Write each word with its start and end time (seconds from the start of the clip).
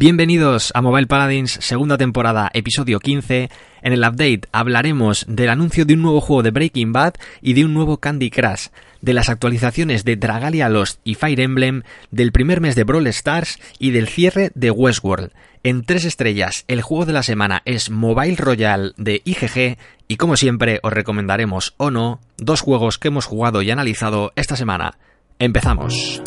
Bienvenidos 0.00 0.72
a 0.74 0.80
Mobile 0.80 1.06
Paladins, 1.06 1.58
segunda 1.60 1.98
temporada, 1.98 2.50
episodio 2.54 3.00
15. 3.00 3.50
En 3.82 3.92
el 3.92 4.00
update 4.00 4.48
hablaremos 4.50 5.26
del 5.28 5.50
anuncio 5.50 5.84
de 5.84 5.92
un 5.92 6.00
nuevo 6.00 6.22
juego 6.22 6.42
de 6.42 6.52
Breaking 6.52 6.94
Bad 6.94 7.16
y 7.42 7.52
de 7.52 7.66
un 7.66 7.74
nuevo 7.74 7.98
Candy 7.98 8.30
Crush, 8.30 8.68
de 9.02 9.12
las 9.12 9.28
actualizaciones 9.28 10.06
de 10.06 10.16
Dragalia 10.16 10.70
Lost 10.70 11.02
y 11.04 11.16
Fire 11.16 11.38
Emblem, 11.38 11.82
del 12.10 12.32
primer 12.32 12.62
mes 12.62 12.76
de 12.76 12.84
Brawl 12.84 13.08
Stars 13.08 13.58
y 13.78 13.90
del 13.90 14.08
cierre 14.08 14.52
de 14.54 14.70
Westworld. 14.70 15.32
En 15.64 15.84
tres 15.84 16.06
estrellas, 16.06 16.64
el 16.66 16.80
juego 16.80 17.04
de 17.04 17.12
la 17.12 17.22
semana 17.22 17.60
es 17.66 17.90
Mobile 17.90 18.36
Royale 18.36 18.92
de 18.96 19.20
IGG 19.26 19.76
y 20.08 20.16
como 20.16 20.38
siempre 20.38 20.80
os 20.82 20.94
recomendaremos 20.94 21.74
o 21.76 21.90
no 21.90 22.20
dos 22.38 22.62
juegos 22.62 22.96
que 22.96 23.08
hemos 23.08 23.26
jugado 23.26 23.60
y 23.60 23.70
analizado 23.70 24.32
esta 24.34 24.56
semana. 24.56 24.96
Empezamos. 25.38 26.22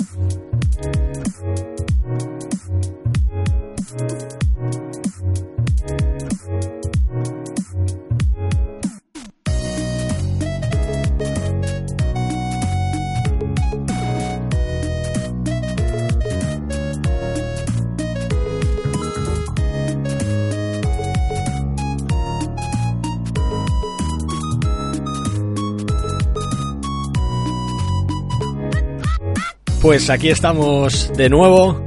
Pues 29.83 30.09
aquí 30.09 30.29
estamos 30.29 31.11
de 31.17 31.27
nuevo. 31.27 31.85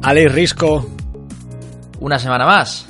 Alex 0.00 0.32
Risco. 0.32 0.88
Una 2.00 2.18
semana 2.18 2.46
más. 2.46 2.88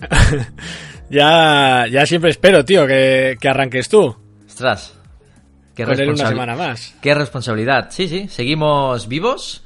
ya, 1.10 1.84
ya 1.86 2.06
siempre 2.06 2.30
espero, 2.30 2.64
tío, 2.64 2.86
que, 2.86 3.36
arranques 3.44 3.90
tú. 3.90 4.16
Ostras. 4.46 4.98
Qué 5.76 5.84
una 5.84 6.28
semana 6.28 6.56
más. 6.56 6.94
Qué 7.02 7.14
responsabilidad. 7.14 7.88
Sí, 7.90 8.08
sí, 8.08 8.26
seguimos 8.28 9.06
vivos. 9.06 9.62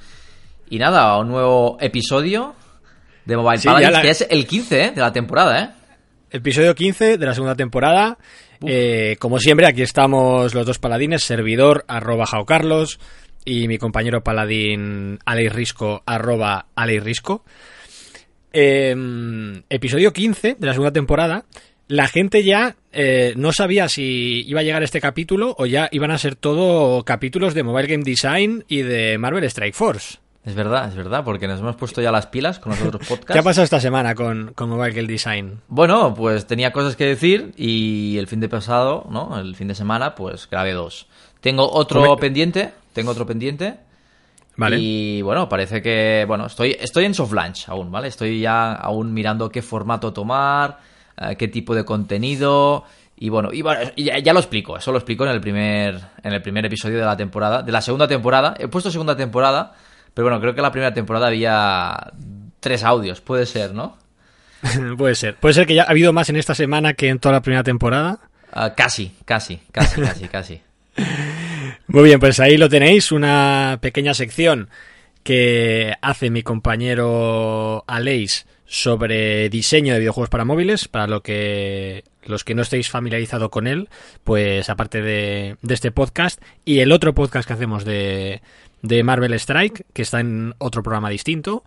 Y 0.68 0.80
nada, 0.80 1.16
un 1.20 1.28
nuevo 1.28 1.76
episodio 1.80 2.56
de 3.24 3.36
Mobile 3.36 3.58
sí, 3.58 3.68
que 4.02 4.10
es 4.10 4.26
el 4.28 4.48
15 4.48 4.84
¿eh? 4.84 4.90
de 4.96 5.00
la 5.00 5.12
temporada, 5.12 5.62
¿eh? 5.62 5.70
Episodio 6.32 6.74
15 6.74 7.18
de 7.18 7.24
la 7.24 7.34
segunda 7.34 7.54
temporada. 7.54 8.18
Eh, 8.66 9.16
como 9.20 9.38
siempre, 9.38 9.68
aquí 9.68 9.82
estamos 9.82 10.54
los 10.54 10.66
dos 10.66 10.80
paladines, 10.80 11.22
servidor 11.22 11.84
arroba 11.86 12.26
Carlos 12.44 12.98
y 13.46 13.68
mi 13.68 13.78
compañero 13.78 14.22
paladín 14.22 15.18
Alex 15.24 15.54
Risco, 15.54 16.02
arroba 16.04 16.66
Risco. 16.76 17.44
Em, 18.52 19.62
episodio 19.70 20.12
15 20.12 20.56
de 20.58 20.66
la 20.66 20.72
segunda 20.72 20.92
temporada. 20.92 21.44
La 21.88 22.08
gente 22.08 22.42
ya 22.42 22.74
eh, 22.92 23.34
no 23.36 23.52
sabía 23.52 23.88
si 23.88 24.44
iba 24.48 24.60
a 24.60 24.64
llegar 24.64 24.82
este 24.82 25.00
capítulo 25.00 25.54
o 25.58 25.66
ya 25.66 25.88
iban 25.92 26.10
a 26.10 26.18
ser 26.18 26.34
todo 26.34 27.04
capítulos 27.04 27.54
de 27.54 27.62
Mobile 27.62 27.86
Game 27.86 28.02
Design 28.02 28.64
y 28.66 28.82
de 28.82 29.16
Marvel 29.18 29.44
Strike 29.44 29.74
Force. 29.74 30.18
Es 30.44 30.54
verdad, 30.54 30.88
es 30.88 30.96
verdad, 30.96 31.24
porque 31.24 31.46
nos 31.46 31.60
hemos 31.60 31.76
puesto 31.76 32.02
ya 32.02 32.10
las 32.10 32.26
pilas 32.26 32.58
con 32.58 32.72
los 32.72 32.80
otros 32.80 33.06
podcasts. 33.08 33.32
¿Qué 33.32 33.38
ha 33.38 33.42
pasado 33.42 33.64
esta 33.64 33.80
semana 33.80 34.16
con, 34.16 34.52
con 34.54 34.70
Mobile 34.70 34.94
Game 34.94 35.08
Design? 35.08 35.60
Bueno, 35.68 36.14
pues 36.14 36.46
tenía 36.46 36.72
cosas 36.72 36.96
que 36.96 37.04
decir 37.04 37.52
y 37.56 38.16
el 38.18 38.26
fin 38.26 38.40
de 38.40 38.48
pasado, 38.48 39.06
¿no? 39.08 39.38
El 39.38 39.54
fin 39.54 39.68
de 39.68 39.76
semana, 39.76 40.16
pues 40.16 40.48
grabé 40.50 40.72
dos. 40.72 41.06
Tengo 41.40 41.70
otro 41.70 42.16
pendiente 42.16 42.72
tengo 42.96 43.12
otro 43.12 43.26
pendiente. 43.26 43.76
Vale. 44.56 44.78
Y 44.80 45.22
bueno, 45.22 45.48
parece 45.48 45.82
que. 45.82 46.24
Bueno, 46.26 46.46
estoy, 46.46 46.74
estoy 46.80 47.04
en 47.04 47.14
soft 47.14 47.32
launch 47.32 47.68
aún, 47.68 47.92
¿vale? 47.92 48.08
Estoy 48.08 48.40
ya 48.40 48.72
aún 48.72 49.12
mirando 49.12 49.50
qué 49.50 49.60
formato 49.60 50.14
tomar, 50.14 50.78
eh, 51.20 51.36
qué 51.36 51.48
tipo 51.48 51.74
de 51.74 51.84
contenido. 51.84 52.84
Y 53.18 53.28
bueno, 53.28 53.50
y 53.52 53.62
ya, 54.04 54.32
lo 54.32 54.40
explico, 54.40 54.76
eso 54.76 54.92
lo 54.92 54.98
explico 54.98 55.24
en 55.24 55.30
el 55.30 55.40
primer. 55.40 56.00
En 56.22 56.32
el 56.32 56.40
primer 56.40 56.64
episodio 56.64 56.98
de 56.98 57.04
la 57.04 57.16
temporada. 57.16 57.62
De 57.62 57.70
la 57.70 57.82
segunda 57.82 58.08
temporada. 58.08 58.54
He 58.58 58.68
puesto 58.68 58.90
segunda 58.90 59.14
temporada. 59.14 59.74
Pero 60.14 60.24
bueno, 60.24 60.40
creo 60.40 60.54
que 60.54 60.60
en 60.60 60.64
la 60.64 60.72
primera 60.72 60.94
temporada 60.94 61.26
había 61.26 62.12
tres 62.60 62.82
audios, 62.82 63.20
puede 63.20 63.44
ser, 63.44 63.74
¿no? 63.74 63.98
puede 64.96 65.14
ser. 65.14 65.36
Puede 65.36 65.52
ser 65.52 65.66
que 65.66 65.74
ya 65.74 65.82
ha 65.82 65.90
habido 65.90 66.14
más 66.14 66.30
en 66.30 66.36
esta 66.36 66.54
semana 66.54 66.94
que 66.94 67.10
en 67.10 67.18
toda 67.18 67.34
la 67.34 67.42
primera 67.42 67.62
temporada. 67.62 68.20
Ah, 68.50 68.72
casi, 68.74 69.14
casi, 69.26 69.60
casi, 69.70 70.00
casi, 70.00 70.28
casi. 70.28 70.62
Muy 71.88 72.02
bien, 72.04 72.18
pues 72.18 72.40
ahí 72.40 72.56
lo 72.56 72.68
tenéis, 72.68 73.12
una 73.12 73.78
pequeña 73.80 74.12
sección 74.12 74.68
que 75.22 75.94
hace 76.02 76.30
mi 76.30 76.42
compañero 76.42 77.84
Aleix 77.86 78.46
sobre 78.64 79.48
diseño 79.48 79.94
de 79.94 80.00
videojuegos 80.00 80.28
para 80.28 80.44
móviles, 80.44 80.88
para 80.88 81.06
lo 81.06 81.22
que 81.22 82.02
los 82.24 82.42
que 82.42 82.56
no 82.56 82.62
estéis 82.62 82.90
familiarizados 82.90 83.50
con 83.50 83.68
él, 83.68 83.88
pues 84.24 84.68
aparte 84.68 85.00
de, 85.00 85.56
este 85.68 85.92
podcast 85.92 86.42
y 86.64 86.80
el 86.80 86.90
otro 86.90 87.14
podcast 87.14 87.46
que 87.46 87.54
hacemos 87.54 87.84
de, 87.84 88.42
de 88.82 89.04
Marvel 89.04 89.34
Strike, 89.34 89.86
que 89.92 90.02
está 90.02 90.18
en 90.18 90.54
otro 90.58 90.82
programa 90.82 91.08
distinto, 91.08 91.62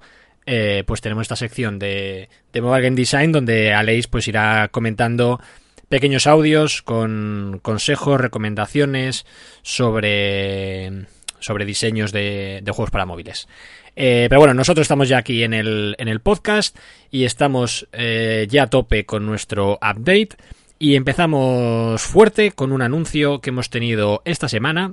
eh, 0.46 0.84
pues 0.86 1.00
tenemos 1.00 1.22
esta 1.22 1.38
sección 1.38 1.80
de, 1.80 2.28
de 2.52 2.62
Mobile 2.62 2.84
Game 2.84 2.98
Design 2.98 3.32
donde 3.32 3.74
Aleix 3.74 4.08
pues 4.08 4.28
irá 4.28 4.68
comentando 4.70 5.40
pequeños 5.90 6.28
audios 6.28 6.84
con 6.84 7.60
consejos, 7.64 8.22
recomendaciones 8.22 9.26
sobre, 9.64 11.06
sobre 11.40 11.66
diseños 11.66 12.12
de, 12.12 12.64
juegos 12.68 12.92
para 12.92 13.08
móviles. 13.08 13.48
Eh, 13.96 14.28
pero 14.30 14.40
bueno, 14.40 14.54
nosotros 14.54 14.86
estamos 14.86 15.10
ya 15.10 15.18
aquí 15.18 15.44
en 15.44 15.54
el, 15.54 15.96
en 15.98 16.08
el 16.08 16.22
podcast 16.22 16.78
y 17.12 17.26
estamos 17.26 17.88
eh, 17.92 18.48
ya 18.50 18.64
a 18.64 18.70
tope 18.70 19.06
con 19.06 19.26
nuestro 19.26 19.74
update. 19.74 20.30
Y 20.78 20.96
empezamos 20.96 22.02
fuerte 22.02 22.52
con 22.52 22.72
un 22.72 22.82
anuncio 22.82 23.42
que 23.42 23.50
hemos 23.50 23.70
tenido 23.70 24.22
esta 24.24 24.48
semana 24.48 24.92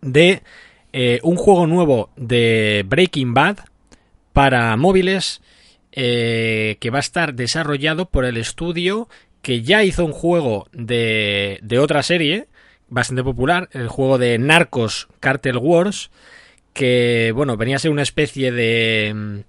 de 0.00 0.42
eh, 0.92 1.20
un 1.22 1.36
juego 1.36 1.68
nuevo 1.68 2.10
de 2.16 2.84
Breaking 2.88 3.34
Bad 3.34 3.58
para 4.32 4.76
móviles 4.76 5.40
que 5.90 6.90
va 6.92 6.98
a 6.98 7.00
estar 7.00 7.34
desarrollado 7.34 8.08
por 8.08 8.24
el 8.24 8.36
estudio 8.36 9.08
que 9.48 9.62
ya 9.62 9.82
hizo 9.82 10.04
un 10.04 10.12
juego 10.12 10.68
de, 10.72 11.58
de 11.62 11.78
otra 11.78 12.02
serie 12.02 12.48
bastante 12.90 13.24
popular, 13.24 13.70
el 13.72 13.88
juego 13.88 14.18
de 14.18 14.36
Narcos 14.36 15.08
Cartel 15.20 15.56
Wars, 15.56 16.10
que, 16.74 17.32
bueno, 17.34 17.56
venía 17.56 17.76
a 17.76 17.78
ser 17.78 17.90
una 17.90 18.02
especie 18.02 18.52
de, 18.52 19.44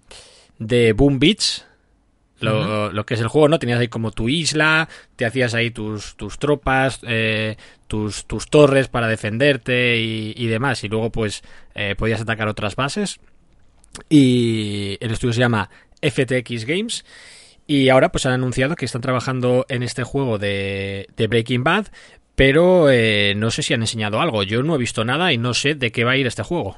de 0.57 0.93
Boom 0.93 1.19
Beach, 1.19 1.65
lo, 2.39 3.05
que 3.05 3.15
es 3.15 3.19
el 3.19 3.27
juego, 3.27 3.49
¿no? 3.49 3.59
Tenías 3.59 3.77
ahí 3.77 3.89
como 3.89 4.11
tu 4.11 4.29
isla, 4.29 4.87
te 5.17 5.25
hacías 5.25 5.53
ahí 5.53 5.69
tus, 5.69 6.15
tus 6.15 6.39
tropas, 6.39 7.01
eh, 7.05 7.57
tus, 7.87 8.25
tus 8.25 8.49
torres 8.49 8.87
para 8.87 9.09
defenderte 9.09 9.97
y, 9.97 10.47
demás, 10.47 10.81
y 10.85 10.87
luego 10.87 11.09
pues 11.09 11.43
eh, 11.75 11.95
podías 11.97 12.21
atacar 12.21 12.47
otras 12.47 12.77
bases. 12.77 13.19
Y 14.07 14.97
el 15.01 15.11
estudio 15.11 15.33
se 15.33 15.41
llama 15.41 15.69
FTX 16.01 16.63
Games 16.63 17.03
y 17.69 17.89
ahora 17.89 18.09
pues 18.09 18.25
han 18.25 18.33
anunciado 18.33 18.75
que 18.75 18.85
están 18.85 19.01
trabajando 19.01 19.63
en 19.69 19.83
este 19.83 20.03
juego 20.03 20.39
de, 20.39 21.07
Breaking 21.15 21.63
Bad, 21.63 21.89
pero 22.33 22.89
eh, 22.89 23.35
no 23.37 23.51
sé 23.51 23.61
si 23.61 23.75
han 23.75 23.81
enseñado 23.81 24.19
algo. 24.19 24.41
Yo 24.41 24.63
no 24.63 24.73
he 24.73 24.79
visto 24.79 25.05
nada 25.05 25.31
y 25.31 25.37
no 25.37 25.53
sé 25.53 25.75
de 25.75 25.91
qué 25.91 26.03
va 26.03 26.13
a 26.13 26.17
ir 26.17 26.25
este 26.25 26.41
juego. 26.41 26.77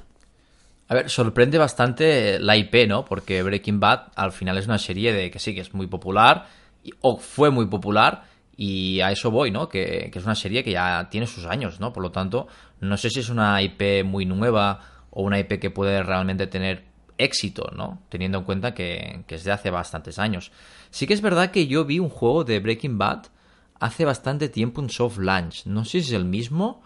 A 0.90 0.96
ver, 0.96 1.10
sorprende 1.10 1.58
bastante 1.58 2.40
la 2.40 2.58
IP, 2.58 2.90
¿no? 2.90 3.06
Porque 3.06 3.42
Breaking 3.42 3.80
Bad 3.80 4.08
al 4.18 4.34
final 4.34 4.58
es 4.58 4.66
una 4.66 4.80
serie 4.80 5.14
de 5.14 5.32
que 5.32 5.40
sí, 5.40 5.56
que 5.56 5.62
es 5.62 5.74
muy 5.74 5.88
popular, 5.88 6.48
o 7.00 7.18
fue 7.18 7.52
muy 7.52 7.68
popular, 7.68 8.24
y 8.58 9.00
a 9.00 9.12
eso 9.12 9.32
voy, 9.32 9.50
¿no? 9.50 9.70
Que, 9.70 10.10
que, 10.12 10.20
es 10.20 10.26
una 10.26 10.36
serie 10.36 10.62
que 10.62 10.72
ya 10.72 11.08
tiene 11.10 11.26
sus 11.26 11.46
años, 11.46 11.80
¿no? 11.80 11.94
Por 11.94 12.04
lo 12.04 12.12
tanto, 12.12 12.48
no 12.82 12.98
sé 12.98 13.10
si 13.10 13.22
es 13.22 13.30
una 13.30 13.62
IP 13.62 14.04
muy 14.04 14.26
nueva 14.26 15.06
o 15.10 15.24
una 15.24 15.40
IP 15.40 15.58
que 15.58 15.72
puede 15.72 16.04
realmente 16.04 16.48
tener 16.48 16.92
éxito, 17.24 17.72
¿no? 17.76 18.02
Teniendo 18.10 18.40
en 18.40 18.44
cuenta 18.44 18.74
que, 18.74 19.24
es 19.28 19.44
de 19.44 19.52
hace 19.52 19.70
bastantes 19.70 20.20
años. 20.20 20.52
Sí 20.92 21.08
que 21.08 21.14
es 21.14 21.22
verdad 21.22 21.52
que 21.52 21.68
yo 21.68 21.86
vi 21.86 22.00
un 22.00 22.10
juego 22.10 22.44
de 22.44 22.60
Breaking 22.60 22.98
Bad 22.98 23.24
hace 23.80 24.06
bastante 24.06 24.50
tiempo 24.50 24.82
en 24.82 24.90
soft 24.90 25.18
launch. 25.18 25.66
No 25.66 25.84
sé 25.84 26.02
si 26.02 26.10
es 26.10 26.12
el 26.12 26.26
mismo 26.26 26.84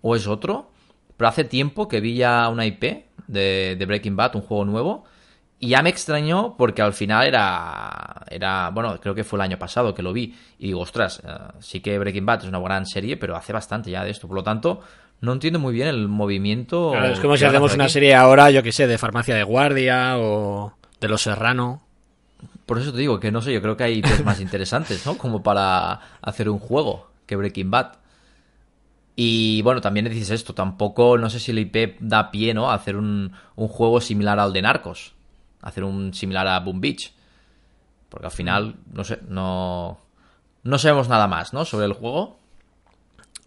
o 0.00 0.16
es 0.16 0.26
otro, 0.26 0.72
pero 1.16 1.28
hace 1.28 1.44
tiempo 1.44 1.86
que 1.86 2.00
vi 2.00 2.16
ya 2.16 2.48
una 2.48 2.66
IP 2.66 3.04
de, 3.28 3.76
de 3.78 3.86
Breaking 3.86 4.16
Bad, 4.16 4.36
un 4.36 4.42
juego 4.42 4.64
nuevo. 4.64 5.04
Y 5.60 5.68
ya 5.68 5.82
me 5.82 5.90
extrañó 5.90 6.56
porque 6.58 6.82
al 6.82 6.92
final 6.92 7.24
era, 7.24 8.24
era, 8.28 8.70
bueno, 8.70 8.98
creo 9.00 9.14
que 9.14 9.22
fue 9.22 9.36
el 9.36 9.42
año 9.42 9.60
pasado 9.60 9.94
que 9.94 10.02
lo 10.02 10.12
vi. 10.12 10.34
Y 10.58 10.66
digo, 10.68 10.80
ostras, 10.80 11.22
eh, 11.24 11.30
sí 11.60 11.78
que 11.78 11.96
Breaking 12.00 12.26
Bad 12.26 12.40
es 12.42 12.48
una 12.48 12.58
gran 12.58 12.84
serie, 12.84 13.16
pero 13.16 13.36
hace 13.36 13.52
bastante 13.52 13.88
ya 13.88 14.02
de 14.02 14.10
esto. 14.10 14.26
Por 14.26 14.34
lo 14.34 14.42
tanto, 14.42 14.80
no 15.20 15.32
entiendo 15.32 15.60
muy 15.60 15.72
bien 15.72 15.86
el 15.86 16.08
movimiento. 16.08 17.00
es 17.04 17.20
como 17.20 17.36
si 17.36 17.44
hacemos 17.44 17.74
una 17.74 17.88
serie 17.88 18.16
ahora, 18.16 18.50
yo 18.50 18.64
que 18.64 18.72
sé, 18.72 18.88
de 18.88 18.98
Farmacia 18.98 19.36
de 19.36 19.44
Guardia 19.44 20.18
o 20.18 20.72
de 21.00 21.08
Los 21.08 21.22
Serrano. 21.22 21.80
Por 22.66 22.78
eso 22.78 22.92
te 22.92 22.98
digo 22.98 23.18
que 23.20 23.32
no 23.32 23.42
sé, 23.42 23.52
yo 23.52 23.60
creo 23.60 23.76
que 23.76 23.84
hay 23.84 23.98
IPs 23.98 24.24
más 24.24 24.40
interesantes, 24.40 25.04
¿no? 25.06 25.18
Como 25.18 25.42
para 25.42 26.00
hacer 26.22 26.48
un 26.48 26.58
juego 26.58 27.10
que 27.26 27.36
Breaking 27.36 27.70
Bad. 27.70 27.92
Y 29.14 29.60
bueno, 29.62 29.80
también 29.80 30.08
dices 30.08 30.30
esto, 30.30 30.54
tampoco, 30.54 31.18
no 31.18 31.28
sé 31.28 31.38
si 31.38 31.50
el 31.50 31.58
IP 31.58 31.98
da 32.00 32.30
pie, 32.30 32.54
¿no? 32.54 32.70
A 32.70 32.74
hacer 32.74 32.96
un, 32.96 33.32
un 33.56 33.68
juego 33.68 34.00
similar 34.00 34.38
al 34.38 34.52
de 34.52 34.62
Narcos. 34.62 35.14
hacer 35.60 35.84
un 35.84 36.14
similar 36.14 36.46
a 36.46 36.60
Boom 36.60 36.80
Beach. 36.80 37.12
Porque 38.08 38.26
al 38.26 38.32
final, 38.32 38.76
no 38.92 39.04
sé, 39.04 39.20
no, 39.28 39.98
no 40.62 40.78
sabemos 40.78 41.08
nada 41.08 41.26
más, 41.26 41.52
¿no? 41.52 41.64
Sobre 41.64 41.86
el 41.86 41.92
juego. 41.92 42.38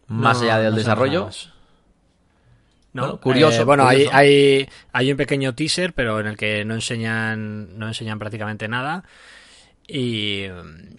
Más 0.07 0.41
allá 0.41 0.59
del 0.59 0.75
desarrollo. 0.75 1.29
No, 2.95 3.19
curioso. 3.19 3.61
Eh, 3.61 3.65
bueno, 3.65 3.85
Hay, 3.85 4.07
hay, 4.09 4.69
hay, 4.93 5.11
un 5.11 5.17
pequeño 5.17 5.53
teaser, 5.53 5.91
pero 5.91 6.21
en 6.21 6.27
el 6.27 6.37
que 6.37 6.63
no 6.63 6.75
enseñan, 6.75 7.77
no 7.77 7.89
enseñan 7.89 8.19
prácticamente 8.19 8.69
nada. 8.69 9.03
Y, 9.85 10.45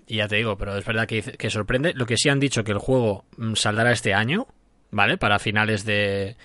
ya 0.06 0.28
te 0.28 0.36
digo, 0.36 0.58
pero 0.58 0.76
es 0.76 0.84
verdad 0.84 1.08
que, 1.08 1.22
que, 1.22 1.48
sorprende. 1.48 1.94
Lo 1.94 2.04
que 2.04 2.18
sí 2.18 2.28
han 2.28 2.38
dicho 2.38 2.64
que 2.64 2.72
el 2.72 2.78
juego 2.78 3.24
mm, 3.38 3.54
saldrá 3.54 3.92
este 3.92 4.12
año, 4.12 4.46
¿vale? 4.90 5.16
Para 5.16 5.38
finales 5.38 5.86
de, 5.86 6.36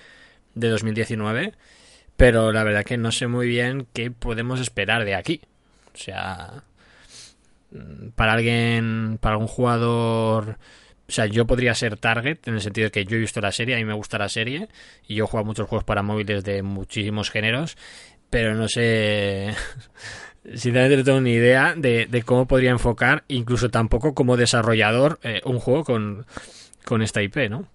de 0.54 0.68
2019. 0.70 1.52
Pero 2.16 2.50
la 2.50 2.64
verdad 2.64 2.84
que 2.84 2.96
no 2.96 3.12
sé 3.12 3.26
muy 3.26 3.46
bien 3.46 3.86
qué 3.92 4.10
podemos 4.10 4.58
esperar 4.58 5.04
de 5.04 5.16
aquí. 5.16 5.42
O 5.94 5.98
sea, 5.98 6.64
mm, 7.72 8.08
para 8.16 8.32
alguien, 8.32 9.18
para 9.20 9.36
un 9.36 9.48
jugador 9.48 10.56
o 11.08 11.12
sea, 11.12 11.26
yo 11.26 11.46
podría 11.46 11.74
ser 11.74 11.96
target 11.96 12.46
en 12.46 12.54
el 12.54 12.60
sentido 12.60 12.86
de 12.86 12.90
que 12.90 13.04
yo 13.04 13.16
he 13.16 13.20
visto 13.20 13.40
la 13.40 13.52
serie, 13.52 13.74
a 13.74 13.78
mí 13.78 13.84
me 13.84 13.94
gusta 13.94 14.18
la 14.18 14.28
serie 14.28 14.68
y 15.06 15.16
yo 15.16 15.26
jugado 15.26 15.44
muchos 15.44 15.68
juegos 15.68 15.84
para 15.84 16.02
móviles 16.02 16.44
de 16.44 16.62
muchísimos 16.62 17.30
géneros, 17.30 17.76
pero 18.30 18.54
no 18.54 18.68
sé, 18.68 19.54
sinceramente 20.54 20.96
no 20.96 21.04
tengo 21.04 21.20
ni 21.20 21.32
idea 21.32 21.74
de, 21.76 22.22
cómo 22.24 22.46
podría 22.46 22.70
enfocar, 22.70 23.24
incluso 23.28 23.68
tampoco 23.68 24.14
como 24.14 24.36
desarrollador, 24.36 25.18
eh, 25.22 25.40
un 25.44 25.58
juego 25.58 25.84
con, 25.84 26.26
con 26.84 27.02
esta 27.02 27.22
IP, 27.22 27.50
¿no? 27.50 27.66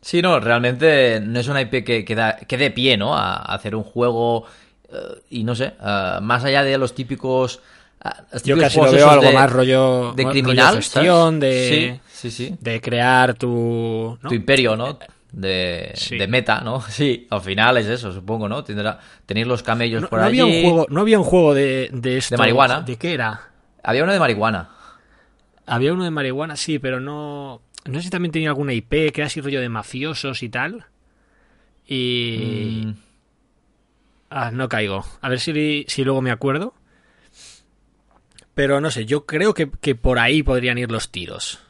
Sí, 0.00 0.20
no, 0.20 0.40
realmente 0.40 1.20
no 1.20 1.38
es 1.38 1.46
una 1.46 1.62
IP 1.62 1.84
que, 1.84 2.04
que, 2.04 2.56
dé 2.56 2.70
pie, 2.72 2.96
¿no? 2.96 3.16
A, 3.16 3.36
hacer 3.36 3.76
un 3.76 3.84
juego 3.84 4.44
eh, 4.92 5.22
y 5.30 5.44
no 5.44 5.54
sé, 5.54 5.74
eh, 5.80 6.18
más 6.20 6.44
allá 6.44 6.64
de 6.64 6.76
los 6.76 6.94
típicos 6.94 7.62
Ah, 8.04 8.24
Yo 8.42 8.58
casi 8.58 8.80
lo 8.80 8.90
veo 8.90 9.08
algo 9.08 9.30
más 9.30 9.52
rollo 9.52 10.12
de 10.14 10.26
criminal, 10.26 10.76
gestión, 10.76 11.38
de, 11.38 11.68
sí, 11.68 12.00
sí, 12.30 12.56
de 12.60 12.80
crear 12.80 13.34
tu 13.34 14.18
tu 14.20 14.34
imperio, 14.34 14.76
¿no? 14.76 14.98
De, 15.32 15.94
de, 16.10 16.26
meta, 16.26 16.60
¿no? 16.60 16.82
Sí, 16.88 17.26
al 17.30 17.40
final 17.40 17.78
es 17.78 17.86
eso, 17.86 18.12
supongo, 18.12 18.48
¿no? 18.48 18.62
Tendrá 18.64 19.00
tener 19.24 19.46
los 19.46 19.62
camellos 19.62 20.06
por 20.06 20.18
no 20.18 20.26
allí. 20.26 20.40
Había 20.40 20.56
un 20.56 20.62
juego, 20.62 20.86
no 20.90 21.00
había 21.00 21.18
un 21.18 21.24
juego 21.24 21.54
de 21.54 21.88
de, 21.92 22.18
esto, 22.18 22.34
de 22.34 22.38
marihuana. 22.38 22.82
¿De 22.82 22.96
qué 22.96 23.14
era? 23.14 23.48
Había 23.82 24.04
uno 24.04 24.12
de 24.12 24.18
marihuana. 24.18 24.70
Había 25.66 25.92
uno 25.92 26.04
de 26.04 26.10
marihuana, 26.10 26.56
sí, 26.56 26.78
pero 26.78 27.00
no 27.00 27.62
no 27.86 27.98
sé 27.98 28.04
si 28.04 28.10
también 28.10 28.32
tenía 28.32 28.50
alguna 28.50 28.74
IP 28.74 28.90
que 28.90 29.12
era 29.16 29.26
así 29.26 29.40
rollo 29.40 29.60
de 29.60 29.68
mafiosos 29.68 30.42
y 30.42 30.48
tal. 30.48 30.86
Y 31.86 32.82
mm. 32.86 32.94
Ah, 34.34 34.50
no 34.50 34.68
caigo. 34.68 35.04
A 35.20 35.28
ver 35.28 35.40
si, 35.40 35.84
si 35.88 36.04
luego 36.04 36.22
me 36.22 36.30
acuerdo. 36.30 36.74
Pero 38.54 38.80
no 38.80 38.90
sé, 38.90 39.04
yo 39.04 39.26
creo 39.26 39.54
que, 39.54 39.66
por 39.94 40.18
ahí 40.18 40.42
podrían 40.42 40.78
ir 40.78 40.90
los 40.90 41.10
tiros, 41.10 41.60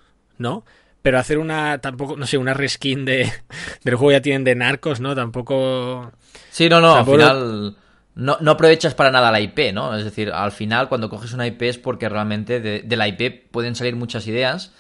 ¿no? 0.43 0.65
Pero 1.01 1.19
hacer 1.19 1.39
una, 1.39 1.79
tampoco, 1.79 2.17
no 2.17 2.27
sé, 2.27 2.37
una 2.37 2.55
reskin 2.55 3.05
de, 3.05 3.33
del 3.85 3.95
juego 3.95 4.13
ya 4.13 4.21
tienen 4.21 4.45
de 4.45 4.55
narcos, 4.55 5.01
¿no? 5.01 5.15
Tampoco... 5.15 6.13
Sí, 6.51 6.69
no, 6.69 6.81
no, 6.81 6.95
al 6.95 7.07
final 7.07 7.77
no, 8.15 8.37
no, 8.41 8.51
aprovechas 8.51 8.95
para 8.95 9.11
nada 9.11 9.33
la 9.33 9.41
IP, 9.41 9.73
¿no? 9.73 9.97
Es 9.97 10.05
decir, 10.05 10.31
al 10.31 10.53
final 10.53 10.89
cuando 10.89 11.09
coges 11.09 11.33
una 11.33 11.47
IP 11.47 11.63
es 11.63 11.79
porque 11.79 12.09
realmente 12.09 12.61
de, 12.61 12.97
la 12.97 13.09
IP 13.09 13.51
pueden 13.51 13.75
salir 13.75 13.97
muchas 13.97 14.27
ideas 14.27 14.73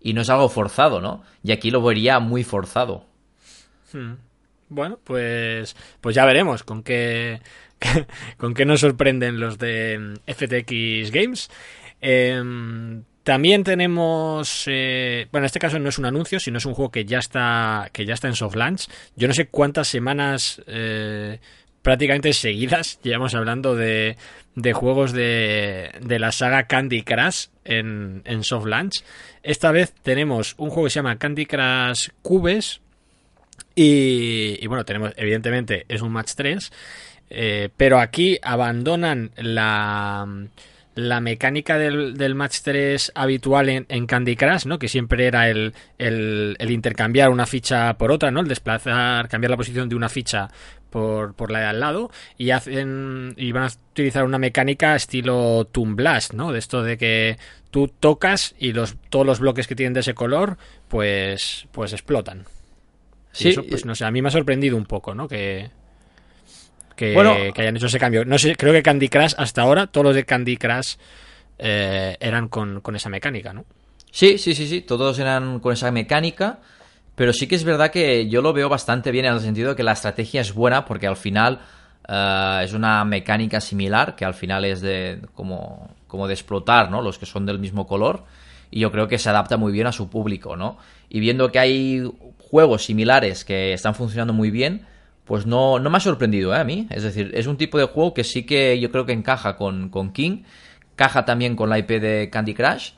y 0.00 0.12
no 0.12 0.22
es 0.22 0.30
algo 0.30 0.48
forzado, 0.48 1.00
¿no? 1.00 1.22
Y 1.44 1.52
aquí 1.52 1.70
lo 1.70 1.82
vería 1.82 2.18
muy 2.18 2.42
forzado. 2.42 3.04
Hmm. 3.92 4.14
Bueno, 4.68 4.98
pues, 5.02 5.76
pues 6.00 6.14
ya 6.16 6.24
veremos 6.24 6.64
con 6.64 6.82
qué, 6.82 7.40
con 8.38 8.54
qué 8.54 8.64
nos 8.64 8.80
sorprenden 8.80 9.38
los 9.38 9.58
de 9.58 9.98
mm, 9.98 10.32
FTX 10.32 11.12
Games. 11.12 11.50
Em, 12.00 13.04
también 13.22 13.64
tenemos, 13.64 14.64
eh, 14.66 15.28
bueno, 15.30 15.44
en 15.44 15.46
este 15.46 15.58
caso 15.58 15.78
no 15.78 15.88
es 15.88 15.98
un 15.98 16.06
anuncio, 16.06 16.40
sino 16.40 16.58
es 16.58 16.64
un 16.64 16.74
juego 16.74 16.90
que 16.90 17.04
ya 17.04 17.18
está, 17.18 17.90
que 17.92 18.06
ya 18.06 18.14
está 18.14 18.28
en 18.28 18.34
soft 18.34 18.56
launch. 18.56 18.88
Yo 19.16 19.28
no 19.28 19.34
sé 19.34 19.48
cuántas 19.48 19.88
semanas 19.88 20.62
eh, 20.66 21.38
prácticamente 21.82 22.32
seguidas 22.32 22.98
llevamos 23.02 23.34
hablando 23.34 23.74
de, 23.76 24.16
de 24.54 24.72
juegos 24.72 25.12
de, 25.12 25.90
de, 26.00 26.18
la 26.18 26.32
saga 26.32 26.66
Candy 26.66 27.02
Crush 27.02 27.46
en, 27.64 28.22
en 28.24 28.42
soft 28.42 28.66
launch. 28.66 29.02
Esta 29.42 29.70
vez 29.70 29.92
tenemos 30.02 30.54
un 30.56 30.70
juego 30.70 30.84
que 30.84 30.90
se 30.90 30.98
llama 31.00 31.18
Candy 31.18 31.46
Crush 31.46 32.08
Cubes. 32.22 32.80
Y, 33.74 34.58
y 34.60 34.66
bueno, 34.66 34.84
tenemos, 34.84 35.12
evidentemente, 35.16 35.84
es 35.88 36.00
un 36.02 36.12
match 36.12 36.32
3. 36.34 36.72
Eh, 37.30 37.68
pero 37.76 38.00
aquí 38.00 38.38
abandonan 38.42 39.30
la, 39.36 40.26
la 41.08 41.20
mecánica 41.20 41.78
del, 41.78 42.16
del, 42.16 42.34
match 42.34 42.58
3 42.62 43.12
habitual 43.14 43.68
en, 43.68 43.86
en, 43.88 44.06
Candy 44.06 44.36
Crush, 44.36 44.66
¿no? 44.66 44.78
Que 44.78 44.88
siempre 44.88 45.26
era 45.26 45.48
el, 45.48 45.74
el, 45.98 46.56
el, 46.58 46.70
intercambiar 46.70 47.30
una 47.30 47.46
ficha 47.46 47.94
por 47.94 48.10
otra, 48.10 48.30
¿no? 48.30 48.40
El 48.40 48.48
desplazar, 48.48 49.28
cambiar 49.28 49.50
la 49.50 49.56
posición 49.56 49.88
de 49.88 49.94
una 49.94 50.08
ficha 50.08 50.48
por, 50.90 51.34
por 51.34 51.50
la 51.50 51.60
de 51.60 51.66
al 51.66 51.80
lado. 51.80 52.10
Y 52.36 52.50
hacen. 52.50 53.34
y 53.36 53.52
van 53.52 53.64
a 53.64 53.70
utilizar 53.92 54.24
una 54.24 54.38
mecánica 54.38 54.94
estilo 54.94 55.66
Toon 55.70 55.96
Blast, 55.96 56.34
¿no? 56.34 56.52
De 56.52 56.58
esto 56.58 56.82
de 56.82 56.98
que 56.98 57.38
tú 57.70 57.88
tocas 57.88 58.54
y 58.58 58.72
los, 58.72 58.96
todos 59.08 59.24
los 59.24 59.40
bloques 59.40 59.66
que 59.66 59.76
tienen 59.76 59.94
de 59.94 60.00
ese 60.00 60.14
color, 60.14 60.58
pues. 60.88 61.66
pues 61.72 61.92
explotan. 61.92 62.44
Sí. 63.32 63.50
eso, 63.50 63.62
pues 63.62 63.84
no 63.84 63.94
sé, 63.94 64.04
a 64.04 64.10
mí 64.10 64.22
me 64.22 64.28
ha 64.28 64.32
sorprendido 64.32 64.76
un 64.76 64.86
poco, 64.86 65.14
¿no? 65.14 65.28
Que, 65.28 65.70
que, 67.00 67.52
hayan 67.62 67.76
hecho 67.76 67.86
ese 67.86 67.98
cambio. 67.98 68.24
No 68.24 68.38
sé, 68.38 68.56
creo 68.56 68.72
que 68.72 68.82
Candy 68.82 69.08
Crush 69.08 69.34
hasta 69.38 69.62
ahora, 69.62 69.86
todos 69.86 70.04
los 70.04 70.14
de 70.14 70.24
Candy 70.24 70.56
Crush 70.56 70.96
eh, 71.58 72.16
eran 72.20 72.48
con, 72.48 72.82
esa 72.94 73.08
mecánica, 73.08 73.52
¿no? 73.52 73.64
Sí, 74.10 74.38
sí, 74.38 74.54
sí, 74.54 74.66
sí, 74.68 74.82
todos 74.82 75.18
eran 75.18 75.60
con 75.60 75.72
esa 75.72 75.90
mecánica. 75.90 76.58
Pero 77.14 77.32
sí 77.32 77.46
que 77.46 77.54
es 77.54 77.64
verdad 77.64 77.90
que 77.90 78.28
yo 78.28 78.40
lo 78.40 78.52
veo 78.52 78.68
bastante 78.68 79.10
bien 79.10 79.26
en 79.26 79.34
el 79.34 79.40
sentido 79.40 79.70
de 79.70 79.76
que 79.76 79.82
la 79.82 79.92
estrategia 79.92 80.40
es 80.40 80.54
buena 80.54 80.86
porque 80.86 81.06
al 81.06 81.16
final 81.16 81.60
eh, 82.08 82.60
es 82.64 82.72
una 82.72 83.04
mecánica 83.04 83.60
similar 83.60 84.16
que 84.16 84.24
al 84.24 84.32
final 84.32 84.64
es 84.64 84.80
de 84.80 85.20
como, 85.34 85.94
como 86.06 86.26
de 86.28 86.34
explotar, 86.34 86.90
¿no? 86.90 87.02
Los 87.02 87.18
que 87.18 87.26
son 87.26 87.44
del 87.44 87.58
mismo 87.58 87.86
color. 87.86 88.24
Y 88.70 88.80
yo 88.80 88.90
creo 88.90 89.08
que 89.08 89.18
se 89.18 89.28
adapta 89.28 89.56
muy 89.56 89.72
bien 89.72 89.86
a 89.86 89.92
su 89.92 90.08
público, 90.08 90.56
¿no? 90.56 90.78
Y 91.08 91.20
viendo 91.20 91.50
que 91.50 91.58
hay 91.58 92.10
juegos 92.38 92.84
similares 92.84 93.44
que 93.44 93.72
están 93.72 93.94
funcionando 93.94 94.32
muy 94.32 94.50
bien, 94.50 94.86
pues 95.30 95.46
no, 95.46 95.78
no 95.78 95.90
me 95.90 95.96
ha 95.96 96.00
sorprendido 96.00 96.52
¿eh? 96.52 96.58
a 96.58 96.64
mí. 96.64 96.88
Es 96.90 97.04
decir, 97.04 97.30
es 97.34 97.46
un 97.46 97.56
tipo 97.56 97.78
de 97.78 97.84
juego 97.84 98.12
que 98.12 98.24
sí 98.24 98.44
que 98.44 98.80
yo 98.80 98.90
creo 98.90 99.06
que 99.06 99.12
encaja 99.12 99.56
con, 99.56 99.88
con 99.88 100.10
King, 100.10 100.42
caja 100.96 101.24
también 101.24 101.54
con 101.54 101.70
la 101.70 101.78
IP 101.78 101.88
de 102.00 102.28
Candy 102.32 102.52
Crush 102.52 102.94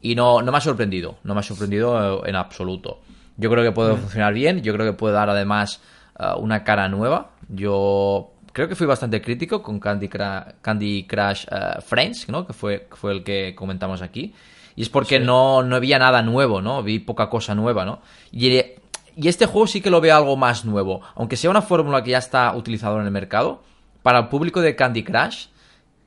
y 0.00 0.14
no, 0.14 0.40
no 0.40 0.50
me 0.50 0.56
ha 0.56 0.62
sorprendido, 0.62 1.18
no 1.24 1.34
me 1.34 1.40
ha 1.40 1.42
sorprendido 1.42 2.26
en 2.26 2.36
absoluto. 2.36 3.02
Yo 3.36 3.50
creo 3.50 3.62
que 3.62 3.72
puede 3.72 3.96
funcionar 3.98 4.32
bien, 4.32 4.62
yo 4.62 4.72
creo 4.72 4.86
que 4.86 4.96
puede 4.96 5.12
dar 5.12 5.28
además 5.28 5.82
eh, 6.18 6.24
una 6.38 6.64
cara 6.64 6.88
nueva. 6.88 7.32
Yo 7.50 8.32
creo 8.54 8.66
que 8.66 8.76
fui 8.76 8.86
bastante 8.86 9.20
crítico 9.20 9.60
con 9.60 9.78
Candy 9.78 10.08
Crush, 10.08 10.54
Candy 10.62 11.04
Crush 11.06 11.44
uh, 11.52 11.82
Friends, 11.82 12.30
¿no? 12.30 12.46
que, 12.46 12.54
fue, 12.54 12.88
fue 12.92 13.12
el 13.12 13.22
que 13.22 13.54
comentamos 13.54 14.00
aquí. 14.00 14.32
Y 14.74 14.80
es 14.80 14.88
porque 14.88 15.20
no, 15.20 15.62
no 15.62 15.76
había 15.76 15.98
nada 15.98 16.22
nuevo, 16.22 16.62
¿no? 16.62 16.82
Vi 16.82 16.98
poca 17.00 17.28
cosa 17.28 17.54
nueva, 17.54 17.84
¿no? 17.84 18.00
Y 18.32 18.58
y 19.16 19.28
este 19.28 19.46
juego 19.46 19.66
sí 19.66 19.80
que 19.80 19.90
lo 19.90 20.00
veo 20.00 20.16
algo 20.16 20.36
más 20.36 20.64
nuevo. 20.64 21.00
Aunque 21.14 21.36
sea 21.36 21.50
una 21.50 21.62
fórmula 21.62 22.02
que 22.02 22.10
ya 22.10 22.18
está 22.18 22.54
utilizada 22.54 22.98
en 23.00 23.06
el 23.06 23.10
mercado, 23.10 23.62
para 24.02 24.18
el 24.18 24.28
público 24.28 24.60
de 24.60 24.76
Candy 24.76 25.04
Crush, 25.04 25.46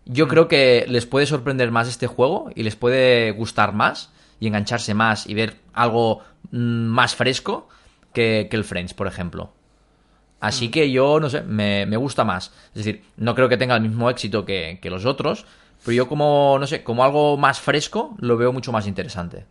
yo 0.05 0.25
mm. 0.25 0.29
creo 0.29 0.47
que 0.47 0.85
les 0.87 1.05
puede 1.05 1.25
sorprender 1.25 1.71
más 1.71 1.87
este 1.87 2.07
juego 2.07 2.49
y 2.55 2.63
les 2.63 2.75
puede 2.75 3.31
gustar 3.31 3.73
más 3.73 4.11
y 4.39 4.47
engancharse 4.47 4.93
más 4.93 5.27
y 5.27 5.33
ver 5.33 5.57
algo 5.73 6.21
mm, 6.51 6.57
más 6.57 7.15
fresco 7.15 7.69
que, 8.13 8.49
el 8.51 8.63
Friends, 8.63 8.93
por 8.93 9.07
ejemplo. 9.07 9.53
Así 10.39 10.67
mm. 10.67 10.71
que 10.71 10.91
yo, 10.91 11.19
no 11.19 11.29
sé, 11.29 11.41
me, 11.43 11.85
gusta 11.97 12.23
más. 12.23 12.51
Es 12.69 12.85
decir, 12.85 13.03
no 13.15 13.35
creo 13.35 13.49
que 13.49 13.57
tenga 13.57 13.75
el 13.75 13.81
mismo 13.81 14.09
éxito 14.09 14.45
que, 14.45 14.79
que 14.81 14.89
los 14.89 15.05
otros, 15.05 15.45
pero 15.83 15.95
yo 15.95 16.07
como, 16.07 16.57
no 16.59 16.67
sé, 16.67 16.83
como 16.83 17.03
algo 17.03 17.37
más 17.37 17.59
fresco, 17.59 18.15
lo 18.19 18.37
veo 18.37 18.51
mucho 18.51 18.71
más 18.71 18.87
interesante. 18.87 19.45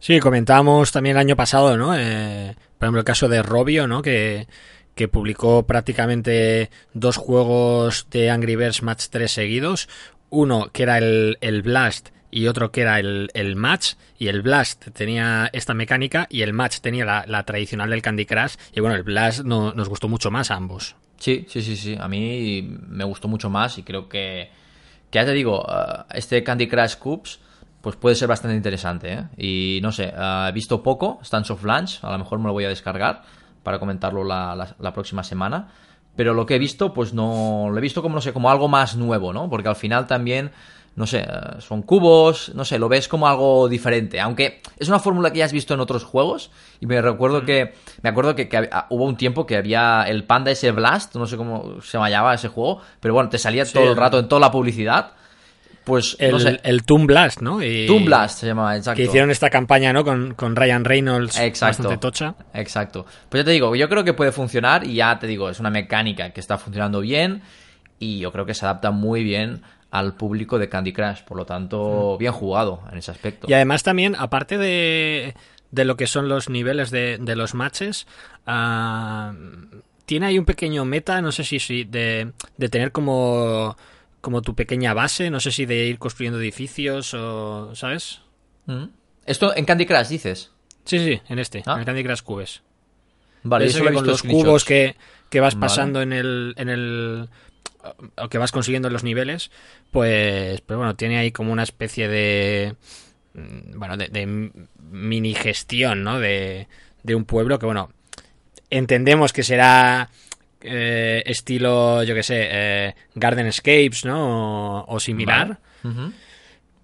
Sí, 0.00 0.20
comentábamos 0.20 0.92
también 0.92 1.16
el 1.16 1.20
año 1.20 1.36
pasado, 1.36 1.76
¿no? 1.76 1.94
Eh, 1.96 2.54
por 2.78 2.86
ejemplo, 2.86 3.00
el 3.00 3.04
caso 3.04 3.28
de 3.28 3.42
Robio, 3.42 3.88
¿no? 3.88 4.00
Que, 4.00 4.46
que 4.94 5.08
publicó 5.08 5.66
prácticamente 5.66 6.70
dos 6.94 7.16
juegos 7.16 8.06
de 8.10 8.30
Angry 8.30 8.56
Birds 8.56 8.82
Match 8.82 9.06
3 9.10 9.30
seguidos. 9.30 9.88
Uno 10.30 10.70
que 10.72 10.84
era 10.84 10.98
el, 10.98 11.38
el 11.40 11.62
Blast 11.62 12.10
y 12.30 12.46
otro 12.46 12.70
que 12.70 12.82
era 12.82 13.00
el, 13.00 13.30
el, 13.34 13.56
Match. 13.56 13.94
Y 14.18 14.28
el 14.28 14.42
Blast 14.42 14.88
tenía 14.92 15.50
esta 15.52 15.74
mecánica 15.74 16.26
y 16.30 16.42
el 16.42 16.52
Match 16.52 16.78
tenía 16.80 17.04
la, 17.04 17.24
la 17.26 17.44
tradicional 17.44 17.90
del 17.90 18.02
Candy 18.02 18.26
Crush. 18.26 18.54
Y 18.72 18.80
bueno, 18.80 18.94
el 18.94 19.02
Blast 19.02 19.40
no, 19.40 19.72
nos 19.72 19.88
gustó 19.88 20.08
mucho 20.08 20.30
más 20.30 20.50
a 20.50 20.54
ambos. 20.54 20.94
Sí, 21.18 21.46
sí, 21.48 21.62
sí, 21.62 21.76
sí. 21.76 21.96
A 21.98 22.06
mí 22.06 22.78
me 22.88 23.04
gustó 23.04 23.26
mucho 23.26 23.50
más 23.50 23.78
y 23.78 23.82
creo 23.82 24.08
que, 24.08 24.50
que 25.10 25.18
ya 25.18 25.24
te 25.24 25.32
digo, 25.32 25.62
uh, 25.62 26.04
este 26.12 26.44
Candy 26.44 26.68
Crush 26.68 26.96
Cubes 26.96 27.40
pues 27.80 27.96
puede 27.96 28.14
ser 28.16 28.28
bastante 28.28 28.56
interesante. 28.56 29.12
¿eh? 29.12 29.24
Y 29.36 29.80
no 29.82 29.92
sé, 29.92 30.12
eh, 30.14 30.46
he 30.48 30.52
visto 30.52 30.82
poco, 30.82 31.20
Stands 31.24 31.50
of 31.50 31.64
Lunch, 31.64 32.00
a 32.02 32.12
lo 32.12 32.18
mejor 32.18 32.38
me 32.38 32.46
lo 32.46 32.52
voy 32.52 32.64
a 32.64 32.68
descargar 32.68 33.22
para 33.62 33.78
comentarlo 33.78 34.24
la, 34.24 34.92
próxima 34.94 35.22
semana. 35.22 35.68
pero 36.16 36.34
lo 36.34 36.46
que 36.46 36.56
he 36.56 36.58
visto, 36.58 36.92
pues 36.92 37.12
no, 37.12 37.68
lo 37.70 37.78
he 37.78 37.80
visto 37.80 38.02
como, 38.02 38.14
no 38.16 38.20
sé, 38.20 38.32
como 38.32 38.50
algo 38.50 38.68
más 38.68 38.96
nuevo, 38.96 39.32
¿no? 39.32 39.48
Porque 39.48 39.68
al 39.68 39.76
final 39.76 40.06
también 40.06 40.50
no 40.98 41.06
sé, 41.06 41.20
eh, 41.20 41.60
son 41.60 41.82
cubos, 41.82 42.50
no 42.56 42.64
sé, 42.64 42.76
lo 42.76 42.88
ves 42.88 43.06
como 43.06 43.28
algo 43.28 43.68
diferente. 43.68 44.20
Aunque 44.20 44.60
es 44.76 44.88
una 44.88 44.98
fórmula 44.98 45.30
que 45.32 45.38
ya 45.38 45.44
has 45.44 45.52
visto 45.52 45.72
en 45.72 45.78
otros 45.78 46.02
juegos. 46.02 46.50
Y 46.80 46.86
me 46.86 47.00
recuerdo 47.00 47.44
que. 47.44 47.74
Me 48.02 48.10
acuerdo 48.10 48.34
que, 48.34 48.48
ah, 48.72 48.86
hubo 48.90 49.04
un 49.04 49.16
tiempo 49.16 49.46
que 49.46 49.56
había 49.56 50.02
el 50.08 50.24
panda 50.24 50.50
ese 50.50 50.72
Blast, 50.72 51.14
no 51.14 51.26
sé 51.28 51.36
cómo 51.36 51.80
se 51.82 51.98
llamaba 51.98 52.34
ese 52.34 52.48
juego. 52.48 52.80
Pero 52.98 53.14
bueno, 53.14 53.30
te 53.30 53.38
salía 53.38 53.64
todo 53.64 53.92
el 53.92 53.96
rato 53.96 54.18
en 54.18 54.28
toda 54.28 54.40
la 54.40 54.50
publicidad. 54.50 55.12
Pues 55.88 56.16
el, 56.20 56.30
no 56.30 56.38
sé. 56.38 56.60
el 56.62 56.84
Toon 56.84 57.06
Blast, 57.06 57.40
¿no? 57.40 57.58
Toon 57.86 58.04
Blast 58.04 58.40
se 58.40 58.46
llamaba, 58.46 58.76
exacto. 58.76 58.98
Que 58.98 59.04
hicieron 59.04 59.30
esta 59.30 59.50
campaña, 59.50 59.92
¿no? 59.92 60.04
Con, 60.04 60.34
con 60.34 60.54
Ryan 60.54 60.84
Reynolds. 60.84 61.40
Exacto. 61.40 61.84
Bastante 61.84 61.98
tocha. 61.98 62.34
Exacto. 62.54 63.06
Pues 63.28 63.40
ya 63.40 63.44
te 63.46 63.50
digo, 63.52 63.74
yo 63.74 63.88
creo 63.88 64.04
que 64.04 64.12
puede 64.12 64.30
funcionar 64.30 64.84
y 64.84 64.94
ya 64.94 65.18
te 65.18 65.26
digo, 65.26 65.48
es 65.48 65.58
una 65.58 65.70
mecánica 65.70 66.30
que 66.30 66.40
está 66.40 66.58
funcionando 66.58 67.00
bien 67.00 67.42
y 67.98 68.20
yo 68.20 68.30
creo 68.30 68.46
que 68.46 68.54
se 68.54 68.64
adapta 68.66 68.90
muy 68.90 69.24
bien 69.24 69.62
al 69.90 70.14
público 70.14 70.58
de 70.58 70.68
Candy 70.68 70.92
Crush. 70.92 71.22
Por 71.22 71.38
lo 71.38 71.46
tanto, 71.46 72.18
bien 72.18 72.32
jugado 72.32 72.82
en 72.92 72.98
ese 72.98 73.10
aspecto. 73.10 73.46
Y 73.48 73.54
además 73.54 73.82
también, 73.82 74.14
aparte 74.18 74.58
de, 74.58 75.34
de 75.70 75.84
lo 75.84 75.96
que 75.96 76.06
son 76.06 76.28
los 76.28 76.50
niveles 76.50 76.90
de, 76.90 77.18
de 77.18 77.34
los 77.34 77.54
matches, 77.54 78.06
uh, 78.46 79.32
tiene 80.04 80.26
ahí 80.26 80.38
un 80.38 80.44
pequeño 80.44 80.84
meta, 80.84 81.20
no 81.20 81.32
sé 81.32 81.44
si, 81.44 81.58
si 81.58 81.84
de, 81.84 82.32
de 82.56 82.68
tener 82.68 82.92
como, 82.92 83.76
como 84.28 84.42
tu 84.42 84.54
pequeña 84.54 84.92
base, 84.92 85.30
no 85.30 85.40
sé 85.40 85.50
si 85.50 85.64
de 85.64 85.86
ir 85.86 85.98
construyendo 85.98 86.38
edificios 86.38 87.14
o, 87.14 87.74
¿sabes? 87.74 88.20
Mm. 88.66 88.84
¿Esto 89.24 89.56
en 89.56 89.64
Candy 89.64 89.86
Crush 89.86 90.08
dices? 90.08 90.52
Sí, 90.84 90.98
sí, 90.98 91.22
en 91.30 91.38
este, 91.38 91.62
¿Ah? 91.64 91.72
en 91.72 91.78
el 91.78 91.84
Candy 91.86 92.04
Crush 92.04 92.20
Cubes. 92.20 92.60
Vale, 93.42 93.64
eso 93.64 93.82
con 93.82 94.06
los 94.06 94.22
cubos 94.22 94.66
que, 94.66 94.96
que 95.30 95.40
vas 95.40 95.54
pasando 95.54 96.00
vale. 96.00 96.18
en 96.18 96.26
el, 96.26 96.54
en 96.58 96.68
el 96.68 97.28
o 98.18 98.28
que 98.28 98.36
vas 98.36 98.52
consiguiendo 98.52 98.88
en 98.88 98.92
los 98.92 99.02
niveles, 99.02 99.50
pues, 99.92 100.60
pero 100.60 100.76
bueno, 100.76 100.94
tiene 100.94 101.16
ahí 101.16 101.32
como 101.32 101.50
una 101.50 101.62
especie 101.62 102.06
de, 102.06 102.74
bueno, 103.32 103.96
de, 103.96 104.08
de 104.08 104.52
mini 104.90 105.32
gestión, 105.32 106.04
¿no? 106.04 106.20
De, 106.20 106.68
de, 107.02 107.14
un 107.14 107.24
pueblo 107.24 107.58
que, 107.58 107.64
bueno, 107.64 107.94
entendemos 108.68 109.32
que 109.32 109.42
será 109.42 110.10
eh, 110.60 111.22
estilo, 111.26 112.02
yo 112.02 112.14
que 112.14 112.22
sé, 112.22 112.48
eh, 112.50 112.94
Garden 113.14 113.46
Escapes, 113.46 114.04
¿no? 114.04 114.80
O, 114.80 114.94
o 114.94 115.00
similar. 115.00 115.58
Vale. 115.82 115.96
Uh 115.96 116.00
-huh. 116.00 116.12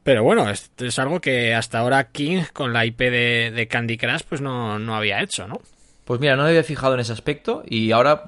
Pero 0.03 0.23
bueno, 0.23 0.51
es, 0.51 0.71
es, 0.79 0.99
algo 0.99 1.21
que 1.21 1.55
hasta 1.55 1.79
ahora 1.79 2.11
King, 2.11 2.43
con 2.53 2.73
la 2.75 2.85
IP 2.85 2.99
de, 2.99 3.53
de 3.55 3.69
Candy 3.69 3.97
Crush, 3.97 4.23
pues 4.29 4.43
no, 4.43 4.79
no 4.79 4.95
había 4.95 5.23
hecho, 5.23 5.49
¿no? 5.49 5.61
Pues 6.05 6.21
mira, 6.21 6.37
no 6.37 6.43
me 6.43 6.51
había 6.51 6.63
fijado 6.63 6.95
en 6.95 7.01
ese 7.01 7.15
aspecto 7.15 7.63
y 7.67 7.91
ahora 7.91 8.25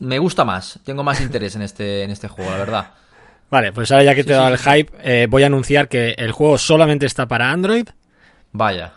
me 0.00 0.18
gusta 0.18 0.44
más, 0.44 0.80
tengo 0.84 1.04
más 1.04 1.20
interés 1.20 1.54
en 1.54 1.62
este, 1.62 2.02
en 2.02 2.10
este 2.10 2.26
juego, 2.26 2.50
la 2.50 2.58
verdad. 2.58 2.90
Vale, 3.48 3.72
pues 3.72 3.92
ahora 3.92 4.02
ya 4.04 4.14
que 4.16 4.24
te 4.24 4.32
he 4.32 4.36
dado 4.36 4.52
el 4.52 4.58
hype, 4.58 4.92
eh, 5.04 5.26
voy 5.30 5.44
a 5.44 5.46
anunciar 5.46 5.88
que 5.88 6.16
el 6.18 6.32
juego 6.32 6.58
solamente 6.58 7.06
está 7.06 7.26
para 7.26 7.52
Android. 7.52 7.86
Vaya. 8.50 8.94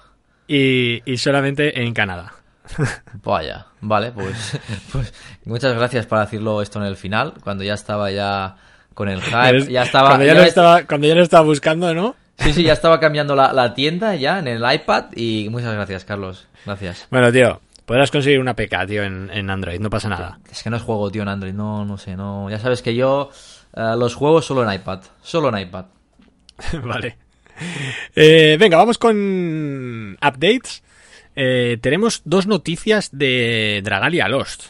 Y, 0.47 1.03
y 1.05 1.17
solamente 1.17 1.83
en 1.83 1.93
Canadá. 1.93 2.33
Vaya, 3.23 3.67
vale, 3.81 4.11
pues, 4.11 4.59
pues, 4.91 5.13
muchas 5.45 5.75
gracias 5.75 6.05
por 6.05 6.19
decirlo 6.19 6.61
esto 6.61 6.79
en 6.79 6.85
el 6.85 6.95
final, 6.95 7.33
cuando 7.43 7.63
ya 7.63 7.73
estaba 7.73 8.11
ya 8.11 8.55
con 8.93 9.09
el 9.09 9.21
hype, 9.21 9.71
ya 9.71 9.83
estaba... 9.83 10.09
Cuando 10.09 10.25
ya, 10.25 10.33
ya 10.33 10.39
lo, 10.39 10.45
estaba, 10.45 10.83
cuando 10.83 11.07
ya 11.07 11.15
lo 11.15 11.23
estaba 11.23 11.45
buscando, 11.45 11.93
¿no? 11.93 12.15
Sí, 12.37 12.53
sí, 12.53 12.63
ya 12.63 12.73
estaba 12.79 12.99
cambiando 12.99 13.35
la, 13.35 13.53
la 13.53 13.73
tienda 13.73 14.15
ya 14.15 14.39
en 14.39 14.47
el 14.47 14.63
iPad 14.71 15.05
y 15.15 15.47
muchas 15.49 15.73
gracias, 15.73 16.05
Carlos. 16.05 16.47
Gracias. 16.65 17.07
Bueno, 17.09 17.31
tío, 17.31 17.59
Podrás 17.89 18.11
conseguir 18.11 18.39
una 18.39 18.55
PK, 18.55 18.85
tío, 18.85 19.03
en, 19.03 19.31
en, 19.33 19.49
Android, 19.49 19.79
no 19.79 19.89
pasa 19.89 20.09
nada. 20.09 20.37
Es 20.51 20.61
que 20.61 20.69
no 20.69 20.77
es 20.77 20.83
juego, 20.83 21.09
tío, 21.09 21.23
en 21.23 21.27
Android, 21.27 21.55
no, 21.55 21.85
no 21.85 21.97
sé, 21.97 22.15
no. 22.15 22.47
Ya 22.47 22.59
sabes 22.59 22.83
que 22.83 22.93
yo 22.93 23.31
uh, 23.73 23.97
los 23.97 24.13
juegos 24.13 24.45
solo 24.45 24.61
en 24.63 24.71
iPad, 24.71 24.99
solo 25.23 25.49
en 25.49 25.57
iPad. 25.57 25.85
vale. 26.83 27.17
Eh, 28.15 28.57
venga, 28.59 28.77
vamos 28.77 28.99
con 28.99 30.15
updates. 30.21 30.83
Eh, 31.41 31.77
tenemos 31.79 32.21
dos 32.25 32.47
noticias 32.47 33.11
de 33.13 33.79
Dragalia 33.81 34.27
Lost. 34.27 34.63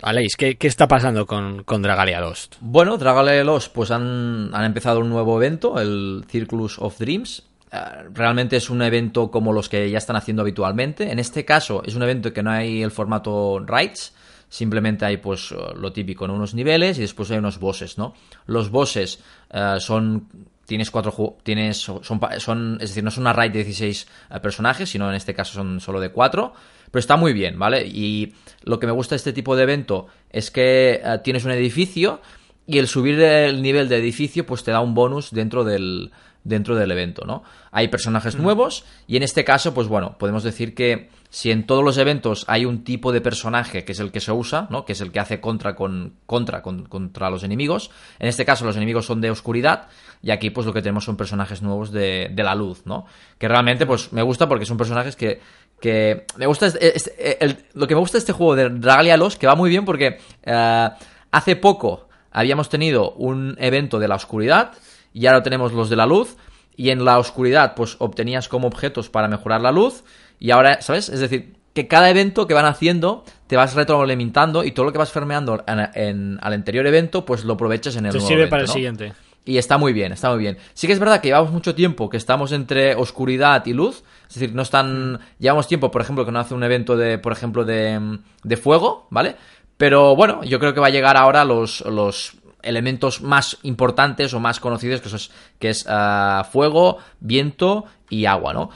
Aleix, 0.00 0.36
¿qué, 0.36 0.56
¿qué, 0.56 0.66
está 0.66 0.88
pasando 0.88 1.26
con, 1.26 1.66
Dragalia 1.66 2.18
Lost? 2.18 2.54
Bueno, 2.60 2.96
Dragalia 2.96 3.44
Lost, 3.44 3.74
pues 3.74 3.90
han, 3.90 4.50
empezado 4.54 5.00
un 5.00 5.10
nuevo 5.10 5.36
evento, 5.36 5.78
el 5.78 6.24
Circus 6.28 6.78
of 6.78 6.98
Dreams, 6.98 7.44
Uh, 7.70 8.08
realmente 8.14 8.56
es 8.56 8.70
un 8.70 8.80
evento 8.80 9.30
como 9.30 9.52
los 9.52 9.68
que 9.68 9.90
ya 9.90 9.98
están 9.98 10.16
haciendo 10.16 10.40
habitualmente. 10.40 11.12
En 11.12 11.18
este 11.18 11.44
caso 11.44 11.82
es 11.84 11.94
un 11.94 12.02
evento 12.02 12.32
que 12.32 12.42
no 12.42 12.50
hay 12.50 12.82
el 12.82 12.90
formato 12.90 13.62
Rights, 13.62 14.14
simplemente 14.48 15.04
hay 15.04 15.18
pues 15.18 15.54
lo 15.76 15.92
típico 15.92 16.24
en 16.24 16.30
unos 16.30 16.54
niveles 16.54 16.96
y 16.96 17.02
después 17.02 17.30
hay 17.30 17.36
unos 17.36 17.60
bosses, 17.60 17.98
¿no? 17.98 18.14
Los 18.46 18.70
bosses 18.70 19.22
uh, 19.52 19.78
son 19.80 20.28
tienes 20.68 20.90
cuatro 20.90 21.38
tienes 21.42 21.78
son, 21.78 22.02
son 22.04 22.78
es 22.80 22.90
decir, 22.90 23.02
no 23.02 23.08
es 23.08 23.16
una 23.16 23.32
raid 23.32 23.52
de 23.52 23.64
16 23.64 24.06
uh, 24.30 24.40
personajes, 24.40 24.90
sino 24.90 25.08
en 25.08 25.16
este 25.16 25.34
caso 25.34 25.54
son 25.54 25.80
solo 25.80 25.98
de 25.98 26.10
cuatro, 26.10 26.52
pero 26.90 27.00
está 27.00 27.16
muy 27.16 27.32
bien, 27.32 27.58
¿vale? 27.58 27.86
Y 27.86 28.34
lo 28.64 28.78
que 28.78 28.86
me 28.86 28.92
gusta 28.92 29.14
de 29.14 29.16
este 29.16 29.32
tipo 29.32 29.56
de 29.56 29.62
evento 29.62 30.08
es 30.30 30.50
que 30.50 31.02
tienes 31.24 31.46
un 31.46 31.52
edificio 31.52 32.20
y 32.66 32.76
el 32.76 32.86
subir 32.86 33.18
el 33.18 33.62
nivel 33.62 33.88
de 33.88 33.96
edificio 33.96 34.44
pues 34.44 34.62
te 34.62 34.70
da 34.70 34.80
un 34.80 34.94
bonus 34.94 35.30
dentro 35.30 35.64
del 35.64 36.10
dentro 36.44 36.76
del 36.76 36.90
evento, 36.90 37.24
¿no? 37.24 37.44
Hay 37.70 37.88
personajes 37.88 38.36
mm. 38.36 38.42
nuevos 38.42 38.84
y 39.06 39.16
en 39.16 39.22
este 39.22 39.44
caso, 39.44 39.72
pues 39.72 39.88
bueno, 39.88 40.16
podemos 40.18 40.42
decir 40.42 40.74
que 40.74 41.08
si 41.30 41.50
en 41.50 41.66
todos 41.66 41.84
los 41.84 41.98
eventos 41.98 42.44
hay 42.48 42.64
un 42.64 42.84
tipo 42.84 43.12
de 43.12 43.20
personaje 43.20 43.84
que 43.84 43.92
es 43.92 44.00
el 44.00 44.10
que 44.10 44.20
se 44.20 44.32
usa, 44.32 44.66
¿no? 44.70 44.84
Que 44.84 44.92
es 44.92 45.00
el 45.00 45.12
que 45.12 45.20
hace 45.20 45.40
contra 45.40 45.74
con 45.74 46.14
contra 46.26 46.62
con, 46.62 46.86
contra 46.86 47.30
los 47.30 47.42
enemigos. 47.44 47.90
En 48.18 48.28
este 48.28 48.44
caso 48.44 48.64
los 48.64 48.76
enemigos 48.76 49.06
son 49.06 49.20
de 49.20 49.30
oscuridad 49.30 49.88
y 50.22 50.30
aquí 50.30 50.50
pues 50.50 50.66
lo 50.66 50.72
que 50.72 50.80
tenemos 50.80 51.04
son 51.04 51.16
personajes 51.16 51.62
nuevos 51.62 51.92
de, 51.92 52.30
de 52.32 52.42
la 52.42 52.54
luz, 52.54 52.82
¿no? 52.86 53.06
Que 53.38 53.48
realmente 53.48 53.84
pues 53.84 54.12
me 54.12 54.22
gusta 54.22 54.48
porque 54.48 54.64
son 54.64 54.76
personajes 54.76 55.16
que 55.16 55.40
que 55.80 56.24
me 56.36 56.46
gusta 56.46 56.66
este, 56.66 56.96
este, 56.96 57.56
lo 57.74 57.86
que 57.86 57.94
me 57.94 58.00
gusta 58.00 58.16
de 58.16 58.20
este 58.20 58.32
juego 58.32 58.56
de 58.56 58.68
Dragalia 58.68 59.16
Los 59.16 59.36
que 59.36 59.46
va 59.46 59.54
muy 59.54 59.70
bien 59.70 59.84
porque 59.84 60.18
uh, 60.46 60.90
hace 61.30 61.56
poco 61.56 62.08
habíamos 62.30 62.68
tenido 62.68 63.12
un 63.12 63.56
evento 63.58 63.98
de 63.98 64.08
la 64.08 64.16
oscuridad 64.16 64.72
y 65.12 65.26
ahora 65.26 65.42
tenemos 65.42 65.72
los 65.72 65.88
de 65.88 65.96
la 65.96 66.06
luz 66.06 66.36
y 66.76 66.90
en 66.90 67.04
la 67.04 67.18
oscuridad 67.18 67.74
pues 67.74 67.96
obtenías 67.98 68.48
como 68.48 68.68
objetos 68.68 69.08
para 69.08 69.28
mejorar 69.28 69.60
la 69.60 69.72
luz 69.72 70.04
y 70.38 70.50
ahora, 70.50 70.80
¿sabes? 70.80 71.08
Es 71.08 71.20
decir, 71.20 71.54
que 71.74 71.86
cada 71.86 72.10
evento 72.10 72.46
que 72.46 72.54
van 72.54 72.64
haciendo 72.64 73.24
te 73.46 73.56
vas 73.56 73.74
retroalimentando 73.74 74.64
y 74.64 74.72
todo 74.72 74.86
lo 74.86 74.92
que 74.92 74.98
vas 74.98 75.12
fermeando 75.12 75.64
en, 75.66 75.88
en, 75.94 76.38
al 76.42 76.52
anterior 76.52 76.86
evento 76.86 77.24
pues 77.24 77.44
lo 77.44 77.54
aprovechas 77.54 77.96
en 77.96 78.06
el 78.06 78.12
te 78.12 78.18
nuevo 78.18 78.28
sirve 78.28 78.42
evento, 78.42 78.50
para 78.50 78.62
el 78.62 78.66
¿no? 78.68 78.72
siguiente. 78.72 79.12
Y 79.44 79.56
está 79.56 79.78
muy 79.78 79.92
bien, 79.92 80.12
está 80.12 80.30
muy 80.30 80.40
bien. 80.40 80.58
Sí 80.74 80.86
que 80.86 80.92
es 80.92 80.98
verdad 80.98 81.20
que 81.20 81.28
llevamos 81.28 81.52
mucho 81.52 81.74
tiempo 81.74 82.10
que 82.10 82.18
estamos 82.18 82.52
entre 82.52 82.94
oscuridad 82.96 83.64
y 83.64 83.72
luz. 83.72 84.02
Es 84.28 84.34
decir, 84.34 84.54
no 84.54 84.60
están. 84.60 85.20
Llevamos 85.38 85.66
tiempo, 85.66 85.90
por 85.90 86.02
ejemplo, 86.02 86.26
que 86.26 86.32
no 86.32 86.38
hace 86.38 86.52
un 86.52 86.62
evento 86.64 86.98
de, 86.98 87.16
por 87.16 87.32
ejemplo, 87.32 87.64
de, 87.64 88.18
de 88.42 88.56
fuego, 88.58 89.06
¿vale? 89.08 89.36
Pero 89.78 90.14
bueno, 90.16 90.44
yo 90.44 90.58
creo 90.58 90.74
que 90.74 90.80
va 90.80 90.88
a 90.88 90.90
llegar 90.90 91.16
ahora 91.16 91.46
los, 91.46 91.80
los 91.82 92.36
elementos 92.62 93.22
más 93.22 93.56
importantes 93.62 94.34
o 94.34 94.40
más 94.40 94.60
conocidos, 94.60 95.00
que, 95.00 95.08
es, 95.08 95.30
que 95.58 95.70
es 95.70 95.86
uh, 95.86 96.44
fuego, 96.44 96.98
viento 97.20 97.86
y 98.10 98.26
agua, 98.26 98.52
¿no? 98.52 98.70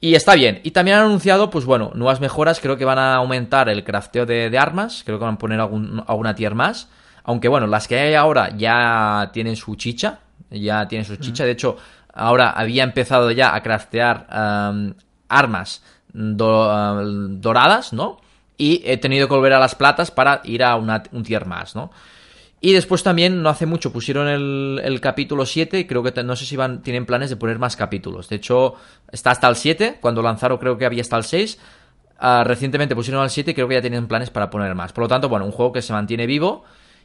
Y 0.00 0.14
está 0.14 0.34
bien. 0.34 0.60
Y 0.62 0.70
también 0.70 0.98
han 0.98 1.06
anunciado, 1.06 1.50
pues 1.50 1.64
bueno, 1.64 1.90
nuevas 1.94 2.20
mejoras. 2.20 2.60
Creo 2.60 2.76
que 2.76 2.84
van 2.84 2.98
a 2.98 3.16
aumentar 3.16 3.68
el 3.68 3.82
crafteo 3.82 4.26
de, 4.26 4.48
de 4.48 4.58
armas. 4.58 5.02
Creo 5.04 5.18
que 5.18 5.24
van 5.24 5.34
a 5.34 5.38
poner 5.38 5.60
algún, 5.60 6.02
alguna 6.06 6.34
tier 6.34 6.54
más. 6.54 6.88
Aunque 7.24 7.48
bueno, 7.48 7.66
las 7.66 7.88
que 7.88 7.98
hay 7.98 8.14
ahora 8.14 8.56
ya 8.56 9.30
tienen 9.32 9.56
su 9.56 9.74
chicha. 9.74 10.20
Ya 10.50 10.86
tienen 10.86 11.04
su 11.04 11.16
chicha. 11.16 11.44
De 11.44 11.50
hecho, 11.50 11.76
ahora 12.14 12.50
había 12.50 12.84
empezado 12.84 13.30
ya 13.32 13.54
a 13.54 13.62
craftear 13.62 14.26
um, 14.32 14.94
armas 15.28 15.82
do, 16.12 16.68
uh, 16.68 17.28
doradas, 17.40 17.92
¿no? 17.92 18.20
Y 18.56 18.82
he 18.84 18.96
tenido 18.96 19.28
que 19.28 19.34
volver 19.34 19.52
a 19.52 19.58
las 19.58 19.74
platas 19.74 20.10
para 20.10 20.40
ir 20.44 20.64
a 20.64 20.76
una, 20.76 21.02
un 21.12 21.22
tier 21.22 21.46
más, 21.46 21.76
¿no? 21.76 21.90
Y 22.60 22.72
después 22.72 23.02
también, 23.02 23.42
no 23.42 23.50
hace 23.50 23.66
mucho, 23.66 23.92
pusieron 23.92 24.26
el, 24.26 24.80
el 24.82 25.00
capítulo 25.00 25.46
7 25.46 25.78
y 25.78 25.84
creo 25.86 26.02
que 26.02 26.22
no 26.24 26.34
sé 26.34 26.44
si 26.44 26.56
van, 26.56 26.82
tienen 26.82 27.06
planes 27.06 27.30
de 27.30 27.36
poner 27.36 27.58
más 27.58 27.76
capítulos. 27.76 28.28
De 28.28 28.36
hecho, 28.36 28.74
está 29.12 29.30
hasta 29.30 29.48
el 29.48 29.54
7, 29.54 29.98
cuando 30.00 30.22
lanzaron 30.22 30.58
creo 30.58 30.76
que 30.76 30.84
había 30.84 31.02
hasta 31.02 31.16
el 31.16 31.24
6. 31.24 31.58
Uh, 32.20 32.42
recientemente 32.42 32.96
pusieron 32.96 33.22
al 33.22 33.30
7 33.30 33.52
y 33.52 33.54
creo 33.54 33.68
que 33.68 33.74
ya 33.74 33.80
tienen 33.80 34.08
planes 34.08 34.30
para 34.30 34.50
poner 34.50 34.74
más. 34.74 34.92
Por 34.92 35.04
lo 35.04 35.08
tanto, 35.08 35.28
bueno, 35.28 35.44
un 35.46 35.52
juego 35.52 35.72
que 35.72 35.82
se 35.82 35.92
mantiene 35.92 36.26
vivo 36.26 36.64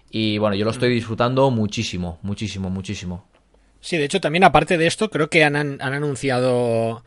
y 0.10 0.40
bueno, 0.40 0.56
yo 0.56 0.66
lo 0.66 0.72
estoy 0.72 0.90
disfrutando 0.90 1.52
muchísimo, 1.52 2.18
muchísimo, 2.24 2.72
muchísimo. 2.72 3.26
Sí, 3.80 3.98
de 3.98 4.06
hecho 4.06 4.22
también 4.22 4.44
aparte 4.44 4.78
de 4.78 4.88
esto, 4.88 5.12
creo 5.12 5.30
que 5.30 5.44
han, 5.44 5.56
han 5.56 5.82
anunciado 5.82 7.04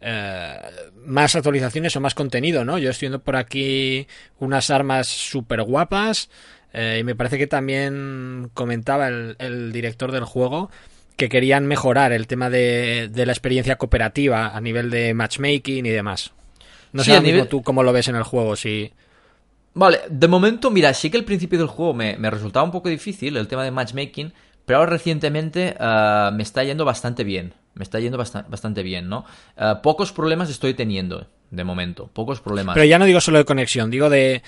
eh, 0.00 0.58
más 1.04 1.36
actualizaciones 1.36 1.94
o 1.96 2.00
más 2.00 2.14
contenido, 2.14 2.64
¿no? 2.64 2.78
Yo 2.78 2.90
estoy 2.90 3.06
viendo 3.06 3.22
por 3.22 3.36
aquí 3.36 4.06
unas 4.38 4.70
armas 4.70 5.08
súper 5.08 5.62
guapas 5.62 6.30
eh, 6.72 6.98
y 7.00 7.04
me 7.04 7.14
parece 7.14 7.38
que 7.38 7.46
también 7.46 8.50
comentaba 8.54 9.08
el, 9.08 9.36
el, 9.38 9.72
director 9.72 10.12
del 10.12 10.24
juego 10.24 10.70
que 11.16 11.28
querían 11.28 11.66
mejorar 11.66 12.12
el 12.12 12.26
tema 12.26 12.48
de, 12.48 13.08
de, 13.12 13.26
la 13.26 13.32
experiencia 13.32 13.76
cooperativa 13.76 14.56
a 14.56 14.60
nivel 14.60 14.90
de 14.90 15.12
matchmaking 15.14 15.84
y 15.84 15.90
demás. 15.90 16.32
No 16.92 17.04
sí, 17.04 17.10
sé 17.10 17.20
nivel... 17.20 17.48
tú 17.48 17.62
cómo 17.62 17.82
lo 17.82 17.92
ves 17.92 18.08
en 18.08 18.16
el 18.16 18.22
juego, 18.22 18.56
si... 18.56 18.92
Vale, 19.72 20.00
de 20.08 20.26
momento, 20.26 20.70
mira, 20.70 20.92
sí 20.94 21.10
que 21.10 21.16
el 21.16 21.24
principio 21.24 21.58
del 21.58 21.68
juego 21.68 21.94
me, 21.94 22.16
me 22.16 22.30
resultaba 22.30 22.64
un 22.64 22.72
poco 22.72 22.88
difícil, 22.88 23.36
el 23.36 23.46
tema 23.46 23.62
de 23.62 23.70
matchmaking, 23.70 24.32
pero 24.64 24.78
ahora 24.78 24.90
recientemente 24.90 25.76
uh, 25.80 26.32
me 26.32 26.42
está 26.42 26.64
yendo 26.64 26.84
bastante 26.84 27.24
bien. 27.24 27.54
Me 27.74 27.84
está 27.84 28.00
yendo 28.00 28.18
bast 28.18 28.36
bastante 28.48 28.82
bien, 28.82 29.08
¿no? 29.08 29.24
Uh, 29.56 29.80
pocos 29.82 30.12
problemas 30.12 30.50
estoy 30.50 30.74
teniendo, 30.74 31.26
de 31.50 31.64
momento. 31.64 32.10
Pocos 32.12 32.40
problemas. 32.40 32.74
Pero 32.74 32.84
ya 32.84 32.98
no 32.98 33.04
digo 33.04 33.20
solo 33.20 33.38
de 33.38 33.44
conexión, 33.44 33.90
digo 33.90 34.08
de 34.08 34.42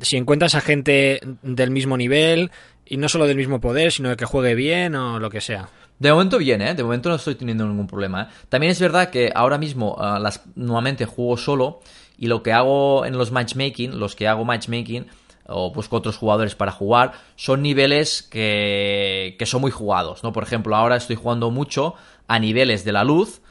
si 0.00 0.16
encuentras 0.16 0.54
a 0.54 0.60
gente 0.60 1.20
del 1.42 1.70
mismo 1.70 1.96
nivel 1.96 2.50
y 2.86 2.96
no 2.96 3.08
solo 3.08 3.26
del 3.26 3.36
mismo 3.36 3.60
poder, 3.60 3.92
sino 3.92 4.10
de 4.10 4.16
que 4.16 4.24
juegue 4.24 4.54
bien 4.54 4.94
o 4.94 5.18
lo 5.18 5.30
que 5.30 5.40
sea. 5.40 5.68
De 5.98 6.12
momento 6.12 6.38
bien, 6.38 6.60
¿eh? 6.60 6.74
De 6.74 6.82
momento 6.82 7.08
no 7.08 7.16
estoy 7.16 7.34
teniendo 7.34 7.66
ningún 7.66 7.86
problema. 7.86 8.22
¿eh? 8.22 8.26
También 8.48 8.72
es 8.72 8.80
verdad 8.80 9.10
que 9.10 9.32
ahora 9.34 9.58
mismo 9.58 9.94
uh, 9.94 10.18
las, 10.18 10.42
nuevamente 10.54 11.06
juego 11.06 11.36
solo 11.36 11.80
y 12.18 12.26
lo 12.26 12.42
que 12.42 12.52
hago 12.52 13.06
en 13.06 13.16
los 13.16 13.30
matchmaking, 13.30 13.98
los 13.98 14.16
que 14.16 14.28
hago 14.28 14.44
matchmaking 14.44 15.06
o 15.46 15.72
busco 15.72 15.96
otros 15.96 16.16
jugadores 16.16 16.54
para 16.54 16.72
jugar, 16.72 17.12
son 17.36 17.62
niveles 17.62 18.22
que, 18.22 19.36
que 19.38 19.46
son 19.46 19.60
muy 19.60 19.70
jugados, 19.70 20.22
¿no? 20.22 20.32
Por 20.32 20.42
ejemplo, 20.42 20.74
ahora 20.74 20.96
estoy 20.96 21.16
jugando 21.16 21.50
mucho 21.50 21.94
a 22.28 22.38
niveles 22.38 22.84
de 22.84 22.92
la 22.92 23.04
luz, 23.04 23.42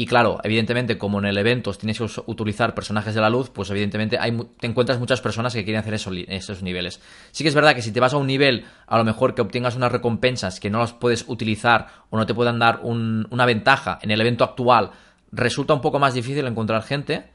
y 0.00 0.06
claro, 0.06 0.38
evidentemente, 0.44 0.96
como 0.96 1.18
en 1.18 1.26
el 1.26 1.36
evento 1.36 1.74
tienes 1.74 1.98
que 1.98 2.06
utilizar 2.24 2.74
personajes 2.74 3.14
de 3.14 3.20
la 3.20 3.28
luz, 3.28 3.50
pues 3.50 3.68
evidentemente 3.68 4.18
hay, 4.18 4.34
te 4.58 4.66
encuentras 4.66 4.98
muchas 4.98 5.20
personas 5.20 5.52
que 5.52 5.62
quieren 5.62 5.78
hacer 5.78 5.92
esos, 5.92 6.14
esos, 6.28 6.62
niveles. 6.62 7.02
Sí 7.32 7.44
que 7.44 7.48
es 7.48 7.54
verdad 7.54 7.74
que 7.74 7.82
si 7.82 7.92
te 7.92 8.00
vas 8.00 8.14
a 8.14 8.16
un 8.16 8.26
nivel, 8.26 8.64
a 8.86 8.96
lo 8.96 9.04
mejor 9.04 9.34
que 9.34 9.42
obtengas 9.42 9.76
unas 9.76 9.92
recompensas 9.92 10.58
que 10.58 10.70
no 10.70 10.78
las 10.78 10.94
puedes 10.94 11.26
utilizar 11.28 11.88
o 12.08 12.16
no 12.16 12.24
te 12.24 12.32
puedan 12.32 12.58
dar 12.58 12.80
un, 12.82 13.28
una 13.28 13.44
ventaja 13.44 13.98
en 14.00 14.10
el 14.10 14.22
evento 14.22 14.42
actual, 14.42 14.92
resulta 15.32 15.74
un 15.74 15.82
poco 15.82 15.98
más 15.98 16.14
difícil 16.14 16.46
encontrar 16.46 16.82
gente. 16.82 17.28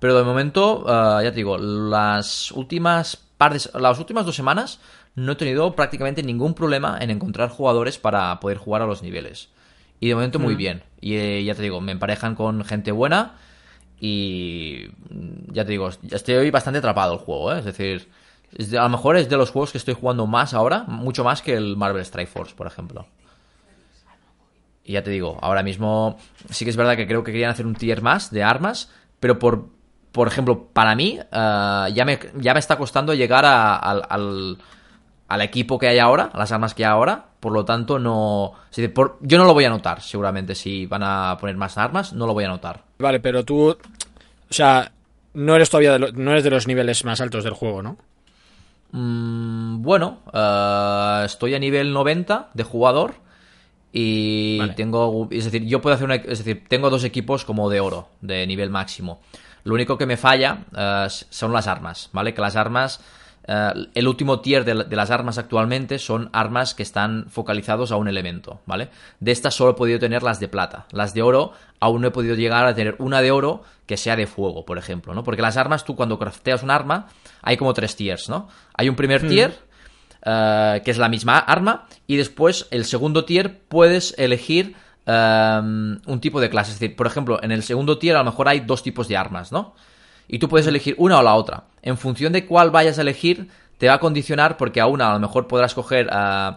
Pero 0.00 0.18
de 0.18 0.24
momento, 0.24 0.80
uh, 0.86 1.22
ya 1.22 1.30
te 1.30 1.36
digo, 1.36 1.56
las 1.56 2.50
últimas, 2.50 3.28
las 3.74 3.98
últimas 4.00 4.26
dos 4.26 4.34
semanas 4.34 4.80
no 5.14 5.30
he 5.30 5.36
tenido 5.36 5.72
prácticamente 5.76 6.24
ningún 6.24 6.54
problema 6.54 6.98
en 7.00 7.10
encontrar 7.10 7.48
jugadores 7.50 7.96
para 7.96 8.40
poder 8.40 8.58
jugar 8.58 8.82
a 8.82 8.86
los 8.86 9.04
niveles. 9.04 9.50
Y 10.00 10.08
de 10.08 10.14
momento 10.14 10.38
muy 10.38 10.54
mm. 10.54 10.58
bien. 10.58 10.82
Y 11.00 11.14
eh, 11.16 11.44
ya 11.44 11.54
te 11.54 11.62
digo, 11.62 11.80
me 11.80 11.92
emparejan 11.92 12.34
con 12.34 12.64
gente 12.64 12.92
buena 12.92 13.34
y 14.00 14.86
ya 15.48 15.64
te 15.64 15.72
digo, 15.72 15.90
estoy 16.10 16.50
bastante 16.50 16.78
atrapado 16.78 17.14
el 17.14 17.18
juego, 17.18 17.52
¿eh? 17.52 17.58
es 17.58 17.64
decir, 17.64 18.08
a 18.78 18.82
lo 18.82 18.88
mejor 18.88 19.16
es 19.16 19.28
de 19.28 19.36
los 19.36 19.50
juegos 19.50 19.72
que 19.72 19.78
estoy 19.78 19.94
jugando 19.94 20.26
más 20.26 20.54
ahora, 20.54 20.84
mucho 20.84 21.24
más 21.24 21.42
que 21.42 21.54
el 21.54 21.76
Marvel 21.76 22.02
Strike 22.02 22.28
Force, 22.28 22.54
por 22.54 22.66
ejemplo. 22.66 23.06
Y 24.84 24.92
ya 24.92 25.02
te 25.02 25.10
digo, 25.10 25.36
ahora 25.42 25.62
mismo 25.62 26.16
sí 26.48 26.64
que 26.64 26.70
es 26.70 26.76
verdad 26.76 26.96
que 26.96 27.06
creo 27.06 27.22
que 27.22 27.32
querían 27.32 27.50
hacer 27.50 27.66
un 27.66 27.74
tier 27.74 28.00
más 28.00 28.30
de 28.30 28.42
armas, 28.42 28.90
pero 29.20 29.38
por, 29.38 29.68
por 30.12 30.28
ejemplo, 30.28 30.68
para 30.72 30.94
mí 30.94 31.18
uh, 31.20 31.92
ya, 31.92 32.04
me, 32.06 32.18
ya 32.36 32.54
me 32.54 32.60
está 32.60 32.78
costando 32.78 33.12
llegar 33.14 33.44
a, 33.44 33.76
al, 33.76 34.58
al 35.28 35.42
equipo 35.42 35.78
que 35.78 35.88
hay 35.88 35.98
ahora, 35.98 36.30
a 36.32 36.38
las 36.38 36.50
armas 36.52 36.74
que 36.74 36.84
hay 36.84 36.90
ahora, 36.90 37.26
por 37.38 37.52
lo 37.52 37.64
tanto 37.64 37.98
no... 37.98 38.54
yo 39.20 39.38
no 39.38 39.44
lo 39.44 39.54
voy 39.54 39.64
a 39.64 39.70
notar, 39.70 40.00
seguramente, 40.00 40.54
si 40.54 40.86
van 40.86 41.02
a 41.04 41.36
poner 41.38 41.56
más 41.56 41.76
armas, 41.76 42.14
no 42.14 42.26
lo 42.26 42.32
voy 42.34 42.44
a 42.44 42.48
notar. 42.48 42.84
Vale, 42.98 43.20
pero 43.20 43.44
tú, 43.44 43.68
o 43.70 43.76
sea, 44.48 44.90
no 45.34 45.54
eres 45.54 45.68
todavía 45.68 45.98
de, 45.98 46.12
no 46.12 46.30
eres 46.32 46.44
de 46.44 46.50
los 46.50 46.66
niveles 46.66 47.04
más 47.04 47.20
altos 47.20 47.44
del 47.44 47.52
juego, 47.52 47.82
¿no? 47.82 47.98
Mm, 48.92 49.82
bueno, 49.82 50.20
uh, 50.32 51.24
estoy 51.24 51.54
a 51.54 51.58
nivel 51.58 51.92
90 51.92 52.50
de 52.54 52.62
jugador 52.62 53.14
y 53.92 54.58
vale. 54.58 54.72
tengo, 54.74 55.28
es 55.30 55.44
decir, 55.44 55.66
yo 55.66 55.82
puedo 55.82 55.94
hacer 55.94 56.06
una, 56.06 56.14
es 56.16 56.38
decir, 56.38 56.64
tengo 56.68 56.88
dos 56.88 57.04
equipos 57.04 57.44
como 57.44 57.68
de 57.68 57.80
oro, 57.80 58.08
de 58.22 58.46
nivel 58.46 58.70
máximo. 58.70 59.20
Lo 59.64 59.74
único 59.74 59.98
que 59.98 60.06
me 60.06 60.16
falla 60.16 60.64
uh, 60.72 61.08
son 61.08 61.52
las 61.52 61.66
armas, 61.66 62.08
¿vale? 62.14 62.32
Que 62.32 62.40
las 62.40 62.56
armas 62.56 63.00
Uh, 63.48 63.86
el 63.94 64.06
último 64.06 64.40
tier 64.40 64.66
de, 64.66 64.84
de, 64.84 64.94
las 64.94 65.10
armas 65.10 65.38
actualmente 65.38 65.98
son 65.98 66.28
armas 66.34 66.74
que 66.74 66.82
están 66.82 67.30
focalizados 67.30 67.90
a 67.92 67.96
un 67.96 68.06
elemento, 68.06 68.60
¿vale? 68.66 68.90
De 69.20 69.32
estas 69.32 69.54
solo 69.54 69.70
he 69.70 69.74
podido 69.74 69.98
tener 69.98 70.22
las 70.22 70.38
de 70.38 70.48
plata. 70.48 70.84
Las 70.92 71.14
de 71.14 71.22
oro 71.22 71.52
aún 71.80 72.02
no 72.02 72.08
he 72.08 72.10
podido 72.10 72.34
llegar 72.34 72.66
a 72.66 72.74
tener 72.74 72.96
una 72.98 73.22
de 73.22 73.30
oro 73.30 73.62
que 73.86 73.96
sea 73.96 74.16
de 74.16 74.26
fuego, 74.26 74.66
por 74.66 74.76
ejemplo, 74.76 75.14
¿no? 75.14 75.24
Porque 75.24 75.40
las 75.40 75.56
armas, 75.56 75.86
tú 75.86 75.96
cuando 75.96 76.18
crafteas 76.18 76.62
un 76.62 76.70
arma, 76.70 77.06
hay 77.40 77.56
como 77.56 77.72
tres 77.72 77.96
tiers, 77.96 78.28
¿no? 78.28 78.48
Hay 78.74 78.90
un 78.90 78.96
primer 78.96 79.24
hmm. 79.24 79.28
tier, 79.28 79.58
uh, 80.26 80.84
que 80.84 80.90
es 80.90 80.98
la 80.98 81.08
misma 81.08 81.38
arma, 81.38 81.86
y 82.06 82.16
después 82.16 82.68
el 82.70 82.84
segundo 82.84 83.24
tier 83.24 83.60
puedes 83.60 84.14
elegir 84.18 84.76
um, 85.06 85.96
un 86.04 86.20
tipo 86.20 86.38
de 86.42 86.50
clase. 86.50 86.72
Es 86.72 86.80
decir, 86.80 86.94
por 86.96 87.06
ejemplo, 87.06 87.42
en 87.42 87.50
el 87.50 87.62
segundo 87.62 87.96
tier 87.96 88.16
a 88.16 88.18
lo 88.18 88.26
mejor 88.26 88.46
hay 88.46 88.60
dos 88.60 88.82
tipos 88.82 89.08
de 89.08 89.16
armas, 89.16 89.52
¿no? 89.52 89.74
y 90.28 90.38
tú 90.38 90.48
puedes 90.48 90.66
elegir 90.66 90.94
una 90.98 91.18
o 91.18 91.22
la 91.22 91.34
otra. 91.34 91.64
En 91.88 91.96
función 91.96 92.34
de 92.34 92.44
cuál 92.44 92.70
vayas 92.70 92.98
a 92.98 93.00
elegir, 93.00 93.48
te 93.78 93.88
va 93.88 93.94
a 93.94 93.98
condicionar 93.98 94.58
porque 94.58 94.78
a 94.78 94.86
una 94.86 95.08
a 95.08 95.14
lo 95.14 95.20
mejor 95.20 95.46
podrás 95.46 95.72
coger... 95.74 96.06
Uh, 96.08 96.56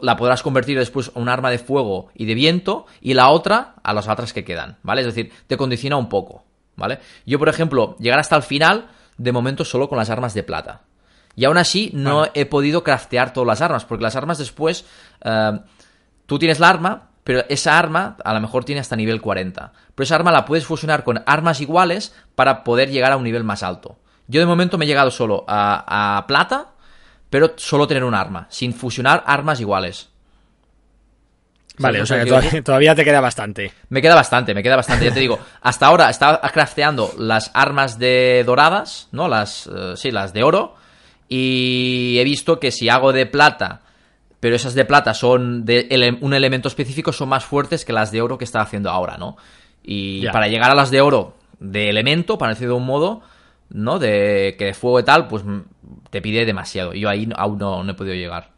la 0.00 0.16
podrás 0.16 0.42
convertir 0.42 0.78
después 0.78 1.12
en 1.14 1.20
un 1.20 1.28
arma 1.28 1.50
de 1.50 1.58
fuego 1.58 2.08
y 2.14 2.24
de 2.24 2.34
viento 2.34 2.86
y 3.02 3.12
la 3.12 3.28
otra 3.28 3.74
a 3.82 3.92
las 3.92 4.08
otras 4.08 4.32
que 4.32 4.42
quedan, 4.42 4.78
¿vale? 4.82 5.02
Es 5.02 5.06
decir, 5.06 5.30
te 5.46 5.58
condiciona 5.58 5.96
un 5.96 6.08
poco, 6.08 6.42
¿vale? 6.74 7.00
Yo, 7.26 7.38
por 7.38 7.50
ejemplo, 7.50 7.94
llegar 8.00 8.18
hasta 8.18 8.34
el 8.34 8.42
final, 8.42 8.88
de 9.18 9.30
momento 9.30 9.62
solo 9.62 9.90
con 9.90 9.98
las 9.98 10.08
armas 10.08 10.32
de 10.32 10.42
plata. 10.42 10.80
Y 11.36 11.44
aún 11.44 11.58
así 11.58 11.90
no 11.92 12.20
vale. 12.20 12.32
he 12.32 12.46
podido 12.46 12.82
craftear 12.82 13.34
todas 13.34 13.46
las 13.46 13.60
armas, 13.60 13.84
porque 13.84 14.04
las 14.04 14.16
armas 14.16 14.38
después, 14.38 14.86
uh, 15.22 15.58
tú 16.24 16.38
tienes 16.38 16.60
la 16.60 16.70
arma, 16.70 17.10
pero 17.22 17.44
esa 17.50 17.78
arma 17.78 18.16
a 18.24 18.32
lo 18.32 18.40
mejor 18.40 18.64
tiene 18.64 18.80
hasta 18.80 18.96
nivel 18.96 19.20
40. 19.20 19.70
Pero 19.94 20.04
esa 20.04 20.14
arma 20.14 20.32
la 20.32 20.46
puedes 20.46 20.64
fusionar 20.64 21.04
con 21.04 21.22
armas 21.26 21.60
iguales 21.60 22.14
para 22.34 22.64
poder 22.64 22.90
llegar 22.90 23.12
a 23.12 23.18
un 23.18 23.24
nivel 23.24 23.44
más 23.44 23.62
alto. 23.62 23.98
Yo 24.26 24.40
de 24.40 24.46
momento 24.46 24.78
me 24.78 24.84
he 24.84 24.88
llegado 24.88 25.10
solo 25.10 25.44
a, 25.46 26.18
a 26.18 26.26
plata, 26.26 26.68
pero 27.30 27.54
solo 27.56 27.86
tener 27.86 28.04
un 28.04 28.14
arma, 28.14 28.46
sin 28.50 28.72
fusionar 28.72 29.22
armas 29.26 29.60
iguales. 29.60 30.10
Vale, 31.76 32.00
o 32.02 32.06
sea 32.06 32.20
que 32.20 32.26
todavía, 32.26 32.62
todavía, 32.62 32.94
te 32.94 33.04
queda 33.04 33.20
bastante. 33.20 33.72
Me 33.88 34.00
queda 34.00 34.14
bastante, 34.14 34.54
me 34.54 34.62
queda 34.62 34.76
bastante. 34.76 35.06
Ya 35.06 35.12
te 35.12 35.20
digo, 35.20 35.40
hasta 35.60 35.86
ahora 35.86 36.08
estaba 36.08 36.40
crafteando 36.40 37.12
las 37.18 37.50
armas 37.52 37.98
de 37.98 38.44
doradas, 38.46 39.08
¿no? 39.10 39.26
Las, 39.26 39.66
uh, 39.66 39.96
sí, 39.96 40.12
las 40.12 40.32
de 40.32 40.44
oro. 40.44 40.76
Y 41.28 42.16
he 42.18 42.24
visto 42.24 42.60
que 42.60 42.70
si 42.70 42.88
hago 42.88 43.12
de 43.12 43.26
plata 43.26 43.80
pero 44.44 44.56
esas 44.56 44.74
de 44.74 44.84
plata 44.84 45.14
son 45.14 45.64
de 45.64 45.86
ele 45.88 46.18
un 46.20 46.34
elemento 46.34 46.68
específico, 46.68 47.14
son 47.14 47.30
más 47.30 47.46
fuertes 47.46 47.86
que 47.86 47.94
las 47.94 48.12
de 48.12 48.20
oro 48.20 48.36
que 48.36 48.44
está 48.44 48.60
haciendo 48.60 48.90
ahora, 48.90 49.16
¿no? 49.16 49.38
Y 49.82 50.28
para 50.28 50.48
llegar 50.48 50.70
a 50.70 50.74
las 50.74 50.90
de 50.90 51.00
oro 51.00 51.34
de 51.60 51.88
elemento, 51.88 52.36
para 52.36 52.52
decirlo 52.52 52.74
de 52.74 52.80
un 52.80 52.84
modo, 52.84 53.22
¿no? 53.70 53.98
De 53.98 54.56
que 54.58 54.66
de 54.66 54.74
fuego 54.74 55.00
y 55.00 55.04
tal, 55.04 55.28
pues 55.28 55.44
te 56.10 56.22
pide 56.22 56.44
demasiado. 56.44 56.94
Yo 56.94 57.08
ahí 57.08 57.28
aún 57.36 57.58
no, 57.58 57.82
no 57.82 57.92
he 57.92 57.94
podido 57.94 58.14
llegar. 58.14 58.54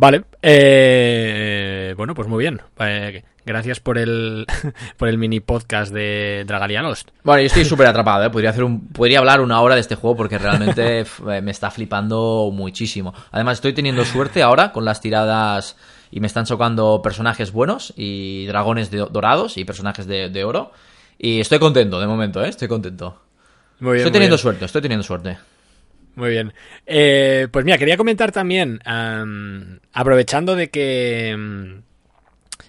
Vale, 0.00 0.22
eh, 0.42 1.92
bueno, 1.96 2.14
pues 2.14 2.28
muy 2.28 2.38
bien. 2.44 2.62
Eh, 2.78 3.24
gracias 3.44 3.80
por 3.80 3.98
el, 3.98 4.46
por 4.96 5.08
el 5.08 5.18
mini 5.18 5.40
podcast 5.40 5.92
de 5.92 6.44
Dragalia 6.46 6.82
Lost. 6.82 7.10
Bueno, 7.24 7.40
yo 7.40 7.46
estoy 7.46 7.64
súper 7.64 7.88
atrapado, 7.88 8.24
¿eh? 8.24 8.30
podría, 8.30 8.50
hacer 8.50 8.62
un, 8.62 8.86
podría 8.88 9.18
hablar 9.18 9.40
una 9.40 9.60
hora 9.60 9.74
de 9.74 9.80
este 9.80 9.96
juego 9.96 10.16
porque 10.16 10.38
realmente 10.38 11.04
me 11.42 11.50
está 11.50 11.72
flipando 11.72 12.50
muchísimo. 12.54 13.12
Además, 13.32 13.58
estoy 13.58 13.72
teniendo 13.72 14.04
suerte 14.04 14.40
ahora 14.40 14.70
con 14.70 14.84
las 14.84 15.00
tiradas 15.00 15.76
y 16.12 16.20
me 16.20 16.28
están 16.28 16.44
chocando 16.44 17.02
personajes 17.02 17.50
buenos 17.50 17.92
y 17.96 18.46
dragones 18.46 18.92
de, 18.92 18.98
dorados 19.10 19.56
y 19.56 19.64
personajes 19.64 20.06
de, 20.06 20.28
de, 20.28 20.44
oro. 20.44 20.70
Y 21.18 21.40
estoy 21.40 21.58
contento 21.58 22.00
de 22.00 22.06
momento, 22.06 22.44
¿eh? 22.44 22.48
estoy 22.48 22.68
contento. 22.68 23.20
Muy 23.80 23.94
bien, 23.94 23.98
estoy 23.98 24.12
teniendo 24.12 24.36
bien. 24.36 24.42
suerte, 24.42 24.64
estoy 24.64 24.82
teniendo 24.82 25.02
suerte. 25.02 25.38
Muy 26.14 26.30
bien. 26.30 26.52
Eh, 26.86 27.48
pues 27.50 27.64
mira, 27.64 27.78
quería 27.78 27.96
comentar 27.96 28.32
también, 28.32 28.80
um, 28.86 29.78
aprovechando 29.92 30.56
de 30.56 30.70
que... 30.70 31.32
Um, 31.34 31.82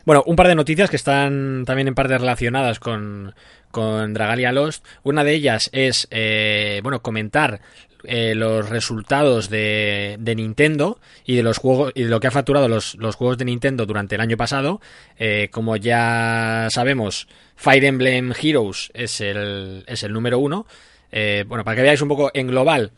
bueno, 0.05 0.23
un 0.25 0.35
par 0.35 0.47
de 0.47 0.55
noticias 0.55 0.89
que 0.89 0.95
están 0.95 1.65
también 1.65 1.88
en 1.88 1.93
parte 1.93 2.17
relacionadas 2.17 2.79
con, 2.79 3.35
con 3.69 4.13
Dragalia 4.13 4.51
Lost. 4.51 4.85
Una 5.03 5.23
de 5.23 5.33
ellas 5.33 5.69
es, 5.71 6.07
eh, 6.09 6.79
bueno, 6.81 7.01
comentar 7.01 7.62
eh, 8.03 8.33
los 8.33 8.69
resultados 8.69 9.49
de, 9.49 10.15
de, 10.19 10.35
Nintendo 10.35 10.99
y 11.25 11.35
de 11.35 11.43
los 11.43 11.57
juegos 11.57 11.91
y 11.95 12.03
de 12.03 12.09
lo 12.09 12.19
que 12.19 12.27
ha 12.27 12.31
facturado 12.31 12.69
los, 12.69 12.95
los 12.95 13.15
juegos 13.15 13.38
de 13.38 13.45
Nintendo 13.45 13.85
durante 13.85 14.15
el 14.15 14.21
año 14.21 14.38
pasado. 14.38 14.79
Eh, 15.17 15.49
como 15.51 15.75
ya 15.75 16.67
sabemos, 16.69 17.27
Fire 17.55 17.83
Emblem 17.83 18.33
Heroes 18.41 18.91
es 18.93 19.19
el, 19.19 19.83
es 19.88 20.03
el 20.03 20.13
número 20.13 20.39
uno. 20.39 20.65
Eh, 21.12 21.43
bueno, 21.47 21.63
para 21.65 21.75
que 21.75 21.81
veáis 21.81 22.01
un 22.01 22.07
poco 22.07 22.31
en 22.33 22.47
global, 22.47 22.91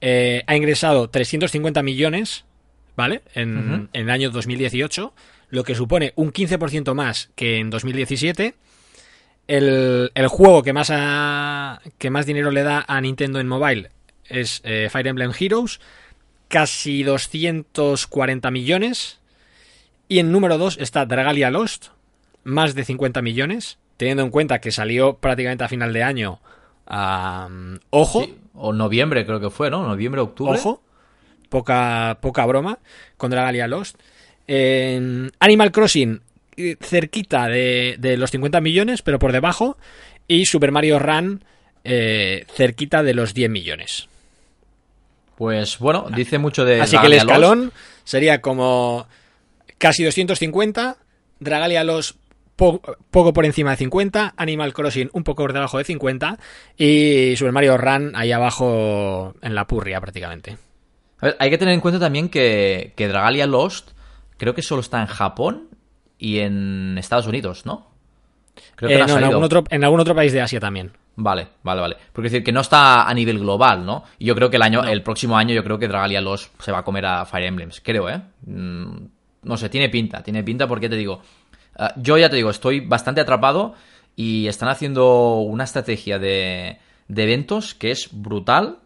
ha 0.00 0.56
ingresado 0.56 1.08
350 1.08 1.82
millones, 1.82 2.44
¿vale? 2.94 3.22
En, 3.34 3.56
uh 3.56 3.60
-huh. 3.60 3.88
en 3.92 4.02
el 4.02 4.10
año 4.10 4.30
2018, 4.30 5.14
lo 5.48 5.64
que 5.64 5.74
supone 5.74 6.12
un 6.16 6.32
15% 6.32 6.94
más 6.94 7.30
que 7.34 7.58
en 7.58 7.70
2017. 7.70 8.54
El, 9.46 10.10
el 10.14 10.28
juego 10.28 10.62
que 10.62 10.72
más, 10.72 10.90
a, 10.92 11.80
que 11.98 12.10
más 12.10 12.24
dinero 12.24 12.50
le 12.50 12.62
da 12.62 12.84
a 12.86 13.00
Nintendo 13.00 13.40
en 13.40 13.48
mobile 13.48 13.90
es 14.28 14.60
eh, 14.64 14.88
Fire 14.90 15.06
Emblem 15.06 15.32
Heroes, 15.38 15.80
casi 16.48 17.02
240 17.02 18.50
millones. 18.50 19.20
Y 20.08 20.18
en 20.18 20.32
número 20.32 20.58
2 20.58 20.78
está 20.80 21.06
Dragalia 21.06 21.50
Lost, 21.50 21.86
más 22.44 22.74
de 22.74 22.84
50 22.84 23.22
millones, 23.22 23.78
teniendo 23.96 24.22
en 24.22 24.30
cuenta 24.30 24.60
que 24.60 24.70
salió 24.70 25.16
prácticamente 25.16 25.64
a 25.64 25.68
final 25.68 25.92
de 25.92 26.02
año 26.02 26.40
ojo. 27.90 28.26
o 28.54 28.72
noviembre 28.72 29.24
creo 29.24 29.40
que 29.40 29.50
fue, 29.50 29.70
¿no? 29.70 29.86
Noviembre, 29.86 30.20
octubre. 30.20 30.58
Ojo. 30.58 30.82
Poca, 31.48 32.18
poca 32.20 32.44
broma 32.46 32.78
con 33.16 33.30
Dragalia 33.30 33.68
Lost. 33.68 33.96
Animal 34.46 35.72
Crossing, 35.72 36.20
eh, 36.56 36.76
cerquita 36.80 37.46
de, 37.48 37.96
de, 37.98 38.16
los 38.16 38.30
50 38.30 38.60
millones, 38.60 39.02
pero 39.02 39.18
por 39.18 39.32
debajo. 39.32 39.76
Y 40.26 40.46
Super 40.46 40.72
Mario 40.72 40.98
Run, 40.98 41.44
eh, 41.84 42.44
cerquita 42.54 43.02
de 43.02 43.14
los 43.14 43.34
10 43.34 43.50
millones. 43.50 44.08
Pues 45.36 45.78
bueno, 45.78 46.06
dice 46.14 46.38
mucho 46.38 46.64
de. 46.64 46.80
Así 46.80 46.98
que 46.98 47.06
el 47.06 47.14
escalón 47.14 47.72
sería 48.04 48.40
como 48.40 49.06
casi 49.78 50.04
250, 50.04 50.96
Dragalia 51.40 51.84
Lost 51.84 52.16
poco 52.56 53.32
por 53.32 53.44
encima 53.44 53.72
de 53.72 53.76
50, 53.78 54.34
Animal 54.36 54.72
Crossing 54.72 55.10
un 55.12 55.24
poco 55.24 55.42
por 55.42 55.52
debajo 55.52 55.78
de 55.78 55.84
50 55.84 56.38
y 56.76 57.34
Super 57.36 57.52
Mario 57.52 57.76
Run 57.76 58.12
ahí 58.14 58.30
abajo 58.30 59.34
en 59.42 59.54
la 59.54 59.66
purria 59.66 60.00
prácticamente. 60.00 60.56
hay 61.20 61.50
que 61.50 61.58
tener 61.58 61.74
en 61.74 61.80
cuenta 61.80 61.98
también 61.98 62.28
que, 62.28 62.92
que 62.94 63.08
Dragalia 63.08 63.46
Lost 63.46 63.90
creo 64.36 64.54
que 64.54 64.62
solo 64.62 64.82
está 64.82 65.00
en 65.00 65.06
Japón 65.06 65.68
y 66.18 66.38
en 66.38 66.96
Estados 66.96 67.26
Unidos, 67.26 67.66
¿no? 67.66 67.90
Creo 68.76 68.88
que 68.88 68.94
eh, 68.96 69.06
no, 69.06 69.18
en, 69.18 69.24
algún 69.24 69.42
otro, 69.42 69.64
en 69.68 69.84
algún 69.84 70.00
otro 70.00 70.14
país 70.14 70.32
de 70.32 70.40
Asia 70.40 70.60
también. 70.60 70.92
Vale, 71.16 71.48
vale, 71.62 71.80
vale. 71.80 71.96
Porque 72.12 72.28
decir 72.28 72.44
que 72.44 72.52
no 72.52 72.60
está 72.60 73.08
a 73.08 73.14
nivel 73.14 73.38
global, 73.38 73.86
¿no? 73.86 74.04
Y 74.18 74.26
yo 74.26 74.34
creo 74.34 74.50
que 74.50 74.56
el 74.56 74.62
año, 74.62 74.82
el 74.84 75.02
próximo 75.02 75.36
año, 75.36 75.54
yo 75.54 75.62
creo 75.62 75.78
que 75.78 75.86
Dragalia 75.86 76.20
Lost 76.20 76.60
se 76.60 76.72
va 76.72 76.78
a 76.78 76.84
comer 76.84 77.06
a 77.06 77.24
Fire 77.24 77.46
Emblems. 77.46 77.80
Creo, 77.84 78.08
¿eh? 78.08 78.20
Mm, 78.46 78.96
no 79.42 79.56
sé, 79.56 79.68
tiene 79.68 79.88
pinta, 79.88 80.22
tiene 80.22 80.42
pinta 80.42 80.66
porque 80.66 80.88
te 80.88 80.96
digo, 80.96 81.20
Ah, 81.76 81.92
yo 81.96 82.16
ya 82.18 82.30
te 82.30 82.36
digo, 82.36 82.50
estoy 82.50 82.80
bastante 82.80 83.20
atrapado 83.20 83.74
y 84.16 84.46
están 84.46 84.68
haciendo 84.68 85.38
una 85.38 85.64
estrategia 85.64 86.18
de, 86.18 86.78
eventos 87.08 87.74
que 87.74 87.90
es 87.90 88.08
brutal 88.12 88.78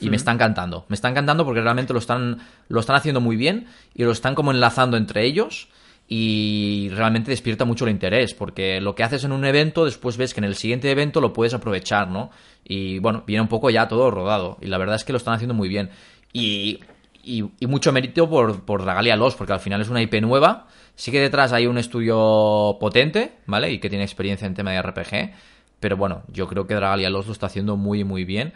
y 0.00 0.10
me 0.10 0.16
está 0.16 0.32
encantando. 0.32 0.84
Me 0.88 0.94
está 0.94 1.08
encantando 1.08 1.44
porque 1.44 1.60
realmente 1.60 1.92
lo 1.92 1.98
están, 1.98 2.38
lo 2.68 2.80
están 2.80 2.96
haciendo 2.96 3.20
muy 3.20 3.36
bien 3.36 3.66
y 3.94 4.02
lo 4.02 4.10
están 4.10 4.34
como 4.34 4.50
enlazando 4.50 4.96
entre 4.96 5.24
ellos 5.24 5.68
y 6.14 6.90
realmente 6.90 7.30
despierta 7.30 7.64
mucho 7.64 7.86
el 7.86 7.90
interés 7.90 8.34
porque 8.34 8.82
lo 8.82 8.94
que 8.94 9.02
haces 9.02 9.24
en 9.24 9.32
un 9.32 9.46
evento 9.46 9.86
después 9.86 10.18
ves 10.18 10.34
que 10.34 10.40
en 10.40 10.44
el 10.44 10.56
siguiente 10.56 10.90
evento 10.90 11.22
lo 11.22 11.32
puedes 11.32 11.54
aprovechar, 11.54 12.08
¿no? 12.08 12.30
Y 12.64 12.98
bueno, 12.98 13.24
viene 13.26 13.40
un 13.40 13.48
poco 13.48 13.70
ya 13.70 13.88
todo 13.88 14.10
rodado 14.10 14.58
y 14.60 14.66
la 14.66 14.76
verdad 14.76 14.96
es 14.96 15.04
que 15.04 15.12
lo 15.12 15.16
están 15.16 15.32
haciendo 15.32 15.54
muy 15.54 15.70
bien. 15.70 15.88
Y, 16.34 16.80
y, 17.24 17.44
mucho 17.66 17.92
mérito 17.92 18.28
por, 18.28 18.62
por 18.66 18.82
Dragalia 18.82 19.16
Lost 19.16 19.38
porque 19.38 19.54
al 19.54 19.60
final 19.60 19.80
es 19.80 19.88
una 19.88 20.02
IP 20.02 20.20
nueva 20.20 20.66
Sí 20.96 21.10
que 21.10 21.20
detrás 21.20 21.54
hay 21.54 21.66
un 21.66 21.78
estudio 21.78 22.76
potente, 22.78 23.38
¿vale? 23.46 23.72
Y 23.72 23.78
que 23.78 23.88
tiene 23.88 24.04
experiencia 24.04 24.46
en 24.46 24.52
tema 24.52 24.72
de 24.72 24.82
RPG. 24.82 25.32
Pero 25.80 25.96
bueno, 25.96 26.24
yo 26.28 26.46
creo 26.46 26.66
que 26.66 26.74
Dragalia 26.74 27.08
Lost 27.08 27.28
lo 27.28 27.32
está 27.32 27.46
haciendo 27.46 27.78
muy, 27.78 28.04
muy 28.04 28.26
bien. 28.26 28.52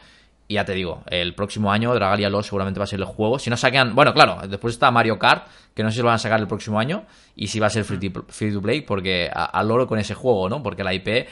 Y 0.49 0.55
ya 0.55 0.65
te 0.65 0.75
digo, 0.75 1.03
el 1.07 1.35
próximo 1.35 1.73
año 1.73 1.93
Dragalia 1.93 2.31
Lost 2.31 2.49
seguramente 2.49 2.79
va 2.79 2.85
a 2.85 2.87
ser 2.87 3.01
el 3.01 3.05
juego. 3.05 3.39
Si 3.39 3.51
no 3.51 3.57
sacan. 3.57 3.95
Bueno, 3.95 4.15
claro, 4.15 4.47
después 4.49 4.75
está 4.75 4.91
Mario 4.91 5.19
Kart, 5.19 5.49
que 5.75 5.83
no 5.83 5.91
sé 5.91 5.97
si 5.97 6.01
lo 6.03 6.07
van 6.07 6.15
a 6.15 6.19
sacar 6.19 6.41
el 6.41 6.47
próximo 6.47 6.79
año. 6.79 7.05
Y 7.35 7.49
si 7.49 7.59
va 7.59 7.67
a 7.67 7.71
ser 7.71 7.85
free 7.85 8.11
to, 8.11 8.63
play, 8.63 8.83
porque 8.83 9.31
al 9.33 9.69
loro 9.69 9.87
con 9.87 9.99
ese 9.99 10.15
juego, 10.15 10.49
¿no? 10.49 10.63
Porque 10.63 10.85
la 10.85 10.95
IP 10.95 11.09
eh, 11.09 11.27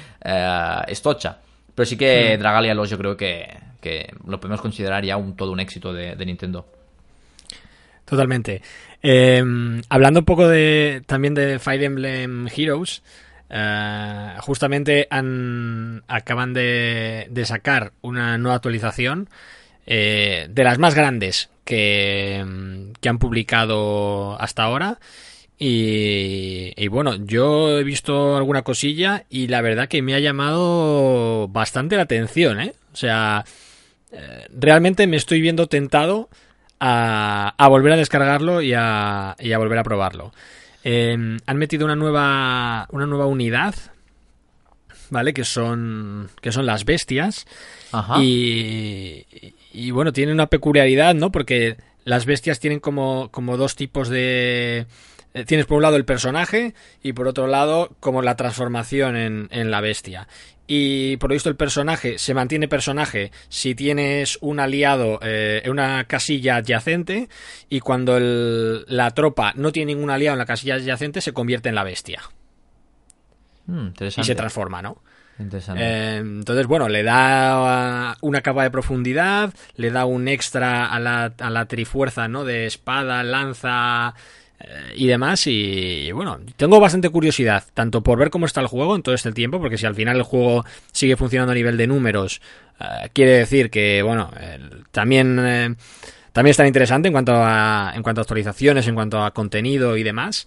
es 0.88 1.00
tocha. 1.00 1.38
Pero 1.74 1.86
sí 1.86 1.96
que 1.96 2.36
Dragalia 2.38 2.74
Lost 2.74 2.90
yo 2.92 2.98
creo 2.98 3.16
que, 3.16 3.46
lo 4.26 4.40
podemos 4.40 4.60
considerar 4.60 5.04
ya 5.04 5.16
un, 5.16 5.36
todo 5.36 5.52
un 5.52 5.60
éxito 5.60 5.92
de 5.92 6.24
Nintendo. 6.24 6.66
Totalmente. 8.04 8.62
Em, 9.02 9.82
hablando 9.88 10.20
un 10.20 10.26
poco 10.26 10.48
de 10.48 11.02
también 11.06 11.34
de 11.34 11.58
Fire 11.58 11.82
Emblem 11.82 12.48
Heroes, 12.54 13.02
eh, 13.50 14.34
justamente 14.40 15.06
han, 15.10 16.02
acaban 16.08 16.54
de, 16.54 17.28
sacar 17.44 17.92
una 18.02 18.38
nueva 18.38 18.56
actualización 18.56 19.28
eh, 19.86 20.46
de 20.50 20.64
las 20.64 20.78
más 20.78 20.94
grandes 20.94 21.50
que, 21.64 22.44
que, 23.00 23.08
han 23.08 23.18
publicado 23.18 24.40
hasta 24.40 24.64
ahora. 24.64 24.98
Y, 25.58 26.72
y, 26.76 26.88
bueno, 26.88 27.14
yo 27.14 27.78
he 27.78 27.84
visto 27.84 28.36
alguna 28.36 28.62
cosilla 28.62 29.24
y 29.30 29.46
la 29.48 29.60
verdad 29.60 29.88
que 29.88 30.02
me 30.02 30.14
ha 30.14 30.18
llamado 30.18 31.48
bastante 31.48 31.96
la 31.96 32.02
atención, 32.02 32.60
¿eh? 32.60 32.74
O 32.92 32.96
sea, 32.96 33.44
eh, 34.14 34.46
realmente 34.56 35.06
me 35.06 35.16
estoy 35.16 35.40
viendo 35.40 35.66
tentado 35.66 36.28
a, 36.78 37.54
volver 37.68 37.92
a 37.92 37.96
descargarlo 37.96 38.62
y 38.62 38.72
a, 38.74 39.34
volver 39.58 39.78
a 39.78 39.82
probarlo. 39.82 40.32
Em, 40.86 41.38
han 41.46 41.56
metido 41.56 41.86
una 41.86 41.96
nueva, 41.96 42.86
una 42.90 43.06
nueva 43.06 43.24
unidad, 43.24 43.74
¿vale? 45.08 45.32
Que 45.32 45.44
son, 45.44 46.28
que 46.42 46.52
son 46.52 46.66
las 46.66 46.84
bestias. 46.84 47.46
Y, 48.20 49.24
y, 49.72 49.90
bueno, 49.92 50.12
tiene 50.12 50.32
una 50.32 50.48
peculiaridad, 50.48 51.14
¿no? 51.14 51.32
Porque 51.32 51.78
las 52.04 52.26
bestias 52.26 52.60
tienen 52.60 52.80
como, 52.80 53.30
como 53.30 53.56
dos 53.56 53.76
tipos 53.76 54.10
de... 54.10 54.86
Eh, 55.32 55.44
tienes 55.46 55.66
por 55.66 55.78
un 55.78 55.82
lado 55.82 55.96
el 55.96 56.04
personaje 56.04 56.74
y 57.02 57.12
por 57.12 57.26
otro 57.26 57.48
lado 57.48 57.96
como 57.98 58.22
la 58.22 58.36
transformación 58.36 59.16
en, 59.16 59.48
en 59.50 59.70
la 59.70 59.80
bestia 59.80 60.28
y 60.66 61.16
por 61.18 61.30
lo 61.30 61.34
visto 61.34 61.48
el 61.48 61.56
personaje 61.56 62.18
se 62.18 62.34
mantiene 62.34 62.68
personaje 62.68 63.32
si 63.48 63.74
tienes 63.74 64.38
un 64.40 64.60
aliado 64.60 65.18
eh, 65.22 65.62
en 65.64 65.70
una 65.70 66.04
casilla 66.04 66.56
adyacente 66.56 67.28
y 67.68 67.80
cuando 67.80 68.18
la 68.20 69.10
tropa 69.10 69.52
no 69.56 69.72
tiene 69.72 69.94
ningún 69.94 70.10
aliado 70.10 70.34
en 70.34 70.38
la 70.38 70.46
casilla 70.46 70.76
adyacente 70.76 71.20
se 71.20 71.32
convierte 71.32 71.68
en 71.68 71.74
la 71.74 71.84
bestia. 71.84 72.22
Hmm, 73.66 73.88
y 73.98 74.24
se 74.24 74.34
transforma, 74.34 74.82
¿no? 74.82 75.02
Interesante. 75.38 75.82
Eh, 75.82 76.16
entonces, 76.18 76.66
bueno, 76.66 76.88
le 76.88 77.02
da 77.02 78.16
una 78.20 78.40
capa 78.40 78.62
de 78.62 78.70
profundidad, 78.70 79.52
le 79.74 79.90
da 79.90 80.04
un 80.04 80.28
extra 80.28 80.86
a 80.86 81.00
la, 81.00 81.32
a 81.38 81.50
la 81.50 81.66
trifuerza, 81.66 82.28
¿no? 82.28 82.44
De 82.44 82.66
espada, 82.66 83.22
lanza, 83.24 84.14
y 84.94 85.06
demás. 85.06 85.46
Y, 85.46 86.10
bueno, 86.12 86.40
tengo 86.56 86.80
bastante 86.80 87.10
curiosidad, 87.10 87.64
tanto 87.74 88.02
por 88.02 88.18
ver 88.18 88.30
cómo 88.30 88.46
está 88.46 88.60
el 88.60 88.66
juego 88.66 88.96
en 88.96 89.02
todo 89.02 89.14
este 89.14 89.32
tiempo, 89.32 89.60
porque 89.60 89.78
si 89.78 89.86
al 89.86 89.94
final 89.94 90.16
el 90.16 90.22
juego 90.22 90.64
sigue 90.92 91.16
funcionando 91.16 91.52
a 91.52 91.54
nivel 91.54 91.76
de 91.76 91.86
números, 91.86 92.40
eh, 92.80 93.08
quiere 93.12 93.32
decir 93.32 93.70
que, 93.70 94.02
bueno, 94.02 94.30
también, 94.90 95.38
eh, 95.40 95.74
también 96.32 96.50
es 96.50 96.56
tan 96.56 96.66
interesante 96.66 97.08
en 97.08 97.12
cuanto, 97.12 97.32
a, 97.34 97.92
en 97.94 98.02
cuanto 98.02 98.20
a 98.20 98.22
actualizaciones, 98.22 98.86
en 98.86 98.94
cuanto 98.94 99.22
a 99.22 99.32
contenido 99.32 99.96
y 99.96 100.02
demás. 100.02 100.46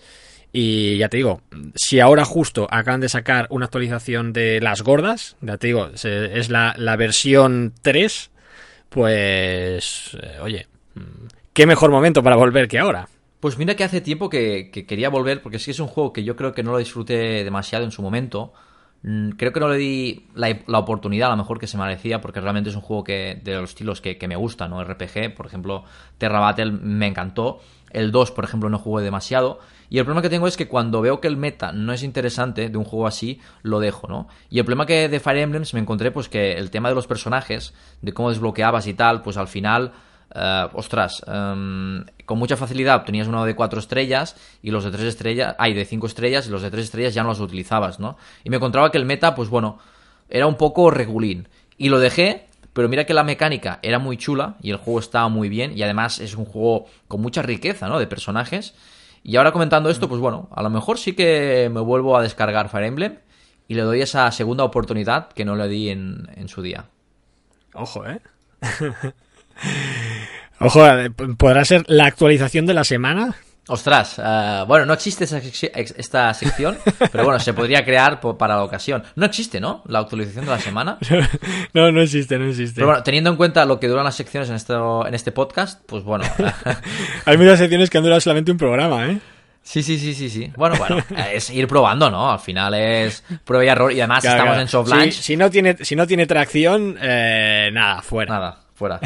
Y 0.54 0.98
ya 0.98 1.10
te 1.10 1.18
digo, 1.18 1.42
si 1.76 2.00
ahora 2.00 2.24
justo 2.24 2.68
acaban 2.72 3.02
de 3.02 3.10
sacar 3.10 3.48
una 3.50 3.66
actualización 3.66 4.32
de 4.34 4.62
las 4.62 4.82
gordas, 4.82 5.36
ya 5.42 5.58
te 5.58 5.68
digo, 5.68 5.90
es 5.94 6.50
la, 6.50 6.74
la 6.78 6.96
versión 6.96 7.74
3, 7.82 8.32
pues, 8.90 10.18
oye, 10.42 10.68
qué 11.54 11.66
mejor 11.66 11.92
momento 11.92 12.24
para 12.24 12.38
volver 12.38 12.68
que 12.70 12.80
ahora. 12.80 13.10
Pues 13.48 13.58
mira 13.58 13.76
que 13.76 13.86
hace 13.86 14.02
tiempo 14.02 14.28
que, 14.28 14.72
quería 14.72 15.10
volver, 15.10 15.42
porque 15.42 15.58
sí 15.58 15.72
es 15.72 15.80
un 15.80 15.88
juego 15.88 16.12
que 16.12 16.26
yo 16.26 16.36
creo 16.36 16.52
que 16.52 16.64
no 16.64 16.74
lo 16.74 16.80
disfruté 16.80 17.46
demasiado 17.46 17.86
en 17.86 17.92
su 17.92 18.02
momento. 18.02 18.52
Mm, 19.04 19.30
creo 19.38 19.54
que 19.54 19.62
no 19.62 19.70
le 19.70 19.78
di 19.78 20.28
la, 20.36 20.50
oportunidad 20.78 21.30
a 21.30 21.32
lo 21.32 21.38
mejor 21.38 21.58
que 21.58 21.66
se 21.66 21.78
merecía, 21.78 22.20
porque 22.20 22.42
realmente 22.42 22.72
es 22.72 22.76
un 22.76 22.82
juego 22.82 23.06
que 23.06 23.40
de 23.42 23.56
los 23.56 23.70
estilos 23.70 24.02
que, 24.02 24.18
me 24.28 24.36
gusta, 24.36 24.68
¿no? 24.68 24.84
RPG, 24.84 25.34
por 25.34 25.46
ejemplo, 25.46 25.86
Terra 26.18 26.42
Battle 26.42 26.72
me 26.74 27.08
encantó. 27.08 27.62
El 27.90 28.12
2, 28.12 28.32
por 28.32 28.44
ejemplo, 28.44 28.68
no 28.70 28.80
jugué 28.80 29.02
demasiado. 29.02 29.60
Y 29.90 29.98
el 30.00 30.04
problema 30.04 30.24
que 30.24 30.30
tengo 30.30 30.48
es 30.48 30.58
que 30.58 30.68
cuando 30.68 31.00
veo 31.00 31.22
que 31.22 31.30
el 31.30 31.38
meta 31.38 31.72
no 31.72 31.94
es 31.94 32.04
interesante 32.04 32.68
de 32.68 32.78
un 32.78 32.84
juego 32.84 33.08
así, 33.08 33.40
lo 33.62 33.80
dejo, 33.80 34.10
¿no? 34.10 34.28
Y 34.50 34.60
el 34.60 34.66
problema 34.66 34.86
que 34.86 35.08
de 35.08 35.22
Fire 35.22 35.38
Emblems 35.38 35.74
me 35.74 35.80
encontré, 35.80 36.12
pues 36.12 36.28
que 36.28 36.58
el 36.58 36.70
tema 36.70 36.90
de 36.90 36.96
los 36.96 37.08
personajes, 37.08 37.74
de 38.02 38.12
cómo 38.12 38.28
desbloqueabas 38.28 38.88
y 38.88 38.94
tal, 38.94 39.22
pues 39.22 39.38
al 39.38 39.48
final 39.48 39.94
Uh, 40.36 40.68
ostras, 40.74 41.24
um, 41.26 42.04
con 42.26 42.38
mucha 42.38 42.58
facilidad 42.58 42.98
obtenías 42.98 43.28
uno 43.28 43.46
de 43.46 43.56
cuatro 43.56 43.80
estrellas 43.80 44.36
y 44.62 44.72
los 44.72 44.84
de 44.84 44.92
tres 44.92 45.06
estrellas, 45.06 45.56
hay 45.58 45.74
de 45.74 45.86
cinco 45.86 46.06
estrellas 46.06 46.48
y 46.48 46.50
los 46.50 46.62
de 46.62 46.70
tres 46.70 46.86
estrellas 46.86 47.14
ya 47.14 47.24
no 47.24 47.30
los 47.30 47.40
utilizabas, 47.40 48.00
¿no? 48.00 48.18
Y 48.44 48.50
me 48.50 48.58
encontraba 48.58 48.92
que 48.92 48.98
el 48.98 49.06
meta, 49.06 49.36
pues 49.36 49.50
bueno, 49.50 49.80
era 50.30 50.46
un 50.46 50.56
poco 50.56 50.92
regulín. 50.92 51.48
Y 51.78 51.90
lo 51.90 52.00
dejé, 52.00 52.48
pero 52.74 52.90
mira 52.90 53.06
que 53.06 53.14
la 53.14 53.24
mecánica 53.24 53.80
era 53.82 54.00
muy 54.00 54.18
chula 54.18 54.58
y 54.62 54.72
el 54.72 54.78
juego 54.78 55.00
estaba 55.00 55.30
muy 55.30 55.48
bien 55.48 55.78
y 55.78 55.82
además 55.84 56.20
es 56.20 56.36
un 56.36 56.46
juego 56.46 56.86
con 57.08 57.22
mucha 57.22 57.42
riqueza, 57.42 57.88
¿no? 57.88 57.98
De 57.98 58.08
personajes. 58.08 58.76
Y 59.24 59.38
ahora 59.38 59.54
comentando 59.54 59.90
esto, 59.90 60.10
pues 60.10 60.20
bueno, 60.20 60.50
a 60.52 60.62
lo 60.62 60.70
mejor 60.70 60.98
sí 60.98 61.14
que 61.14 61.70
me 61.72 61.80
vuelvo 61.80 62.18
a 62.18 62.22
descargar 62.22 62.70
Fire 62.70 62.86
Emblem 62.86 63.18
y 63.68 63.76
le 63.76 63.82
doy 63.82 64.02
esa 64.02 64.30
segunda 64.32 64.66
oportunidad 64.66 65.30
que 65.30 65.46
no 65.46 65.56
le 65.56 65.68
di 65.68 65.90
en, 65.90 66.30
en 66.36 66.50
su 66.50 66.62
día. 66.62 66.86
Ojo, 67.74 68.06
¿eh? 68.06 68.20
Ojo, 70.60 70.88
eh, 70.88 71.10
¿podrá 71.10 71.64
ser 71.66 71.84
la 71.88 72.06
actualización 72.06 72.66
de 72.66 72.74
la 72.74 72.84
semana? 72.84 73.36
Ostras, 73.70 74.18
eh, 74.24 74.64
bueno, 74.66 74.86
no 74.86 74.94
existe 74.94 75.26
esta 75.26 76.34
sección, 76.34 76.78
pero 77.12 77.26
bueno, 77.26 77.38
se 77.40 77.54
podría 77.54 77.84
crear 77.84 78.22
para 78.22 78.56
la 78.56 78.64
ocasión. 78.64 79.04
No 79.16 79.26
existe, 79.26 79.60
¿no? 79.60 79.84
La 79.88 80.00
actualización 80.00 80.46
de 80.46 80.52
la 80.52 80.60
semana. 80.60 80.98
No, 81.74 81.92
no 81.92 82.02
existe, 82.02 82.40
no 82.40 82.48
existe. 82.48 82.76
Pero 82.76 82.88
bueno, 82.88 83.04
teniendo 83.04 83.30
en 83.30 83.36
cuenta 83.36 83.66
lo 83.66 83.80
que 83.80 83.88
duran 83.88 84.06
las 84.06 84.16
secciones 84.16 84.50
en, 84.50 84.56
esto, 84.56 85.06
en 85.06 85.14
este 85.14 85.32
podcast, 85.32 85.82
pues 85.86 86.04
bueno. 86.04 86.24
Hay 87.26 87.38
muchas 87.38 87.60
secciones 87.60 87.90
que 87.90 87.98
han 87.98 88.04
durado 88.04 88.22
solamente 88.22 88.52
un 88.52 88.58
programa, 88.58 89.06
¿eh? 89.08 89.20
Sí, 89.62 89.84
sí, 89.84 90.00
sí, 90.00 90.14
sí, 90.14 90.30
sí. 90.30 90.52
Bueno, 90.56 90.78
bueno, 90.78 91.04
es 91.34 91.50
ir 91.50 91.68
probando, 91.68 92.10
¿no? 92.10 92.32
Al 92.32 92.40
final 92.40 92.74
es 92.74 93.24
prueba 93.44 93.66
y 93.66 93.68
error 93.68 93.92
y 93.92 94.00
además 94.00 94.24
estamos 94.24 94.58
en 94.58 94.68
soft 94.68 94.90
launch. 94.90 95.12
Si, 95.12 95.36
no 95.36 95.50
tiene, 95.50 95.76
si 95.82 95.96
no 95.96 96.08
tiene 96.08 96.26
tracción, 96.26 96.98
eh, 97.02 97.70
nada, 97.74 98.02
fuera. 98.02 98.34
Nada, 98.34 98.60
fuera. 98.74 99.00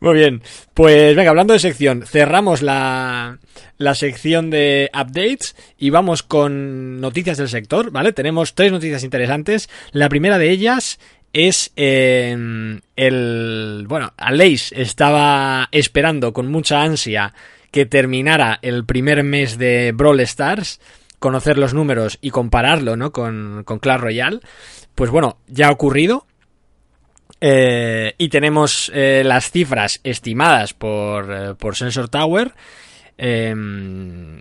Muy 0.00 0.14
bien, 0.14 0.42
pues 0.74 1.14
venga, 1.14 1.30
hablando 1.30 1.52
de 1.52 1.60
sección, 1.60 2.04
cerramos 2.04 2.60
la, 2.60 3.38
la 3.78 3.94
sección 3.94 4.50
de 4.50 4.90
updates 4.92 5.54
y 5.78 5.90
vamos 5.90 6.24
con 6.24 7.00
noticias 7.00 7.38
del 7.38 7.48
sector, 7.48 7.92
¿vale? 7.92 8.12
Tenemos 8.12 8.56
tres 8.56 8.72
noticias 8.72 9.04
interesantes. 9.04 9.70
La 9.92 10.08
primera 10.08 10.38
de 10.38 10.50
ellas 10.50 10.98
es 11.32 11.72
eh, 11.76 12.36
el... 12.96 13.84
Bueno, 13.88 14.12
Aleix 14.16 14.72
estaba 14.72 15.68
esperando 15.70 16.32
con 16.32 16.50
mucha 16.50 16.82
ansia 16.82 17.32
que 17.70 17.86
terminara 17.86 18.58
el 18.62 18.84
primer 18.84 19.22
mes 19.22 19.56
de 19.56 19.92
Brawl 19.92 20.20
Stars, 20.20 20.80
conocer 21.18 21.58
los 21.58 21.74
números 21.74 22.18
y 22.20 22.30
compararlo, 22.30 22.96
¿no? 22.96 23.12
Con, 23.12 23.62
con 23.64 23.78
Clash 23.78 24.00
Royale. 24.00 24.40
Pues 24.94 25.10
bueno, 25.10 25.38
ya 25.46 25.68
ha 25.68 25.72
ocurrido. 25.72 26.26
Eh, 27.44 28.14
y 28.18 28.28
tenemos 28.28 28.92
eh, 28.94 29.22
las 29.24 29.50
cifras 29.50 29.98
estimadas 30.04 30.74
por, 30.74 31.32
eh, 31.32 31.54
por 31.58 31.76
Sensor 31.76 32.08
Tower. 32.08 32.52
Em, 33.18 34.40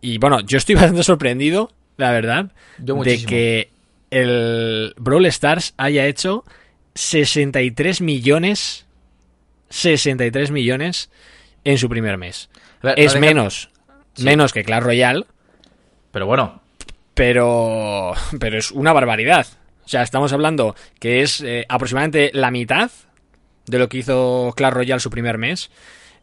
y 0.00 0.18
bueno, 0.18 0.38
yo 0.40 0.56
estoy 0.56 0.74
bastante 0.76 1.02
sorprendido, 1.02 1.72
la 1.96 2.12
verdad, 2.12 2.52
de 2.78 3.24
que 3.24 3.70
el 4.12 4.94
Brawl 4.96 5.26
Stars 5.26 5.74
haya 5.76 6.06
hecho 6.06 6.44
63 6.94 8.00
millones. 8.00 8.86
63 9.68 10.52
millones 10.52 11.10
en 11.64 11.76
su 11.78 11.88
primer 11.88 12.16
mes 12.16 12.48
es 12.96 13.18
menos, 13.18 13.70
menos 14.18 14.52
que 14.52 14.62
Clash 14.62 14.82
Royale. 14.82 15.24
Pero 16.12 16.26
bueno. 16.26 16.62
Pero, 17.14 18.12
pero 18.38 18.58
es 18.58 18.70
una 18.70 18.92
barbaridad. 18.92 19.46
O 19.86 19.88
sea, 19.88 20.02
estamos 20.02 20.32
hablando 20.32 20.74
que 20.98 21.22
es 21.22 21.40
eh, 21.42 21.64
aproximadamente 21.68 22.32
la 22.34 22.50
mitad 22.50 22.90
de 23.66 23.78
lo 23.78 23.88
que 23.88 23.98
hizo 23.98 24.52
Clash 24.56 24.72
Royale 24.72 25.00
su 25.00 25.10
primer 25.10 25.38
mes. 25.38 25.70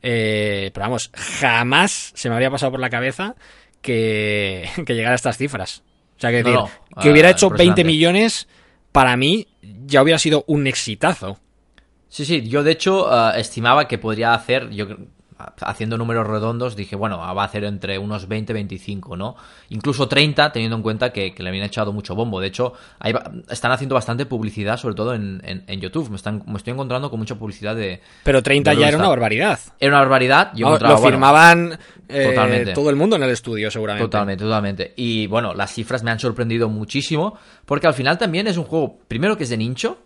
Eh, 0.02 0.70
pero 0.74 0.84
vamos, 0.84 1.12
jamás 1.14 2.12
se 2.14 2.28
me 2.28 2.36
habría 2.36 2.52
pasado 2.52 2.74
por 2.74 2.82
la 2.82 2.90
cabeza 2.90 3.36
que, 3.82 4.70
que 4.86 4.96
llegara 4.96 5.14
a 5.14 5.16
estas 5.16 5.38
cifras. 5.38 5.82
O 6.18 6.20
sea, 6.20 6.32
que, 6.32 6.44
que 7.02 7.10
hubiera 7.10 7.30
hecho 7.30 7.50
20 7.50 7.86
millones, 7.86 8.50
para 8.92 9.16
mí 9.16 9.48
ya 9.62 10.02
hubiera 10.02 10.20
sido 10.20 10.44
un 10.48 10.68
exitazo. 10.68 11.40
Sí, 12.10 12.26
sí, 12.26 12.48
yo 12.48 12.64
de 12.64 12.72
hecho 12.72 13.10
eh, 13.12 13.40
estimaba 13.40 13.88
que 13.88 13.98
podría 13.98 14.34
hacer, 14.34 14.70
yo 14.72 14.88
haciendo 15.62 15.98
números 15.98 16.28
redondos, 16.28 16.76
dije, 16.76 16.96
bueno, 16.96 17.18
va 17.18 17.42
a 17.42 17.46
hacer 17.46 17.64
entre 17.64 17.98
unos 17.98 18.28
20, 18.28 18.54
25, 18.54 19.18
¿no? 19.18 19.36
Incluso 19.70 20.08
30, 20.08 20.52
teniendo 20.52 20.78
en 20.78 20.84
cuenta 20.84 21.12
que, 21.12 21.34
le 21.38 21.50
habían 21.50 21.66
echado 21.66 21.92
mucho 21.94 22.16
bombo. 22.16 22.40
De 22.40 22.48
hecho, 22.48 22.74
están 23.50 23.72
haciendo 23.72 23.96
bastante 23.96 24.26
publicidad, 24.26 24.78
sobre 24.78 24.96
todo 24.96 25.14
en, 25.14 25.42
YouTube. 25.82 26.10
Me, 26.10 26.16
están, 26.16 26.44
me 26.48 26.58
estoy 26.58 26.74
encontrando 26.74 27.10
con 27.10 27.20
mucha 27.20 27.36
publicidad 27.36 27.76
de... 27.76 28.02
Pero 28.24 28.42
30 28.42 28.74
ya 28.74 28.88
era 28.88 28.98
una 28.98 29.10
barbaridad. 29.10 29.60
Era 29.80 29.92
una 29.92 30.00
barbaridad. 30.00 30.52
Yo 30.56 30.78
lo 30.78 30.98
firmaban 30.98 31.78
eh, 32.10 32.72
todo 32.74 32.90
el 32.90 32.96
mundo 32.96 33.16
en 33.16 33.24
el 33.24 33.30
estudio, 33.30 33.72
seguramente. 33.72 34.06
Totalmente, 34.06 34.44
totalmente. 34.44 34.94
Y 34.96 35.28
bueno, 35.28 35.54
las 35.54 35.74
cifras 35.74 36.04
me 36.04 36.12
han 36.12 36.20
sorprendido 36.20 36.70
muchísimo, 36.70 37.38
porque 37.66 37.88
al 37.88 37.94
final 37.94 38.18
también 38.18 38.48
es 38.48 38.58
un 38.58 38.66
juego, 38.66 39.00
primero 39.08 39.38
que 39.38 39.44
es 39.44 39.50
de 39.50 39.58
nicho, 39.58 40.00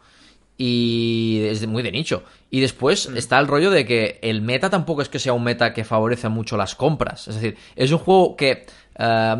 y 0.57 1.41
es 1.45 1.65
muy 1.67 1.83
de 1.83 1.91
nicho. 1.91 2.23
Y 2.49 2.61
después 2.61 3.09
mm. 3.09 3.17
está 3.17 3.39
el 3.39 3.47
rollo 3.47 3.69
de 3.69 3.85
que 3.85 4.19
el 4.21 4.41
meta 4.41 4.69
tampoco 4.69 5.01
es 5.01 5.09
que 5.09 5.19
sea 5.19 5.33
un 5.33 5.43
meta 5.43 5.73
que 5.73 5.83
favorece 5.83 6.29
mucho 6.29 6.57
las 6.57 6.75
compras. 6.75 7.27
Es 7.27 7.35
decir, 7.35 7.57
es 7.75 7.91
un 7.91 7.99
juego 7.99 8.35
que 8.35 8.65
eh, 8.97 9.35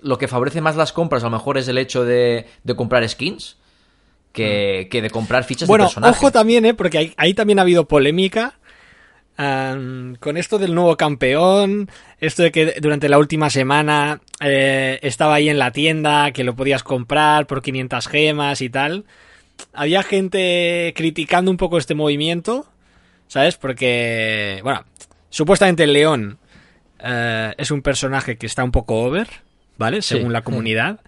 lo 0.00 0.18
que 0.18 0.28
favorece 0.28 0.60
más 0.60 0.76
las 0.76 0.92
compras 0.92 1.22
a 1.22 1.26
lo 1.26 1.32
mejor 1.32 1.58
es 1.58 1.68
el 1.68 1.78
hecho 1.78 2.04
de, 2.04 2.46
comprar 2.74 3.06
skins 3.08 3.56
que, 4.32 4.84
mm. 4.86 4.90
que, 4.90 5.02
de 5.02 5.10
comprar 5.10 5.44
fichas 5.44 5.68
bueno, 5.68 5.84
de 5.84 5.88
personajes. 5.88 6.16
Ojo 6.16 6.32
también, 6.32 6.64
¿eh? 6.64 6.74
porque 6.74 7.12
ahí, 7.16 7.34
también 7.34 7.58
ha 7.58 7.62
habido 7.62 7.86
polémica. 7.86 8.54
con 9.36 10.36
esto 10.36 10.58
del 10.58 10.74
nuevo 10.74 10.96
campeón, 10.96 11.90
esto 12.18 12.44
de 12.44 12.50
que 12.50 12.76
durante 12.80 13.10
la 13.10 13.18
última 13.18 13.50
semana 13.50 14.22
eh, 14.40 14.98
estaba 15.02 15.34
ahí 15.34 15.50
en 15.50 15.58
la 15.58 15.70
tienda, 15.70 16.30
que 16.30 16.44
lo 16.44 16.56
podías 16.56 16.82
comprar 16.82 17.46
por 17.46 17.60
500 17.60 18.08
gemas 18.08 18.62
y 18.62 18.70
tal 18.70 19.04
había 19.72 20.02
gente 20.02 20.92
criticando 20.96 21.50
un 21.50 21.56
poco 21.56 21.78
este 21.78 21.94
movimiento, 21.94 22.66
¿sabes? 23.28 23.56
Porque, 23.56 24.60
bueno, 24.62 24.84
supuestamente 25.30 25.84
el 25.84 25.92
león 25.92 26.38
eh, 27.02 27.54
es 27.58 27.70
un 27.70 27.82
personaje 27.82 28.36
que 28.36 28.46
está 28.46 28.64
un 28.64 28.72
poco 28.72 29.02
over, 29.02 29.28
¿vale? 29.78 30.02
Según 30.02 30.32
la 30.32 30.42
comunidad. 30.42 31.00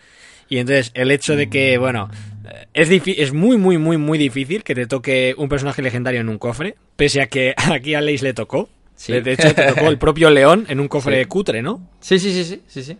Y 0.48 0.58
entonces 0.58 0.90
el 0.94 1.10
hecho 1.10 1.36
de 1.36 1.48
que, 1.48 1.78
bueno, 1.78 2.10
eh, 2.50 2.66
es, 2.74 2.90
es 2.90 3.32
muy, 3.32 3.56
muy, 3.56 3.78
muy, 3.78 3.96
muy 3.96 4.18
difícil 4.18 4.62
que 4.62 4.74
te 4.74 4.86
toque 4.86 5.34
un 5.38 5.48
personaje 5.48 5.82
legendario 5.82 6.20
en 6.20 6.28
un 6.28 6.38
cofre, 6.38 6.76
pese 6.96 7.22
a 7.22 7.26
que 7.26 7.54
aquí 7.72 7.94
a 7.94 8.00
Leis 8.00 8.22
le 8.22 8.34
tocó. 8.34 8.68
De 9.08 9.32
hecho, 9.32 9.52
te 9.52 9.66
tocó 9.66 9.88
el 9.88 9.98
propio 9.98 10.30
león 10.30 10.66
en 10.68 10.78
un 10.78 10.86
cofre 10.86 11.26
cutre, 11.26 11.62
¿no? 11.62 11.90
Sí, 12.00 12.18
sí, 12.18 12.32
sí, 12.32 12.44
sí, 12.44 12.62
sí, 12.68 12.82
sí. 12.84 12.96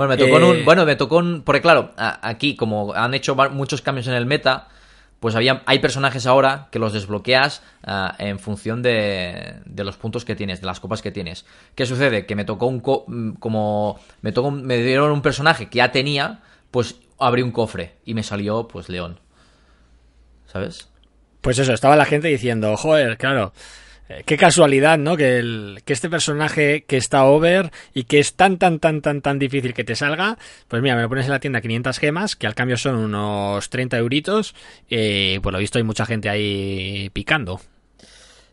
Bueno, 0.00 0.08
me 0.08 0.16
tocó 0.16 0.36
un, 0.36 0.56
eh, 0.56 0.62
bueno, 0.64 0.86
me 0.86 0.96
tocó 0.96 1.16
un, 1.18 1.42
porque 1.42 1.60
claro, 1.60 1.92
aquí 1.96 2.56
como 2.56 2.94
han 2.94 3.12
hecho 3.12 3.34
muchos 3.50 3.82
cambios 3.82 4.06
en 4.06 4.14
el 4.14 4.24
meta, 4.24 4.68
pues 5.20 5.34
había, 5.34 5.62
hay 5.66 5.78
personajes 5.80 6.24
ahora 6.24 6.68
que 6.70 6.78
los 6.78 6.94
desbloqueas 6.94 7.62
ah, 7.84 8.14
en 8.18 8.38
función 8.38 8.80
de, 8.80 9.56
de, 9.66 9.84
los 9.84 9.98
puntos 9.98 10.24
que 10.24 10.34
tienes, 10.34 10.62
de 10.62 10.66
las 10.66 10.80
copas 10.80 11.02
que 11.02 11.10
tienes. 11.10 11.44
¿Qué 11.74 11.84
sucede? 11.84 12.24
Que 12.24 12.34
me 12.34 12.46
tocó 12.46 12.66
un 12.66 12.78
mm, 12.78 13.32
como 13.34 14.00
me 14.22 14.32
tocó 14.32 14.50
me 14.50 14.78
dieron 14.78 15.10
un 15.10 15.20
personaje 15.20 15.68
que 15.68 15.76
ya 15.76 15.92
tenía, 15.92 16.40
pues 16.70 16.96
abrí 17.18 17.42
un 17.42 17.52
cofre 17.52 17.96
y 18.06 18.14
me 18.14 18.22
salió 18.22 18.68
pues 18.68 18.88
León. 18.88 19.20
¿Sabes? 20.46 20.88
Pues 21.42 21.58
eso, 21.58 21.74
estaba 21.74 21.94
la 21.96 22.06
gente 22.06 22.28
diciendo, 22.28 22.74
joder, 22.78 23.18
claro, 23.18 23.52
qué 24.24 24.36
casualidad, 24.36 24.98
¿no? 24.98 25.16
Que, 25.16 25.38
el, 25.38 25.82
que 25.84 25.92
este 25.92 26.08
personaje 26.08 26.84
que 26.86 26.96
está 26.96 27.24
over 27.24 27.70
y 27.94 28.04
que 28.04 28.18
es 28.18 28.34
tan, 28.34 28.58
tan, 28.58 28.78
tan, 28.78 29.00
tan, 29.00 29.20
tan 29.20 29.38
difícil 29.38 29.74
que 29.74 29.84
te 29.84 29.94
salga, 29.94 30.38
pues 30.68 30.82
mira, 30.82 30.96
me 30.96 31.02
lo 31.02 31.08
pones 31.08 31.26
en 31.26 31.32
la 31.32 31.40
tienda 31.40 31.60
500 31.60 31.98
gemas, 31.98 32.36
que 32.36 32.46
al 32.46 32.54
cambio 32.54 32.76
son 32.76 32.96
unos 32.96 33.70
30 33.70 33.98
euritos, 33.98 34.54
y 34.88 35.38
por 35.40 35.52
lo 35.52 35.58
visto 35.58 35.78
hay 35.78 35.84
mucha 35.84 36.06
gente 36.06 36.28
ahí 36.28 37.10
picando. 37.12 37.60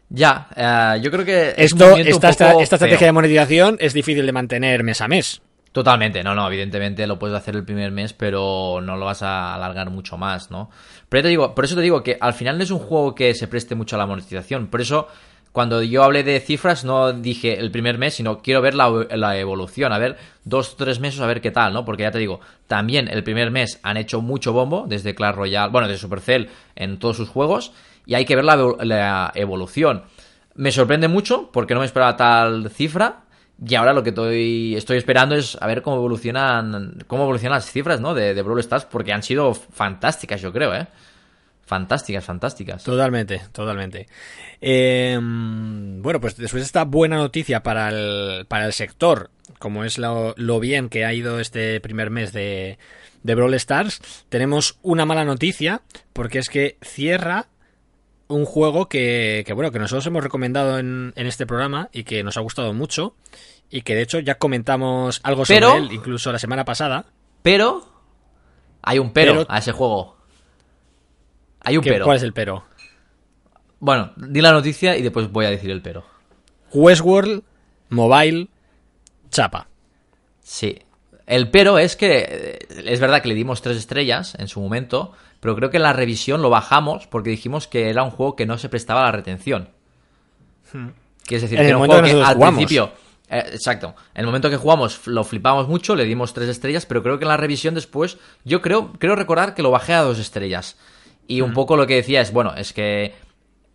Ya, 0.10 0.48
eh, 0.56 1.02
yo 1.02 1.12
creo 1.12 1.26
que... 1.26 1.54
Esto, 1.58 1.98
esta, 1.98 2.30
esta 2.30 2.76
estrategia 2.76 3.08
de 3.08 3.12
monetización 3.12 3.78
es 3.80 3.94
difícil 3.94 4.26
de 4.26 4.32
mantener 4.32 4.84
mes 4.84 5.02
a 5.02 5.08
mes. 5.08 5.42
Totalmente, 5.72 6.24
no, 6.24 6.34
no, 6.34 6.48
evidentemente 6.48 7.06
lo 7.06 7.20
puedes 7.20 7.38
hacer 7.38 7.56
el 7.56 7.64
primer 7.64 7.92
mes, 7.92 8.14
pero 8.14 8.80
no 8.82 8.96
lo 8.96 9.06
vas 9.06 9.22
a 9.22 9.54
alargar 9.54 9.90
mucho 9.92 10.18
más, 10.18 10.50
¿no? 10.50 10.72
Pero 11.08 11.24
te 11.24 11.30
digo, 11.30 11.54
por 11.54 11.66
eso 11.66 11.76
te 11.76 11.82
digo 11.82 12.02
que 12.02 12.18
al 12.20 12.34
final 12.34 12.58
no 12.58 12.64
es 12.64 12.72
un 12.72 12.80
juego 12.80 13.14
que 13.14 13.36
se 13.36 13.48
preste 13.48 13.76
mucho 13.76 13.96
a 13.96 14.00
la 14.00 14.08
monetización, 14.08 14.68
por 14.68 14.82
eso 14.82 15.08
cuando 15.58 15.82
yo 15.82 16.04
hablé 16.04 16.22
de 16.22 16.40
cifras 16.40 16.86
no 16.86 17.14
dije 17.14 17.58
el 17.58 17.72
primer 17.72 17.98
mes, 17.98 18.14
sino 18.14 18.44
quiero 18.44 18.62
ver 18.62 18.76
la, 18.76 19.40
evolución, 19.40 19.92
a 19.92 19.98
ver 19.98 20.16
dos 20.44 20.74
o 20.74 20.76
tres 20.76 21.00
meses 21.00 21.20
a 21.20 21.26
ver 21.26 21.42
qué 21.42 21.50
tal, 21.50 21.74
¿no? 21.74 21.84
Porque 21.84 22.04
ya 22.04 22.12
te 22.12 22.20
digo, 22.20 22.42
también 22.68 23.08
el 23.08 23.24
primer 23.24 23.50
mes 23.50 23.80
han 23.82 23.98
hecho 23.98 24.22
mucho 24.22 24.54
bombo 24.54 24.86
desde 24.88 25.16
Clash 25.16 25.34
Royale, 25.34 25.72
bueno, 25.72 25.88
desde 25.88 26.02
Supercell 26.02 26.50
en 26.76 27.00
todos 27.00 27.18
sus 27.18 27.30
juegos 27.30 27.72
y 28.06 28.14
hay 28.14 28.26
que 28.26 28.36
ver 28.36 28.46
la, 28.46 29.32
evolución. 29.34 30.04
Me 30.54 30.72
sorprende 30.72 31.08
mucho 31.08 31.50
porque 31.52 31.74
no 31.74 31.80
me 31.80 31.88
esperaba 31.88 32.16
tal 32.16 32.70
cifra, 32.70 33.24
y 33.60 33.74
ahora 33.74 33.94
lo 33.94 34.04
que 34.04 34.10
estoy, 34.10 34.96
esperando 34.96 35.34
es 35.34 35.58
a 35.60 35.66
ver 35.66 35.82
cómo 35.82 35.96
evolucionan, 35.96 37.00
cómo 37.08 37.24
evolucionan 37.24 37.56
las 37.56 37.72
cifras, 37.72 38.00
¿no? 38.00 38.14
De 38.14 38.40
Brawl 38.44 38.60
Stars, 38.60 38.86
porque 38.86 39.12
han 39.12 39.24
sido 39.24 39.56
fantásticas, 39.56 40.40
yo 40.40 40.54
creo, 40.54 40.76
¿eh? 40.76 40.86
Fantásticas, 41.68 42.24
fantásticas. 42.24 42.82
Totalmente, 42.82 43.42
totalmente. 43.52 44.08
Em, 44.62 46.02
bueno, 46.02 46.22
pues 46.22 46.38
después 46.38 46.62
de 46.62 46.66
esta 46.66 46.86
buena 46.86 47.18
noticia 47.18 47.62
para 47.62 47.90
el, 47.90 48.46
para 48.46 48.66
el 48.66 48.72
sector, 48.72 49.32
como 49.60 49.84
es 49.84 49.98
lo, 49.98 50.34
bien 50.62 50.88
que 50.88 51.04
ha 51.04 51.14
ido 51.14 51.42
este 51.42 51.82
primer 51.82 52.10
mes 52.10 52.32
de, 52.32 52.78
de 53.22 53.36
Brawl 53.36 53.54
Stars, 53.56 54.00
tenemos 54.30 54.80
una 54.82 55.06
mala 55.06 55.26
noticia, 55.26 55.82
porque 56.14 56.40
es 56.40 56.48
que 56.48 56.78
cierra 56.82 57.48
un 58.30 58.46
juego 58.46 58.88
que, 58.88 59.44
que 59.46 59.52
bueno, 59.52 59.70
que 59.70 59.80
nosotros 59.80 60.08
hemos 60.08 60.24
recomendado 60.24 60.80
en, 60.80 61.12
en, 61.18 61.28
este 61.28 61.46
programa 61.46 61.90
y 61.92 62.06
que 62.06 62.24
nos 62.24 62.38
ha 62.38 62.42
gustado 62.42 62.74
mucho, 62.74 63.14
y 63.70 63.82
que 63.82 63.94
de 63.94 64.04
hecho 64.04 64.20
ya 64.20 64.36
comentamos 64.36 65.20
algo 65.22 65.46
sobre 65.46 65.68
él, 65.76 65.90
incluso 65.92 66.32
la 66.32 66.40
semana 66.40 66.64
pasada. 66.64 67.08
Pero 67.42 67.92
hay 68.82 69.00
un 69.00 69.12
pero 69.12 69.46
a 69.50 69.58
ese 69.58 69.74
juego. 69.74 70.17
Hay 71.68 71.76
un 71.76 71.84
pero. 71.84 72.06
¿Cuál 72.06 72.16
es 72.16 72.24
el 72.24 72.32
pero? 72.32 72.64
Bueno, 73.80 74.14
di 74.16 74.40
la 74.40 74.54
noticia 74.54 74.96
y 74.96 75.02
después 75.02 75.30
voy 75.30 75.46
a 75.46 75.50
decir 75.50 75.70
el 75.70 75.82
pero. 75.82 76.06
Westworld, 76.72 77.44
Mobile, 77.90 78.48
Chapa. 79.32 79.68
Sí. 80.42 80.80
El 81.26 81.52
pero 81.52 81.78
es 81.78 81.98
que 81.98 82.26
eh, 82.30 82.60
es 82.86 83.02
verdad 83.02 83.22
que 83.22 83.28
le 83.28 83.36
dimos 83.36 83.62
tres 83.62 83.76
estrellas 83.76 84.36
en 84.40 84.48
su 84.48 84.62
momento, 84.62 85.12
pero 85.42 85.58
creo 85.58 85.70
que 85.70 85.76
en 85.76 85.84
la 85.84 85.92
revisión 85.92 86.42
lo 86.42 86.50
bajamos 86.50 87.06
porque 87.06 87.32
dijimos 87.32 87.68
que 87.68 87.90
era 87.90 88.02
un 88.02 88.12
juego 88.12 88.38
que 88.38 88.46
no 88.46 88.58
se 88.58 88.70
prestaba 88.70 89.02
a 89.02 89.06
la 89.08 89.12
retención. 89.12 89.68
Hmm. 90.72 90.92
Que 91.26 91.36
es 91.36 91.42
decir, 91.42 91.58
que 91.58 91.68
era 91.68 91.78
un 91.78 91.86
juego 91.86 92.02
que 92.02 92.12
al 92.12 92.40
principio 92.40 92.94
Eh, 93.30 93.44
exacto. 93.52 93.94
En 94.14 94.22
el 94.22 94.26
momento 94.28 94.50
que 94.50 94.56
jugamos 94.56 95.06
lo 95.06 95.26
flipamos 95.26 95.68
mucho, 95.68 95.98
le 95.98 96.06
dimos 96.06 96.34
tres 96.34 96.48
estrellas, 96.48 96.86
pero 96.86 97.04
creo 97.04 97.20
que 97.20 97.26
en 97.26 97.30
la 97.30 97.36
revisión 97.36 97.76
después, 97.76 98.18
yo 98.46 98.62
creo, 98.62 98.94
creo 98.94 99.18
recordar 99.18 99.54
que 99.54 99.64
lo 99.64 99.72
bajé 99.72 99.94
a 99.96 100.02
dos 100.04 100.18
estrellas. 100.18 100.78
Y 101.28 101.42
un 101.42 101.54
poco 101.54 101.76
lo 101.76 101.86
que 101.86 101.96
decía 101.96 102.22
es, 102.22 102.32
bueno, 102.32 102.54
es 102.56 102.74
que 102.74 103.14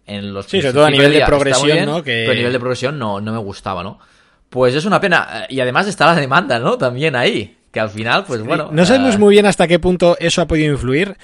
en 0.06 0.32
los 0.32 0.46
Sí, 0.46 0.60
sobre 0.60 0.72
todo 0.72 0.84
a 0.86 0.90
nivel 0.90 1.12
de 1.12 1.24
progresión, 1.24 1.84
¿no? 1.86 2.02
Que... 2.02 2.22
Pero 2.22 2.32
a 2.32 2.34
nivel 2.34 2.52
de 2.52 2.58
progresión 2.58 2.98
no, 2.98 3.20
no 3.20 3.32
me 3.32 3.38
gustaba, 3.38 3.82
¿no? 3.82 3.98
Pues 4.48 4.74
es 4.74 4.84
una 4.84 5.00
pena. 5.00 5.46
Y 5.48 5.60
además 5.60 5.86
está 5.86 6.06
la 6.06 6.14
demanda, 6.14 6.58
¿no? 6.58 6.76
También 6.76 7.16
ahí. 7.16 7.56
Que 7.70 7.80
al 7.80 7.88
final, 7.88 8.24
pues 8.26 8.42
bueno. 8.42 8.68
No 8.70 8.84
sabemos 8.84 9.14
eh, 9.14 9.18
muy 9.18 9.34
bien 9.34 9.46
hasta 9.46 9.66
qué 9.66 9.78
punto 9.78 10.16
eso 10.18 10.42
ha 10.42 10.46
podido 10.46 10.72
influir. 10.72 11.16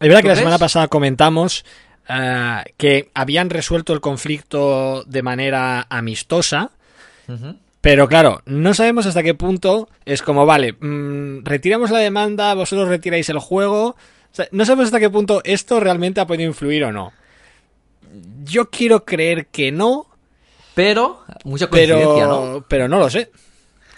Es 0.00 0.08
verdad 0.08 0.22
que 0.22 0.28
la 0.28 0.36
semana 0.36 0.58
pasada 0.58 0.88
comentamos 0.88 1.64
eh, 2.08 2.62
que 2.76 3.10
habían 3.14 3.48
resuelto 3.48 3.92
el 3.92 4.00
conflicto 4.00 5.04
de 5.04 5.22
manera 5.22 5.86
amistosa. 5.88 6.72
Pero 7.80 8.08
claro, 8.08 8.42
no 8.46 8.74
sabemos 8.74 9.06
hasta 9.06 9.22
qué 9.22 9.34
punto 9.34 9.88
es 10.04 10.22
como, 10.22 10.44
vale, 10.46 10.72
mm, 10.72 11.44
retiramos 11.44 11.90
la 11.90 11.98
demanda, 11.98 12.54
vosotros 12.54 12.88
retiráis 12.88 13.28
el 13.28 13.38
juego. 13.38 13.96
Sea, 14.34 14.48
no 14.50 14.64
sabemos 14.64 14.86
hasta 14.86 14.98
qué 14.98 15.08
punto 15.10 15.40
esto 15.44 15.78
realmente 15.78 16.20
ha 16.20 16.26
podido 16.26 16.48
influir 16.48 16.84
o 16.84 16.92
no. 16.92 17.12
Yo 18.44 18.68
quiero 18.70 19.04
creer 19.04 19.46
que 19.46 19.70
no, 19.72 20.06
Pero, 20.74 21.22
mucha 21.44 21.68
coincidencia, 21.68 22.24
pero, 22.24 22.26
¿no? 22.54 22.64
pero 22.68 22.88
no 22.88 22.98
lo 22.98 23.08
sé. 23.10 23.30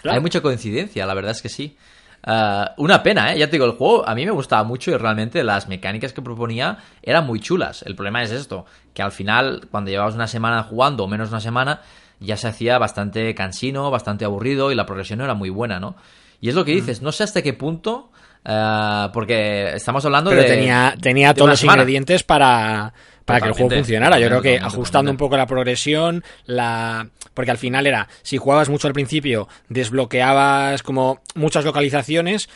Claro. 0.01 0.15
Hay 0.15 0.21
mucha 0.21 0.41
coincidencia, 0.41 1.05
la 1.05 1.13
verdad 1.15 1.31
es 1.31 1.41
que 1.41 1.49
sí. 1.49 1.75
Ah, 2.23 2.73
una 2.77 3.01
pena, 3.03 3.33
¿eh? 3.33 3.39
Ya 3.39 3.47
te 3.47 3.53
digo, 3.53 3.65
el 3.65 3.71
juego 3.71 4.07
a 4.07 4.13
mí 4.13 4.25
me 4.25 4.31
gustaba 4.31 4.63
mucho 4.63 4.91
y 4.91 4.97
realmente 4.97 5.43
las 5.43 5.67
mecánicas 5.67 6.13
que 6.13 6.21
proponía 6.21 6.77
eran 7.01 7.25
muy 7.25 7.39
chulas. 7.39 7.81
El 7.83 7.95
problema 7.95 8.21
es 8.21 8.31
esto, 8.31 8.65
que 8.93 9.01
al 9.01 9.11
final, 9.11 9.67
cuando 9.71 9.89
llevabas 9.91 10.15
una 10.15 10.27
semana 10.27 10.61
jugando, 10.63 11.03
o 11.03 11.07
menos 11.07 11.29
una 11.29 11.39
semana, 11.39 11.81
ya 12.19 12.37
se 12.37 12.47
hacía 12.47 12.77
bastante 12.77 13.33
cansino, 13.33 13.89
bastante 13.91 14.25
aburrido 14.25 14.71
y 14.71 14.75
la 14.75 14.85
progresión 14.85 15.19
no 15.19 15.25
era 15.25 15.33
muy 15.35 15.49
buena, 15.49 15.79
¿no? 15.79 15.95
Y 16.41 16.49
es 16.49 16.55
lo 16.55 16.63
que 16.65 16.73
Mm. 16.73 16.75
dices, 16.75 17.01
no 17.01 17.11
sé 17.11 17.23
hasta 17.23 17.41
qué 17.41 17.53
punto, 17.53 18.11
ah, 18.47 19.11
porque 19.13 19.75
estamos 19.75 20.03
hablando 20.05 20.31
Pero 20.31 20.41
de... 20.41 20.47
tenía, 20.47 20.95
tenía 20.99 21.27
de 21.29 21.33
todos 21.35 21.51
los 21.51 21.59
semana. 21.59 21.83
ingredientes 21.83 22.23
para, 22.23 22.93
para 23.25 23.41
que 23.41 23.47
el 23.49 23.53
juego 23.53 23.69
funcionara. 23.69 24.17
Yo 24.19 24.27
creo 24.29 24.41
que 24.41 24.57
ajustando 24.57 25.11
un 25.11 25.17
poco 25.17 25.37
la 25.37 25.45
progresión, 25.45 26.23
la 26.45 27.07
porque 27.35 27.51
al 27.51 27.59
final 27.59 27.85
era, 27.85 28.07
si 28.23 28.37
jugabas 28.37 28.67
mucho 28.67 28.87
al 28.87 28.93
principio, 28.93 29.47
desbloqueabas 29.69 30.81
como 30.81 31.21
muchas 31.35 31.63
localizaciones, 31.65 32.49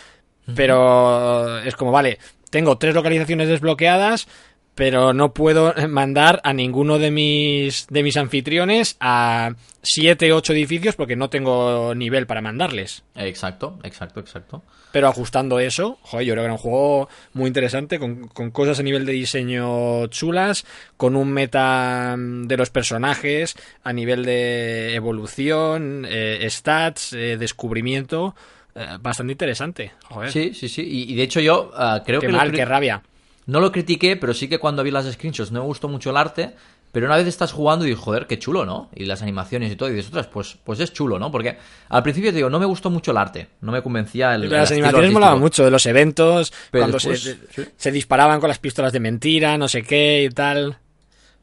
pero 0.56 1.60
es 1.60 1.76
como, 1.76 1.92
vale, 1.92 2.18
tengo 2.50 2.80
tres 2.80 2.96
localizaciones 2.96 3.48
desbloqueadas, 3.48 4.28
pero 4.76 5.14
no 5.14 5.34
puedo 5.34 5.74
mandar 5.90 6.42
a 6.44 6.54
ninguno 6.54 7.00
de 7.00 7.12
mis 7.12 7.88
de 7.88 8.04
mis 8.04 8.18
anfitriones 8.18 8.96
a 9.00 9.54
siete, 9.82 10.32
ocho 10.34 10.54
edificios 10.54 10.96
porque 10.96 11.16
no 11.16 11.30
tengo 11.30 11.94
nivel 11.96 12.28
para 12.28 12.42
mandarles. 12.42 13.04
Exacto, 13.16 13.80
exacto, 13.84 14.20
exacto. 14.20 14.64
Pero 14.92 15.08
ajustando 15.08 15.60
eso, 15.60 15.98
joder, 16.02 16.28
yo 16.28 16.34
creo 16.34 16.44
que 16.44 16.46
era 16.46 16.54
un 16.54 16.60
juego 16.60 17.10
muy 17.34 17.48
interesante, 17.48 17.98
con, 17.98 18.28
con 18.28 18.52
cosas 18.52 18.80
a 18.80 18.84
nivel 18.84 19.06
de 19.06 19.14
diseño 19.14 20.08
chulas, 20.08 20.66
con 20.98 21.16
un 21.16 21.32
meta 21.32 22.16
mm, 22.18 22.48
de 22.48 22.58
los 22.58 22.72
personajes, 22.72 23.56
a 23.84 23.94
nivel 23.94 24.26
de 24.26 24.94
evolución, 24.96 26.06
eh, 26.10 26.46
stats, 26.50 27.14
eh, 27.14 27.38
descubrimiento, 27.38 28.36
eh, 28.76 28.98
bastante 29.00 29.32
interesante. 29.32 29.94
Joder, 30.10 30.32
Sí, 30.32 30.54
sí, 30.54 30.68
sí. 30.68 30.82
Y, 30.82 31.14
y 31.14 31.16
de 31.16 31.24
hecho 31.24 31.40
yo 31.40 31.72
ah, 31.74 32.04
creo 32.06 32.20
qué 32.20 32.28
que... 32.28 32.34
mal, 32.34 32.52
qué 32.52 32.66
rabia. 32.66 33.02
No 33.46 33.60
lo 33.60 33.72
critiqué, 33.72 34.16
pero 34.18 34.34
sí 34.34 34.48
que 34.48 34.60
cuando 34.60 34.84
vi 34.84 34.92
las 34.92 35.12
screenshots 35.12 35.52
no 35.52 35.62
me 35.62 35.66
gustó 35.66 35.88
mucho 35.88 36.10
el 36.12 36.18
arte. 36.18 36.56
Pero 36.92 37.06
una 37.06 37.16
vez 37.16 37.26
estás 37.26 37.54
jugando 37.54 37.86
y 37.86 37.90
dices, 37.90 38.04
joder, 38.04 38.28
qué 38.28 38.38
chulo, 38.38 38.66
¿no? 38.66 38.90
Y 38.94 39.06
las 39.06 39.22
animaciones 39.22 39.72
y 39.72 39.78
todo, 39.78 39.88
y 39.90 39.94
dices, 39.94 40.10
otras, 40.10 40.28
pues, 40.28 40.58
pues 40.62 40.78
es 40.82 40.92
chulo, 40.92 41.18
¿no? 41.18 41.32
Porque 41.32 41.58
al 41.88 42.04
principio 42.04 42.32
te 42.32 42.36
digo, 42.36 42.50
no 42.50 42.60
me 42.60 42.66
gustó 42.66 42.90
mucho 42.90 43.12
el 43.12 43.18
arte, 43.18 43.48
no 43.62 43.72
me 43.72 43.82
convencía 43.82 44.36
el. 44.36 44.42
Pero 44.42 44.56
el 44.56 44.60
las 44.60 44.72
estilo 44.72 44.88
animaciones 44.88 45.14
molaban 45.14 45.40
mucho, 45.40 45.64
de 45.64 45.72
los 45.72 45.86
eventos, 45.86 46.52
Pero 46.70 46.82
cuando 46.84 46.98
después, 46.98 47.22
se, 47.22 47.36
sí. 47.64 47.70
se 47.78 47.92
disparaban 47.94 48.42
con 48.42 48.50
las 48.50 48.60
pistolas 48.60 48.92
de 48.92 49.00
mentira, 49.00 49.58
no 49.58 49.70
sé 49.70 49.84
qué 49.84 50.24
y 50.30 50.30
tal. 50.34 50.80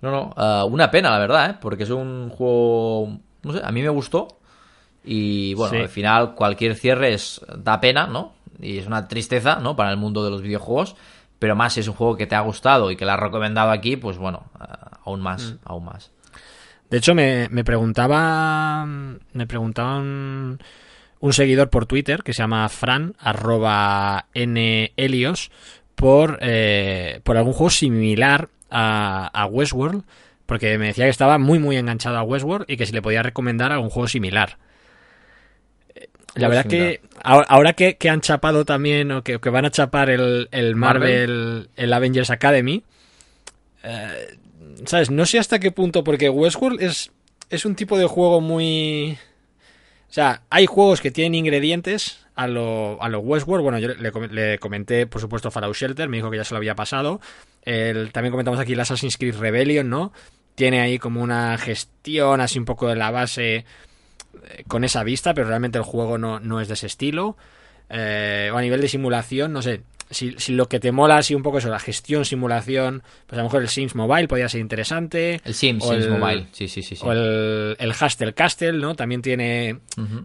No, 0.02 0.10
no, 0.10 0.34
ah, 0.36 0.66
una 0.66 0.90
pena, 0.90 1.10
la 1.10 1.18
verdad, 1.18 1.50
¿eh? 1.50 1.54
Porque 1.62 1.84
es 1.84 1.90
un 1.90 2.28
juego, 2.28 3.18
no 3.42 3.52
sé, 3.54 3.60
a 3.64 3.72
mí 3.72 3.80
me 3.80 3.88
gustó. 3.88 4.28
Y 5.02 5.54
bueno, 5.54 5.72
Sí. 5.72 5.80
al 5.80 5.88
final 5.88 6.34
cualquier 6.34 6.74
cierre 6.74 7.14
es, 7.14 7.40
da 7.56 7.80
pena, 7.80 8.06
¿no? 8.06 8.34
Y 8.60 8.76
es 8.76 8.86
una 8.86 9.08
tristeza, 9.08 9.60
¿no? 9.62 9.76
Para 9.76 9.90
el 9.92 9.96
mundo 9.96 10.22
de 10.22 10.30
los 10.30 10.42
videojuegos. 10.42 10.94
Pero 11.38 11.54
más 11.56 11.72
si 11.74 11.80
es 11.80 11.88
un 11.88 11.94
juego 11.94 12.16
que 12.16 12.26
te 12.26 12.34
ha 12.34 12.40
gustado 12.40 12.90
y 12.90 12.96
que 12.96 13.04
lo 13.04 13.12
has 13.12 13.20
recomendado 13.20 13.70
aquí, 13.70 13.96
pues 13.96 14.18
bueno, 14.18 14.50
ah, 14.58 14.98
aún 15.04 15.20
más, 15.20 15.52
Mm. 15.52 15.58
aún 15.64 15.84
más. 15.84 16.10
De 16.90 16.98
hecho, 16.98 17.14
me, 17.14 17.48
me 17.50 17.64
preguntaba. 17.64 18.84
Me 18.86 19.46
preguntaba 19.46 19.98
un, 19.98 20.58
un 21.20 21.32
seguidor 21.32 21.68
por 21.70 21.86
Twitter 21.86 22.22
que 22.22 22.32
se 22.32 22.42
llama 22.42 22.68
Fran, 22.68 23.14
arroba 23.18 24.26
nhelios, 24.34 25.50
por, 25.94 26.38
eh, 26.40 27.20
por 27.24 27.36
algún 27.36 27.52
juego 27.52 27.70
similar 27.70 28.48
a, 28.70 29.26
a 29.32 29.46
Westworld. 29.46 30.04
Porque 30.46 30.78
me 30.78 30.86
decía 30.86 31.04
que 31.04 31.10
estaba 31.10 31.36
muy, 31.36 31.58
muy 31.58 31.76
enganchado 31.76 32.16
a 32.16 32.22
Westworld 32.22 32.64
y 32.70 32.78
que 32.78 32.86
si 32.86 32.92
le 32.92 33.02
podía 33.02 33.22
recomendar 33.22 33.70
algún 33.70 33.90
juego 33.90 34.08
similar. 34.08 34.56
La 36.34 36.48
verdad 36.48 36.62
similar. 36.68 36.90
que 36.92 37.00
ahora, 37.22 37.46
ahora 37.48 37.72
que, 37.72 37.96
que 37.96 38.08
han 38.10 38.20
chapado 38.20 38.64
también, 38.64 39.10
o 39.12 39.22
que, 39.24 39.40
que 39.40 39.50
van 39.50 39.64
a 39.64 39.70
chapar 39.70 40.10
el, 40.10 40.48
el 40.52 40.76
Marvel, 40.76 41.68
el 41.76 41.92
Avengers 41.92 42.30
Academy, 42.30 42.84
eh, 43.82 44.36
¿sabes? 44.86 45.10
No 45.10 45.26
sé 45.26 45.38
hasta 45.38 45.58
qué 45.58 45.70
punto, 45.72 46.04
porque 46.04 46.28
Westworld 46.28 46.82
es, 46.82 47.10
es 47.50 47.64
un 47.64 47.74
tipo 47.74 47.98
de 47.98 48.06
juego 48.06 48.40
muy... 48.40 49.18
O 50.08 50.12
sea, 50.12 50.42
hay 50.48 50.66
juegos 50.66 51.00
que 51.00 51.10
tienen 51.10 51.34
ingredientes 51.34 52.24
a 52.34 52.46
lo, 52.46 53.02
a 53.02 53.08
lo 53.08 53.20
Westworld. 53.20 53.62
Bueno, 53.62 53.78
yo 53.78 53.88
le, 53.88 54.10
le 54.28 54.58
comenté, 54.58 55.06
por 55.06 55.20
supuesto, 55.20 55.50
Fallout 55.50 55.76
Shelter, 55.76 56.08
me 56.08 56.16
dijo 56.16 56.30
que 56.30 56.38
ya 56.38 56.44
se 56.44 56.54
lo 56.54 56.58
había 56.58 56.74
pasado. 56.74 57.20
El- 57.62 58.10
también 58.12 58.30
comentamos 58.30 58.58
aquí 58.60 58.72
el 58.72 58.80
Assassin's 58.80 59.18
Creed 59.18 59.36
Rebellion, 59.36 59.90
¿no? 59.90 60.12
Tiene 60.54 60.80
ahí 60.80 60.98
como 60.98 61.20
una 61.22 61.58
gestión 61.58 62.40
así 62.40 62.58
un 62.58 62.64
poco 62.64 62.88
de 62.88 62.96
la 62.96 63.10
base 63.10 63.64
con 64.66 64.84
esa 64.84 65.02
vista, 65.04 65.34
pero 65.34 65.48
realmente 65.48 65.78
el 65.78 65.84
juego 65.84 66.18
no, 66.18 66.40
no 66.40 66.60
es 66.60 66.68
de 66.68 66.74
ese 66.74 66.86
estilo. 66.86 67.36
Eh, 67.90 68.50
o 68.52 68.56
a 68.56 68.60
nivel 68.62 68.80
de 68.80 68.88
simulación, 68.88 69.52
no 69.52 69.62
sé. 69.62 69.80
Si, 70.10 70.34
si 70.38 70.52
lo 70.54 70.68
que 70.68 70.80
te 70.80 70.90
mola 70.90 71.18
así 71.18 71.34
un 71.34 71.42
poco 71.42 71.58
eso, 71.58 71.68
la 71.68 71.78
gestión, 71.78 72.24
simulación, 72.24 73.02
pues 73.26 73.34
a 73.38 73.42
lo 73.42 73.44
mejor 73.44 73.60
el 73.60 73.68
Sims 73.68 73.94
Mobile 73.94 74.26
podría 74.26 74.48
ser 74.48 74.62
interesante. 74.62 75.42
El 75.44 75.52
Sims, 75.54 75.84
O 75.84 75.92
Sims 75.92 76.06
el- 76.06 76.10
Mobile, 76.18 76.46
sí, 76.52 76.66
sí, 76.68 76.82
sí. 76.82 76.96
sí. 76.96 77.02
O 77.04 77.12
el, 77.12 77.76
el 77.78 77.90
Hustle 77.90 78.32
Castle, 78.32 78.72
¿no? 78.72 78.94
También 78.94 79.20
tiene 79.20 79.80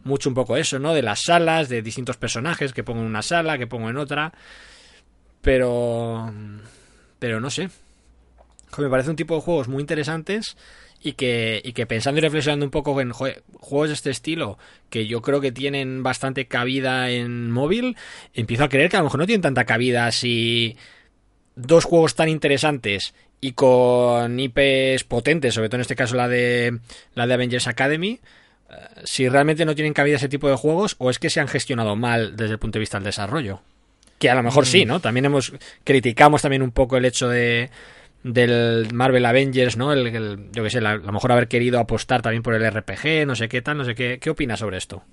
mucho 0.05 0.29
un 0.29 0.35
poco 0.35 0.55
eso, 0.55 0.79
¿no? 0.79 0.93
De 0.93 1.01
las 1.01 1.23
salas, 1.23 1.67
de 1.67 1.81
distintos 1.81 2.15
personajes 2.15 2.71
que 2.71 2.83
pongo 2.85 3.01
en 3.01 3.07
una 3.07 3.21
sala, 3.21 3.57
que 3.57 3.67
pongo 3.67 3.89
en 3.89 3.97
otra. 3.97 4.31
Pero. 5.41 6.31
Pero 7.19 7.39
no 7.39 7.49
sé. 7.49 7.69
Me 8.77 8.89
parece 8.89 9.09
un 9.09 9.15
tipo 9.15 9.35
de 9.35 9.41
juegos 9.41 9.67
muy 9.67 9.81
interesantes 9.81 10.57
y 11.03 11.13
que, 11.13 11.61
y 11.63 11.73
que 11.73 11.85
pensando 11.85 12.19
y 12.19 12.21
reflexionando 12.21 12.65
un 12.65 12.71
poco 12.71 12.99
en 13.01 13.11
joder, 13.11 13.43
juegos 13.59 13.89
de 13.89 13.95
este 13.95 14.09
estilo, 14.09 14.57
que 14.89 15.05
yo 15.05 15.21
creo 15.21 15.41
que 15.41 15.51
tienen 15.51 16.01
bastante 16.01 16.47
cabida 16.47 17.09
en 17.09 17.51
móvil, 17.51 17.97
empiezo 18.33 18.63
a 18.63 18.69
creer 18.69 18.89
que 18.89 18.95
a 18.95 18.99
lo 19.01 19.05
mejor 19.05 19.19
no 19.19 19.25
tienen 19.25 19.41
tanta 19.41 19.65
cabida 19.65 20.11
si 20.11 20.77
dos 21.55 21.83
juegos 21.83 22.15
tan 22.15 22.29
interesantes 22.29 23.13
y 23.41 23.51
con 23.51 24.39
IPs 24.39 25.03
potentes, 25.03 25.53
sobre 25.53 25.67
todo 25.67 25.77
en 25.77 25.81
este 25.81 25.97
caso 25.97 26.15
la 26.15 26.29
de 26.29 26.79
la 27.15 27.27
de 27.27 27.33
Avengers 27.33 27.67
Academy, 27.67 28.21
eh, 28.69 28.75
si 29.03 29.27
realmente 29.27 29.65
no 29.65 29.75
tienen 29.75 29.93
cabida 29.93 30.15
ese 30.15 30.29
tipo 30.29 30.49
de 30.49 30.55
juegos 30.55 30.95
o 30.99 31.09
es 31.09 31.19
que 31.19 31.29
se 31.29 31.41
han 31.41 31.49
gestionado 31.49 31.97
mal 31.97 32.37
desde 32.37 32.53
el 32.53 32.59
punto 32.59 32.77
de 32.77 32.81
vista 32.81 32.97
del 32.97 33.05
desarrollo. 33.05 33.61
Que 34.19 34.29
a 34.29 34.35
lo 34.35 34.43
mejor 34.43 34.65
sí, 34.65 34.85
¿no? 34.85 35.01
También 35.01 35.25
hemos 35.25 35.51
criticamos 35.83 36.41
también 36.41 36.61
un 36.61 36.71
poco 36.71 36.95
el 36.95 37.03
hecho 37.03 37.27
de 37.27 37.69
del 38.23 38.87
Marvel 38.93 39.25
Avengers, 39.25 39.77
¿no? 39.77 39.91
El, 39.93 40.07
el- 40.07 40.49
yo 40.51 40.63
qué 40.63 40.69
sé, 40.69 40.79
a 40.79 40.95
lo 40.95 41.11
mejor 41.11 41.31
haber 41.31 41.47
querido 41.47 41.79
apostar 41.79 42.21
también 42.21 42.43
por 42.43 42.53
el 42.55 42.63
RPG, 42.63 43.25
no 43.27 43.35
sé 43.35 43.49
qué 43.49 43.61
tal, 43.61 43.77
no 43.77 43.85
sé 43.85 43.95
qué. 43.95 44.19
¿Qué 44.19 44.29
opinas 44.29 44.59
sobre 44.59 44.77
esto? 44.77 45.03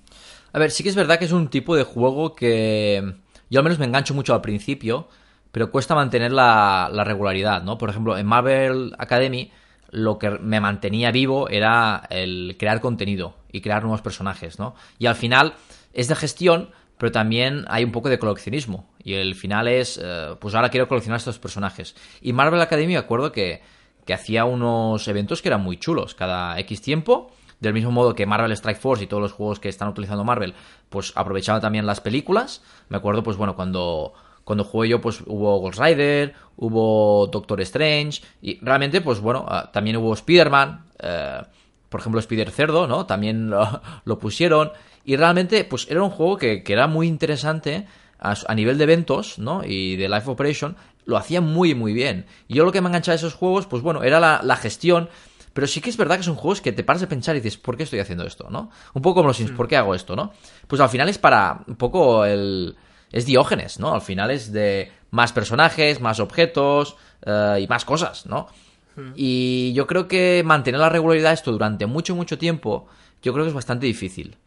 A 0.53 0.59
ver, 0.59 0.71
sí 0.71 0.83
que 0.83 0.89
es 0.89 0.95
verdad 0.95 1.19
que 1.19 1.25
es 1.25 1.31
un 1.31 1.49
tipo 1.49 1.75
de 1.75 1.83
juego 1.83 2.35
que 2.35 3.13
yo 3.49 3.59
al 3.59 3.63
menos 3.63 3.79
me 3.79 3.85
engancho 3.85 4.13
mucho 4.13 4.33
al 4.33 4.41
principio, 4.41 5.07
pero 5.51 5.71
cuesta 5.71 5.95
mantener 5.95 6.31
la, 6.31 6.89
la 6.91 7.03
regularidad, 7.03 7.63
¿no? 7.63 7.77
Por 7.77 7.89
ejemplo, 7.89 8.17
en 8.17 8.25
Marvel 8.25 8.93
Academy 8.97 9.51
lo 9.89 10.17
que 10.17 10.29
me 10.29 10.61
mantenía 10.61 11.11
vivo 11.11 11.49
era 11.49 12.03
el 12.09 12.55
crear 12.57 12.79
contenido 12.79 13.35
y 13.51 13.59
crear 13.59 13.81
nuevos 13.83 14.01
personajes, 14.01 14.57
¿no? 14.57 14.73
Y 14.99 15.07
al 15.07 15.15
final 15.15 15.53
es 15.93 16.07
de 16.07 16.15
gestión, 16.15 16.69
pero 17.01 17.11
también 17.11 17.65
hay 17.67 17.83
un 17.83 17.91
poco 17.91 18.09
de 18.09 18.19
coleccionismo. 18.19 18.87
Y 19.03 19.15
el 19.15 19.33
final 19.33 19.67
es, 19.67 19.99
eh, 19.99 20.35
pues 20.39 20.53
ahora 20.53 20.69
quiero 20.69 20.87
coleccionar 20.87 21.17
estos 21.17 21.39
personajes. 21.39 21.95
Y 22.21 22.31
Marvel 22.31 22.61
Academy 22.61 22.93
me 22.93 22.97
acuerdo 22.97 23.31
que, 23.31 23.63
que 24.05 24.13
hacía 24.13 24.45
unos 24.45 25.07
eventos 25.07 25.41
que 25.41 25.49
eran 25.49 25.61
muy 25.61 25.77
chulos. 25.77 26.13
Cada 26.13 26.59
X 26.59 26.79
tiempo 26.83 27.31
del 27.59 27.73
mismo 27.73 27.89
modo 27.89 28.13
que 28.13 28.27
Marvel 28.27 28.51
Strike 28.51 28.77
Force 28.77 29.03
y 29.03 29.07
todos 29.07 29.23
los 29.23 29.31
juegos 29.31 29.59
que 29.59 29.67
están 29.67 29.87
utilizando 29.87 30.23
Marvel, 30.23 30.53
pues 30.89 31.11
aprovechaba 31.15 31.59
también 31.59 31.87
las 31.87 32.01
películas. 32.01 32.61
Me 32.89 32.97
acuerdo, 32.97 33.23
pues 33.23 33.35
bueno, 33.35 33.55
cuando, 33.55 34.13
cuando 34.43 34.63
jugué 34.63 34.89
yo, 34.89 35.01
pues 35.01 35.23
hubo 35.25 35.57
Ghost 35.57 35.79
Rider, 35.79 36.35
hubo 36.57 37.25
Doctor 37.31 37.61
Strange, 37.61 38.21
y 38.43 38.63
realmente, 38.63 39.01
pues 39.01 39.19
bueno, 39.21 39.43
ah, 39.47 39.71
también 39.73 39.97
hubo 39.97 40.13
Spider-Man. 40.13 40.85
eh, 40.99 41.41
por 41.91 41.99
ejemplo, 41.99 42.21
Spider 42.21 42.49
Cerdo, 42.51 42.87
¿no? 42.87 43.05
También 43.05 43.49
lo, 43.49 44.17
pusieron. 44.19 44.71
Y 45.03 45.15
realmente, 45.15 45.63
pues 45.63 45.87
era 45.89 46.03
un 46.03 46.09
juego 46.09 46.37
que, 46.37 46.63
era 46.67 46.87
muy 46.87 47.07
interesante 47.07 47.87
a, 48.19 48.55
nivel 48.55 48.77
de 48.77 48.83
eventos, 48.83 49.39
¿no? 49.39 49.63
Y 49.65 49.95
de 49.95 50.07
Life 50.07 50.29
Operation, 50.29 50.75
lo 51.05 51.17
hacía 51.17 51.41
muy, 51.41 51.73
muy 51.73 51.93
bien. 51.93 52.25
Y 52.47 52.55
yo 52.55 52.65
lo 52.65 52.71
que 52.71 52.81
me 52.81 52.87
enganchaba 52.87 53.13
a 53.13 53.15
esos 53.15 53.33
juegos, 53.33 53.65
pues 53.65 53.81
bueno, 53.81 54.03
era 54.03 54.19
la, 54.19 54.55
gestión. 54.55 55.09
Pero 55.53 55.67
sí 55.67 55.81
que 55.81 55.89
es 55.89 55.97
verdad 55.97 56.17
que 56.17 56.23
son 56.23 56.35
juegos 56.35 56.61
que 56.61 56.71
te 56.71 56.83
paras 56.83 57.03
a 57.03 57.09
pensar 57.09 57.35
y 57.35 57.41
dices, 57.41 57.57
¿por 57.57 57.75
qué 57.75 57.83
estoy 57.83 57.99
haciendo 57.99 58.25
esto? 58.25 58.47
¿no? 58.49 58.69
Un 58.93 59.01
poco 59.01 59.15
como 59.15 59.27
los 59.27 59.37
Sims, 59.37 59.51
mm. 59.51 59.57
¿por 59.57 59.67
qué 59.67 59.75
hago 59.75 59.95
esto? 59.95 60.15
¿no? 60.15 60.31
Pues 60.67 60.79
al 60.79 60.89
final 60.89 61.09
es 61.09 61.17
para 61.17 61.61
un 61.67 61.75
poco 61.75 62.25
el. 62.25 62.75
Es 63.11 63.25
Diógenes, 63.25 63.77
¿no? 63.77 63.93
Al 63.93 63.99
final 63.99 64.31
es 64.31 64.53
de 64.53 64.89
más 65.09 65.33
personajes, 65.33 65.99
más 65.99 66.21
objetos 66.21 66.95
eh, 67.25 67.59
y 67.61 67.67
más 67.67 67.83
cosas, 67.83 68.25
¿no? 68.25 68.47
Mm. 68.95 69.11
Y 69.15 69.73
yo 69.73 69.87
creo 69.87 70.07
que 70.07 70.43
mantener 70.45 70.79
la 70.79 70.89
regularidad 70.89 71.33
esto 71.33 71.51
durante 71.51 71.85
mucho, 71.85 72.15
mucho 72.15 72.37
tiempo, 72.37 72.87
yo 73.21 73.33
creo 73.33 73.45
que 73.45 73.49
es 73.49 73.55
bastante 73.55 73.85
difícil. 73.85 74.37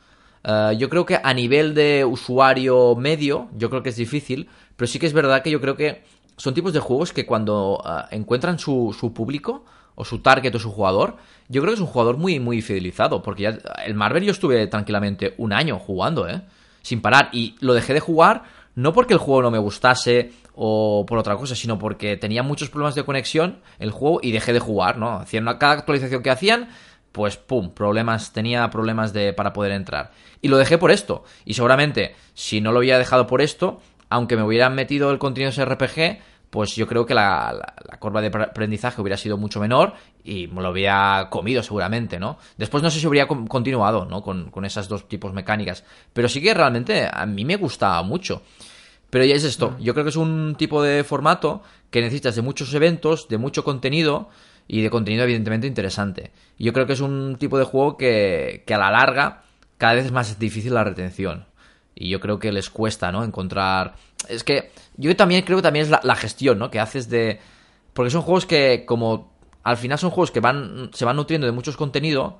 Eh, 0.44 0.76
yo 0.78 0.88
creo 0.88 1.06
que 1.06 1.18
a 1.22 1.34
nivel 1.34 1.74
de 1.74 2.04
usuario 2.04 2.94
medio, 2.96 3.48
yo 3.56 3.70
creo 3.70 3.82
que 3.82 3.88
es 3.88 3.96
difícil, 3.96 4.48
pero 4.76 4.86
sí 4.86 4.98
que 4.98 5.06
es 5.06 5.12
verdad 5.12 5.42
que 5.42 5.50
yo 5.50 5.60
creo 5.60 5.76
que 5.76 6.02
son 6.36 6.54
tipos 6.54 6.72
de 6.72 6.80
juegos 6.80 7.12
que 7.12 7.26
cuando 7.26 7.82
eh, 7.84 8.16
encuentran 8.16 8.58
su, 8.58 8.94
su, 8.98 9.12
público 9.12 9.64
o 9.94 10.04
su 10.04 10.18
target 10.18 10.54
o 10.54 10.58
su 10.58 10.70
jugador, 10.70 11.16
yo 11.48 11.60
creo 11.62 11.72
que 11.72 11.76
es 11.76 11.80
un 11.80 11.86
jugador 11.86 12.16
muy, 12.18 12.40
muy 12.40 12.60
fidelizado, 12.62 13.22
porque 13.22 13.44
ya 13.44 13.58
el 13.86 13.94
Marvel 13.94 14.24
yo 14.24 14.32
estuve 14.32 14.66
tranquilamente 14.66 15.34
un 15.38 15.52
año 15.52 15.78
jugando, 15.78 16.28
¿eh? 16.28 16.42
Sin 16.82 17.00
parar, 17.00 17.30
y 17.32 17.54
lo 17.60 17.72
dejé 17.72 17.94
de 17.94 18.00
jugar 18.00 18.42
no 18.74 18.92
porque 18.92 19.14
el 19.14 19.20
juego 19.20 19.42
no 19.42 19.50
me 19.50 19.58
gustase 19.58 20.32
o 20.54 21.04
por 21.06 21.18
otra 21.18 21.36
cosa, 21.36 21.54
sino 21.54 21.78
porque 21.78 22.16
tenía 22.16 22.42
muchos 22.42 22.70
problemas 22.70 22.94
de 22.94 23.04
conexión 23.04 23.60
el 23.78 23.90
juego 23.90 24.20
y 24.22 24.32
dejé 24.32 24.52
de 24.52 24.60
jugar, 24.60 24.98
¿no? 24.98 25.18
Hacían 25.18 25.44
cada 25.58 25.74
actualización 25.74 26.22
que 26.22 26.30
hacían, 26.30 26.68
pues 27.14 27.36
pum, 27.36 27.70
problemas, 27.70 28.32
tenía 28.32 28.68
problemas 28.70 29.12
de 29.12 29.32
para 29.32 29.52
poder 29.52 29.70
entrar. 29.70 30.10
Y 30.42 30.48
lo 30.48 30.58
dejé 30.58 30.78
por 30.78 30.90
esto. 30.90 31.22
Y 31.44 31.54
seguramente, 31.54 32.16
si 32.34 32.60
no 32.60 32.72
lo 32.72 32.80
hubiera 32.80 32.98
dejado 32.98 33.28
por 33.28 33.40
esto, 33.40 33.80
aunque 34.10 34.34
me 34.34 34.42
hubieran 34.42 34.74
metido 34.74 35.12
el 35.12 35.20
contenido 35.20 35.52
de 35.52 35.52
ese 35.52 35.64
RPG, 35.64 36.18
pues 36.50 36.74
yo 36.74 36.88
creo 36.88 37.06
que 37.06 37.14
la, 37.14 37.72
la, 37.88 37.98
curva 38.00 38.20
de 38.20 38.26
aprendizaje 38.26 39.00
hubiera 39.00 39.16
sido 39.16 39.38
mucho 39.38 39.60
menor 39.60 39.94
y 40.24 40.48
me 40.48 40.60
lo 40.60 40.68
había 40.68 41.28
comido 41.30 41.62
seguramente, 41.62 42.18
¿no? 42.18 42.36
Después 42.56 42.82
no 42.82 42.90
sé 42.90 42.98
si 42.98 43.06
hubiera 43.06 43.28
continuado, 43.28 44.06
¿no? 44.06 44.20
Con, 44.20 44.50
con 44.50 44.64
esas 44.64 44.88
dos 44.88 45.06
tipos 45.06 45.32
mecánicas. 45.32 45.84
Pero 46.12 46.28
sí 46.28 46.42
que 46.42 46.52
realmente 46.52 47.08
a 47.12 47.26
mí 47.26 47.44
me 47.44 47.54
gustaba 47.54 48.02
mucho. 48.02 48.42
Pero 49.08 49.24
ya 49.24 49.36
es 49.36 49.44
esto, 49.44 49.70
mm. 49.70 49.82
yo 49.82 49.94
creo 49.94 50.04
que 50.04 50.10
es 50.10 50.16
un 50.16 50.56
tipo 50.58 50.82
de 50.82 51.04
formato 51.04 51.62
que 51.90 52.00
necesitas 52.00 52.34
de 52.34 52.42
muchos 52.42 52.74
eventos, 52.74 53.28
de 53.28 53.38
mucho 53.38 53.62
contenido 53.62 54.30
y 54.66 54.82
de 54.82 54.90
contenido 54.90 55.24
evidentemente 55.24 55.66
interesante. 55.66 56.32
Yo 56.58 56.72
creo 56.72 56.86
que 56.86 56.94
es 56.94 57.00
un 57.00 57.36
tipo 57.38 57.58
de 57.58 57.64
juego 57.64 57.96
que, 57.96 58.64
que 58.66 58.74
a 58.74 58.78
la 58.78 58.90
larga 58.90 59.42
cada 59.78 59.94
vez 59.94 60.06
es 60.06 60.12
más 60.12 60.38
difícil 60.38 60.74
la 60.74 60.84
retención. 60.84 61.46
Y 61.94 62.08
yo 62.08 62.20
creo 62.20 62.38
que 62.38 62.52
les 62.52 62.70
cuesta, 62.70 63.12
¿no? 63.12 63.24
Encontrar... 63.24 63.94
Es 64.28 64.42
que 64.42 64.72
yo 64.96 65.14
también 65.16 65.44
creo 65.44 65.58
que 65.58 65.62
también 65.62 65.84
es 65.84 65.90
la, 65.90 66.14
gestión, 66.16 66.58
¿no? 66.58 66.70
Que 66.70 66.80
haces 66.80 67.08
de... 67.08 67.40
Porque 67.92 68.10
son 68.10 68.22
juegos 68.22 68.46
que 68.46 68.84
como 68.86 69.34
al 69.62 69.76
final 69.76 69.98
son 69.98 70.10
juegos 70.10 70.30
que 70.30 70.40
van 70.40 70.90
se 70.92 71.04
van 71.04 71.16
nutriendo 71.16 71.46
de 71.46 71.52
muchos 71.52 71.76
contenido. 71.76 72.38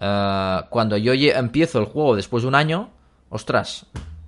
Eh, 0.00 0.60
cuando 0.68 0.96
yo 0.96 1.12
empiezo 1.12 1.78
el 1.78 1.86
juego 1.86 2.16
después 2.16 2.42
de 2.42 2.48
un 2.48 2.54
año, 2.54 2.90
ostras, 3.28 3.86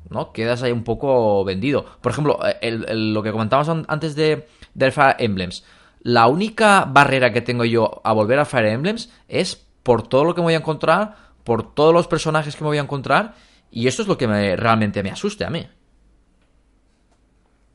¿no? 0.09 0.33
Quedas 0.33 0.63
ahí 0.63 0.73
un 0.73 0.85
poco 0.85 1.45
vendido. 1.45 1.85
Por 2.01 2.13
ejemplo, 2.13 2.39
lo 2.63 3.23
que 3.23 3.33
comentábamos 3.33 3.85
antes 3.89 4.15
de, 4.15 4.47
de 4.75 5.15
Emblems. 5.19 5.65
La 6.03 6.27
única 6.27 6.85
barrera 6.85 7.33
que 7.33 7.43
tengo 7.43 7.65
yo 7.65 8.01
a 8.03 8.13
volver 8.13 8.39
a 8.41 8.45
Fire 8.45 8.67
Emblems 8.67 9.11
es 9.29 9.57
por 9.83 10.07
todo 10.07 10.25
lo 10.25 10.35
que 10.35 10.41
me 10.41 10.47
voy 10.47 10.55
a 10.55 10.59
encontrar, 10.59 11.17
por 11.45 11.75
todos 11.75 11.95
los 11.95 12.09
personajes 12.09 12.57
que 12.57 12.65
me 12.65 12.71
voy 12.71 12.79
a 12.79 12.83
encontrar, 12.83 13.35
y 13.71 13.87
esto 13.87 14.03
es 14.03 14.09
lo 14.09 14.19
que 14.19 14.27
me, 14.27 14.57
realmente 14.57 15.03
me 15.03 15.11
asuste 15.11 15.45
a 15.45 15.51
mí. 15.51 15.67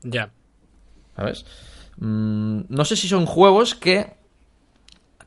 Ya. 0.04 0.30
¿Sabes? 1.16 1.46
Mm, 1.98 2.62
no 2.68 2.86
sé 2.86 2.96
si 2.98 3.08
son 3.08 3.26
juegos 3.26 3.76
que 3.76 4.18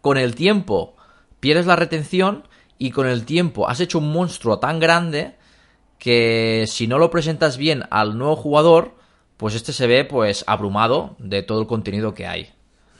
con 0.02 0.18
el 0.18 0.34
tiempo 0.34 0.96
pierdes 1.40 1.66
la 1.66 1.76
retención 1.76 2.46
y 2.78 2.90
con 2.90 3.06
el 3.06 3.24
tiempo 3.24 3.68
has 3.68 3.80
hecho 3.80 3.98
un 3.98 4.12
monstruo 4.12 4.58
tan 4.58 4.78
grande 4.78 5.36
que 5.98 6.64
si 6.66 6.86
no 6.86 6.98
lo 6.98 7.10
presentas 7.10 7.56
bien 7.56 7.84
al 7.90 8.16
nuevo 8.16 8.36
jugador, 8.36 8.94
pues 9.36 9.54
este 9.54 9.72
se 9.72 9.86
ve 9.86 10.04
pues 10.04 10.44
abrumado 10.46 11.16
de 11.18 11.42
todo 11.42 11.60
el 11.60 11.66
contenido 11.66 12.14
que 12.14 12.26
hay. 12.26 12.50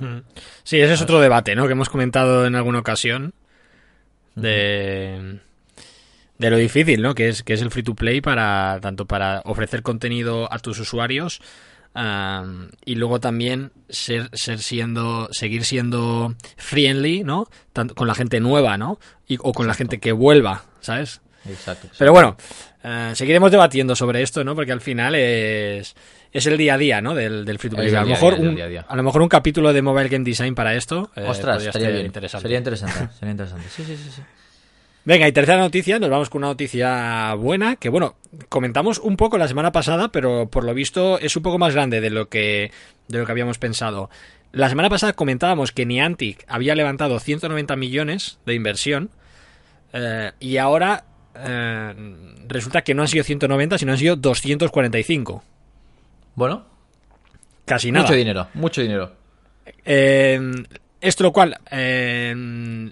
Mm. 0.01 0.23
Sí, 0.63 0.81
ese 0.81 0.95
es 0.95 1.03
otro 1.03 1.21
debate, 1.21 1.55
¿no? 1.55 1.67
Que 1.67 1.73
hemos 1.73 1.89
comentado 1.89 2.47
en 2.47 2.55
alguna 2.55 2.81
ocasión 2.81 3.35
de, 4.35 5.41
de 6.39 6.51
lo 6.51 6.57
difícil, 6.57 7.03
¿no? 7.03 7.15
Que 7.15 7.29
es, 7.29 7.43
que 7.43 7.53
es 7.53 7.63
el 7.63 7.71
free 7.71 7.83
to 7.83 7.95
play 7.95 8.21
para 8.21 8.79
tanto 8.81 9.07
para 9.07 9.43
ofrecer 9.45 9.83
contenido 9.83 10.53
a 10.53 10.59
tus 10.59 10.79
usuarios 10.79 11.41
y 12.85 12.95
luego 12.95 13.21
también 13.21 13.73
ser, 13.89 14.31
ser 14.33 14.61
siendo 14.61 15.29
seguir 15.33 15.65
siendo 15.65 16.35
friendly, 16.57 17.25
¿no? 17.25 17.49
Tanto 17.73 17.95
con 17.95 18.07
la 18.07 18.15
gente 18.15 18.41
nueva, 18.41 18.79
¿no? 18.79 18.99
Y, 19.27 19.39
o 19.41 19.53
con 19.53 19.67
la 19.67 19.75
gente 19.75 19.99
que 19.99 20.13
vuelva, 20.13 20.65
¿sabes? 20.81 21.21
Exacto. 21.49 21.89
Pero 21.99 22.13
bueno, 22.13 22.37
eh, 22.85 23.13
seguiremos 23.15 23.51
debatiendo 23.51 23.97
sobre 23.97 24.23
esto, 24.23 24.45
¿no? 24.45 24.55
Porque 24.55 24.73
al 24.73 24.81
final 24.81 25.15
es, 25.17 25.97
es 26.33 26.47
el 26.47 26.57
día 26.57 26.75
a 26.75 26.79
día, 26.79 27.01
¿no? 27.01 27.15
Del, 27.15 27.45
del 27.45 27.59
free 27.59 27.71
to 27.71 27.77
play. 27.77 27.95
A 27.95 28.03
lo, 28.03 28.09
mejor 28.09 28.35
un, 28.35 28.59
a 28.61 28.97
lo 28.97 29.03
mejor 29.03 29.23
un 29.23 29.29
capítulo 29.29 29.73
de 29.73 29.83
Mobile 29.83 30.09
Game 30.09 30.25
Design 30.25 30.55
para 30.55 30.75
esto. 30.75 31.11
Eh, 31.17 31.25
Ostras, 31.27 31.63
sería 31.63 32.01
interesante. 32.01 32.43
Sería 32.43 32.59
interesante. 32.59 33.09
Sería 33.19 33.33
interesante. 33.33 33.69
Sí, 33.69 33.85
sí, 33.85 33.97
sí, 33.97 34.11
sí. 34.17 34.23
Venga, 35.05 35.27
y 35.27 35.33
tercera 35.33 35.59
noticia, 35.59 35.99
nos 35.99 36.11
vamos 36.11 36.29
con 36.29 36.41
una 36.41 36.49
noticia 36.49 37.33
buena, 37.35 37.77
que 37.77 37.89
bueno, 37.89 38.17
comentamos 38.51 38.99
un 38.99 39.17
poco 39.17 39.39
la 39.39 39.49
semana 39.49 39.73
pasada, 39.73 40.13
pero 40.13 40.49
por 40.51 40.65
lo 40.65 40.75
visto 40.75 41.19
es 41.19 41.35
un 41.37 41.43
poco 41.43 41.59
más 41.59 41.73
grande 41.73 42.03
de 42.03 42.11
lo 42.11 42.29
que, 42.29 42.71
de 43.09 43.19
lo 43.19 43.25
que 43.25 43.33
habíamos 43.33 43.59
pensado. 43.59 44.11
La 44.53 44.69
semana 44.69 44.91
pasada 44.91 45.15
comentábamos 45.15 45.73
que 45.73 45.87
Niantic 45.87 46.45
había 46.49 46.75
levantado 46.75 47.19
190 47.19 47.77
millones 47.77 48.39
de 48.45 48.55
inversión 48.55 49.11
eh, 49.95 50.33
y 50.39 50.59
ahora 50.59 51.05
eh, 51.35 51.95
resulta 52.47 52.83
que 52.83 52.95
no 52.95 53.03
han 53.03 53.09
sido 53.09 53.25
190, 53.25 53.79
sino 53.79 53.93
han 53.93 53.99
sido 53.99 54.17
245. 54.17 55.43
Bueno. 56.35 56.67
Casi 57.65 57.93
nada. 57.93 58.05
Mucho 58.05 58.15
dinero, 58.15 58.49
mucho 58.55 58.83
dinero. 58.83 59.13
Eh, 59.85 60.41
esto 61.01 61.23
lo 61.23 61.33
cual, 61.33 61.59
eh, 61.71 62.35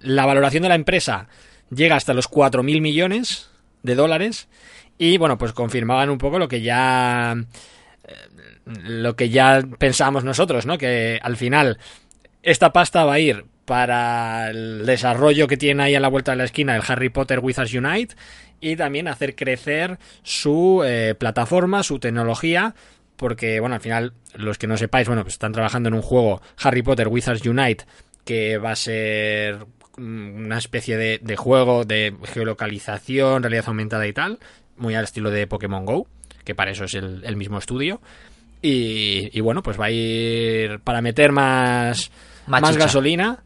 la 0.02 0.26
valoración 0.26 0.62
de 0.62 0.68
la 0.68 0.74
empresa 0.74 1.28
llega 1.70 1.96
hasta 1.96 2.14
los 2.14 2.30
4.000 2.30 2.80
millones 2.80 3.50
de 3.82 3.94
dólares 3.94 4.48
y 4.96 5.18
bueno, 5.18 5.38
pues 5.38 5.52
confirmaban 5.52 6.10
un 6.10 6.18
poco 6.18 6.38
lo 6.38 6.48
que 6.48 6.60
ya 6.60 7.36
lo 8.68 9.16
que 9.16 9.30
ya 9.30 9.62
pensábamos 9.78 10.24
nosotros, 10.24 10.66
¿no? 10.66 10.78
Que 10.78 11.18
al 11.22 11.36
final 11.36 11.78
esta 12.42 12.72
pasta 12.72 13.04
va 13.04 13.14
a 13.14 13.18
ir 13.18 13.44
para 13.64 14.50
el 14.50 14.86
desarrollo 14.86 15.46
que 15.46 15.56
tiene 15.56 15.82
ahí 15.82 15.94
a 15.94 16.00
la 16.00 16.08
vuelta 16.08 16.32
de 16.32 16.38
la 16.38 16.44
esquina 16.44 16.76
el 16.76 16.82
Harry 16.86 17.10
Potter 17.10 17.40
Wizards 17.40 17.74
Unite 17.74 18.14
y 18.60 18.76
también 18.76 19.08
hacer 19.08 19.36
crecer 19.36 19.98
su 20.22 20.82
eh, 20.84 21.14
plataforma, 21.16 21.82
su 21.82 21.98
tecnología, 21.98 22.74
porque 23.18 23.60
bueno, 23.60 23.74
al 23.74 23.82
final 23.82 24.14
los 24.34 24.56
que 24.56 24.66
no 24.66 24.78
sepáis, 24.78 25.08
bueno, 25.08 25.22
pues 25.22 25.34
están 25.34 25.52
trabajando 25.52 25.88
en 25.88 25.94
un 25.94 26.02
juego 26.02 26.40
Harry 26.62 26.82
Potter 26.82 27.08
Wizards 27.08 27.44
Unite 27.44 27.84
que 28.24 28.56
va 28.58 28.70
a 28.70 28.76
ser 28.76 29.66
una 29.98 30.58
especie 30.58 30.96
de, 30.96 31.36
juego 31.36 31.84
de 31.84 32.14
geolocalización, 32.24 33.42
realidad 33.42 33.64
aumentada 33.66 34.06
y 34.06 34.12
tal, 34.12 34.38
muy 34.76 34.94
al 34.94 35.04
estilo 35.04 35.30
de 35.30 35.46
Pokémon 35.46 35.84
Go, 35.84 36.06
que 36.44 36.54
para 36.54 36.70
eso 36.70 36.84
es 36.84 36.94
el, 36.94 37.36
mismo 37.36 37.58
estudio. 37.58 38.00
Y, 38.62 39.30
y, 39.32 39.40
bueno, 39.40 39.62
pues 39.62 39.80
va 39.80 39.86
a 39.86 39.90
ir 39.90 40.80
para 40.80 41.00
meter 41.00 41.32
más, 41.32 42.10
más 42.46 42.76
gasolina 42.76 43.42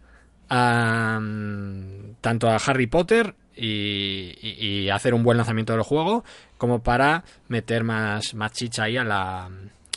tanto 2.21 2.51
a 2.51 2.57
Harry 2.57 2.87
Potter 2.87 3.35
y, 3.57 4.89
hacer 4.91 5.15
un 5.15 5.23
buen 5.23 5.37
lanzamiento 5.37 5.73
del 5.73 5.83
juego, 5.83 6.25
como 6.59 6.83
para 6.83 7.25
meter 7.49 7.85
más, 7.85 8.35
más 8.35 8.53
chicha 8.53 8.85
ahí 8.85 8.97
a 8.97 9.05
la, 9.05 9.51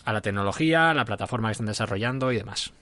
a 0.04 0.14
la 0.14 0.22
tecnología, 0.22 0.92
a 0.92 0.94
la 0.94 1.06
plataforma 1.06 1.50
que 1.50 1.54
están 1.54 1.68
desarrollando 1.68 2.32
y 2.32 2.38
demás. 2.38 2.74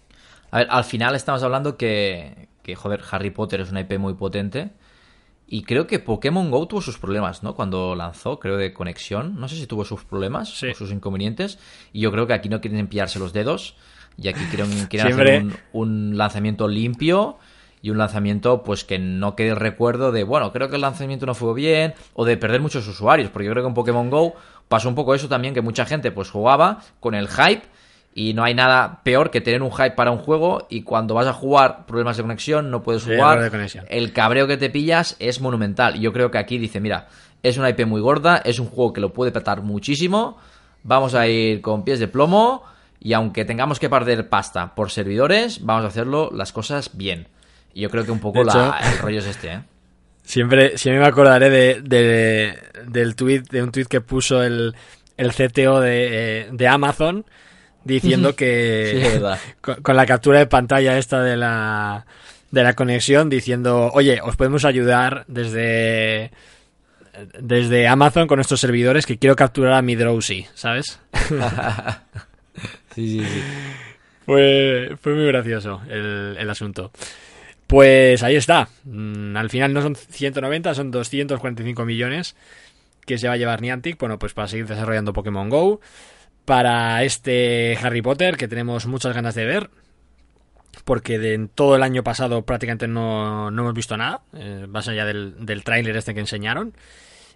A 0.52 0.60
ver, 0.60 0.68
al 0.70 0.84
final 0.84 1.16
estamos 1.16 1.42
hablando 1.44 1.78
que, 1.78 2.48
que, 2.62 2.76
joder, 2.76 3.02
Harry 3.12 3.32
Potter 3.32 3.62
es 3.62 3.72
una 3.72 3.82
IP 3.82 3.98
muy 3.98 4.14
potente. 4.14 4.72
Y 5.48 5.64
creo 5.64 5.86
que 5.86 6.00
Pokémon 6.00 6.50
Go 6.50 6.68
tuvo 6.68 6.82
sus 6.82 6.98
problemas, 6.98 7.44
¿no? 7.44 7.54
Cuando 7.54 7.96
lanzó, 7.96 8.40
creo, 8.40 8.58
de 8.58 8.74
conexión. 8.74 9.40
No 9.40 9.48
sé 9.48 9.56
si 9.56 9.68
tuvo 9.68 9.86
sus 9.86 10.04
problemas 10.04 10.64
o 10.64 10.74
sus 10.74 10.92
inconvenientes. 10.92 11.60
Y 11.92 12.02
yo 12.02 12.12
creo 12.12 12.26
que 12.26 12.34
aquí 12.34 12.50
no 12.50 12.62
quieren 12.62 12.88
pillarse 12.88 13.20
los 13.20 13.34
dedos. 13.34 13.76
Y 14.18 14.30
aquí 14.30 14.44
quieren, 14.46 14.88
quieren 14.88 15.14
hacer 15.14 15.46
un, 15.74 16.18
lanzamiento 16.18 16.68
limpio 16.68 17.38
y 17.84 17.90
un 17.90 17.98
lanzamiento 17.98 18.64
pues 18.64 18.86
que 18.86 18.98
no 18.98 19.36
quede 19.36 19.54
recuerdo 19.54 20.14
de, 20.14 20.24
bueno, 20.24 20.54
creo 20.54 20.70
que 20.70 20.76
el 20.76 20.82
lanzamiento 20.82 21.26
no 21.26 21.36
fue 21.36 21.54
bien 21.54 21.94
o 22.14 22.24
de 22.24 22.38
perder 22.38 22.62
muchos 22.62 22.88
usuarios, 22.88 23.30
porque 23.30 23.46
yo 23.46 23.52
creo 23.52 23.62
que 23.62 23.68
en 23.68 23.74
Pokémon 23.76 24.10
Go 24.10 24.36
pasó 24.70 24.88
un 24.88 24.96
poco 24.96 25.14
eso 25.14 25.28
también, 25.28 25.54
que 25.54 25.62
mucha 25.62 25.86
gente 25.86 26.10
pues 26.10 26.32
jugaba 26.32 26.80
con 27.02 27.14
el 27.14 27.28
hype 27.28 27.64
Y 28.16 28.34
no 28.34 28.44
hay 28.44 28.54
nada 28.54 29.02
peor 29.04 29.32
que 29.32 29.42
tener 29.42 29.62
un 29.62 29.72
hype 29.72 29.92
para 29.92 30.12
un 30.12 30.20
juego 30.20 30.68
y 30.70 30.84
cuando 30.84 31.16
vas 31.16 31.28
a 31.28 31.34
jugar 31.34 31.86
problemas 31.86 32.16
de 32.16 32.24
conexión, 32.24 32.70
no 32.70 32.84
puedes 32.84 33.04
jugar. 33.04 33.40
El 33.90 34.14
cabreo 34.14 34.48
que 34.48 34.58
te 34.58 34.70
pillas 34.70 35.16
es 35.20 35.42
monumental. 35.42 35.96
Y 35.96 36.02
yo 36.02 36.14
creo 36.14 36.30
que 36.30 36.38
aquí 36.38 36.58
dice, 36.58 36.80
mira, 36.80 37.08
es 37.42 37.58
una 37.58 37.70
IP 37.70 37.86
muy 37.88 38.02
gorda, 38.02 38.38
es 38.38 38.60
un 38.60 38.68
juego 38.68 38.94
que 38.94 39.02
lo 39.02 39.14
puede 39.14 39.32
petar 39.32 39.62
muchísimo. 39.64 40.38
Vamos 40.84 41.16
a 41.16 41.28
ir 41.28 41.62
con 41.62 41.84
pies 41.84 42.00
de 42.00 42.08
plomo 42.08 42.64
y 43.00 43.14
aunque 43.14 43.46
tengamos 43.46 43.80
que 43.80 43.90
perder 43.90 44.30
pasta 44.30 44.76
por 44.76 44.92
servidores, 44.92 45.66
vamos 45.66 45.84
a 45.84 45.88
hacerlo 45.88 46.30
las 46.32 46.54
cosas 46.54 46.96
bien. 46.96 47.28
Yo 47.76 47.90
creo 47.90 48.06
que 48.06 48.12
un 48.12 48.20
poco 48.20 48.40
De 48.40 48.46
hecho- 48.46 48.58
la- 48.58 48.80
el 48.92 48.98
rollo 49.00 49.20
es 49.20 49.26
este, 49.28 49.54
¿eh? 49.54 49.60
Siempre, 50.24 50.78
siempre 50.78 51.02
me 51.02 51.08
acordaré 51.08 51.50
de, 51.50 51.82
de- 51.82 52.58
del 52.88 53.16
tweet, 53.16 53.42
de 53.52 53.62
un 53.62 53.72
tweet 53.72 53.86
que 53.86 54.00
puso 54.02 54.42
el, 54.42 54.74
el 55.18 55.32
CTO 55.34 55.82
de, 55.82 56.08
eh, 56.42 56.50
de 56.52 56.68
Amazon 56.68 57.26
diciendo 57.84 58.34
que 58.36 59.20
con, 59.62 59.82
con 59.82 59.96
la 59.98 60.06
captura 60.06 60.40
de 60.40 60.48
pantalla 60.48 60.98
esta 60.98 61.22
de 61.22 61.36
la 61.36 62.06
de 62.52 62.64
la 62.64 62.74
conexión 62.74 63.30
diciendo, 63.30 63.90
oye, 63.94 64.20
os 64.24 64.36
podemos 64.38 64.64
ayudar 64.64 65.26
desde 65.28 66.32
desde 67.40 67.88
Amazon 67.88 68.28
con 68.28 68.38
nuestros 68.38 68.60
servidores 68.60 69.06
que 69.06 69.18
quiero 69.18 69.36
capturar 69.36 69.74
a 69.74 69.82
mi 69.82 69.96
Drowsy, 69.96 70.46
¿sabes? 70.54 71.00
Sí, 72.96 73.20
sí, 73.20 73.26
sí. 73.26 73.42
Fue, 74.26 74.96
fue 75.02 75.14
muy 75.16 75.26
gracioso 75.26 75.82
el, 75.90 76.38
el 76.40 76.50
asunto. 76.50 76.92
Pues 77.74 78.22
ahí 78.22 78.36
está. 78.36 78.70
Mm, 78.84 79.36
Al 79.36 79.50
final 79.50 79.74
no 79.74 79.82
son 79.82 79.96
190, 79.96 80.76
son 80.76 80.92
245 80.92 81.86
millones 81.86 82.36
que 83.04 83.18
se 83.18 83.28
va 83.28 83.34
a 83.34 83.38
llevar 83.38 83.64
Niantic, 83.64 83.98
bueno, 83.98 84.20
pues 84.20 84.36
para 84.36 84.48
seguir 84.48 84.68
desarrollando 84.68 85.12
Pokémon 85.12 85.50
Go. 85.50 85.82
Para 86.46 87.04
este 87.04 87.76
Harry 87.82 88.04
Potter, 88.04 88.38
que 88.38 88.48
tenemos 88.48 88.86
muchas 88.86 89.16
ganas 89.16 89.34
de 89.34 89.46
ver. 89.46 89.72
Porque 90.86 91.18
de 91.18 91.34
en 91.34 91.48
todo 91.48 91.76
el 91.76 91.82
año 91.82 92.04
pasado 92.04 92.44
prácticamente 92.44 92.88
no, 92.88 93.50
no 93.50 93.64
hemos 93.64 93.74
visto 93.74 93.98
nada. 93.98 94.22
eh, 94.34 94.68
más 94.70 94.88
allá 94.88 95.06
del, 95.06 95.44
del 95.44 95.64
tráiler 95.64 95.98
este 95.98 96.14
que 96.14 96.20
enseñaron. 96.20 96.76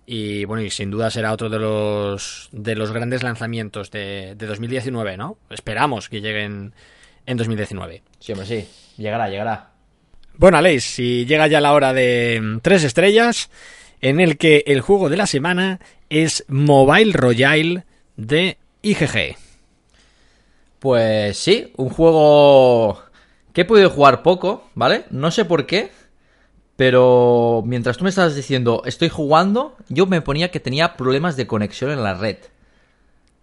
Y 0.05 0.45
bueno, 0.45 0.61
y 0.61 0.69
sin 0.69 0.91
duda 0.91 1.09
será 1.09 1.33
otro 1.33 1.49
de 1.49 1.57
los 1.57 2.49
de 2.51 2.75
los 2.75 2.91
grandes 2.91 3.23
lanzamientos 3.23 3.89
de, 3.89 4.35
de 4.37 4.45
2019, 4.45 5.17
¿no? 5.17 5.39
Esperamos 5.49 6.09
que 6.09 6.21
lleguen 6.21 6.75
en 7.25 7.37
2019. 7.37 8.03
Sí, 8.19 8.33
hombre, 8.33 8.45
sí. 8.45 8.67
Llegará, 8.97 9.29
llegará. 9.29 9.76
Bueno, 10.37 10.57
Aleix, 10.57 10.83
si 10.83 11.25
llega 11.25 11.47
ya 11.47 11.61
la 11.61 11.73
hora 11.73 11.93
de 11.93 12.39
mm, 12.41 12.59
tres 12.59 12.83
estrellas, 12.83 13.49
en 14.01 14.19
el 14.19 14.37
que 14.37 14.63
el 14.67 14.81
juego 14.81 15.09
de 15.09 15.17
la 15.17 15.25
semana 15.27 15.79
es 16.09 16.45
Mobile 16.47 17.13
Royale 17.13 17.83
de 18.15 18.57
IGG. 18.83 19.35
Pues 20.79 21.37
sí, 21.37 21.73
un 21.77 21.89
juego 21.89 23.01
que 23.53 23.61
he 23.61 23.65
podido 23.65 23.89
jugar 23.89 24.21
poco, 24.21 24.69
¿vale? 24.75 25.05
No 25.09 25.31
sé 25.31 25.43
por 25.45 25.65
qué, 25.65 25.89
pero 26.75 27.63
mientras 27.65 27.97
tú 27.97 28.03
me 28.03 28.11
estabas 28.11 28.35
diciendo 28.35 28.83
estoy 28.85 29.09
jugando, 29.09 29.75
yo 29.89 30.05
me 30.05 30.21
ponía 30.21 30.51
que 30.51 30.59
tenía 30.59 30.95
problemas 30.95 31.35
de 31.35 31.47
conexión 31.47 31.89
en 31.89 32.03
la 32.03 32.13
red. 32.13 32.37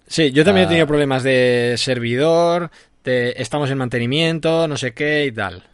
Sí, 0.06 0.30
yo 0.30 0.44
también 0.44 0.66
Ah. 0.66 0.68
he 0.68 0.70
tenido 0.70 0.86
problemas 0.86 1.24
de 1.24 1.74
servidor, 1.76 2.70
de 3.02 3.34
estamos 3.36 3.68
en 3.70 3.78
mantenimiento, 3.78 4.68
no 4.68 4.76
sé 4.76 4.94
qué 4.94 5.26
y 5.26 5.32
tal. 5.32 5.64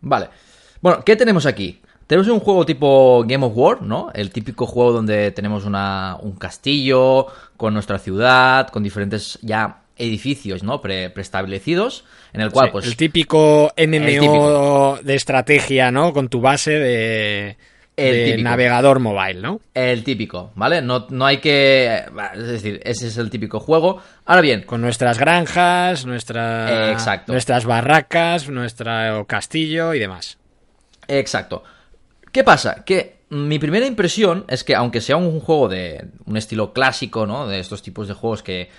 Vale. 0.00 0.28
Bueno, 0.80 1.02
¿qué 1.04 1.16
tenemos 1.16 1.46
aquí? 1.46 1.80
Tenemos 2.06 2.28
un 2.28 2.40
juego 2.40 2.64
tipo 2.64 3.22
Game 3.26 3.44
of 3.44 3.52
War, 3.54 3.82
¿no? 3.82 4.10
El 4.14 4.30
típico 4.30 4.66
juego 4.66 4.92
donde 4.92 5.30
tenemos 5.32 5.64
una, 5.66 6.16
un 6.22 6.32
castillo 6.36 7.26
con 7.56 7.74
nuestra 7.74 7.98
ciudad, 7.98 8.68
con 8.68 8.82
diferentes 8.82 9.38
ya 9.42 9.80
edificios, 9.96 10.62
¿no? 10.62 10.80
Pre- 10.80 11.10
preestablecidos, 11.10 12.04
en 12.32 12.40
el 12.40 12.50
cual, 12.50 12.68
Sí, 12.68 12.72
pues... 12.72 12.86
el 12.86 12.96
típico 12.96 13.72
MMO 13.76 14.06
típico. 14.06 14.98
de 15.02 15.14
estrategia, 15.16 15.90
¿no? 15.90 16.12
Con 16.14 16.28
tu 16.28 16.40
base 16.40 16.70
de, 16.70 17.56
El 17.96 18.36
de 18.36 18.42
navegador 18.42 19.00
mobile, 19.00 19.42
¿no? 19.42 19.60
El 19.74 20.02
típico, 20.04 20.52
¿vale? 20.54 20.80
No, 20.80 21.08
no 21.10 21.26
hay 21.26 21.38
que... 21.38 22.04
Es 22.34 22.46
decir, 22.46 22.80
ese 22.84 23.08
es 23.08 23.18
el 23.18 23.28
típico 23.28 23.58
juego. 23.60 24.00
Ahora 24.24 24.40
bien, 24.40 24.62
Con 24.62 24.80
nuestras 24.80 25.18
granjas, 25.18 26.06
nuestra, 26.06 26.88
Eh, 26.88 26.92
exacto. 26.92 27.32
nuestras 27.32 27.66
barracas, 27.66 28.48
nuestro 28.48 29.26
castillo 29.26 29.92
y 29.92 29.98
demás. 29.98 30.37
Exacto. 31.08 31.62
¿Qué 32.32 32.44
pasa? 32.44 32.84
Que 32.84 33.18
mi 33.30 33.58
primera 33.58 33.86
impresión 33.86 34.44
es 34.48 34.64
que, 34.64 34.74
aunque 34.74 35.00
sea 35.00 35.16
un 35.16 35.40
juego 35.40 35.68
de 35.68 36.08
un 36.26 36.36
estilo 36.36 36.72
clásico, 36.72 37.26
¿no? 37.26 37.46
De 37.46 37.58
estos 37.60 37.82
tipos 37.82 38.06
de 38.08 38.14
juegos 38.14 38.42
que, 38.42 38.70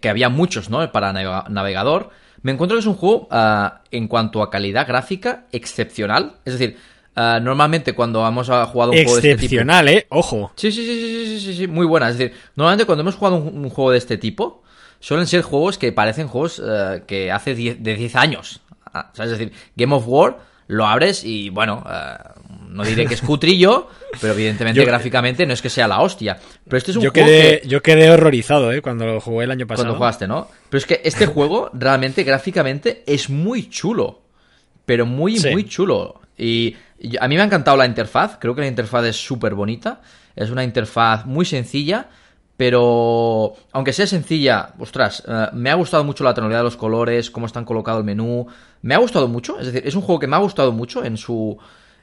que 0.00 0.08
había 0.08 0.28
muchos, 0.28 0.70
¿no? 0.70 0.90
Para 0.92 1.12
navega- 1.12 1.48
navegador, 1.48 2.10
me 2.42 2.52
encuentro 2.52 2.76
que 2.76 2.80
es 2.80 2.86
un 2.86 2.94
juego, 2.94 3.28
ah, 3.30 3.82
en 3.90 4.06
cuanto 4.08 4.42
a 4.42 4.50
calidad 4.50 4.86
gráfica, 4.86 5.46
excepcional. 5.52 6.36
Es 6.44 6.58
decir, 6.58 6.76
ah, 7.16 7.40
normalmente 7.42 7.94
cuando 7.94 8.26
hemos 8.26 8.48
ah, 8.50 8.66
jugado 8.66 8.92
un 8.92 8.98
juego 8.98 9.12
de 9.14 9.18
este 9.18 9.28
tipo... 9.30 9.44
Excepcional, 9.44 9.88
¿eh? 9.88 10.06
Ojo. 10.10 10.52
Sí, 10.56 10.70
sí, 10.70 10.84
sí, 10.84 10.94
sí, 11.00 11.26
sí, 11.26 11.40
sí, 11.40 11.54
sí, 11.58 11.66
muy 11.66 11.86
buena. 11.86 12.08
Es 12.10 12.18
decir, 12.18 12.36
normalmente 12.56 12.84
cuando 12.86 13.02
hemos 13.02 13.14
jugado 13.16 13.36
un, 13.36 13.64
un 13.64 13.70
juego 13.70 13.90
de 13.90 13.98
este 13.98 14.16
tipo, 14.18 14.62
suelen 15.00 15.26
ser 15.26 15.42
juegos 15.42 15.78
que 15.78 15.92
parecen 15.92 16.28
juegos 16.28 16.62
eh, 16.64 17.02
que 17.06 17.32
hace 17.32 17.54
10 17.54 17.82
de 17.82 17.94
10 17.94 18.16
años. 18.16 18.60
Ah, 18.86 19.10
¿sabes? 19.14 19.32
Es 19.32 19.38
decir, 19.38 19.52
Game 19.76 19.94
of 19.94 20.04
War 20.06 20.38
lo 20.68 20.86
abres 20.86 21.24
y, 21.24 21.50
bueno, 21.50 21.84
eh, 21.90 22.14
no 22.68 22.84
diré 22.84 23.06
que 23.06 23.14
es 23.14 23.22
cutrillo, 23.22 23.88
pero 24.20 24.32
evidentemente 24.34 24.80
Yo- 24.80 24.86
gráficamente 24.86 25.44
no 25.46 25.52
es 25.54 25.60
que 25.62 25.70
sea 25.70 25.88
la 25.88 26.00
hostia. 26.00 26.38
Pero 26.64 26.78
este 26.78 26.90
es 26.92 26.96
un 26.98 27.02
Yo 27.02 27.10
juego 27.10 27.26
quedé, 27.26 27.60
que... 27.62 27.68
yo 27.68 27.82
quedé 27.82 28.10
horrorizado, 28.10 28.70
¿eh? 28.72 28.80
Cuando 28.82 29.06
lo 29.06 29.20
jugué 29.20 29.44
el 29.44 29.50
año 29.50 29.66
pasado. 29.66 29.86
Cuando 29.88 29.98
jugaste, 29.98 30.28
¿no? 30.28 30.48
Pero 30.70 30.78
es 30.78 30.86
que 30.86 31.00
este 31.04 31.26
juego 31.34 31.70
realmente 31.74 32.22
gráficamente 32.22 33.02
es 33.06 33.28
muy 33.28 33.68
chulo. 33.68 34.20
Pero 34.86 35.04
muy, 35.06 35.38
Sí. 35.38 35.50
muy 35.50 35.64
chulo. 35.64 36.20
Y 36.38 36.76
y 37.00 37.16
a 37.16 37.28
mí 37.28 37.36
me 37.36 37.42
ha 37.42 37.44
encantado 37.44 37.76
la 37.76 37.86
interfaz. 37.86 38.38
Creo 38.40 38.54
que 38.56 38.60
la 38.62 38.66
interfaz 38.66 39.04
es 39.04 39.16
súper 39.16 39.54
bonita. 39.54 40.00
Es 40.34 40.50
una 40.50 40.64
interfaz 40.64 41.24
muy 41.26 41.44
sencilla. 41.44 42.08
Pero 42.58 43.54
aunque 43.70 43.92
sea 43.92 44.08
sencilla, 44.08 44.74
ostras, 44.80 45.22
eh, 45.28 45.46
me 45.52 45.70
ha 45.70 45.74
gustado 45.74 46.02
mucho 46.02 46.24
la 46.24 46.34
tonalidad 46.34 46.58
de 46.58 46.64
los 46.64 46.76
colores, 46.76 47.30
cómo 47.30 47.46
están 47.46 47.64
colocado 47.64 47.98
el 47.98 48.04
menú. 48.04 48.48
Me 48.82 48.96
ha 48.96 48.98
gustado 48.98 49.28
mucho. 49.28 49.60
Es 49.60 49.66
decir, 49.66 49.82
es 49.86 49.94
un 49.94 50.02
juego 50.02 50.18
que 50.18 50.26
me 50.26 50.34
ha 50.34 50.40
gustado 50.40 50.72
mucho 50.72 51.04
en 51.04 51.16
su, 51.16 51.56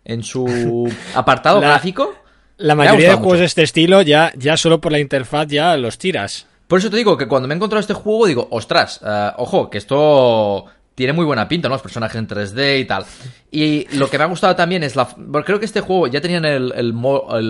en 0.06 0.24
su 0.24 0.90
apartado 1.14 1.60
La- 1.60 1.68
gráfico. 1.68 2.14
La 2.58 2.74
mayoría 2.74 3.10
de 3.10 3.16
juegos 3.16 3.34
mucho. 3.34 3.40
de 3.40 3.46
este 3.48 3.64
estilo 3.64 4.02
ya, 4.02 4.32
ya 4.38 4.56
solo 4.56 4.80
por 4.80 4.94
la 4.94 5.00
interfaz 5.00 5.48
ya 5.50 5.76
los 5.76 5.98
tiras. 5.98 6.48
Por 6.70 6.80
eso 6.80 6.90
te 6.90 6.96
digo 6.96 7.18
que 7.18 7.28
cuando 7.28 7.50
me 7.50 7.54
he 7.54 7.58
encontrado 7.58 7.82
este 7.82 7.94
juego, 7.94 8.26
digo, 8.26 8.48
ostras, 8.50 9.02
eh, 9.06 9.32
ojo, 9.36 9.70
que 9.70 9.78
esto 9.78 10.66
tiene 10.96 11.14
muy 11.14 11.26
buena 11.26 11.48
pinta, 11.48 11.68
¿no? 11.68 11.76
Los 11.76 11.82
personajes 11.82 12.18
en 12.18 12.28
3D 12.28 12.80
y 12.80 12.86
tal. 12.86 13.06
Y 13.52 13.86
lo 13.98 14.10
que 14.10 14.18
me 14.18 14.24
ha 14.24 14.28
gustado 14.28 14.56
también 14.56 14.82
es 14.82 14.96
la... 14.96 15.08
creo 15.46 15.60
que 15.60 15.66
este 15.66 15.82
juego 15.82 16.08
ya 16.08 16.22
tenían 16.22 16.46
el, 16.46 16.74
el, 16.74 16.92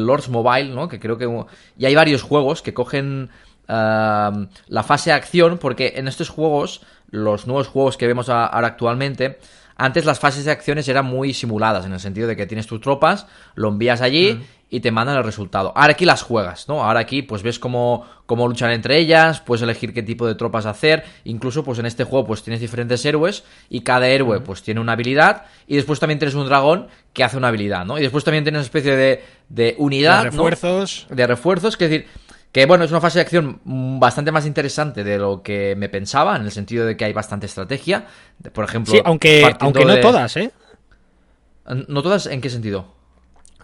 Lords 0.06 0.30
Mobile, 0.30 0.70
¿no? 0.70 0.88
Que 0.88 1.00
creo 1.00 1.18
que... 1.18 1.30
Y 1.78 1.86
hay 1.86 1.96
varios 1.96 2.24
juegos 2.24 2.62
que 2.62 2.74
cogen 2.74 3.30
la 3.68 4.84
fase 4.84 5.12
de 5.12 5.16
acción, 5.16 5.58
porque 5.60 5.94
en 5.96 6.08
estos 6.08 6.30
juegos, 6.30 6.82
los 7.10 7.48
nuevos 7.48 7.68
juegos 7.68 7.98
que 7.98 8.08
vemos 8.08 8.30
ahora 8.30 8.68
actualmente, 8.68 9.40
antes 9.78 10.06
las 10.06 10.20
fases 10.20 10.46
de 10.46 10.52
acciones 10.52 10.88
eran 10.88 11.06
muy 11.06 11.34
simuladas, 11.34 11.86
en 11.86 11.94
el 11.94 12.00
sentido 12.00 12.28
de 12.28 12.36
que 12.36 12.46
tienes 12.46 12.66
tus 12.66 12.80
tropas, 12.80 13.28
lo 13.56 13.70
envías 13.70 14.02
allí 14.02 14.42
y 14.70 14.80
te 14.80 14.92
mandan 14.92 15.16
el 15.18 15.24
resultado. 15.24 15.72
Ahora 15.76 15.92
aquí 15.94 16.06
las 16.06 16.22
juegas, 16.24 16.68
¿no? 16.68 16.84
Ahora 16.84 17.00
aquí 17.02 17.22
pues 17.22 17.44
ves 17.44 17.60
cómo, 17.60 18.06
cómo 18.26 18.48
luchan 18.48 18.72
entre 18.72 18.98
ellas, 18.98 19.40
puedes 19.40 19.62
elegir 19.62 19.94
qué 19.94 20.02
tipo 20.04 20.26
de 20.28 20.36
tropas 20.36 20.66
hacer, 20.66 21.04
incluso 21.24 21.64
pues 21.64 21.78
en 21.80 21.86
este 21.86 22.04
juego 22.04 22.26
pues 22.26 22.42
tienes 22.44 22.60
diferentes 22.62 23.06
héroes 23.06 23.44
y 23.70 23.82
cada 23.82 24.08
héroe 24.08 24.40
pues 24.42 24.64
tiene 24.64 24.80
una 24.82 24.94
habilidad 24.94 25.44
y 25.68 25.76
después 25.76 26.00
también 26.00 26.18
tienes 26.20 26.36
un 26.36 26.46
dragón 26.48 26.88
que 27.14 27.24
hace 27.24 27.38
una 27.38 27.50
habilidad, 27.50 27.86
¿no? 27.86 27.98
Y 28.00 28.02
después 28.02 28.24
también 28.24 28.44
tienes 28.44 28.60
una 28.60 28.66
especie 28.66 28.96
de, 28.96 29.24
de 29.50 29.76
unidad, 29.78 30.24
¿no? 30.26 30.32
refuerzos. 30.32 31.08
de 31.10 31.28
refuerzos, 31.28 31.78
que 31.78 31.88
decir 31.88 32.08
que 32.52 32.66
bueno, 32.66 32.86
es 32.86 32.92
una 32.92 33.02
fase 33.02 33.20
de 33.20 33.24
acción 33.24 33.60
bastante 34.00 34.32
más 34.32 34.46
interesante 34.46 35.04
de 35.04 35.18
lo 35.20 35.44
que 35.44 35.76
me 35.78 35.90
pensaba, 35.90 36.38
en 36.38 36.44
el 36.44 36.52
sentido 36.52 36.86
de 36.86 36.96
que 36.98 37.04
hay 37.06 37.12
bastante 37.14 37.46
estrategia. 37.46 38.06
De- 38.40 38.50
Por 38.50 38.64
ejemplo, 38.66 38.94
Sí, 38.94 39.02
aunque, 39.04 39.44
aunque 39.60 39.84
no 39.86 39.94
de- 39.94 40.02
todas, 40.02 40.38
¿eh? 40.38 40.52
¿No 41.88 42.02
todas 42.02 42.28
en 42.28 42.42
qué 42.42 42.50
sentido? 42.50 42.94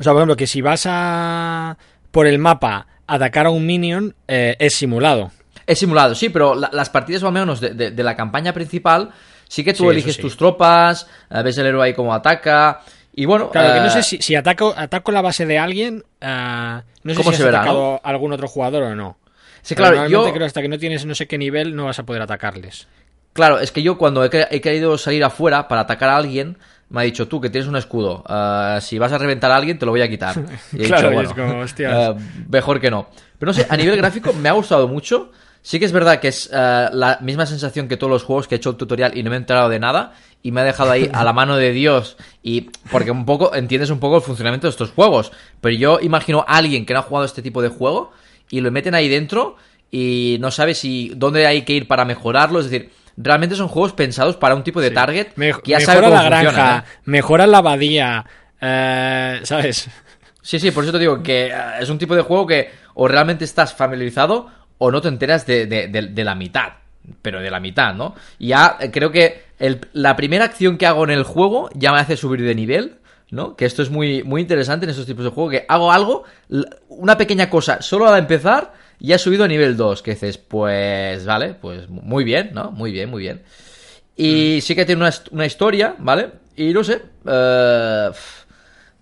O 0.01 0.03
sea, 0.03 0.13
por 0.13 0.19
ejemplo, 0.21 0.35
que 0.35 0.47
si 0.47 0.61
vas 0.61 0.85
a 0.89 1.77
por 2.09 2.25
el 2.27 2.39
mapa 2.39 2.87
a 3.07 3.13
atacar 3.15 3.45
a 3.45 3.51
un 3.51 3.65
minion, 3.65 4.15
eh, 4.27 4.55
es 4.59 4.73
simulado. 4.75 5.31
Es 5.67 5.77
simulado, 5.79 6.15
sí, 6.15 6.29
pero 6.29 6.55
la- 6.55 6.71
las 6.73 6.89
partidas, 6.89 7.21
o 7.23 7.27
al 7.27 7.33
menos 7.33 7.61
de, 7.61 7.69
de- 7.75 7.91
de 7.91 8.03
la 8.03 8.15
campaña 8.15 8.51
principal, 8.51 9.11
sí 9.47 9.63
que 9.63 9.73
tú 9.73 9.83
Sí, 9.83 9.89
eliges 9.91 10.15
sí. 10.15 10.21
tus 10.21 10.35
tropas, 10.35 11.07
eh, 11.29 11.41
ves 11.43 11.55
el 11.59 11.67
héroe 11.67 11.85
ahí 11.85 11.93
cómo 11.93 12.13
ataca. 12.13 12.81
Y 13.13 13.25
bueno, 13.25 13.51
Claro, 13.51 13.73
que 13.73 13.79
no 13.79 13.87
eh, 13.87 13.91
sé 13.91 14.01
si, 14.03 14.17
si 14.21 14.35
ataco, 14.35 14.73
ataco 14.75 15.11
la 15.11 15.21
base 15.21 15.45
de 15.45 15.59
alguien, 15.59 16.03
no 16.21 17.13
sé 17.13 17.15
¿Cómo 17.15 17.31
si 17.31 17.37
se 17.37 17.43
has 17.43 17.45
verá, 17.45 17.59
atacado 17.59 18.01
a 18.03 18.09
algún 18.09 18.33
otro 18.33 18.47
jugador 18.47 18.83
o 18.83 18.95
no. 18.95 19.17
Sí, 19.61 19.75
claro, 19.75 20.07
yo- 20.07 20.23
creo 20.23 20.33
que 20.39 20.45
hasta 20.45 20.61
que 20.63 20.67
no 20.67 20.79
tienes 20.79 21.05
no 21.05 21.13
sé 21.13 21.27
qué 21.27 21.37
nivel 21.37 21.75
no 21.75 21.85
vas 21.85 21.99
a 21.99 22.03
poder 22.03 22.23
atacarles. 22.23 22.87
Claro, 23.33 23.59
es 23.59 23.71
que 23.71 23.83
yo 23.83 23.97
cuando 23.97 24.25
he 24.25 24.29
querido 24.61 24.97
salir 24.97 25.23
afuera 25.23 25.67
para 25.67 25.81
atacar 25.81 26.09
a 26.09 26.17
alguien, 26.17 26.57
me 26.91 27.01
ha 27.01 27.03
dicho, 27.03 27.27
tú 27.27 27.39
que 27.41 27.49
tienes 27.49 27.67
un 27.67 27.75
escudo, 27.75 28.23
eh, 28.29 28.77
si 28.81 28.99
vas 28.99 29.11
a 29.11 29.17
reventar 29.17 29.51
a 29.51 29.55
alguien 29.55 29.79
te 29.79 29.85
lo 29.85 29.91
voy 29.91 30.01
a 30.01 30.09
quitar. 30.09 30.35
Y 30.73 30.83
he 30.83 30.87
Claro, 30.87 31.09
dicho, 31.09 31.21
es 31.23 31.33
como, 31.33 31.59
hostias. 31.59 32.09
eh, 32.09 32.15
mejor 32.49 32.79
que 32.79 32.91
no. 32.91 33.07
Pero 33.39 33.49
no 33.51 33.53
sé, 33.53 33.65
a 33.69 33.75
nivel 33.77 33.97
gráfico 33.97 34.33
me 34.33 34.49
ha 34.49 34.53
gustado 34.53 34.87
mucho. 34.87 35.31
Sí 35.63 35.77
que 35.79 35.85
es 35.85 35.91
verdad 35.91 36.19
que 36.19 36.29
es 36.29 36.49
eh, 36.51 36.89
la 36.91 37.19
misma 37.21 37.45
sensación 37.45 37.87
que 37.87 37.95
todos 37.97 38.09
los 38.11 38.23
juegos 38.23 38.47
que 38.47 38.55
he 38.55 38.57
hecho 38.57 38.71
el 38.71 38.77
tutorial 38.77 39.15
y 39.15 39.21
no 39.23 39.29
me 39.29 39.35
he 39.35 39.39
enterado 39.39 39.69
de 39.69 39.77
nada 39.79 40.13
y 40.41 40.51
me 40.51 40.61
ha 40.61 40.63
dejado 40.63 40.89
ahí 40.91 41.07
a 41.13 41.23
la 41.23 41.33
mano 41.33 41.55
de 41.55 41.71
Dios 41.71 42.17
y 42.41 42.61
porque 42.91 43.11
un 43.11 43.25
poco 43.25 43.53
entiendes 43.53 43.91
un 43.91 43.99
poco 43.99 44.15
el 44.15 44.21
funcionamiento 44.23 44.65
de 44.65 44.71
estos 44.71 44.89
juegos, 44.89 45.31
pero 45.61 45.75
yo 45.75 45.99
imagino 46.01 46.43
a 46.47 46.57
alguien 46.57 46.83
que 46.83 46.93
no 46.95 46.99
ha 46.99 47.03
jugado 47.03 47.25
este 47.25 47.43
tipo 47.43 47.61
de 47.61 47.69
juego 47.69 48.11
y 48.49 48.59
lo 48.61 48.71
meten 48.71 48.95
ahí 48.95 49.07
dentro 49.07 49.55
y 49.91 50.37
no 50.39 50.49
sabe 50.49 50.73
si 50.73 51.11
dónde 51.15 51.45
hay 51.45 51.61
que 51.61 51.73
ir 51.73 51.87
para 51.87 52.05
mejorarlo, 52.05 52.59
es 52.59 52.69
decir, 52.71 52.89
realmente 53.17 53.55
son 53.55 53.67
juegos 53.67 53.93
pensados 53.93 54.37
para 54.37 54.55
un 54.55 54.63
tipo 54.63 54.81
de 54.81 54.91
target 54.91 55.27
Me- 55.35 55.53
que 55.53 55.71
ya 55.71 55.77
mejora 55.77 55.85
sabe 55.93 56.01
cómo 56.01 56.15
la 56.15 56.21
funciona, 56.21 56.51
granja, 56.51 56.77
¿eh? 56.87 56.99
mejora 57.05 57.47
la 57.47 57.57
abadía, 57.59 58.25
eh, 58.59 59.39
¿sabes? 59.43 59.89
Sí, 60.41 60.59
sí, 60.59 60.71
por 60.71 60.83
eso 60.83 60.93
te 60.93 60.99
digo 60.99 61.21
que 61.21 61.47
eh, 61.47 61.53
es 61.79 61.89
un 61.89 61.97
tipo 61.97 62.15
de 62.15 62.21
juego 62.21 62.47
que 62.47 62.71
o 62.95 63.07
realmente 63.07 63.45
estás 63.45 63.73
familiarizado 63.73 64.47
o 64.77 64.91
no 64.91 65.01
te 65.01 65.07
enteras 65.07 65.45
de, 65.45 65.65
de- 65.67 65.87
de- 65.87 66.07
de 66.07 66.23
la 66.23 66.35
mitad. 66.35 66.69
Pero 67.23 67.41
de 67.41 67.49
la 67.49 67.59
mitad, 67.59 67.93
¿no? 67.95 68.15
Y 68.37 68.49
ya 68.49 68.77
creo 68.91 69.11
que 69.11 69.43
el- 69.59 69.81
la 69.93 70.15
primera 70.15 70.45
acción 70.45 70.77
que 70.77 70.85
hago 70.85 71.03
en 71.03 71.09
el 71.09 71.23
juego 71.23 71.69
ya 71.73 71.91
me 71.91 71.99
hace 71.99 72.15
subir 72.15 72.41
de 72.43 72.53
nivel, 72.55 72.97
¿no? 73.31 73.55
Que 73.55 73.65
esto 73.65 73.81
es 73.81 73.89
muy, 73.89 74.23
muy 74.23 74.41
interesante 74.41 74.85
en 74.85 74.91
estos 74.91 75.05
tipos 75.07 75.23
de 75.23 75.31
juego, 75.31 75.49
que 75.49 75.65
hago 75.67 75.91
algo, 75.91 76.23
una 76.89 77.17
pequeña 77.17 77.49
cosa, 77.49 77.81
solo 77.81 78.07
al 78.07 78.19
empezar, 78.19 78.73
ya 79.07 79.15
he 79.15 79.19
subido 79.19 79.43
a 79.43 79.47
nivel 79.47 79.77
2, 79.77 80.01
que 80.01 80.11
dices, 80.11 80.37
pues, 80.37 81.25
vale, 81.25 81.55
pues 81.55 81.89
muy 81.89 82.23
bien, 82.23 82.51
¿no? 82.53 82.71
Muy 82.71 82.91
bien, 82.91 83.09
muy 83.09 83.23
bien. 83.23 83.41
Y 84.15 84.59
sí 84.61 84.75
que 84.75 84.85
tiene 84.85 85.01
una, 85.01 85.13
una 85.31 85.45
historia, 85.45 85.95
¿vale? 85.97 86.29
Y 86.55 86.73
no 86.73 86.83
sé, 86.83 87.01
eh, 87.25 88.11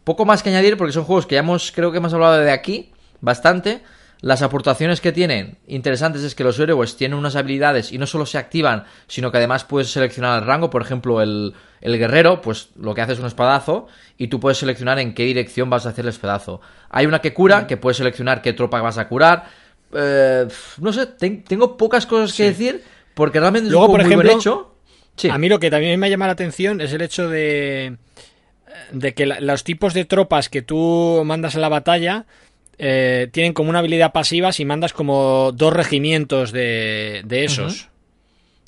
poco 0.03 0.25
más 0.25 0.41
que 0.41 0.49
añadir 0.49 0.77
porque 0.77 0.93
son 0.93 1.03
juegos 1.03 1.25
que 1.25 1.35
ya 1.35 1.39
hemos, 1.39 1.71
creo 1.71 1.91
que 1.91 1.97
hemos 1.97 2.13
hablado 2.13 2.37
de 2.39 2.51
aquí 2.51 2.91
bastante. 3.21 3.81
Las 4.21 4.41
aportaciones 4.41 4.99
que 4.99 5.13
tienen 5.13 5.57
interesantes 5.65 6.23
es 6.23 6.35
que 6.35 6.43
los 6.43 6.59
héroes 6.59 6.97
tienen 6.97 7.17
unas 7.17 7.37
habilidades 7.37 7.93
y 7.93 7.97
no 7.97 8.05
solo 8.05 8.25
se 8.25 8.37
activan, 8.37 8.83
sino 9.07 9.31
que 9.31 9.37
además 9.37 9.63
puedes 9.63 9.91
seleccionar 9.91 10.41
el 10.41 10.47
rango. 10.47 10.69
Por 10.69 10.81
ejemplo, 10.81 11.21
el, 11.21 11.53
el 11.79 11.97
guerrero, 11.97 12.41
pues 12.41 12.69
lo 12.75 12.93
que 12.93 13.01
hace 13.01 13.13
es 13.13 13.19
un 13.19 13.27
espadazo 13.27 13.87
y 14.17 14.27
tú 14.27 14.41
puedes 14.41 14.57
seleccionar 14.57 14.99
en 14.99 15.13
qué 15.13 15.23
dirección 15.23 15.69
vas 15.69 15.85
a 15.85 15.89
hacer 15.89 16.03
el 16.03 16.09
espadazo. 16.09 16.59
Hay 16.89 17.05
una 17.05 17.19
que 17.19 17.33
cura, 17.33 17.65
que 17.65 17.77
puedes 17.77 17.97
seleccionar 17.97 18.41
qué 18.41 18.51
tropa 18.51 18.81
vas 18.81 18.97
a 18.97 19.07
curar. 19.07 19.45
Eh, 19.93 20.47
no 20.79 20.93
sé, 20.93 21.05
ten- 21.07 21.43
tengo 21.43 21.77
pocas 21.77 22.05
cosas 22.05 22.35
que 22.35 22.43
decir 22.43 22.83
porque 23.13 23.39
realmente 23.39 23.69
Luego, 23.69 23.85
es 23.85 23.89
un 23.89 23.95
por 23.97 24.01
ejemplo, 24.05 24.31
hecho. 24.31 24.75
Sí. 25.15 25.29
A 25.29 25.37
mí 25.37 25.49
lo 25.49 25.59
que 25.59 25.69
también 25.69 25.99
me 25.99 26.09
llama 26.09 26.27
la 26.27 26.33
atención 26.33 26.79
es 26.81 26.93
el 26.93 27.01
hecho 27.01 27.29
de, 27.29 27.97
de 28.91 29.13
que 29.13 29.25
la- 29.25 29.39
los 29.41 29.63
tipos 29.63 29.93
de 29.93 30.05
tropas 30.05 30.49
que 30.49 30.61
tú 30.61 31.21
mandas 31.25 31.55
a 31.55 31.59
la 31.59 31.69
batalla 31.69 32.25
eh, 32.77 33.27
tienen 33.33 33.51
como 33.53 33.69
una 33.69 33.79
habilidad 33.79 34.13
pasiva 34.13 34.51
si 34.53 34.63
mandas 34.63 34.93
como 34.93 35.51
dos 35.53 35.73
regimientos 35.73 36.51
de, 36.53 37.21
de 37.25 37.43
esos. 37.43 37.89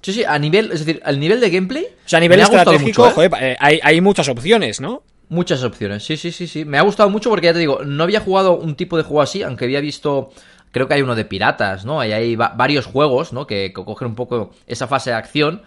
Sí, 0.01 0.11
sí, 0.13 0.23
a 0.25 0.37
nivel, 0.39 0.71
es 0.73 0.83
decir, 0.85 0.99
al 1.05 1.19
nivel 1.19 1.39
de 1.39 1.49
gameplay. 1.49 1.85
O 1.85 2.09
sea, 2.09 2.17
a 2.17 2.21
nivel 2.21 2.39
estratégico, 2.41 3.03
mucho, 3.03 3.07
¿eh? 3.23 3.29
joder, 3.29 3.31
eh, 3.39 3.57
hay, 3.59 3.79
hay 3.83 4.01
muchas 4.01 4.27
opciones, 4.27 4.81
¿no? 4.81 5.03
Muchas 5.29 5.63
opciones, 5.63 6.03
sí, 6.03 6.17
sí, 6.17 6.31
sí, 6.33 6.47
sí. 6.47 6.65
Me 6.65 6.77
ha 6.77 6.81
gustado 6.81 7.09
mucho 7.09 7.29
porque 7.29 7.45
ya 7.45 7.53
te 7.53 7.59
digo, 7.59 7.85
no 7.85 8.03
había 8.03 8.19
jugado 8.19 8.57
un 8.57 8.75
tipo 8.75 8.97
de 8.97 9.03
juego 9.03 9.21
así, 9.21 9.43
aunque 9.43 9.63
había 9.63 9.79
visto, 9.79 10.31
creo 10.71 10.87
que 10.87 10.93
hay 10.95 11.01
uno 11.01 11.15
de 11.15 11.25
piratas, 11.25 11.85
¿no? 11.85 11.99
Hay, 11.99 12.11
hay 12.13 12.35
va- 12.35 12.53
varios 12.55 12.85
juegos, 12.85 13.33
¿no? 13.33 13.45
Que, 13.47 13.73
que 13.75 13.83
cogen 13.85 14.07
un 14.09 14.15
poco 14.15 14.51
esa 14.67 14.87
fase 14.87 15.09
de 15.11 15.15
acción, 15.17 15.61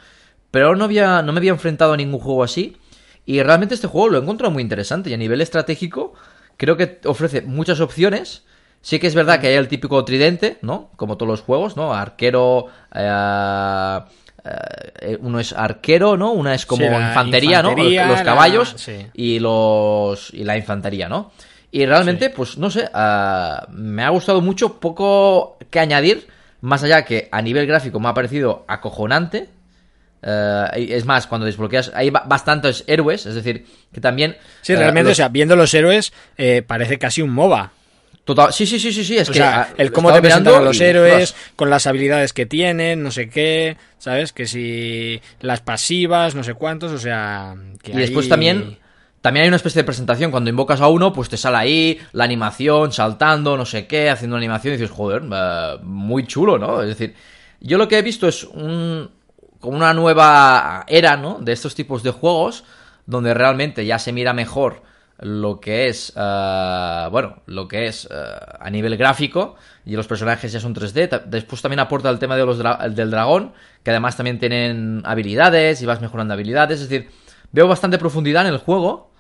pero 0.51 0.75
no, 0.77 0.85
había, 0.85 1.23
no 1.23 1.33
me 1.33 1.39
había 1.39 1.51
enfrentado 1.53 1.93
a 1.93 1.97
ningún 1.97 2.21
juego 2.21 2.43
así. 2.45 2.77
Y 3.27 3.43
realmente 3.43 3.75
este 3.75 3.87
juego 3.87 4.09
lo 4.11 4.19
he 4.19 4.23
encontrado 4.23 4.51
muy 4.53 4.63
interesante 4.63 5.11
y 5.11 5.15
a 5.15 5.17
nivel 5.17 5.41
estratégico 5.41 6.13
creo 6.57 6.77
que 6.77 7.01
ofrece 7.07 7.43
muchas 7.43 7.81
opciones. 7.81 8.45
Sí 8.83 8.99
que 8.99 9.07
es 9.07 9.15
verdad 9.15 9.41
que 9.41 9.47
hay 9.47 9.55
el 9.55 9.69
típico 9.69 10.05
tridente, 10.05 10.59
¿no? 10.61 10.91
Como 10.97 11.17
todos 11.17 11.31
los 11.31 11.41
juegos, 11.41 11.75
¿no? 11.77 11.95
Arquero, 11.95 12.67
eh, 12.95 13.99
eh, 15.01 15.19
uno 15.21 15.41
es 15.41 15.53
arquero, 15.55 16.17
¿no? 16.19 16.33
Una 16.33 16.55
es 16.55 16.67
como 16.67 16.87
Sí, 16.87 16.93
infantería, 16.95 17.63
¿no? 17.63 17.75
Los, 17.75 17.91
la- 17.93 18.23
caballos 18.25 18.75
sí. 18.77 19.07
y 19.15 19.39
los 19.39 20.33
y 20.35 20.45
la 20.45 20.57
infantería, 20.59 21.09
¿no? 21.09 21.33
Y 21.77 21.87
realmente, 21.87 22.31
pues 22.31 22.57
no 22.57 22.71
sé, 22.71 22.89
ah, 22.95 23.67
me 23.73 24.05
ha 24.05 24.09
gustado 24.11 24.41
mucho, 24.41 24.79
poco 24.79 25.59
que 25.71 25.81
añadir, 25.81 26.29
más 26.61 26.85
allá 26.85 27.05
que 27.05 27.29
a 27.33 27.43
nivel 27.43 27.67
gráfico 27.67 27.99
me 27.99 28.09
ha 28.09 28.15
parecido 28.15 28.65
acojonante. 28.69 29.49
Eh, 30.23 30.87
es 30.91 31.05
más, 31.05 31.27
cuando 31.27 31.47
desbloqueas, 31.47 31.91
hay 31.93 32.11
ba- 32.11 32.23
bastantes 32.27 32.85
héroes, 32.87 33.27
es 33.27 33.35
decir, 33.35 33.67
que 33.93 34.01
también... 34.01 34.37
Sí, 34.63 34.73
eh, 34.73 34.77
realmente, 34.77 35.09
los- 35.09 35.13
o 35.13 35.17
sea, 35.17 35.29
viendo 35.31 35.57
los 35.57 35.75
héroes, 35.75 36.13
eh, 36.39 36.63
parece 36.65 36.97
casi 36.99 37.23
un 37.23 37.31
MOBA. 37.31 37.73
total- 38.25 38.53
sí, 38.53 38.67
sí, 38.67 38.79
sí, 38.79 38.93
sí, 38.93 39.05
sí, 39.05 39.17
es 39.19 39.29
O 39.29 39.33
que... 39.33 39.39
sea, 39.39 39.71
el 39.77 39.91
cómo 39.91 40.13
te 40.13 40.21
presentan 40.23 40.55
a 40.55 40.61
los 40.61 40.81
y, 40.81 40.85
héroes, 40.85 41.35
con 41.57 41.71
las 41.71 41.89
habilidades 41.89 42.33
que 42.33 42.47
tienen, 42.47 43.03
no 43.03 43.11
sé 43.11 43.29
qué, 43.29 43.77
¿sabes? 43.99 44.33
Que 44.33 44.47
si 44.47 45.21
las 45.41 45.61
pasivas, 45.61 46.37
no 46.37 46.45
sé 46.45 46.55
cuántos, 46.55 46.93
o 46.93 46.99
sea... 46.99 47.55
Que 47.83 47.91
Y 47.91 47.97
después 47.97 48.29
también, 48.29 48.79
también 49.25 49.45
hay 49.45 49.49
una 49.49 49.57
especie 49.57 49.81
de 49.81 49.87
presentación. 49.87 50.31
Cuando 50.31 50.51
invocas 50.51 50.83
a 50.83 50.89
uno, 50.89 51.11
pues 51.15 51.31
te 51.31 51.39
sale 51.39 51.57
ahí 51.57 51.99
la 52.13 52.25
animación, 52.25 52.93
saltando, 52.93 53.57
no 53.57 53.65
sé 53.65 53.87
qué, 53.87 54.11
haciendo 54.11 54.35
una 54.37 54.41
animación 54.45 54.75
y 54.75 54.77
dices, 54.77 54.95
joder, 54.95 55.23
eh, 55.33 55.79
muy 55.83 56.27
chulo, 56.27 56.59
¿no? 56.59 56.83
Es 56.83 56.89
decir, 56.89 57.15
yo 57.61 57.79
lo 57.79 57.89
que 57.89 57.97
he 57.99 58.03
visto 58.03 58.29
es 58.29 58.45
un, 58.45 59.11
como 59.61 59.79
una 59.79 59.95
nueva 59.95 60.85
era, 60.89 61.17
¿no? 61.17 61.39
De 61.41 61.53
estos 61.53 61.75
tipos 61.75 62.03
de 62.03 62.11
juegos, 62.11 62.65
donde 63.07 63.33
realmente 63.33 63.87
ya 63.87 63.99
se 63.99 64.13
mira 64.13 64.35
mejor 64.35 64.83
lo 65.21 65.59
que 65.59 65.87
es, 65.89 66.13
eh, 66.17 67.09
bueno, 67.11 67.37
lo 67.47 67.67
que 67.69 67.87
es 67.87 68.07
eh, 68.11 68.15
a 68.61 68.69
nivel 68.69 68.97
gráfico 68.99 69.55
y 69.87 69.97
los 69.97 70.07
personajes 70.07 70.53
ya 70.53 70.61
son 70.61 70.75
3D. 70.75 71.07
Ta- 71.07 71.21
Después 71.21 71.63
también 71.63 71.81
aporta 71.81 72.11
el 72.11 72.19
tema 72.19 72.37
de 72.37 72.45
los 72.45 72.59
dra- 72.61 72.89
del 72.91 73.11
dragón, 73.11 73.53
que 73.83 73.91
además 73.91 74.17
también 74.17 74.39
tienen 74.39 75.01
habilidades 75.07 75.81
y 75.81 75.87
vas 75.87 76.01
mejorando 76.03 76.35
habilidades. 76.35 76.81
Es 76.83 76.89
decir, 76.91 77.11
veo 77.53 77.69
bastante 77.69 77.97
profundidad 77.99 78.47
en 78.47 78.53
el 78.53 78.59
juego. 78.59 79.14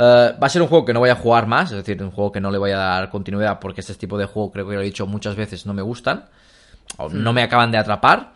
Eh, 0.00 0.34
va 0.40 0.46
a 0.46 0.48
ser 0.48 0.62
un 0.62 0.68
juego 0.68 0.84
que 0.84 0.94
no 0.94 1.00
voy 1.00 1.10
a 1.10 1.16
jugar 1.16 1.48
más, 1.48 1.72
es 1.72 1.78
decir, 1.78 2.00
un 2.00 2.12
juego 2.12 2.30
que 2.30 2.40
no 2.40 2.52
le 2.52 2.58
voy 2.58 2.70
a 2.70 2.76
dar 2.76 3.10
continuidad 3.10 3.58
porque 3.58 3.80
este 3.80 3.94
tipo 3.94 4.16
de 4.16 4.26
juego, 4.26 4.52
creo 4.52 4.68
que 4.68 4.74
lo 4.76 4.80
he 4.80 4.84
dicho 4.84 5.06
muchas 5.08 5.34
veces, 5.34 5.66
no 5.66 5.74
me 5.74 5.82
gustan. 5.82 6.26
O 6.96 7.08
no 7.08 7.32
me 7.32 7.42
acaban 7.42 7.72
de 7.72 7.78
atrapar. 7.78 8.32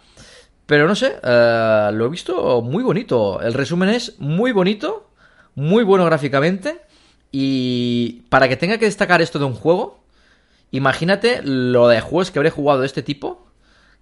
Pero 0.66 0.88
no 0.88 0.94
sé, 0.94 1.18
eh, 1.22 1.90
lo 1.92 2.06
he 2.06 2.08
visto 2.08 2.62
muy 2.62 2.82
bonito. 2.82 3.40
El 3.40 3.54
resumen 3.54 3.90
es 3.90 4.18
muy 4.18 4.52
bonito, 4.52 5.10
muy 5.54 5.84
bueno 5.84 6.04
gráficamente. 6.04 6.82
Y 7.30 8.22
para 8.28 8.48
que 8.48 8.56
tenga 8.56 8.78
que 8.78 8.84
destacar 8.86 9.22
esto 9.22 9.38
de 9.38 9.44
un 9.44 9.54
juego, 9.54 10.00
imagínate 10.72 11.42
lo 11.44 11.88
de 11.88 12.00
juegos 12.00 12.30
que 12.30 12.38
habré 12.40 12.50
jugado 12.50 12.80
de 12.80 12.86
este 12.86 13.02
tipo, 13.02 13.46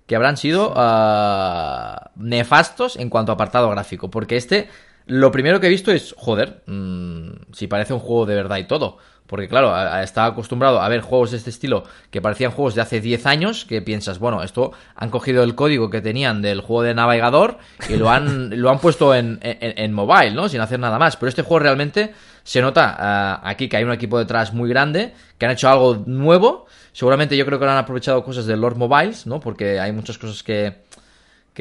que 0.07 0.17
habrán 0.17 0.37
sido 0.37 0.75
eh, 0.77 1.95
nefastos 2.17 2.97
en 2.97 3.11
cuanto 3.11 3.33
a 3.33 3.35
apartado 3.35 3.71
gráfico. 3.71 4.11
Porque 4.11 4.37
este, 4.37 4.69
lo 5.11 5.33
primero 5.33 5.59
que 5.59 5.67
he 5.67 5.71
visto 5.71 5.91
es, 5.91 6.15
joder, 6.17 6.63
mm, 6.67 7.53
si 7.53 7.67
parece 7.67 7.93
un 7.93 7.99
juego 7.99 8.27
de 8.27 8.37
verdad 8.37 8.59
y 8.59 8.65
todo. 8.65 8.99
Porque 9.27 9.49
claro, 9.49 9.73
estaba 10.01 10.29
acostumbrado 10.29 10.81
a 10.81 10.89
ver 10.89 11.03
juegos 11.03 11.31
de 11.31 11.37
este 11.37 11.51
estilo 11.51 11.85
que 12.11 12.21
parecían 12.21 12.51
juegos 12.51 12.75
de 12.75 12.81
hace 12.81 13.01
10 13.01 13.27
años, 13.27 13.65
que 13.65 13.81
piensas, 13.81 14.19
bueno, 14.19 14.43
esto 14.43 14.73
han 14.97 15.11
cogido 15.11 15.45
el 15.45 15.55
código 15.55 15.89
que 15.89 16.01
tenían 16.01 16.43
del 16.43 16.61
juego 16.61 16.83
de 16.83 16.95
navegador 16.95 17.59
y 17.89 17.95
lo 17.95 18.11
han, 18.11 18.51
lo 18.61 18.71
han 18.71 18.81
puesto 18.81 19.15
en, 19.15 19.39
en, 19.43 19.79
en 19.79 19.93
mobile, 19.93 20.33
¿no? 20.33 20.49
Sin 20.49 20.61
hacer 20.61 20.81
nada 20.81 20.99
más. 20.99 21.17
Pero 21.17 21.29
este 21.29 21.43
juego 21.43 21.61
realmente 21.61 22.13
se 22.43 22.61
nota 22.61 22.97
ah, 22.99 23.41
aquí 23.45 23.69
que 23.69 23.77
hay 23.77 23.85
un 23.85 23.93
equipo 23.93 24.19
detrás 24.19 24.53
muy 24.53 24.69
grande, 24.69 25.15
que 25.39 25.47
han 25.47 25.53
hecho 25.53 25.69
algo 25.69 26.03
nuevo. 26.07 26.67
Seguramente 26.93 27.37
yo 27.37 27.47
creo 27.47 27.59
que 27.59 27.65
han 27.67 27.79
aprovechado 27.79 28.25
cosas 28.25 28.47
de 28.47 28.57
Lord 28.57 28.77
Mobiles, 28.77 29.27
¿no? 29.27 29.39
Porque 29.39 29.79
hay 29.79 29.93
muchas 29.93 30.19
cosas 30.19 30.43
que, 30.43 30.83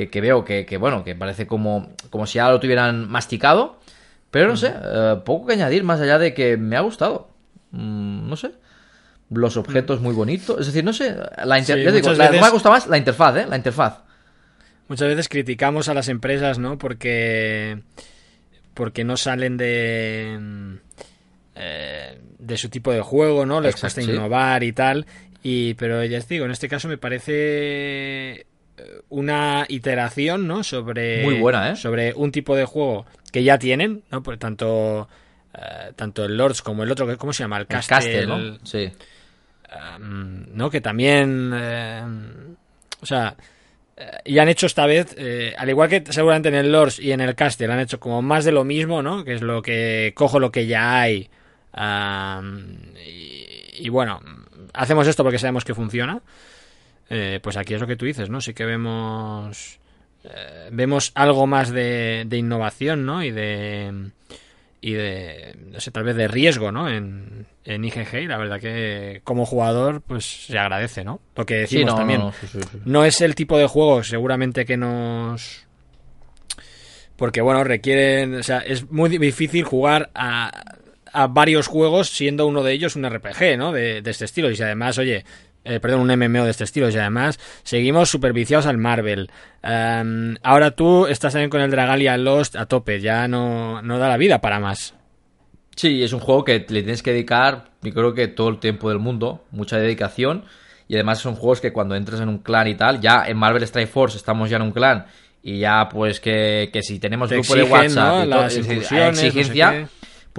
que, 0.06 0.10
que 0.10 0.22
veo 0.22 0.46
que, 0.46 0.66
que, 0.66 0.78
bueno, 0.78 1.04
que 1.04 1.16
parece 1.16 1.46
como, 1.48 1.90
como 2.10 2.26
si 2.26 2.36
ya 2.36 2.50
lo 2.50 2.60
tuvieran 2.60 3.10
masticado. 3.10 3.80
Pero 4.32 4.48
no 4.48 4.58
sé, 4.58 4.72
eh, 4.76 5.16
poco 5.26 5.48
que 5.48 5.54
añadir 5.54 5.84
más 5.84 6.00
allá 6.00 6.20
de 6.20 6.34
que 6.34 6.56
me 6.56 6.76
ha 6.78 6.82
gustado. 6.82 7.30
Mm, 7.72 8.30
no 8.30 8.36
sé. 8.36 8.52
Los 9.32 9.58
objetos 9.58 10.02
muy 10.02 10.14
bonitos. 10.14 10.60
Es 10.60 10.68
decir, 10.68 10.84
no 10.84 10.94
sé. 10.94 11.16
La 11.46 11.58
inter- 11.60 11.78
Sí, 11.80 11.84
ya 11.84 11.92
digo, 11.92 12.08
muchas 12.10 12.18
la- 12.18 12.26
veces- 12.28 12.42
me 12.42 12.48
ha 12.48 12.52
gustado 12.52 12.76
más 12.76 12.88
la 12.88 12.98
interfaz, 12.98 13.36
¿eh? 13.38 13.46
La 13.50 13.58
interfaz. 13.58 14.00
Muchas 14.88 15.08
veces 15.08 15.30
criticamos 15.30 15.90
a 15.90 15.94
las 15.94 16.08
empresas, 16.10 16.58
¿no? 16.60 16.78
Porque, 16.78 17.80
porque 18.74 19.04
no 19.04 19.18
salen 19.18 19.58
de, 19.58 20.38
mm, 20.40 20.74
eh, 21.56 22.20
de 22.40 22.58
su 22.58 22.70
tipo 22.70 22.92
de 22.92 23.02
juego, 23.02 23.46
¿no? 23.46 23.62
Les 23.62 23.72
Exacto, 23.76 23.96
cuesta 23.96 24.02
sí. 24.12 24.16
innovar 24.18 24.64
y 24.64 24.74
tal. 24.74 25.06
Y, 25.44 25.74
pero 25.76 26.04
ya 26.06 26.18
os 26.20 26.28
digo, 26.28 26.46
en 26.46 26.52
este 26.52 26.68
caso 26.70 26.88
me 26.88 26.98
parece 26.98 28.46
una 29.10 29.66
iteración, 29.68 30.48
¿no? 30.48 30.64
Sobre, 30.64 31.24
Muy 31.24 31.40
buena, 31.40 31.72
¿eh? 31.72 31.76
sobre 31.76 32.14
un 32.14 32.32
tipo 32.32 32.56
de 32.56 32.66
juego 32.66 33.06
que 33.32 33.44
ya 33.44 33.58
tienen, 33.58 34.04
¿no? 34.12 34.24
Por 34.24 34.38
tanto, 34.38 35.08
eh, 35.54 35.92
tanto 35.96 36.26
el 36.26 36.38
Lords 36.38 36.62
como 36.62 36.84
el 36.84 36.92
otro, 36.92 37.18
¿cómo 37.18 37.34
se 37.34 37.44
llama? 37.44 37.58
El 37.58 37.62
El 37.64 37.68
Castle, 37.68 37.96
Castle, 37.96 38.28
¿no? 38.28 38.60
Sí. 38.64 38.92
um, 39.98 40.46
¿no? 40.56 40.70
Que 40.70 40.82
también, 40.82 41.52
eh, 41.54 42.04
o 43.02 43.06
sea, 43.06 43.36
y 44.24 44.40
han 44.40 44.48
hecho 44.48 44.66
esta 44.66 44.86
vez, 44.86 45.14
eh, 45.18 45.54
al 45.58 45.70
igual 45.70 45.90
que 45.90 46.04
seguramente 46.10 46.50
en 46.50 46.56
el 46.56 46.72
Lords 46.72 47.00
y 47.00 47.12
en 47.12 47.22
el 47.22 47.36
Castle, 47.36 47.72
han 47.72 47.80
hecho 47.80 48.00
como 48.00 48.22
más 48.22 48.46
de 48.46 48.52
lo 48.52 48.64
mismo, 48.64 49.02
¿no? 49.02 49.24
Que 49.24 49.34
es 49.34 49.42
lo 49.42 49.62
que 49.62 50.14
cojo 50.16 50.40
lo 50.40 50.52
que 50.52 50.68
ya 50.68 51.02
hay. 51.02 51.30
y, 53.78 53.90
bueno, 53.90 54.22
hacemos 54.74 55.08
esto 55.08 55.24
porque 55.24 55.40
sabemos 55.40 55.66
que 55.66 55.76
funciona. 55.76 56.22
Eh, 57.10 57.40
pues 57.42 57.58
aquí 57.58 57.74
es 57.74 57.82
lo 57.82 57.88
que 57.88 57.96
tú 57.96 58.06
dices, 58.06 58.30
¿no? 58.30 58.42
Sí 58.42 58.54
que 58.54 58.66
vemos. 58.66 59.80
Eh, 60.24 60.70
vemos 60.72 61.12
algo 61.16 61.48
más 61.48 61.72
de, 61.72 62.24
de 62.28 62.38
innovación, 62.38 63.06
¿no? 63.06 63.24
Y 63.24 63.32
de 63.32 64.12
y 64.82 64.94
de, 64.94 65.56
no 65.72 65.80
sé, 65.80 65.92
tal 65.92 66.04
vez 66.04 66.16
de 66.16 66.28
riesgo, 66.28 66.72
¿no? 66.72 66.90
En, 66.90 67.48
en 67.66 67.84
IGG 67.84 68.22
y 68.22 68.28
la 68.28 68.38
verdad 68.38 68.60
que 68.60 69.22
como 69.24 69.46
jugador 69.46 70.02
pues 70.02 70.46
se 70.48 70.58
agradece, 70.58 71.04
¿no? 71.04 71.20
Lo 71.36 71.46
que 71.46 71.56
decimos 71.56 71.96
también. 71.96 72.24
No, 72.86 73.04
es 73.04 73.20
el 73.22 73.36
tipo 73.36 73.58
de 73.58 73.68
juego 73.68 74.04
seguramente 74.04 74.66
que 74.66 74.78
nos... 74.78 75.66
Porque 77.18 77.42
bueno, 77.42 77.66
requieren, 77.66 78.36
o 78.36 78.44
sea, 78.44 78.60
es 78.60 78.90
muy 78.90 79.10
difícil 79.10 79.66
jugar 79.66 80.10
a, 80.16 80.78
a 81.12 81.28
varios 81.28 81.68
juegos 81.68 82.10
siendo 82.10 82.48
uno 82.48 82.64
de 82.64 82.72
ellos 82.72 82.96
un 82.96 83.10
RPG, 83.10 83.58
¿no? 83.58 83.74
De, 83.74 84.02
de 84.02 84.12
este 84.12 84.24
estilo. 84.24 84.50
Y 84.50 84.56
si 84.56 84.64
además, 84.64 84.98
oye, 84.98 85.26
eh, 85.70 85.80
perdón, 85.80 86.02
un 86.02 86.18
MMO 86.18 86.44
de 86.44 86.52
este 86.52 86.64
estilo. 86.64 86.90
Y 86.90 86.98
además, 86.98 87.40
seguimos 87.64 88.10
super 88.10 88.34
viciados 88.34 88.66
al 88.66 88.78
Marvel. 88.78 89.30
Em, 89.62 90.36
ahora 90.44 90.72
tú 90.72 91.06
estás 91.06 91.34
también 91.34 91.50
con 91.50 91.62
el 91.62 91.72
Dragalia 91.72 92.18
Lost 92.18 92.56
a 92.56 92.66
tope, 92.66 93.00
ya 93.00 93.28
no, 93.28 93.82
no 93.82 94.00
da 94.00 94.10
la 94.10 94.18
vida 94.18 94.42
para 94.42 94.60
más. 94.60 94.96
Sí, 95.76 96.04
es 96.04 96.12
un 96.12 96.20
juego 96.20 96.44
que 96.44 96.66
le 96.68 96.82
tienes 96.82 97.04
que 97.04 97.12
dedicar, 97.12 97.70
yo 97.82 97.94
creo 97.94 98.14
que 98.14 98.28
todo 98.28 98.50
el 98.50 98.60
tiempo 98.60 98.90
del 98.90 99.00
mundo, 99.00 99.46
mucha 99.52 99.78
dedicación. 99.78 100.44
Y 100.88 100.96
además 100.96 101.20
son 101.20 101.36
juegos 101.36 101.62
que 101.62 101.72
cuando 101.72 101.96
entras 101.96 102.20
en 102.20 102.30
un 102.30 102.40
clan 102.40 102.68
y 102.68 102.76
tal, 102.76 103.00
ya 103.00 103.26
en 103.28 103.38
Marvel 103.38 103.62
Strike 103.64 103.90
Force 103.90 104.18
estamos 104.18 104.50
ya 104.50 104.58
en 104.58 104.64
un 104.64 104.72
clan. 104.72 105.06
Y 105.42 105.60
ya 105.60 105.88
pues 105.88 106.20
que, 106.20 106.70
que 106.74 106.82
si 106.82 107.00
tenemos 107.00 107.30
grupo 107.30 107.56
de 107.56 107.64
WhatsApp 107.64 108.26
y 108.26 108.30
todo, 108.30 108.46
exigencia 108.46 109.88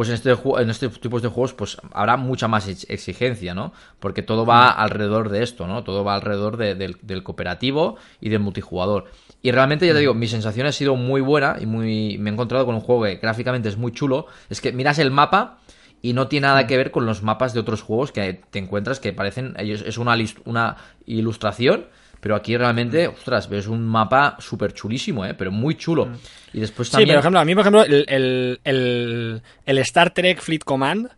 pues 0.01 0.09
en, 0.09 0.15
este, 0.15 0.31
en 0.31 0.71
estos 0.71 0.99
tipos 0.99 1.21
de 1.21 1.29
juegos 1.29 1.53
pues 1.53 1.77
habrá 1.93 2.17
mucha 2.17 2.49
más 2.49 2.67
exigencia, 2.67 3.53
¿no? 3.53 3.75
Porque 3.99 4.23
todo 4.23 4.47
va 4.47 4.71
mm. 4.71 4.75
alrededor 4.79 5.29
de 5.29 5.43
esto, 5.43 5.67
¿no? 5.67 5.85
Todo 5.85 6.05
va 6.05 6.15
alrededor 6.15 6.57
del, 6.57 7.23
cooperativo 7.23 7.97
y 8.19 8.31
del 8.31 8.41
multijugador. 8.41 9.11
Y 9.43 9.51
realmente, 9.51 9.87
ya 9.87 9.93
te 9.93 9.99
mm. 9.99 10.01
digo, 10.01 10.15
mi 10.15 10.27
sensación 10.27 10.67
ha 10.67 10.73
sido 10.73 10.97
muy 10.97 11.21
buena 11.21 11.59
y 11.61 11.67
muy 11.67 12.17
me 12.17 12.31
he 12.31 12.33
encontrado 12.33 12.65
con 12.65 12.77
un 12.77 12.81
juego 12.81 13.03
que 13.03 13.17
gráficamente 13.17 13.69
es 13.69 13.77
muy 13.77 13.93
chulo. 13.93 14.25
Es 14.49 14.63
que 14.63 14.73
miras 14.73 14.99
el 14.99 15.11
mapa 15.11 15.59
y 16.01 16.15
no 16.15 16.29
tiene 16.29 16.47
nada 16.47 16.63
mm. 16.63 16.67
que 16.67 16.79
ver 16.79 16.93
con 16.93 17.05
los 17.05 17.23
mapas 17.23 17.53
de 17.53 17.61
otros 17.61 17.83
juegos 17.83 18.11
que 18.11 18.41
te 18.49 18.59
encuentras 18.59 19.01
que 19.01 19.13
parecen, 19.13 19.55
es 19.59 19.99
una, 19.99 20.17
una 20.47 20.77
ilustración 21.05 21.89
pero 22.21 22.37
aquí 22.37 22.57
realmente, 22.57 23.09
ostras, 23.09 23.49
ves 23.49 23.67
un 23.67 23.87
mapa 23.87 24.37
súper 24.39 24.73
chulísimo, 24.73 25.25
¿eh? 25.25 25.35
Pero 25.35 25.51
muy 25.51 25.77
chulo. 25.77 26.09
Y 26.53 26.61
después 26.61 26.91
también... 26.91 27.09
Sí, 27.09 27.13
por 27.15 27.21
ejemplo, 27.21 27.41
a 27.41 27.45
mí, 27.45 27.55
por 27.55 27.61
ejemplo, 27.63 27.85
el, 27.85 28.61
el, 28.65 29.79
Star 29.79 30.13
Trek 30.13 30.41
Fleet 30.41 30.63
Command, 30.65 31.09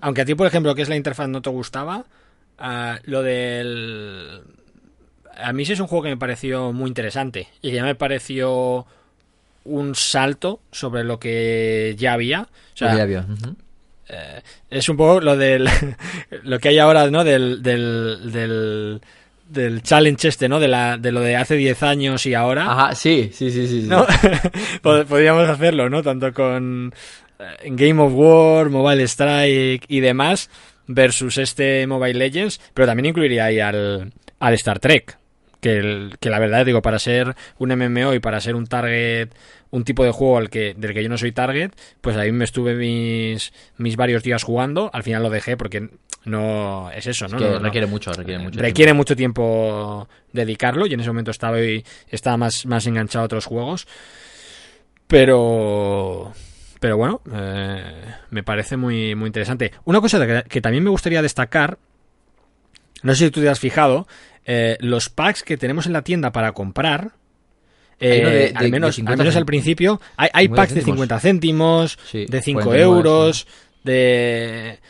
aunque 0.00 0.20
a 0.20 0.24
ti, 0.24 0.34
por 0.34 0.46
ejemplo, 0.46 0.74
que 0.74 0.82
es 0.82 0.88
la 0.88 0.96
interfaz 0.96 1.28
no 1.28 1.40
te 1.40 1.50
gustaba, 1.50 2.04
ah, 2.58 2.98
lo 3.04 3.22
del... 3.22 4.42
A 5.38 5.52
mí 5.52 5.64
sí 5.64 5.72
es 5.72 5.80
un 5.80 5.86
juego 5.86 6.04
que 6.04 6.10
me 6.10 6.16
pareció 6.16 6.72
muy 6.72 6.88
interesante 6.88 7.48
y 7.60 7.70
que 7.70 7.76
ya 7.76 7.84
me 7.84 7.94
pareció 7.94 8.86
un 9.64 9.94
salto 9.94 10.60
sobre 10.72 11.04
lo 11.04 11.18
que 11.18 11.94
ya 11.98 12.14
había. 12.14 12.42
O 12.42 12.76
sea, 12.76 12.96
ya 12.96 13.02
había. 13.02 13.26
Eh, 14.08 14.40
es 14.70 14.88
un 14.88 14.96
poco 14.96 15.20
lo 15.20 15.36
del 15.36 15.68
lo 16.44 16.58
que 16.58 16.68
hay 16.68 16.78
ahora, 16.78 17.10
¿no? 17.10 17.24
del, 17.24 17.62
del 17.62 18.32
del 18.32 19.00
challenge 19.82 20.28
este, 20.28 20.48
¿no? 20.48 20.60
De, 20.60 20.68
la, 20.68 20.98
de 20.98 21.12
lo 21.12 21.20
de 21.20 21.36
hace 21.36 21.56
10 21.56 21.82
años 21.82 22.26
y 22.26 22.34
ahora. 22.34 22.70
Ajá, 22.70 22.94
sí, 22.94 23.30
sí, 23.32 23.50
sí, 23.50 23.66
sí. 23.66 23.88
Podríamos 24.82 25.48
hacerlo, 25.48 25.88
¿no? 25.88 26.02
Tanto 26.02 26.32
con 26.32 26.92
eh, 27.38 27.44
Game 27.70 28.00
of 28.02 28.12
War, 28.14 28.70
Mobile 28.70 29.02
Strike 29.04 29.84
y 29.88 30.00
demás, 30.00 30.50
versus 30.86 31.38
este 31.38 31.86
Mobile 31.86 32.18
Legends, 32.18 32.60
pero 32.74 32.86
también 32.86 33.06
incluiría 33.06 33.46
ahí 33.46 33.60
al, 33.60 34.12
al 34.38 34.54
Star 34.54 34.78
Trek. 34.78 35.18
Que, 35.60 36.10
que 36.20 36.30
la 36.30 36.38
verdad, 36.38 36.64
digo, 36.64 36.82
para 36.82 36.98
ser 36.98 37.34
un 37.58 37.70
MMO 37.70 38.14
y 38.14 38.20
para 38.20 38.40
ser 38.40 38.54
un 38.54 38.66
target 38.66 39.30
un 39.70 39.84
tipo 39.84 40.04
de 40.04 40.10
juego 40.10 40.38
al 40.38 40.50
que, 40.50 40.74
del 40.76 40.94
que 40.94 41.02
yo 41.02 41.08
no 41.08 41.18
soy 41.18 41.32
target, 41.32 41.72
pues 42.00 42.16
ahí 42.16 42.32
me 42.32 42.44
estuve 42.44 42.74
mis, 42.74 43.52
mis 43.76 43.96
varios 43.96 44.22
días 44.22 44.42
jugando. 44.42 44.90
Al 44.92 45.02
final 45.02 45.22
lo 45.22 45.30
dejé 45.30 45.56
porque 45.56 45.90
no 46.26 46.90
es 46.90 47.06
eso, 47.06 47.28
¿no? 47.28 47.38
requiere 47.60 47.86
mucho, 47.86 48.12
requiere 48.12 48.42
mucho. 48.42 48.58
Requiere 48.58 48.88
tiempo. 48.88 48.98
mucho 48.98 49.16
tiempo 49.16 50.08
dedicarlo 50.32 50.86
y 50.86 50.92
en 50.92 51.00
ese 51.00 51.08
momento 51.08 51.30
estaba, 51.30 51.58
estaba 52.10 52.36
más, 52.36 52.66
más 52.66 52.86
enganchado 52.86 53.22
a 53.22 53.26
otros 53.26 53.46
juegos. 53.46 53.86
Pero 55.06 56.32
pero 56.80 56.96
bueno, 56.96 57.20
eh, 57.32 58.14
me 58.30 58.42
parece 58.42 58.76
muy, 58.76 59.14
muy 59.14 59.28
interesante. 59.28 59.72
Una 59.84 60.00
cosa 60.00 60.44
que, 60.44 60.60
también 60.60 60.82
me 60.82 60.90
gustaría 60.90 61.22
destacar, 61.22 61.78
no 63.02 63.14
sé 63.14 63.26
si 63.26 63.30
tú 63.30 63.40
te 63.40 63.48
has 63.48 63.60
fijado, 63.60 64.08
eh, 64.44 64.76
los 64.80 65.08
packs 65.08 65.42
que 65.42 65.56
tenemos 65.56 65.86
en 65.86 65.92
la 65.92 66.02
tienda 66.02 66.32
para 66.32 66.52
comprar, 66.52 67.12
eh, 67.98 68.52
al, 68.54 68.70
menos, 68.70 68.98
al 68.98 69.16
menos 69.16 69.36
al 69.36 69.46
principio, 69.46 70.00
hay, 70.16 70.28
hay 70.32 70.48
packs 70.48 70.74
de 70.74 70.82
50 70.82 71.20
céntimos, 71.20 71.98
de 72.12 72.42
5 72.42 72.74
euros, 72.74 73.46
de 73.84 74.80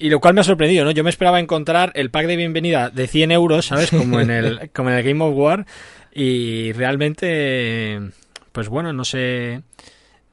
y 0.00 0.08
lo 0.08 0.18
cual 0.18 0.32
me 0.32 0.40
ha 0.40 0.44
sorprendido, 0.44 0.86
¿no? 0.86 0.92
Yo 0.92 1.04
me 1.04 1.10
esperaba 1.10 1.40
encontrar 1.40 1.92
el 1.94 2.10
pack 2.10 2.26
de 2.26 2.36
bienvenida 2.36 2.88
de 2.88 3.06
100 3.06 3.32
euros, 3.32 3.66
¿sabes? 3.66 3.90
Como 3.96 4.18
en 4.18 4.30
el, 4.30 4.70
como 4.70 4.88
en 4.88 4.96
el 4.96 5.04
Game 5.04 5.22
of 5.22 5.36
War. 5.36 5.66
Y 6.10 6.72
realmente, 6.72 8.00
pues 8.50 8.68
bueno, 8.70 8.94
no 8.94 9.04
sé, 9.04 9.60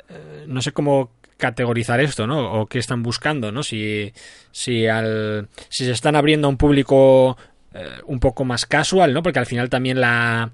eh, 0.10 0.46
no 0.48 0.62
sé 0.62 0.72
cómo 0.72 1.12
categorizar 1.36 2.00
esto, 2.00 2.26
¿no? 2.26 2.62
O 2.62 2.66
qué 2.68 2.80
están 2.80 3.04
buscando, 3.04 3.52
¿no? 3.52 3.62
Si, 3.62 4.14
si, 4.52 4.88
al, 4.88 5.50
si 5.68 5.84
se 5.84 5.92
están 5.92 6.16
abriendo 6.16 6.48
a 6.48 6.50
un 6.50 6.58
público 6.58 7.38
eh, 7.74 7.90
un 8.06 8.22
poco 8.22 8.46
más 8.46 8.66
casual, 8.66 9.14
¿no? 9.14 9.22
Porque 9.22 9.40
al 9.40 9.46
final 9.48 9.70
también 9.70 10.00
la, 10.00 10.50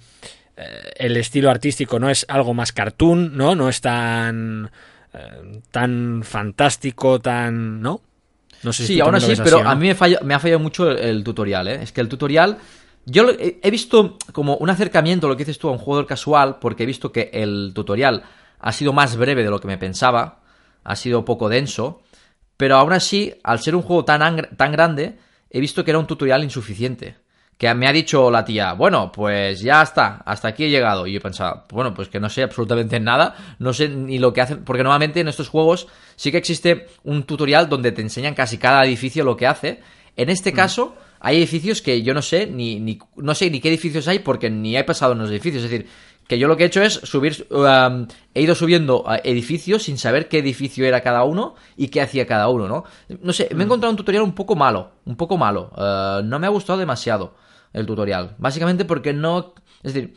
eh, 0.57 0.91
el 0.95 1.17
estilo 1.17 1.51
artístico 1.51 1.99
no 1.99 2.09
es 2.09 2.25
algo 2.29 2.55
más 2.55 2.71
cartoon, 2.71 3.37
¿no? 3.37 3.53
No 3.53 3.69
es 3.69 3.79
tan, 3.79 4.71
tan 5.69 6.23
fantástico, 6.23 7.19
tan, 7.19 7.79
¿no? 7.79 8.01
Sí, 8.71 8.99
aún 8.99 9.15
así, 9.15 9.33
pero 9.43 9.59
a 9.67 9.75
mí 9.75 9.87
me, 9.87 9.95
me, 10.23 10.33
ha 10.33 10.39
fallado 10.39 10.59
mucho 10.59 10.89
el, 10.89 11.23
tutorial, 11.23 11.67
¿eh? 11.67 11.79
Es 11.81 11.91
que 11.91 12.01
el 12.01 12.09
tutorial... 12.09 12.57
Yo 13.05 13.25
he 13.37 13.69
visto 13.69 14.17
como 14.31 14.55
un 14.55 14.69
acercamiento, 14.69 15.27
lo 15.27 15.35
que 15.35 15.43
dices 15.43 15.59
tú, 15.59 15.67
a 15.67 15.73
un 15.73 15.77
jugador 15.77 16.07
casual, 16.07 16.59
porque 16.61 16.83
he 16.83 16.85
visto 16.85 17.11
que 17.11 17.29
el 17.33 17.73
tutorial 17.75 18.23
ha 18.59 18.71
sido 18.71 18.93
más 18.93 19.17
breve 19.17 19.43
de 19.43 19.49
lo 19.49 19.59
que 19.59 19.67
me 19.67 19.77
pensaba, 19.77 20.39
ha 20.85 20.95
sido 20.95 21.25
poco 21.25 21.49
denso, 21.49 22.01
pero 22.55 22.77
aún 22.77 22.93
así, 22.93 23.33
al 23.43 23.59
ser 23.59 23.75
un 23.75 23.81
juego 23.81 24.05
tan, 24.05 24.47
tan 24.55 24.71
grande, 24.71 25.17
he 25.49 25.59
visto 25.59 25.83
que 25.83 25.91
era 25.91 25.99
un 25.99 26.07
tutorial 26.07 26.45
insuficiente 26.45 27.17
que 27.57 27.73
me 27.73 27.87
ha 27.87 27.93
dicho 27.93 28.29
la 28.31 28.43
tía, 28.43 28.73
bueno, 28.73 29.11
pues 29.11 29.61
ya 29.61 29.81
está, 29.81 30.21
hasta 30.25 30.49
aquí 30.49 30.65
he 30.65 30.69
llegado. 30.69 31.07
Y 31.07 31.13
yo 31.13 31.21
pensaba, 31.21 31.65
bueno, 31.71 31.93
pues 31.93 32.09
que 32.09 32.19
no 32.19 32.29
sé 32.29 32.43
absolutamente 32.43 32.99
nada, 32.99 33.35
no 33.59 33.73
sé 33.73 33.89
ni 33.89 34.19
lo 34.19 34.33
que 34.33 34.41
hacen, 34.41 34.63
porque 34.63 34.83
normalmente 34.83 35.19
en 35.19 35.27
estos 35.27 35.49
juegos 35.49 35.87
sí 36.15 36.31
que 36.31 36.37
existe 36.37 36.87
un 37.03 37.23
tutorial 37.23 37.69
donde 37.69 37.91
te 37.91 38.01
enseñan 38.01 38.33
casi 38.33 38.57
cada 38.57 38.83
edificio 38.83 39.23
lo 39.23 39.37
que 39.37 39.47
hace. 39.47 39.81
En 40.15 40.29
este 40.29 40.51
mm. 40.51 40.55
caso, 40.55 40.95
hay 41.19 41.37
edificios 41.37 41.81
que 41.81 42.01
yo 42.01 42.13
no 42.13 42.21
sé 42.21 42.47
ni, 42.47 42.79
ni, 42.79 42.99
no 43.15 43.33
sé 43.33 43.49
ni 43.49 43.61
qué 43.61 43.69
edificios 43.69 44.07
hay 44.09 44.19
porque 44.19 44.49
ni 44.49 44.75
he 44.75 44.83
pasado 44.83 45.13
en 45.13 45.19
los 45.19 45.29
edificios. 45.29 45.63
Es 45.63 45.71
decir, 45.71 45.87
que 46.27 46.39
yo 46.39 46.47
lo 46.47 46.57
que 46.57 46.63
he 46.63 46.67
hecho 46.67 46.81
es 46.81 46.93
subir, 46.93 47.47
um, 47.51 48.07
he 48.33 48.41
ido 48.41 48.55
subiendo 48.55 49.05
edificios 49.23 49.83
sin 49.83 49.97
saber 49.97 50.29
qué 50.29 50.39
edificio 50.39 50.85
era 50.85 51.01
cada 51.01 51.23
uno 51.23 51.55
y 51.75 51.89
qué 51.89 52.01
hacía 52.01 52.25
cada 52.25 52.47
uno, 52.49 52.67
¿no? 52.67 52.85
No 53.21 53.33
sé, 53.33 53.49
me 53.51 53.63
he 53.63 53.65
mm. 53.65 53.67
encontrado 53.67 53.91
un 53.91 53.97
tutorial 53.97 54.23
un 54.23 54.33
poco 54.33 54.55
malo, 54.55 54.91
un 55.05 55.15
poco 55.15 55.37
malo. 55.37 55.71
Uh, 55.75 56.23
no 56.23 56.39
me 56.39 56.47
ha 56.47 56.49
gustado 56.49 56.79
demasiado 56.79 57.35
el 57.73 57.85
tutorial. 57.85 58.35
Básicamente 58.37 58.85
porque 58.85 59.13
no, 59.13 59.53
es 59.81 59.93
decir, 59.93 60.15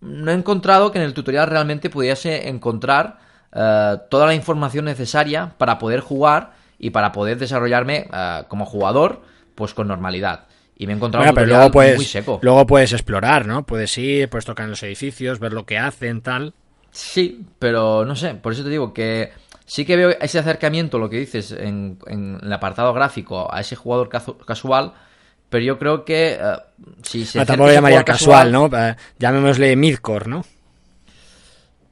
no 0.00 0.30
he 0.30 0.34
encontrado 0.34 0.90
que 0.90 0.98
en 0.98 1.04
el 1.04 1.14
tutorial 1.14 1.48
realmente 1.48 1.90
pudiese 1.90 2.48
encontrar 2.48 3.18
uh, 3.52 3.98
toda 4.10 4.26
la 4.26 4.34
información 4.34 4.86
necesaria 4.86 5.54
para 5.56 5.78
poder 5.78 6.00
jugar 6.00 6.52
y 6.78 6.90
para 6.90 7.12
poder 7.12 7.38
desarrollarme 7.38 8.08
uh, 8.10 8.48
como 8.48 8.66
jugador, 8.66 9.22
pues 9.54 9.72
con 9.72 9.88
normalidad. 9.88 10.46
Y 10.76 10.86
me 10.86 10.92
he 10.92 10.96
encontrado 10.96 11.32
pero 11.34 11.46
luego 11.46 11.70
puedes, 11.70 11.96
muy 11.96 12.04
seco. 12.04 12.40
Luego 12.42 12.66
puedes 12.66 12.92
explorar, 12.92 13.46
¿no? 13.46 13.64
Puedes 13.64 13.96
ir, 13.96 14.28
puedes 14.28 14.44
tocar 14.44 14.64
en 14.64 14.70
los 14.70 14.82
edificios, 14.82 15.38
ver 15.38 15.52
lo 15.52 15.64
que 15.64 15.78
hacen, 15.78 16.20
tal. 16.20 16.54
Sí, 16.90 17.46
pero 17.58 18.04
no 18.04 18.16
sé, 18.16 18.34
por 18.34 18.52
eso 18.52 18.64
te 18.64 18.70
digo 18.70 18.92
que 18.92 19.32
sí 19.66 19.84
que 19.84 19.96
veo 19.96 20.10
ese 20.20 20.38
acercamiento, 20.38 20.98
lo 20.98 21.08
que 21.08 21.18
dices, 21.18 21.52
en, 21.52 21.98
el 22.08 22.52
apartado 22.52 22.92
gráfico 22.92 23.52
a 23.52 23.60
ese 23.60 23.76
jugador 23.76 24.08
casual, 24.08 24.92
pero 25.48 25.64
yo 25.64 25.78
creo 25.78 26.04
que 26.04 26.38
uh, 26.40 26.90
si 27.02 27.24
se... 27.24 27.40
Ah, 27.40 27.46
tampoco 27.46 27.68
lo 27.68 27.74
llamaría 27.74 28.04
casual, 28.04 28.50
¿no? 28.50 28.64
Uh, 28.64 28.94
llamémosle 29.18 29.76
midcore, 29.76 30.28
¿no? 30.28 30.44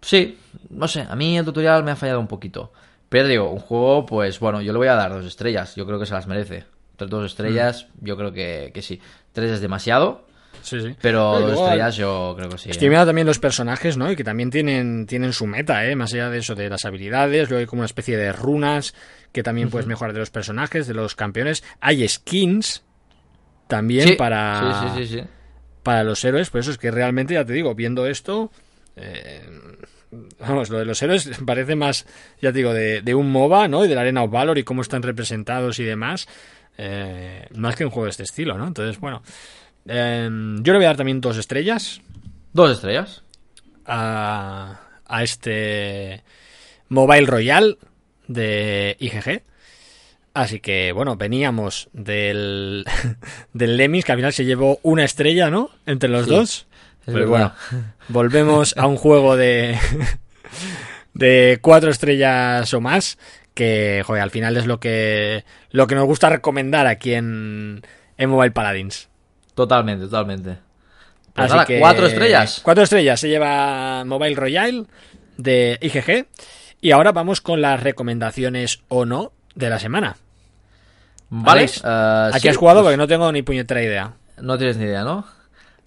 Sí, 0.00 0.38
no 0.70 0.88
sé, 0.88 1.06
a 1.08 1.14
mí 1.14 1.38
el 1.38 1.44
tutorial 1.44 1.84
me 1.84 1.92
ha 1.92 1.96
fallado 1.96 2.18
un 2.18 2.26
poquito. 2.26 2.72
Pero 3.08 3.28
digo, 3.28 3.50
un 3.50 3.60
juego, 3.60 4.06
pues 4.06 4.40
bueno, 4.40 4.60
yo 4.62 4.72
le 4.72 4.78
voy 4.78 4.88
a 4.88 4.94
dar 4.94 5.12
dos 5.12 5.24
estrellas, 5.24 5.76
yo 5.76 5.86
creo 5.86 6.00
que 6.00 6.06
se 6.06 6.14
las 6.14 6.26
merece 6.26 6.64
dos 7.08 7.26
estrellas, 7.26 7.88
mm. 8.00 8.06
yo 8.06 8.16
creo 8.16 8.32
que, 8.32 8.72
sí. 8.82 9.00
Tres 9.32 9.50
es 9.52 9.60
demasiado. 9.60 10.26
Sí, 10.62 10.80
sí. 10.80 10.96
Pero 11.00 11.34
Pero 11.36 11.40
dos 11.40 11.60
estrellas 11.60 11.96
yo 11.96 12.34
creo 12.36 12.48
que 12.50 12.58
sí. 12.58 12.70
Estoy 12.70 12.86
¿eh? 12.86 12.90
mirando 12.90 13.08
también 13.08 13.26
los 13.26 13.38
personajes, 13.38 13.96
¿no? 13.96 14.12
Y 14.12 14.16
que 14.16 14.22
también 14.24 14.50
tienen, 14.50 15.06
tienen 15.06 15.32
su 15.32 15.46
meta, 15.46 15.86
¿eh? 15.86 15.96
Más 15.96 16.12
allá 16.12 16.30
de 16.30 16.38
eso, 16.38 16.54
de 16.54 16.68
las 16.68 16.84
habilidades, 16.84 17.48
luego 17.48 17.60
hay 17.60 17.66
como 17.66 17.80
una 17.80 17.86
especie 17.86 18.16
de 18.16 18.32
runas 18.32 18.94
que 19.32 19.42
también 19.42 19.70
puedes 19.70 19.86
mejorar 19.86 20.12
de 20.12 20.20
los 20.20 20.30
personajes, 20.30 20.86
de 20.86 20.94
los 20.94 21.14
campeones. 21.14 21.64
Hay 21.80 22.06
skins 22.06 22.82
también 23.66 24.08
Sí, 24.08 24.14
para, 24.14 24.94
sí, 24.94 25.06
sí. 25.06 25.22
para 25.82 26.04
los 26.04 26.22
héroes, 26.24 26.50
por 26.50 26.60
eso 26.60 26.70
es 26.70 26.78
que 26.78 26.90
realmente, 26.90 27.34
ya 27.34 27.44
te 27.44 27.54
digo, 27.54 27.74
viendo 27.74 28.06
esto... 28.06 28.50
eh, 28.96 29.42
Vamos, 30.40 30.68
lo 30.68 30.78
de 30.78 30.84
los 30.84 31.02
héroes 31.02 31.30
parece 31.46 31.74
más, 31.74 32.06
ya 32.40 32.52
te 32.52 32.58
digo, 32.58 32.74
de, 32.74 33.00
de 33.00 33.14
un 33.14 33.32
MOBA, 33.32 33.68
¿no? 33.68 33.84
Y 33.84 33.88
de 33.88 33.94
la 33.94 34.02
Arena 34.02 34.22
of 34.22 34.30
Valor 34.30 34.58
y 34.58 34.62
cómo 34.64 34.82
están 34.82 35.02
representados 35.02 35.78
y 35.78 35.84
demás. 35.84 36.28
Eh, 36.78 37.46
más 37.54 37.76
que 37.76 37.84
un 37.84 37.90
juego 37.90 38.04
de 38.06 38.10
este 38.10 38.22
estilo, 38.24 38.56
¿no? 38.58 38.66
Entonces, 38.66 38.98
bueno. 39.00 39.22
eh, 39.86 40.28
yo 40.60 40.72
le 40.72 40.78
voy 40.78 40.84
a 40.84 40.88
dar 40.88 40.96
también 40.96 41.20
dos 41.20 41.36
estrellas 41.36 42.00
Dos 42.52 42.70
estrellas. 42.72 43.22
a, 43.86 44.80
a 45.06 45.22
este 45.22 46.22
Mobile 46.88 47.26
Royale 47.26 47.76
de 48.28 48.96
IGG. 49.00 49.42
Así 50.34 50.60
que, 50.60 50.92
bueno, 50.92 51.16
veníamos 51.16 51.88
del, 51.92 52.84
del 53.52 53.76
Lemis, 53.76 54.04
que 54.04 54.12
al 54.12 54.18
final 54.18 54.32
se 54.32 54.44
llevó 54.46 54.78
una 54.82 55.04
estrella, 55.04 55.50
¿no? 55.50 55.70
Entre 55.86 56.08
los 56.08 56.24
Sí, 56.24 56.30
dos. 56.30 56.66
Pero 57.04 57.28
bueno, 57.28 57.52
volvemos 58.08 58.74
a 58.76 58.86
un 58.86 58.96
juego 58.96 59.36
de, 59.36 59.76
de 61.14 61.58
cuatro 61.60 61.90
estrellas 61.90 62.72
o 62.74 62.80
más, 62.80 63.18
que, 63.54 64.02
joder, 64.06 64.22
al 64.22 64.30
final 64.30 64.56
es 64.56 64.66
lo 64.66 64.80
que, 64.80 65.44
lo 65.70 65.86
que 65.86 65.94
nos 65.94 66.04
gusta 66.06 66.28
recomendar 66.28 66.86
aquí 66.86 67.14
en, 67.14 67.82
en 68.16 68.30
Mobile 68.30 68.52
Paladins. 68.52 69.08
Totalmente, 69.54 70.04
totalmente. 70.06 70.58
Pues 71.34 71.46
Así 71.46 71.52
nada, 71.54 71.66
que- 71.66 71.78
cuatro 71.78 72.06
estrellas. 72.06 72.60
Cuatro 72.62 72.84
estrellas 72.84 73.20
se 73.20 73.28
lleva 73.28 74.04
Mobile 74.04 74.34
Royale 74.36 74.84
de 75.36 75.78
IGG. 75.80 76.26
Y 76.80 76.90
ahora 76.90 77.12
vamos 77.12 77.40
con 77.40 77.60
las 77.60 77.82
recomendaciones 77.82 78.82
o 78.88 79.04
no 79.04 79.32
de 79.54 79.70
la 79.70 79.78
semana. 79.78 80.16
Vale. 81.30 81.64
Eh, 81.64 82.30
Aquí 82.32 82.40
sí, 82.40 82.48
has 82.48 82.56
jugado 82.56 82.80
pues 82.80 82.88
porque 82.88 82.96
no 82.98 83.06
tengo 83.06 83.30
ni 83.32 83.42
puñetera 83.42 83.82
idea. 83.82 84.12
No 84.40 84.58
tienes 84.58 84.76
ni 84.76 84.84
idea, 84.84 85.02
¿no? 85.04 85.24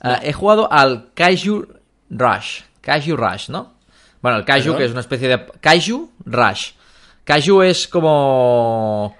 Eh, 0.04 0.16
he 0.24 0.34
jugado 0.34 0.72
al 0.72 1.10
Kaiju 1.14 1.68
Rush. 2.10 2.62
Kaiju 2.82 3.16
Rush, 3.18 3.50
¿no? 3.50 3.74
Bueno, 4.22 4.38
el 4.40 4.46
Kaiju, 4.46 4.64
¿Perdón? 4.66 4.78
que 4.80 4.86
es 4.86 4.92
una 4.92 5.02
especie 5.02 5.28
de. 5.28 5.46
Kaiju 5.60 6.12
Rush. 6.26 6.72
Kaiju 7.26 7.62
es 7.64 7.88
como. 7.88 9.16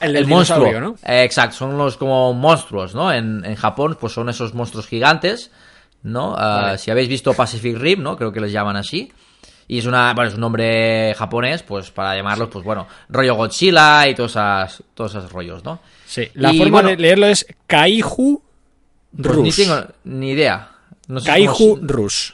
El 0.00 0.14
del 0.14 0.26
monstruo. 0.26 0.80
¿no? 0.80 0.94
Eh, 1.04 1.24
exacto, 1.24 1.56
son 1.56 1.76
los 1.76 1.98
como 1.98 2.32
monstruos, 2.32 2.94
¿no? 2.94 3.12
En, 3.12 3.44
en 3.44 3.54
Japón, 3.56 3.98
pues 4.00 4.14
son 4.14 4.30
esos 4.30 4.54
monstruos 4.54 4.86
gigantes, 4.86 5.50
¿no? 6.02 6.32
Vale. 6.32 6.78
Si 6.78 6.90
habéis 6.90 7.08
visto 7.10 7.34
Pacific 7.34 7.76
Rim, 7.76 8.02
¿no? 8.02 8.16
Creo 8.16 8.32
que 8.32 8.40
les 8.40 8.50
llaman 8.52 8.76
así. 8.76 9.12
Y 9.68 9.78
es 9.78 9.86
una, 9.86 10.14
bueno, 10.14 10.28
es 10.30 10.34
un 10.34 10.40
nombre 10.40 11.14
japonés, 11.16 11.62
pues 11.62 11.90
para 11.92 12.16
llamarlos, 12.16 12.48
pues 12.48 12.64
bueno, 12.64 12.88
rollo 13.08 13.34
Godzilla 13.36 14.08
y 14.08 14.14
todos 14.16 14.32
esos, 14.32 14.82
todos 14.94 15.14
esos 15.14 15.30
rollos, 15.30 15.62
¿no? 15.62 15.78
Sí, 16.06 16.28
la 16.34 16.52
Y, 16.52 16.58
forma 16.58 16.72
bueno, 16.72 16.88
de 16.88 16.96
leerlo 16.96 17.26
es 17.26 17.46
Kaiju 17.68 18.42
Pues 19.16 19.36
ni 19.36 19.44
Rush. 19.44 19.56
tengo 19.56 19.84
ni 20.04 20.30
idea. 20.30 20.70
No 21.06 21.20
sé 21.20 21.26
Kaiju 21.26 21.76
cómo 21.76 21.86
Rush. 21.86 22.32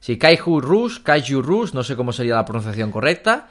Sí, 0.00 0.16
Kaiju 0.16 0.60
Rush, 0.62 1.00
Kaiju 1.02 1.42
Rush, 1.42 1.72
no 1.74 1.82
sé 1.82 1.94
cómo 1.96 2.12
sería 2.12 2.36
la 2.36 2.44
pronunciación 2.46 2.90
correcta. 2.90 3.48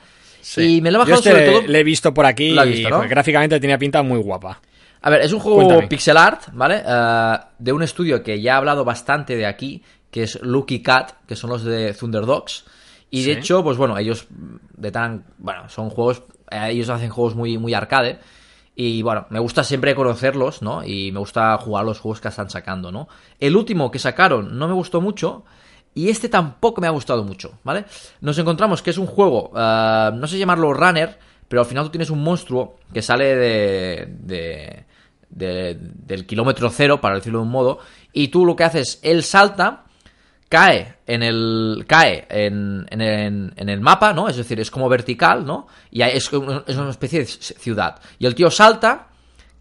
Sí. 0.49 0.77
Y 0.77 0.81
me 0.81 0.91
lo 0.91 0.97
he 0.97 0.99
bajado 0.99 1.17
este 1.17 1.29
sobre 1.31 1.45
todo. 1.45 1.61
le 1.67 1.79
he 1.79 1.83
visto 1.83 2.13
por 2.13 2.25
aquí 2.25 2.51
Lo 2.51 2.61
has 2.61 2.67
visto, 2.67 2.87
y 2.87 2.91
¿no? 2.91 2.95
joder, 2.97 3.09
gráficamente 3.09 3.59
tenía 3.59 3.77
pinta 3.77 4.01
muy 4.01 4.19
guapa. 4.19 4.61
A 5.01 5.09
ver, 5.09 5.21
es 5.21 5.33
un 5.33 5.39
juego 5.39 5.57
Cuéntame. 5.57 5.87
pixel 5.87 6.15
art, 6.15 6.43
¿vale? 6.53 6.81
Eh, 6.87 7.37
de 7.59 7.73
un 7.73 7.83
estudio 7.83 8.23
que 8.23 8.39
ya 8.41 8.53
ha 8.55 8.57
hablado 8.57 8.85
bastante 8.85 9.35
de 9.35 9.45
aquí, 9.45 9.83
que 10.09 10.23
es 10.23 10.39
Lucky 10.41 10.81
Cat, 10.81 11.11
que 11.27 11.35
son 11.35 11.49
los 11.49 11.63
de 11.65 11.93
Thunder 11.93 12.25
Dogs. 12.25 12.63
Y 13.09 13.23
de 13.25 13.33
Sí. 13.33 13.39
hecho, 13.39 13.61
pues 13.63 13.77
bueno, 13.77 13.97
ellos 13.97 14.25
de 14.29 14.91
tan. 14.91 15.25
Bueno, 15.37 15.67
son 15.69 15.89
juegos. 15.89 16.23
eh, 16.49 16.69
ellos 16.69 16.87
hacen 16.89 17.09
juegos 17.09 17.35
muy, 17.35 17.57
muy 17.57 17.73
arcade. 17.73 18.19
Y 18.73 19.01
bueno, 19.01 19.25
me 19.29 19.39
gusta 19.39 19.63
siempre 19.65 19.95
conocerlos, 19.95 20.61
¿no? 20.61 20.81
Y 20.83 21.11
me 21.11 21.19
gusta 21.19 21.57
jugar 21.57 21.83
los 21.83 21.99
juegos 21.99 22.21
que 22.21 22.29
están 22.29 22.49
sacando, 22.49 22.89
¿no? 22.91 23.09
El 23.39 23.55
último 23.57 23.91
que 23.91 23.99
sacaron 23.99 24.57
no 24.57 24.67
me 24.67 24.73
gustó 24.73 25.01
mucho. 25.01 25.43
Y 25.97 26.09
este 26.09 26.29
tampoco 26.29 26.79
me 26.79 26.85
ha 26.85 26.91
gustado 26.91 27.23
mucho, 27.23 27.57
¿vale? 27.63 27.85
Nos 28.21 28.37
encontramos 28.37 28.83
que 28.83 28.91
es 28.91 28.99
un 28.99 29.07
juego, 29.07 29.51
eh, 29.57 30.11
no 30.13 30.27
sé 30.27 30.37
llamarlo 30.37 30.71
runner, 30.71 31.17
pero 31.47 31.61
al 31.61 31.65
final 31.65 31.85
tú 31.85 31.89
tienes 31.89 32.11
un 32.11 32.21
monstruo 32.21 32.77
que 32.93 33.01
sale 33.01 33.35
de, 33.35 34.05
de- 34.19 34.85
de- 35.29 35.77
del 35.79 36.27
kilómetro 36.27 36.69
cero, 36.69 37.01
para 37.01 37.15
decirlo 37.15 37.39
de 37.39 37.45
un 37.45 37.51
modo, 37.51 37.79
y 38.13 38.27
tú 38.27 38.45
lo 38.45 38.55
que 38.55 38.63
haces, 38.63 38.99
él 39.01 39.23
salta, 39.23 39.85
cae 40.49 40.97
en 41.07 41.23
el 41.23 41.83
cae 41.87 42.27
en, 42.29 42.85
en, 42.91 43.53
en- 43.55 43.69
el 43.69 43.81
mapa, 43.81 44.13
¿no? 44.13 44.29
Es 44.29 44.37
decir, 44.37 44.59
es 44.59 44.69
como 44.69 44.87
vertical, 44.89 45.45
¿no? 45.45 45.65
Y 45.89 46.03
es, 46.03 46.29
es 46.67 46.77
una 46.77 46.91
especie 46.91 47.21
de 47.21 47.25
ciudad. 47.25 47.99
Y 48.19 48.27
el 48.27 48.35
tío 48.35 48.51
salta, 48.51 49.07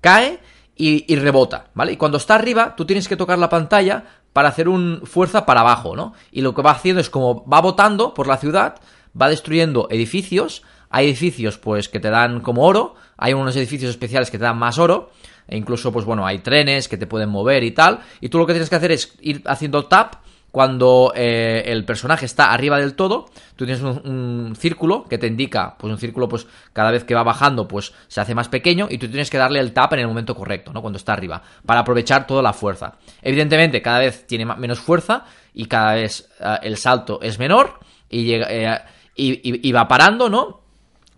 cae 0.02 0.38
y, 0.76 1.10
y 1.10 1.16
rebota, 1.16 1.68
¿vale? 1.72 1.92
Y 1.92 1.96
cuando 1.96 2.18
está 2.18 2.34
arriba, 2.34 2.74
tú 2.76 2.84
tienes 2.84 3.08
que 3.08 3.16
tocar 3.16 3.38
la 3.38 3.48
pantalla 3.48 4.04
para 4.36 4.50
hacer 4.50 4.68
un 4.68 5.00
fuerza 5.04 5.46
para 5.46 5.60
abajo, 5.60 5.96
¿no? 5.96 6.12
Y 6.30 6.42
lo 6.42 6.54
que 6.54 6.60
va 6.60 6.72
haciendo 6.72 7.00
es 7.00 7.08
como 7.08 7.48
va 7.48 7.62
botando 7.62 8.12
por 8.12 8.26
la 8.26 8.36
ciudad, 8.36 8.74
va 9.18 9.30
destruyendo 9.30 9.88
edificios, 9.90 10.62
hay 10.90 11.06
edificios 11.06 11.56
pues 11.56 11.88
que 11.88 12.00
te 12.00 12.10
dan 12.10 12.40
como 12.40 12.66
oro, 12.66 12.96
hay 13.16 13.32
unos 13.32 13.56
edificios 13.56 13.88
especiales 13.88 14.30
que 14.30 14.36
te 14.36 14.44
dan 14.44 14.58
más 14.58 14.76
oro, 14.76 15.10
e 15.48 15.56
incluso 15.56 15.90
pues 15.90 16.04
bueno, 16.04 16.26
hay 16.26 16.40
trenes 16.40 16.86
que 16.86 16.98
te 16.98 17.06
pueden 17.06 17.30
mover 17.30 17.64
y 17.64 17.70
tal, 17.70 18.00
y 18.20 18.28
tú 18.28 18.36
lo 18.36 18.46
que 18.46 18.52
tienes 18.52 18.68
que 18.68 18.76
hacer 18.76 18.92
es 18.92 19.16
ir 19.22 19.42
haciendo 19.46 19.86
tap 19.86 20.16
cuando 20.56 21.12
eh, 21.14 21.64
el 21.66 21.84
personaje 21.84 22.24
está 22.24 22.50
arriba 22.50 22.78
del 22.78 22.94
todo, 22.94 23.26
tú 23.56 23.66
tienes 23.66 23.82
un, 23.82 24.00
un 24.48 24.56
círculo 24.56 25.04
que 25.04 25.18
te 25.18 25.26
indica, 25.26 25.76
pues 25.78 25.92
un 25.92 25.98
círculo, 25.98 26.30
pues 26.30 26.46
cada 26.72 26.90
vez 26.90 27.04
que 27.04 27.14
va 27.14 27.22
bajando, 27.22 27.68
pues 27.68 27.92
se 28.08 28.22
hace 28.22 28.34
más 28.34 28.48
pequeño 28.48 28.86
y 28.88 28.96
tú 28.96 29.06
tienes 29.06 29.28
que 29.28 29.36
darle 29.36 29.60
el 29.60 29.74
tap 29.74 29.92
en 29.92 29.98
el 29.98 30.06
momento 30.08 30.34
correcto, 30.34 30.72
¿no? 30.72 30.80
Cuando 30.80 30.96
está 30.96 31.12
arriba, 31.12 31.42
para 31.66 31.80
aprovechar 31.80 32.26
toda 32.26 32.40
la 32.40 32.54
fuerza. 32.54 32.94
Evidentemente, 33.20 33.82
cada 33.82 33.98
vez 33.98 34.26
tiene 34.26 34.46
menos 34.46 34.78
fuerza 34.80 35.24
y 35.52 35.66
cada 35.66 35.92
vez 35.92 36.26
eh, 36.40 36.56
el 36.62 36.78
salto 36.78 37.20
es 37.20 37.38
menor 37.38 37.78
y, 38.08 38.24
llega, 38.24 38.46
eh, 38.48 38.80
y, 39.14 39.32
y- 39.32 39.68
y 39.68 39.72
va 39.72 39.86
parando, 39.86 40.30
¿no? 40.30 40.62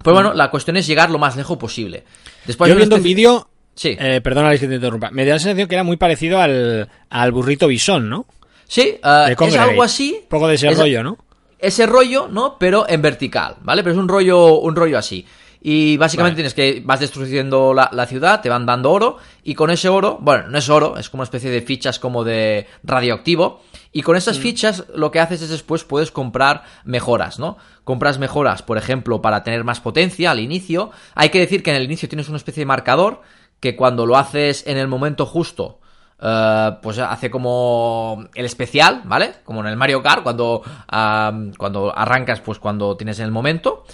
Pues 0.02 0.14
bueno, 0.14 0.34
la 0.34 0.50
cuestión 0.50 0.76
es 0.78 0.84
llegar 0.88 1.10
lo 1.10 1.18
más 1.20 1.36
lejos 1.36 1.56
posible. 1.58 2.02
Después 2.44 2.68
Yo 2.70 2.74
viendo 2.74 2.96
un 2.96 3.02
especie- 3.02 3.14
vídeo, 3.14 3.48
Sí. 3.76 3.96
eh, 4.00 4.20
perdona 4.20 4.50
te 4.56 4.64
interrumpa, 4.64 5.12
me 5.12 5.24
da 5.24 5.34
la 5.34 5.38
sensación 5.38 5.68
que 5.68 5.76
era 5.76 5.84
muy 5.84 5.96
parecido 5.96 6.40
al, 6.40 6.88
al 7.08 7.30
burrito 7.30 7.68
bisón, 7.68 8.08
¿no? 8.10 8.26
Sí, 8.68 8.98
De 9.02 9.36
es 9.40 9.56
algo 9.56 9.82
así. 9.82 10.20
Un 10.22 10.28
poco 10.28 10.46
de 10.46 10.54
ese 10.54 10.68
Es- 10.68 10.78
rollo, 10.78 11.02
¿no? 11.02 11.18
ese 11.58 11.86
rollo, 11.86 12.28
¿no? 12.30 12.56
Pero 12.56 12.88
en 12.88 13.02
vertical, 13.02 13.56
¿vale? 13.62 13.82
Pero 13.82 13.94
es 13.94 13.98
un 13.98 14.06
rollo, 14.08 14.60
un 14.60 14.76
rollo 14.76 14.96
así. 14.96 15.26
Y 15.60 15.96
básicamente 15.96 16.40
Vale. 16.40 16.52
tienes 16.52 16.54
que 16.54 16.86
vas 16.86 17.00
destruyendo 17.00 17.74
la, 17.74 17.88
la 17.92 18.06
ciudad, 18.06 18.40
te 18.40 18.48
van 18.48 18.64
dando 18.64 18.92
oro, 18.92 19.16
y 19.42 19.54
con 19.54 19.70
ese 19.70 19.88
oro, 19.88 20.18
bueno, 20.20 20.46
no 20.48 20.58
es 20.58 20.68
oro, 20.68 20.96
es 20.98 21.08
como 21.10 21.22
una 21.22 21.24
especie 21.24 21.50
de 21.50 21.60
fichas 21.62 21.98
como 21.98 22.22
de 22.22 22.68
radioactivo. 22.84 23.60
Y 23.90 24.02
con 24.02 24.14
esas 24.16 24.38
fichas 24.38 24.84
lo 24.94 25.10
que 25.10 25.18
haces 25.18 25.42
es 25.42 25.48
después 25.48 25.82
puedes 25.82 26.12
comprar 26.12 26.62
mejoras, 26.84 27.40
¿no? 27.40 27.56
Compras 27.82 28.20
mejoras, 28.20 28.62
por 28.62 28.78
ejemplo, 28.78 29.20
para 29.20 29.42
tener 29.42 29.64
más 29.64 29.80
potencia 29.80 30.30
al 30.30 30.38
inicio. 30.38 30.92
Hay 31.16 31.30
que 31.30 31.40
decir 31.40 31.64
que 31.64 31.70
en 31.70 31.76
el 31.76 31.84
inicio 31.84 32.08
tienes 32.08 32.28
una 32.28 32.36
especie 32.36 32.60
de 32.60 32.66
marcador 32.66 33.22
que 33.58 33.74
cuando 33.74 34.06
lo 34.06 34.16
haces 34.16 34.64
en 34.68 34.76
el 34.76 34.86
momento 34.86 35.26
justo, 35.26 35.80
eh, 36.20 36.70
pues 36.82 36.98
hace 36.98 37.30
como 37.30 38.24
el 38.34 38.44
especial, 38.44 39.02
¿vale? 39.04 39.34
Como 39.44 39.60
en 39.60 39.66
el 39.66 39.76
Mario 39.76 40.02
Kart, 40.02 40.22
cuando, 40.22 40.62
cuando 40.88 41.92
arrancas, 41.96 42.40
pues 42.40 42.58
cuando 42.58 42.96
tienes 42.96 43.18
el 43.20 43.30
momento. 43.30 43.84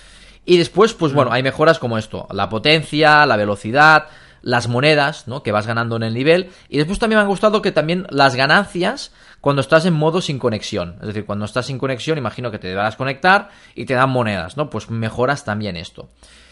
Y 0.44 0.58
después, 0.58 0.92
pues 0.94 1.12
bueno, 1.12 1.32
hay 1.32 1.42
mejoras 1.42 1.78
como 1.78 1.96
esto, 1.96 2.26
la 2.30 2.48
potencia, 2.48 3.24
la 3.24 3.36
velocidad, 3.36 4.08
las 4.42 4.68
monedas, 4.68 5.26
¿no? 5.26 5.42
Que 5.42 5.52
vas 5.52 5.66
ganando 5.66 5.96
en 5.96 6.02
el 6.02 6.12
nivel. 6.12 6.50
Y 6.68 6.76
después 6.76 6.98
también 6.98 7.18
me 7.18 7.22
han 7.22 7.28
gustado 7.28 7.62
que 7.62 7.72
también 7.72 8.06
las 8.10 8.34
ganancias 8.36 9.12
cuando 9.40 9.60
estás 9.60 9.86
en 9.86 9.94
modo 9.94 10.20
sin 10.20 10.38
conexión. 10.38 10.96
Es 11.00 11.08
decir, 11.08 11.24
cuando 11.24 11.46
estás 11.46 11.66
sin 11.66 11.78
conexión, 11.78 12.18
imagino 12.18 12.50
que 12.50 12.58
te 12.58 12.68
deberás 12.68 12.96
conectar 12.96 13.48
y 13.74 13.86
te 13.86 13.94
dan 13.94 14.10
monedas, 14.10 14.56
¿no? 14.56 14.68
Pues 14.68 14.90
mejoras 14.90 15.44
también 15.44 15.76
esto. 15.76 16.10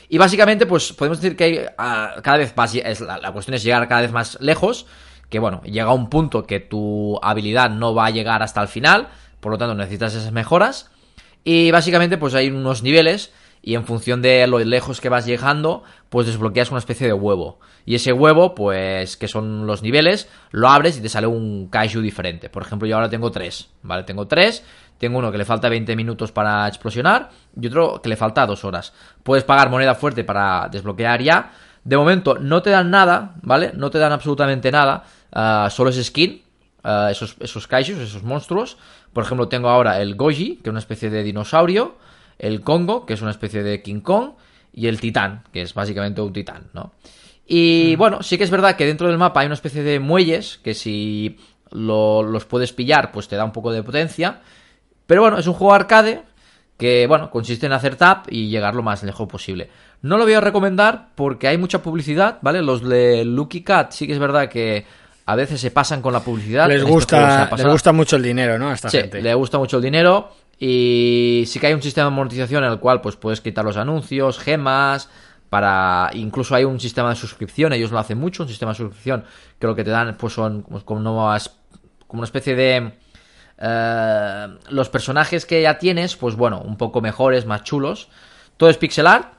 Y 0.08 0.18
básicamente, 0.18 0.66
pues 0.66 0.92
podemos 0.92 1.20
decir 1.20 1.36
que 1.36 1.44
hay, 1.44 1.60
ah, 1.76 2.16
cada 2.22 2.38
vez 2.38 2.54
más, 2.56 2.74
es, 2.74 3.00
la, 3.00 3.18
la 3.18 3.32
cuestión 3.32 3.54
es 3.54 3.62
llegar 3.62 3.86
cada 3.88 4.00
vez 4.00 4.12
más 4.12 4.38
lejos, 4.40 4.86
que 5.32 5.38
bueno, 5.38 5.62
llega 5.64 5.94
un 5.94 6.10
punto 6.10 6.44
que 6.44 6.60
tu 6.60 7.18
habilidad 7.22 7.70
no 7.70 7.94
va 7.94 8.04
a 8.04 8.10
llegar 8.10 8.42
hasta 8.42 8.60
el 8.60 8.68
final, 8.68 9.08
por 9.40 9.50
lo 9.50 9.56
tanto 9.56 9.74
necesitas 9.74 10.14
esas 10.14 10.30
mejoras. 10.30 10.90
Y 11.42 11.70
básicamente, 11.70 12.18
pues 12.18 12.34
hay 12.34 12.50
unos 12.50 12.82
niveles, 12.82 13.32
y 13.62 13.74
en 13.74 13.86
función 13.86 14.20
de 14.20 14.46
lo 14.46 14.58
lejos 14.58 15.00
que 15.00 15.08
vas 15.08 15.24
llegando, 15.24 15.84
pues 16.10 16.26
desbloqueas 16.26 16.70
una 16.70 16.80
especie 16.80 17.06
de 17.06 17.14
huevo. 17.14 17.60
Y 17.86 17.94
ese 17.94 18.12
huevo, 18.12 18.54
pues, 18.54 19.16
que 19.16 19.26
son 19.26 19.66
los 19.66 19.82
niveles, 19.82 20.28
lo 20.50 20.68
abres 20.68 20.98
y 20.98 21.00
te 21.00 21.08
sale 21.08 21.26
un 21.26 21.68
kaiju 21.68 22.02
diferente. 22.02 22.50
Por 22.50 22.62
ejemplo, 22.62 22.86
yo 22.86 22.96
ahora 22.96 23.08
tengo 23.08 23.30
tres, 23.30 23.70
¿vale? 23.82 24.02
Tengo 24.02 24.26
tres, 24.26 24.62
tengo 24.98 25.18
uno 25.18 25.32
que 25.32 25.38
le 25.38 25.46
falta 25.46 25.70
20 25.70 25.96
minutos 25.96 26.30
para 26.30 26.68
explosionar 26.68 27.30
y 27.58 27.68
otro 27.68 28.02
que 28.02 28.10
le 28.10 28.16
falta 28.16 28.44
dos 28.44 28.66
horas. 28.66 28.92
Puedes 29.22 29.44
pagar 29.44 29.70
moneda 29.70 29.94
fuerte 29.94 30.24
para 30.24 30.68
desbloquear 30.70 31.22
ya. 31.22 31.52
De 31.84 31.96
momento 31.96 32.38
no 32.38 32.62
te 32.62 32.70
dan 32.70 32.90
nada, 32.90 33.34
¿vale? 33.42 33.72
No 33.74 33.90
te 33.90 33.98
dan 33.98 34.12
absolutamente 34.12 34.70
nada, 34.70 35.04
ah, 35.32 35.68
solo 35.70 35.90
es 35.90 36.04
skin. 36.04 36.42
eh, 36.84 37.08
esos, 37.10 37.36
esos 37.40 37.66
kaijus, 37.66 37.98
esos 37.98 38.22
monstruos. 38.22 38.76
Por 39.12 39.24
ejemplo, 39.24 39.48
tengo 39.48 39.68
ahora 39.68 40.00
el 40.00 40.14
Goji, 40.14 40.56
que 40.56 40.68
es 40.68 40.70
una 40.70 40.78
especie 40.78 41.10
de 41.10 41.22
dinosaurio, 41.22 41.96
el 42.38 42.60
Congo, 42.62 43.06
que 43.06 43.14
es 43.14 43.22
una 43.22 43.30
especie 43.30 43.62
de 43.62 43.82
King 43.82 44.00
Kong, 44.00 44.32
y 44.72 44.86
el 44.86 45.00
Titán, 45.00 45.44
que 45.52 45.62
es 45.62 45.74
básicamente 45.74 46.20
un 46.22 46.32
titán, 46.32 46.68
¿no? 46.72 46.92
Y 47.46 47.94
bueno, 47.96 48.22
sí 48.22 48.38
que 48.38 48.44
es 48.44 48.50
verdad 48.50 48.76
que 48.76 48.86
dentro 48.86 49.08
del 49.08 49.18
mapa 49.18 49.40
hay 49.40 49.46
una 49.46 49.54
especie 49.54 49.82
de 49.82 50.00
muelles 50.00 50.58
que 50.62 50.72
si 50.72 51.38
los 51.70 52.44
puedes 52.46 52.72
pillar, 52.72 53.12
pues 53.12 53.28
te 53.28 53.36
da 53.36 53.44
un 53.44 53.52
poco 53.52 53.72
de 53.72 53.82
potencia. 53.82 54.40
Pero 55.06 55.22
bueno, 55.22 55.38
es 55.38 55.46
un 55.46 55.54
juego 55.54 55.74
arcade 55.74 56.22
que, 56.76 57.06
bueno, 57.06 57.30
consiste 57.30 57.66
en 57.66 57.72
hacer 57.72 57.96
tap 57.96 58.26
y 58.30 58.48
llegar 58.48 58.74
lo 58.74 58.82
más 58.82 59.02
lejos 59.02 59.28
posible. 59.28 59.70
No 60.02 60.18
lo 60.18 60.24
voy 60.24 60.34
a 60.34 60.40
recomendar 60.40 61.10
porque 61.14 61.48
hay 61.48 61.58
mucha 61.58 61.82
publicidad, 61.82 62.38
¿vale? 62.42 62.62
Los 62.62 62.86
de 62.86 63.24
Lucky 63.24 63.62
Cat 63.62 63.92
sí 63.92 64.06
que 64.06 64.12
es 64.12 64.18
verdad 64.18 64.48
que 64.48 64.84
a 65.26 65.36
veces 65.36 65.60
se 65.60 65.70
pasan 65.70 66.02
con 66.02 66.12
la 66.12 66.20
publicidad. 66.20 66.68
Les 66.68 66.82
gusta, 66.82 67.48
les 67.56 67.66
gusta 67.66 67.92
mucho 67.92 68.16
el 68.16 68.22
dinero, 68.22 68.58
¿no? 68.58 68.70
A 68.70 68.74
esta 68.74 68.90
sí, 68.90 68.98
gente. 68.98 69.22
le 69.22 69.32
gusta 69.34 69.58
mucho 69.58 69.76
el 69.76 69.82
dinero 69.82 70.30
y 70.58 71.44
sí 71.46 71.60
que 71.60 71.68
hay 71.68 71.74
un 71.74 71.82
sistema 71.82 72.10
de 72.10 72.16
monetización 72.16 72.64
en 72.64 72.72
el 72.72 72.78
cual 72.78 73.00
pues 73.00 73.16
puedes 73.16 73.40
quitar 73.40 73.64
los 73.64 73.76
anuncios, 73.76 74.38
gemas, 74.38 75.08
para 75.48 76.10
incluso 76.14 76.54
hay 76.54 76.64
un 76.64 76.80
sistema 76.80 77.10
de 77.10 77.16
suscripción, 77.16 77.72
ellos 77.72 77.90
lo 77.90 77.98
hacen 77.98 78.18
mucho, 78.18 78.42
un 78.42 78.48
sistema 78.48 78.72
de 78.72 78.78
suscripción 78.78 79.24
que 79.58 79.66
lo 79.66 79.76
que 79.76 79.84
te 79.84 79.90
dan 79.90 80.16
pues 80.16 80.32
son 80.32 80.62
como 80.62 81.00
una 81.00 82.24
especie 82.24 82.56
de 82.56 82.92
eh, 83.64 84.48
los 84.70 84.88
personajes 84.88 85.46
que 85.46 85.62
ya 85.62 85.78
tienes, 85.78 86.16
pues 86.16 86.34
bueno, 86.34 86.60
un 86.60 86.76
poco 86.76 87.00
mejores, 87.00 87.46
más 87.46 87.62
chulos. 87.62 88.08
Todo 88.56 88.68
es 88.68 88.76
pixel 88.76 89.06
art. 89.06 89.34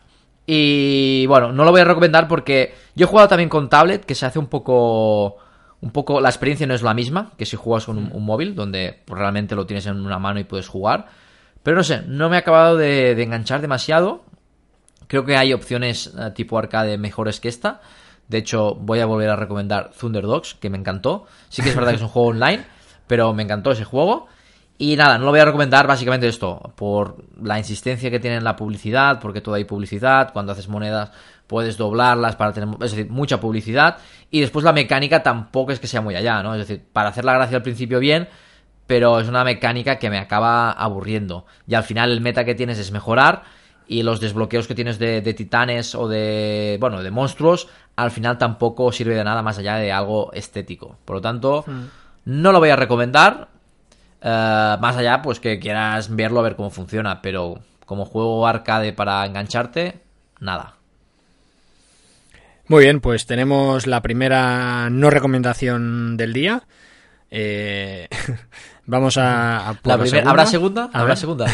Y 0.46 1.26
bueno, 1.28 1.52
no 1.52 1.66
lo 1.66 1.72
voy 1.72 1.82
a 1.82 1.86
recomendar 1.86 2.28
porque 2.28 2.74
yo 2.96 3.06
he 3.06 3.10
jugado 3.10 3.28
también 3.28 3.50
con 3.50 3.70
tablet, 3.70 4.06
que 4.06 4.16
se 4.16 4.26
hace 4.26 4.40
un 4.40 4.48
poco. 4.48 5.38
Un 5.82 5.92
poco. 5.92 6.22
La 6.22 6.30
experiencia 6.30 6.66
no 6.66 6.74
es 6.74 6.82
la 6.82 6.94
misma 6.94 7.34
que 7.38 7.46
si 7.46 7.58
juegas 7.58 7.86
con 7.86 7.98
un, 7.98 8.26
móvil, 8.26 8.56
donde 8.56 9.02
realmente 9.08 9.56
lo 9.56 9.66
tienes 9.66 9.86
en 9.86 10.00
una 10.00 10.20
mano 10.20 10.40
y 10.40 10.46
puedes 10.46 10.70
jugar. 10.70 11.08
Pero 11.62 11.76
no 11.76 11.84
sé, 11.84 12.04
no 12.08 12.30
me 12.30 12.38
ha 12.38 12.40
acabado 12.40 12.78
de, 12.78 13.22
enganchar 13.22 13.60
demasiado. 13.60 14.24
Creo 15.08 15.26
que 15.26 15.36
hay 15.36 15.52
opciones 15.52 16.14
eh, 16.18 16.32
tipo 16.32 16.58
arcade 16.58 16.98
mejores 16.98 17.42
que 17.42 17.50
esta. 17.50 17.82
De 18.30 18.38
hecho, 18.38 18.76
voy 18.76 19.02
a 19.02 19.06
volver 19.06 19.30
a 19.30 19.36
recomendar 19.36 19.92
Thunder 19.92 20.24
Dogs, 20.24 20.54
que 20.54 20.70
me 20.70 20.78
encantó. 20.78 21.26
Sí 21.50 21.62
que 21.62 21.70
es 21.70 21.76
verdad 21.76 21.92
que 21.92 21.98
es 21.98 22.02
un 22.02 22.08
juego 22.08 22.30
online, 22.30 22.64
pero 23.14 23.32
me 23.32 23.44
encantó 23.44 23.70
ese 23.70 23.84
juego. 23.84 24.26
Y 24.80 24.96
nada, 24.96 25.20
no 25.20 25.26
lo 25.26 25.30
voy 25.30 25.40
a 25.40 25.46
recomendar 25.46 25.86
básicamente 25.86 26.28
esto, 26.28 26.74
por 26.76 27.24
la 27.40 27.60
insistencia 27.60 28.10
que 28.10 28.20
tiene 28.20 28.38
en 28.38 28.44
la 28.44 28.56
publicidad, 28.56 29.20
porque 29.20 29.40
todo 29.40 29.54
hay 29.54 29.66
publicidad, 29.66 30.34
cuando 30.34 30.52
haces 30.52 30.68
monedas 30.68 31.12
puedes 31.46 31.78
doblarlas 31.78 32.36
para 32.36 32.54
tener, 32.54 32.70
es 32.82 32.90
decir, 32.90 33.12
mucha 33.12 33.40
publicidad. 33.40 33.98
Y 34.32 34.42
después 34.42 34.66
la 34.66 34.74
mecánica 34.74 35.22
tampoco 35.22 35.74
es 35.74 35.80
que 35.80 35.86
sea 35.86 36.02
muy 36.02 36.16
allá, 36.16 36.42
¿no? 36.42 36.56
Es 36.56 36.68
decir, 36.68 36.84
para 36.92 37.10
hacer 37.10 37.24
la 37.24 37.36
gracia 37.36 37.58
al 37.58 37.62
principio 37.62 38.00
bien, 38.00 38.28
pero 38.88 39.20
es 39.20 39.30
una 39.30 39.44
mecánica 39.44 40.00
que 40.00 40.10
me 40.10 40.18
acaba 40.18 40.72
aburriendo. 40.72 41.46
Y 41.68 41.76
al 41.76 41.84
final 41.84 42.12
el 42.12 42.22
meta 42.22 42.46
que 42.46 42.56
tienes 42.56 42.80
es 42.80 42.92
mejorar 42.92 43.44
y 43.88 44.02
los 44.02 44.20
desbloqueos 44.20 44.66
que 44.66 44.74
tienes 44.74 44.98
de, 44.98 45.22
titanes 45.22 45.94
o 45.94 46.08
de, 46.08 46.78
bueno, 46.80 47.04
de 47.04 47.12
monstruos, 47.12 47.70
al 47.96 48.10
final 48.10 48.40
tampoco 48.40 48.92
sirve 48.92 49.14
de 49.14 49.24
nada 49.24 49.44
más 49.44 49.60
allá 49.60 49.76
de 49.76 49.92
algo 49.92 50.34
estético. 50.34 50.98
Por 51.06 51.18
lo 51.18 51.22
tanto, 51.22 51.64
hmm. 51.68 52.03
No 52.26 52.52
lo 52.52 52.60
voy 52.60 52.70
a 52.70 52.76
recomendar, 52.76 53.50
eh, 54.22 54.78
más 54.80 54.96
allá 54.96 55.22
pues 55.22 55.40
que 55.40 55.60
quieras 55.60 56.16
verlo 56.16 56.40
a 56.40 56.44
ver 56.44 56.56
cómo 56.56 56.70
funciona, 56.70 57.22
pero 57.22 57.60
como 57.86 58.06
juego 58.06 58.48
arcade 58.48 58.94
para 58.94 59.26
engancharte, 59.26 60.00
nada. 60.40 60.76
Muy 62.68 62.86
bien, 62.86 63.02
pues 63.02 63.26
tenemos 63.26 63.88
la 63.88 64.02
primera 64.02 64.90
no 64.90 65.10
recomendación 65.10 66.16
del 66.16 66.34
día. 66.34 66.64
Eh, 67.30 68.08
vamos 68.86 69.18
a, 69.18 69.70
¿Habrá 69.70 70.06
segunda? 70.46 70.90
¿Habrá 70.94 71.16
segunda? 71.16 71.46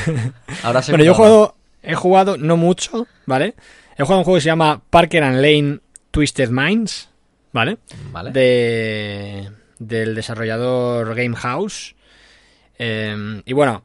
¿Habrá 0.62 0.82
segunda? 0.82 0.92
bueno, 0.92 1.04
yo 1.04 1.12
he 1.12 1.16
jugado 1.16 1.56
he 1.82 1.96
jugado, 1.96 2.38
no 2.38 2.58
mucho, 2.58 3.08
¿vale? 3.26 3.56
He 3.98 4.04
jugado 4.04 4.20
un 4.20 4.24
juego 4.24 4.38
que 4.38 4.42
se 4.42 4.48
llama 4.48 4.82
Parker 4.90 5.24
and 5.24 5.42
Lane 5.42 5.80
Twisted 6.12 6.50
Minds, 6.50 7.10
¿vale? 7.52 7.78
Vale. 8.12 8.32
De, 8.32 9.52
del 9.80 10.14
desarrollador 10.14 11.16
Gamehouse. 11.16 11.96
Eh, 12.78 13.42
y 13.46 13.54
bueno, 13.54 13.84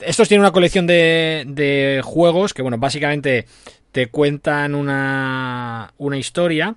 estos 0.00 0.28
tienen 0.28 0.42
una 0.42 0.52
colección 0.52 0.86
de, 0.86 1.44
de 1.46 2.00
juegos 2.04 2.54
que, 2.54 2.62
bueno, 2.62 2.78
básicamente 2.78 3.46
te 3.92 4.08
cuentan 4.08 4.74
una, 4.74 5.92
una 5.98 6.18
historia. 6.18 6.74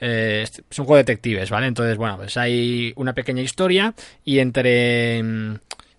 Eh, 0.00 0.44
es 0.46 0.78
un 0.78 0.84
juego 0.84 0.96
de 0.96 1.02
detectives, 1.02 1.50
¿vale? 1.50 1.66
Entonces, 1.66 1.96
bueno, 1.96 2.16
pues 2.16 2.36
hay 2.36 2.92
una 2.96 3.12
pequeña 3.12 3.42
historia 3.42 3.94
y 4.24 4.38
entre 4.38 5.22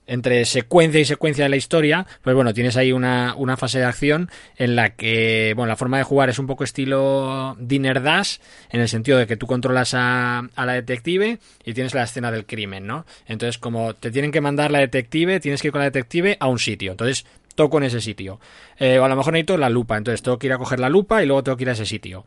entre 0.10 0.44
secuencia 0.46 1.00
y 1.00 1.06
secuencia 1.06 1.46
de 1.46 1.50
la 1.50 1.56
historia, 1.56 2.06
pues 2.24 2.36
bueno, 2.36 2.54
tienes 2.54 2.76
ahí 2.78 2.92
una, 2.92 3.36
fase 3.58 3.78
de 3.80 3.86
acción 3.86 4.30
en 4.58 4.76
la 4.76 4.96
que, 4.96 5.54
bueno, 5.56 5.70
la 5.70 5.76
forma 5.76 5.98
de 5.98 6.04
jugar 6.04 6.30
es 6.30 6.40
un 6.40 6.48
poco 6.48 6.64
estilo 6.64 7.56
Dinner 7.60 8.02
Dash, 8.02 8.38
en 8.72 8.82
el 8.82 8.90
sentido 8.90 9.20
de 9.20 9.28
que 9.28 9.38
tú 9.38 9.46
controlas 9.46 9.94
a, 9.94 10.48
la 10.58 10.74
detective 10.74 11.38
y 11.64 11.74
tienes 11.74 11.94
la 11.94 12.04
escena 12.04 12.32
del 12.32 12.46
crimen, 12.46 12.88
¿no? 12.88 13.06
Entonces, 13.28 13.60
como 13.60 13.94
te 13.94 14.10
tienen 14.10 14.32
que 14.32 14.42
mandar 14.42 14.72
la 14.72 14.80
detective, 14.80 15.40
tienes 15.40 15.62
que 15.62 15.68
ir 15.68 15.72
con 15.72 15.80
la 15.80 15.86
detective 15.86 16.38
a 16.40 16.48
un 16.48 16.58
sitio. 16.58 16.92
Entonces, 16.92 17.26
toco 17.54 17.78
en 17.78 17.84
ese 17.84 18.02
sitio. 18.02 18.40
Eh, 18.78 18.98
o 18.98 19.06
a 19.06 19.10
lo 19.10 19.16
mejor 19.16 19.34
necesito 19.34 19.58
la 19.58 19.70
lupa, 19.70 19.96
entonces 19.98 20.24
tengo 20.24 20.40
que 20.40 20.48
ir 20.48 20.54
a 20.54 20.58
coger 20.58 20.80
la 20.80 20.90
lupa 20.90 21.22
y 21.22 21.28
luego 21.28 21.44
tengo 21.44 21.56
que 21.56 21.64
ir 21.64 21.70
a 21.70 21.74
ese 21.74 21.86
sitio. 21.86 22.26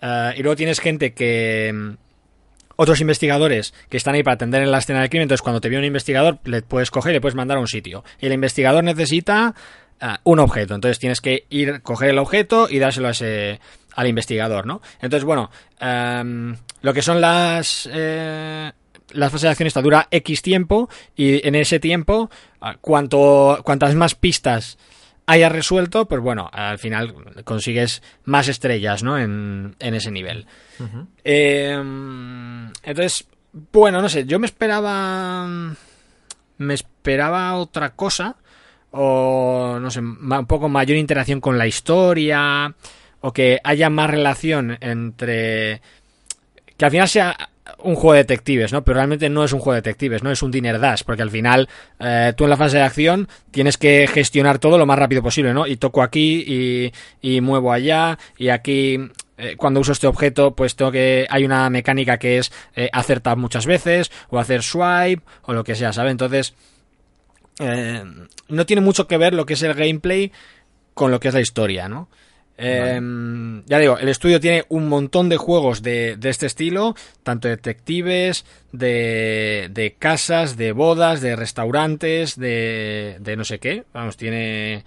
Eh, 0.00 0.34
y 0.36 0.42
luego 0.42 0.54
tienes 0.54 0.78
gente 0.78 1.14
que 1.14 1.96
otros 2.76 3.00
investigadores 3.00 3.74
que 3.88 3.96
están 3.96 4.14
ahí 4.14 4.22
para 4.22 4.34
atender 4.34 4.62
en 4.62 4.70
la 4.70 4.78
escena 4.78 5.00
del 5.00 5.10
crimen. 5.10 5.24
Entonces, 5.24 5.42
cuando 5.42 5.60
te 5.60 5.68
viene 5.68 5.82
un 5.82 5.86
investigador, 5.86 6.38
le 6.44 6.62
puedes 6.62 6.90
coger 6.90 7.12
y 7.12 7.14
le 7.14 7.20
puedes 7.20 7.34
mandar 7.34 7.58
a 7.58 7.60
un 7.60 7.68
sitio. 7.68 8.04
El 8.20 8.32
investigador 8.32 8.84
necesita 8.84 9.54
eh, 10.00 10.06
un 10.24 10.38
objeto. 10.38 10.74
Entonces, 10.74 10.98
tienes 10.98 11.20
que 11.20 11.46
ir, 11.50 11.82
coger 11.82 12.10
el 12.10 12.18
objeto 12.18 12.68
y 12.68 12.78
dárselo 12.78 13.08
a 13.08 13.12
ese, 13.12 13.60
al 13.94 14.08
investigador, 14.08 14.66
¿no? 14.66 14.82
Entonces, 15.00 15.24
bueno, 15.24 15.50
em, 15.80 16.56
lo 16.82 16.92
que 16.92 17.02
son 17.02 17.20
las. 17.20 17.88
Eh, 17.92 18.72
las 19.10 19.30
fases 19.30 19.42
de 19.42 19.48
acción 19.50 19.66
esta 19.68 19.82
dura 19.82 20.08
X 20.10 20.42
tiempo 20.42 20.88
y 21.14 21.46
en 21.46 21.54
ese 21.54 21.78
tiempo, 21.78 22.30
cuanto, 22.80 23.60
cuantas 23.62 23.94
más 23.94 24.16
pistas 24.16 24.76
haya 25.26 25.48
resuelto, 25.48 26.06
pues 26.06 26.20
bueno, 26.20 26.48
al 26.52 26.78
final 26.78 27.14
consigues 27.44 28.02
más 28.24 28.48
estrellas, 28.48 29.02
¿no? 29.02 29.18
En, 29.18 29.76
en 29.78 29.94
ese 29.94 30.10
nivel. 30.10 30.46
Em, 31.22 32.66
entonces, 32.82 33.26
bueno, 33.72 34.02
no 34.02 34.08
sé, 34.08 34.26
yo 34.26 34.38
me 34.38 34.46
esperaba. 34.46 35.46
Me 36.58 36.74
esperaba 36.74 37.54
otra 37.54 37.90
cosa. 37.90 38.36
O, 38.90 39.78
no 39.80 39.90
sé, 39.90 40.00
un 40.00 40.46
poco 40.46 40.68
mayor 40.68 40.96
interacción 40.98 41.40
con 41.40 41.58
la 41.58 41.66
historia. 41.66 42.74
O 43.20 43.32
que 43.32 43.60
haya 43.64 43.90
más 43.90 44.10
relación 44.10 44.76
entre. 44.80 45.80
Que 46.76 46.84
al 46.84 46.90
final 46.90 47.08
sea 47.08 47.50
un 47.78 47.94
juego 47.94 48.12
de 48.12 48.18
detectives, 48.18 48.72
¿no? 48.72 48.84
Pero 48.84 48.96
realmente 48.96 49.28
no 49.30 49.44
es 49.44 49.52
un 49.52 49.60
juego 49.60 49.74
de 49.74 49.78
detectives, 49.78 50.22
¿no? 50.22 50.30
Es 50.30 50.42
un 50.42 50.50
dinner 50.50 50.78
dash, 50.78 51.02
porque 51.04 51.22
al 51.22 51.30
final 51.30 51.68
eh, 51.98 52.32
tú 52.36 52.44
en 52.44 52.50
la 52.50 52.56
fase 52.56 52.76
de 52.76 52.82
acción 52.82 53.28
tienes 53.50 53.78
que 53.78 54.06
gestionar 54.06 54.58
todo 54.58 54.76
lo 54.76 54.86
más 54.86 54.98
rápido 54.98 55.22
posible, 55.22 55.54
¿no? 55.54 55.66
Y 55.66 55.76
toco 55.76 56.02
aquí 56.02 56.92
y, 57.22 57.40
muevo 57.40 57.72
allá 57.72 58.18
y 58.36 58.48
aquí 58.48 58.98
eh, 59.38 59.56
cuando 59.56 59.80
uso 59.80 59.92
este 59.92 60.06
objeto, 60.06 60.54
pues 60.54 60.76
tengo 60.76 60.92
que. 60.92 61.26
Hay 61.30 61.44
una 61.44 61.68
mecánica 61.70 62.18
que 62.18 62.38
es 62.38 62.52
eh, 62.76 62.90
hacer 62.92 63.20
tab 63.20 63.38
muchas 63.38 63.66
veces, 63.66 64.12
o 64.28 64.38
hacer 64.38 64.62
swipe, 64.62 65.22
o 65.42 65.54
lo 65.54 65.64
que 65.64 65.74
sea, 65.74 65.92
¿sabes? 65.92 66.12
Entonces. 66.12 66.54
no 68.48 68.66
tiene 68.66 68.82
mucho 68.82 69.06
que 69.06 69.16
ver 69.16 69.32
lo 69.32 69.46
que 69.46 69.54
es 69.54 69.62
el 69.62 69.74
gameplay 69.74 70.32
con 70.92 71.10
lo 71.10 71.18
que 71.18 71.28
es 71.28 71.34
la 71.34 71.40
historia, 71.40 71.88
¿no? 71.88 72.08
Em, 72.56 73.64
ya 73.66 73.78
digo, 73.78 73.98
el 73.98 74.08
estudio 74.08 74.38
tiene 74.38 74.64
un 74.68 74.88
montón 74.88 75.28
de 75.28 75.36
juegos 75.36 75.82
de, 75.82 76.16
este 76.22 76.46
estilo, 76.46 76.94
tanto 77.22 77.48
detectives, 77.48 78.44
de, 78.72 79.68
de, 79.72 79.94
casas, 79.94 80.56
de 80.56 80.72
bodas, 80.72 81.20
de 81.20 81.34
restaurantes, 81.34 82.38
de, 82.38 83.16
de 83.20 83.36
no 83.36 83.44
sé 83.44 83.58
qué. 83.58 83.84
Vamos, 83.92 84.16
tiene 84.16 84.84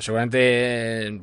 seguramente, 0.00 1.20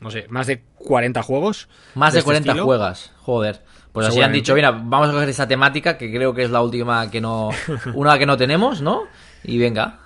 no 0.00 0.10
sé, 0.10 0.26
más 0.28 0.46
de 0.46 0.62
40 0.78 1.22
juegos. 1.22 1.68
Más 1.94 2.14
de, 2.14 2.22
40 2.22 2.52
este 2.52 2.62
juegas, 2.62 3.12
joder. 3.22 3.62
Pues 3.92 4.08
así 4.08 4.20
han 4.20 4.32
dicho, 4.32 4.54
mira, 4.54 4.72
vamos 4.72 5.08
a 5.08 5.12
coger 5.12 5.28
esa 5.28 5.46
temática, 5.46 5.96
que 5.96 6.12
creo 6.12 6.34
que 6.34 6.42
es 6.42 6.50
la 6.50 6.62
última 6.62 7.10
que 7.10 7.20
no, 7.20 7.50
una 7.94 8.18
que 8.18 8.26
no 8.26 8.36
tenemos, 8.36 8.82
¿no? 8.82 9.04
Y 9.44 9.58
venga. 9.58 10.00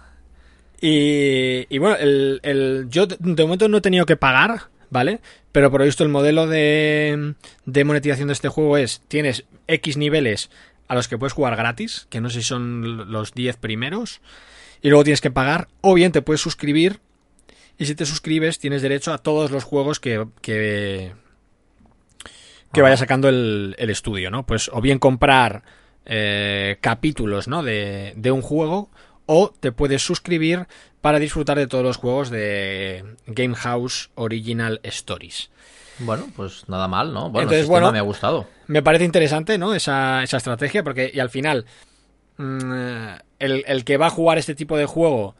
Y, 0.80 1.66
y 1.74 1.78
bueno, 1.78 1.97
el, 1.97 2.41
el, 2.43 2.86
yo 2.91 3.07
de 3.07 3.43
momento 3.43 3.66
no 3.68 3.78
he 3.78 3.80
tenido 3.80 4.05
que 4.07 4.16
pagar 4.16 4.68
¿vale? 4.91 5.20
Pero 5.53 5.70
por 5.70 5.80
lo 5.80 5.86
visto 5.86 6.05
el 6.05 6.11
modelo 6.11 6.47
de, 6.47 7.34
de 7.64 7.84
monetización 7.84 8.28
de 8.28 8.34
este 8.34 8.49
juego 8.49 8.76
es, 8.76 9.03
tienes 9.09 9.45
X 9.66 9.97
niveles 9.97 10.51
a 10.89 10.95
los 10.95 11.09
que 11.09 11.18
puedes 11.18 11.32
jugar 11.32 11.57
gratis, 11.57 12.07
que 12.11 12.20
no 12.20 12.30
sé 12.30 12.41
si 12.41 12.49
son 12.49 13.11
los 13.12 13.34
10 13.34 13.57
primeros, 13.57 14.20
y 14.80 14.89
luego 14.89 15.05
tienes 15.05 15.20
que 15.20 15.30
pagar, 15.30 15.68
o 15.80 15.95
bien 15.95 16.12
te 16.12 16.22
puedes 16.22 16.41
suscribir, 16.41 17.01
y 17.78 17.86
si 17.86 17.95
te 17.95 18.07
suscribes 18.07 18.59
tienes 18.59 18.82
derecho 18.82 19.12
a 19.12 19.18
todos 19.18 19.51
los 19.51 19.64
juegos 19.64 20.01
que, 20.01 20.26
que, 20.41 21.12
que 22.72 22.82
vaya 22.82 22.97
sacando 22.97 23.28
el, 23.28 23.76
el 23.78 23.91
estudio, 23.91 24.30
¿no? 24.30 24.47
Pues 24.47 24.70
o 24.72 24.80
bien 24.80 24.99
comprar 24.99 25.62
eh, 26.11 26.78
capítulos 26.80 27.49
¿no? 27.49 27.62
de, 27.62 28.14
de 28.16 28.30
un 28.30 28.41
juego 28.41 28.91
o 29.30 29.52
te 29.60 29.72
puedes 29.72 30.02
suscribir 30.02 30.66
para 31.02 31.18
disfrutar 31.18 31.58
de 31.58 31.66
todos 31.66 31.84
los 31.84 31.98
juegos 31.98 32.30
de 32.30 33.04
Game 33.26 33.54
House 33.54 34.10
Original 34.14 34.80
Stories. 34.82 35.50
Bueno, 35.98 36.28
pues 36.34 36.66
nada 36.68 36.88
mal, 36.88 37.12
¿no? 37.12 37.28
Bueno, 37.28 37.42
Entonces, 37.42 37.64
el 37.64 37.70
bueno, 37.70 37.92
me 37.92 37.98
ha 37.98 38.02
gustado. 38.02 38.46
Me 38.68 38.82
parece 38.82 39.04
interesante, 39.04 39.58
¿no? 39.58 39.74
Esa, 39.74 40.22
esa 40.22 40.38
estrategia, 40.38 40.82
porque 40.82 41.10
y 41.12 41.20
al 41.20 41.28
final, 41.28 41.66
mm, 42.38 42.72
el, 43.38 43.64
el 43.66 43.84
que 43.84 43.98
va 43.98 44.06
a 44.06 44.10
jugar 44.10 44.38
este 44.38 44.54
tipo 44.54 44.78
de 44.78 44.86
juego, 44.86 45.34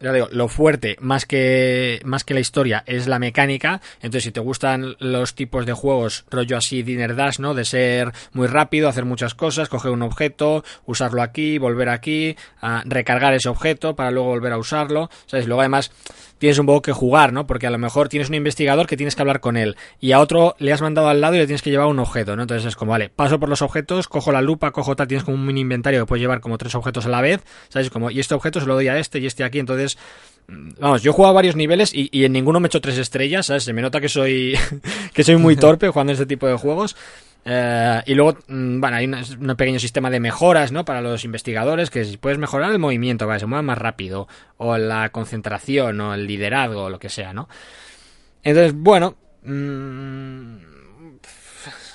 ya 0.00 0.12
digo, 0.12 0.28
lo 0.30 0.48
fuerte, 0.48 0.96
más 1.00 1.26
que, 1.26 2.00
más 2.04 2.24
que 2.24 2.34
la 2.34 2.40
historia, 2.40 2.84
es 2.86 3.06
la 3.08 3.18
mecánica. 3.18 3.80
Entonces, 3.96 4.24
si 4.24 4.32
te 4.32 4.40
gustan 4.40 4.96
los 5.00 5.34
tipos 5.34 5.66
de 5.66 5.72
juegos, 5.72 6.24
rollo 6.30 6.56
así, 6.56 6.82
Dinner 6.82 7.16
Dash, 7.16 7.38
¿no? 7.38 7.54
De 7.54 7.64
ser 7.64 8.12
muy 8.32 8.46
rápido, 8.46 8.88
hacer 8.88 9.04
muchas 9.04 9.34
cosas, 9.34 9.68
coger 9.68 9.90
un 9.90 10.02
objeto, 10.02 10.64
usarlo 10.86 11.22
aquí, 11.22 11.58
volver 11.58 11.88
aquí, 11.88 12.36
a 12.60 12.82
recargar 12.84 13.34
ese 13.34 13.48
objeto 13.48 13.96
para 13.96 14.10
luego 14.10 14.28
volver 14.28 14.52
a 14.52 14.58
usarlo. 14.58 15.10
¿Sabes? 15.26 15.46
Luego, 15.46 15.62
además, 15.62 15.90
tienes 16.38 16.58
un 16.58 16.66
poco 16.66 16.82
que 16.82 16.92
jugar, 16.92 17.32
¿no? 17.32 17.46
Porque 17.46 17.66
a 17.66 17.70
lo 17.70 17.78
mejor 17.78 18.08
tienes 18.08 18.28
un 18.28 18.34
investigador 18.34 18.86
que 18.86 18.96
tienes 18.96 19.14
que 19.14 19.22
hablar 19.22 19.40
con 19.40 19.56
él 19.56 19.76
y 20.00 20.12
a 20.12 20.20
otro 20.20 20.54
le 20.58 20.72
has 20.72 20.80
mandado 20.80 21.08
al 21.08 21.20
lado 21.20 21.34
y 21.34 21.38
le 21.38 21.46
tienes 21.46 21.62
que 21.62 21.70
llevar 21.70 21.88
un 21.88 21.98
objeto, 21.98 22.36
¿no? 22.36 22.42
Entonces 22.42 22.66
es 22.66 22.76
como, 22.76 22.92
vale, 22.92 23.08
paso 23.10 23.38
por 23.38 23.48
los 23.48 23.62
objetos, 23.62 24.08
cojo 24.08 24.32
la 24.32 24.40
lupa, 24.42 24.70
cojo 24.70 24.96
tal, 24.96 25.08
tienes 25.08 25.24
como 25.24 25.36
un 25.36 25.44
mini 25.46 25.60
inventario 25.60 26.00
que 26.00 26.06
puedes 26.06 26.20
llevar 26.22 26.40
como 26.40 26.58
tres 26.58 26.74
objetos 26.74 27.06
a 27.06 27.08
la 27.08 27.20
vez, 27.20 27.42
¿sabes? 27.68 27.90
Como, 27.90 28.10
y 28.10 28.20
este 28.20 28.34
objeto 28.34 28.60
se 28.60 28.66
lo 28.66 28.74
doy 28.74 28.88
a 28.88 28.98
este 28.98 29.18
y 29.18 29.26
este 29.26 29.44
aquí, 29.44 29.58
entonces... 29.58 29.98
mm, 30.48 30.68
Vamos, 30.80 31.02
yo 31.02 31.10
he 31.10 31.14
jugado 31.14 31.34
varios 31.34 31.56
niveles 31.56 31.92
y, 31.94 32.08
y 32.12 32.24
en 32.24 32.32
ninguno 32.32 32.60
me 32.60 32.66
he 32.66 32.68
hecho 32.68 32.80
tres 32.80 32.98
estrellas, 32.98 33.46
¿sabes? 33.46 33.64
Se 33.64 33.72
me 33.72 33.82
nota 33.82 34.00
que 34.00 34.08
soy 34.08 34.56
que 35.12 35.24
soy 35.24 35.36
muy 35.36 35.56
torpe 35.56 35.88
jugando 35.88 36.12
este 36.12 36.26
tipo 36.26 36.46
de 36.46 36.56
juegos. 36.56 36.96
Eh, 37.50 38.02
y 38.04 38.14
luego, 38.14 38.38
mm, 38.46 38.78
bueno, 38.78 38.98
hay 38.98 39.06
un, 39.06 39.14
un 39.14 39.56
pequeño 39.56 39.78
sistema 39.78 40.10
de 40.10 40.20
mejoras, 40.20 40.70
¿no? 40.70 40.84
Para 40.84 41.00
los 41.00 41.24
investigadores, 41.24 41.88
que 41.88 42.04
si 42.04 42.18
puedes 42.18 42.38
mejorar 42.38 42.70
el 42.70 42.78
movimiento, 42.78 43.24
para 43.24 43.36
que 43.36 43.40
se 43.40 43.46
mueva 43.46 43.62
más 43.62 43.78
rápido, 43.78 44.28
o 44.58 44.76
la 44.76 45.08
concentración, 45.08 45.98
o 45.98 46.12
el 46.12 46.26
liderazgo, 46.26 46.84
o 46.84 46.90
lo 46.90 46.98
que 46.98 47.08
sea, 47.08 47.32
¿no? 47.32 47.48
Entonces, 48.42 48.74
bueno, 48.74 49.16
mm, 49.44 50.56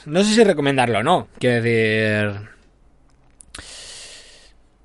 no 0.07 0.23
sé 0.23 0.33
si 0.33 0.43
recomendarlo 0.43 0.99
o 0.99 1.03
no. 1.03 1.27
Quiero 1.37 1.61
decir... 1.61 2.49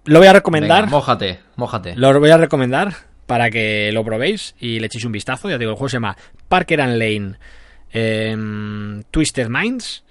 Lo 0.04 0.18
voy 0.18 0.28
a 0.28 0.32
recomendar. 0.34 0.84
Venga, 0.84 0.90
mójate, 0.90 1.40
mójate. 1.56 1.96
Lo 1.96 2.18
voy 2.20 2.30
a 2.30 2.36
recomendar 2.36 2.94
para 3.26 3.50
que 3.50 3.90
lo 3.92 4.04
probéis 4.04 4.54
y 4.58 4.80
le 4.80 4.86
echéis 4.86 5.04
un 5.04 5.12
vistazo. 5.12 5.48
Ya 5.48 5.58
digo, 5.58 5.70
el 5.70 5.76
juego 5.76 5.88
se 5.88 5.96
llama 5.96 6.16
Parker 6.48 6.80
and 6.80 6.98
Lane 6.98 7.38
em, 7.90 9.02
Twisted 9.10 9.48
Minds. 9.48 10.04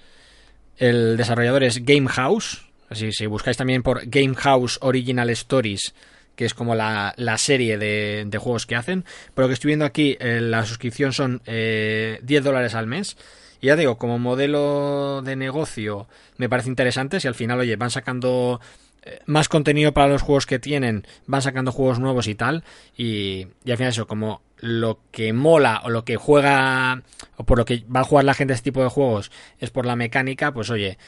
El 0.78 1.16
desarrollador 1.16 1.64
es 1.64 1.84
Game 1.84 2.08
House. 2.08 2.64
Así 2.88 3.12
si 3.12 3.26
buscáis 3.26 3.56
también 3.56 3.82
por 3.82 4.06
Game 4.06 4.34
House 4.36 4.78
Original 4.80 5.28
Stories, 5.30 5.94
que 6.36 6.46
es 6.46 6.54
como 6.54 6.74
la, 6.74 7.12
la 7.16 7.36
serie 7.36 7.76
de, 7.76 8.24
de 8.26 8.38
juegos 8.38 8.64
que 8.64 8.76
hacen. 8.76 9.04
Pero 9.34 9.44
lo 9.44 9.48
que 9.48 9.54
estoy 9.54 9.68
viendo 9.68 9.84
aquí, 9.84 10.16
eh, 10.20 10.40
la 10.40 10.64
suscripción 10.64 11.12
son 11.12 11.42
eh, 11.44 12.20
10 12.22 12.44
dólares 12.44 12.74
al 12.74 12.86
mes. 12.86 13.16
Y 13.60 13.66
ya 13.66 13.76
digo, 13.76 13.98
como 13.98 14.18
modelo 14.18 15.20
de 15.22 15.36
negocio 15.36 16.06
me 16.36 16.48
parece 16.48 16.68
interesante. 16.68 17.20
Si 17.20 17.28
al 17.28 17.34
final, 17.34 17.58
oye, 17.58 17.76
van 17.76 17.90
sacando 17.90 18.60
eh, 19.02 19.20
más 19.26 19.48
contenido 19.48 19.92
para 19.92 20.08
los 20.08 20.22
juegos 20.22 20.46
que 20.46 20.58
tienen, 20.58 21.06
van 21.26 21.42
sacando 21.42 21.72
juegos 21.72 21.98
nuevos 21.98 22.28
y 22.28 22.34
tal, 22.34 22.62
y, 22.96 23.48
y 23.64 23.70
al 23.70 23.76
final 23.76 23.90
eso, 23.90 24.06
como 24.06 24.42
lo 24.58 25.00
que 25.10 25.32
mola 25.32 25.82
o 25.84 25.90
lo 25.90 26.04
que 26.04 26.16
juega 26.16 27.02
o 27.38 27.44
por 27.44 27.56
lo 27.56 27.64
que 27.64 27.84
va 27.94 28.00
a 28.00 28.04
jugar 28.04 28.24
la 28.26 28.34
gente 28.34 28.52
este 28.52 28.64
tipo 28.70 28.82
de 28.82 28.90
juegos 28.90 29.30
es 29.58 29.70
por 29.70 29.86
la 29.86 29.96
mecánica, 29.96 30.52
pues 30.52 30.68
oye, 30.70 30.98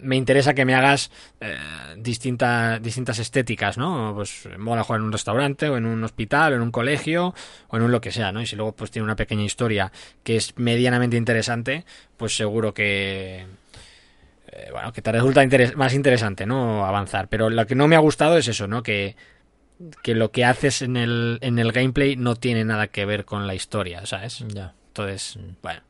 me 0.00 0.14
interesa 0.16 0.54
que 0.54 0.64
me 0.64 0.74
hagas 0.74 1.10
eh, 1.40 1.56
distinta- 1.96 2.78
distintas 2.78 3.18
estéticas, 3.18 3.76
¿no? 3.76 4.12
Pues 4.14 4.48
mola 4.56 4.84
jugar 4.84 5.00
en 5.00 5.06
un 5.06 5.12
restaurante 5.12 5.68
o 5.68 5.76
en 5.76 5.84
un 5.86 6.02
hospital 6.04 6.52
o 6.52 6.56
en 6.56 6.62
un 6.62 6.70
colegio 6.70 7.34
o 7.68 7.76
en 7.76 7.82
un 7.82 7.90
lo 7.90 8.00
que 8.00 8.12
sea, 8.12 8.30
¿no? 8.32 8.40
Y 8.40 8.46
si 8.46 8.54
luego 8.56 8.72
pues 8.76 8.90
tiene 8.92 9.04
una 9.04 9.16
pequeña 9.16 9.42
historia 9.42 9.90
que 10.22 10.36
es 10.36 10.56
medianamente 10.56 11.16
interesante, 11.16 11.84
pues 12.16 12.36
seguro 12.36 12.72
que 12.72 13.44
eh, 14.52 14.68
bueno, 14.72 14.92
que 14.92 15.02
te 15.02 15.12
resulta 15.12 15.42
más 15.76 15.94
interesante, 15.94 16.46
¿no? 16.46 16.86
Avanzar. 16.86 17.28
Pero 17.28 17.50
lo 17.50 17.66
que 17.66 17.74
no 17.74 17.88
me 17.88 17.96
ha 17.96 18.00
gustado 18.00 18.38
es 18.38 18.48
eso, 18.48 18.66
¿no? 18.68 18.82
Que, 18.82 19.16
que 20.02 20.14
lo 20.14 20.30
que 20.30 20.44
haces 20.44 20.82
en 20.82 20.96
el, 20.96 21.38
en 21.42 21.58
el 21.58 21.72
gameplay 21.72 22.16
no 22.16 22.36
tiene 22.36 22.64
nada 22.64 22.86
que 22.86 23.04
ver 23.04 23.24
con 23.24 23.46
la 23.46 23.54
historia, 23.54 24.06
¿sabes? 24.06 24.44
Ya. 24.48 24.74
Entonces, 25.02 25.38
bueno. 25.62 25.80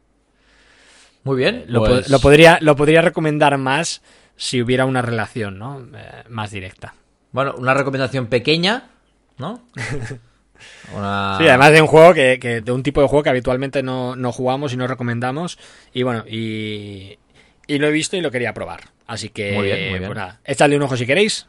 Muy 1.25 1.37
bien. 1.37 1.65
Lo, 1.69 1.81
pues- 1.81 2.07
po- 2.07 2.13
lo 2.13 2.19
podría, 2.21 2.59
lo 2.61 2.77
podría 2.77 3.03
recomendar 3.03 3.57
más 3.59 4.03
si 4.37 4.63
hubiera 4.63 4.85
una 4.87 5.03
relación, 5.03 5.59
¿no? 5.59 5.81
Eh, 5.95 6.25
más 6.29 6.51
directa. 6.51 6.95
Bueno, 7.33 7.55
una 7.59 7.75
recomendación 7.75 8.27
pequeña, 8.29 8.91
¿no? 9.37 9.63
Una... 10.97 11.37
Sí, 11.39 11.47
además 11.47 11.73
de 11.73 11.81
un 11.83 11.87
juego 11.87 12.15
que, 12.15 12.39
que- 12.41 12.61
de 12.61 12.73
un 12.73 12.83
tipo 12.83 13.01
de 13.01 13.09
juego 13.09 13.23
que 13.23 13.31
habitualmente 13.31 13.83
no, 13.83 14.17
no 14.17 14.33
jugamos 14.33 14.73
y 14.73 14.77
no 14.77 14.87
recomendamos. 14.87 15.59
Y 15.93 16.03
bueno, 16.03 16.25
y, 16.27 17.19
y 17.67 17.79
lo 17.79 17.87
he 17.89 17.93
visto 17.93 18.17
y 18.17 18.21
lo 18.21 18.31
quería 18.31 18.55
probar. 18.55 18.81
Así 19.07 19.29
que, 19.29 19.53
Muy 19.53 19.67
bien, 19.67 19.81
muy 19.91 19.99
bien. 20.01 20.07
pues 20.07 20.17
nada, 20.17 20.41
echadle 20.45 20.77
un 20.77 20.83
ojo 20.83 20.97
si 20.97 21.07
queréis. 21.07 21.47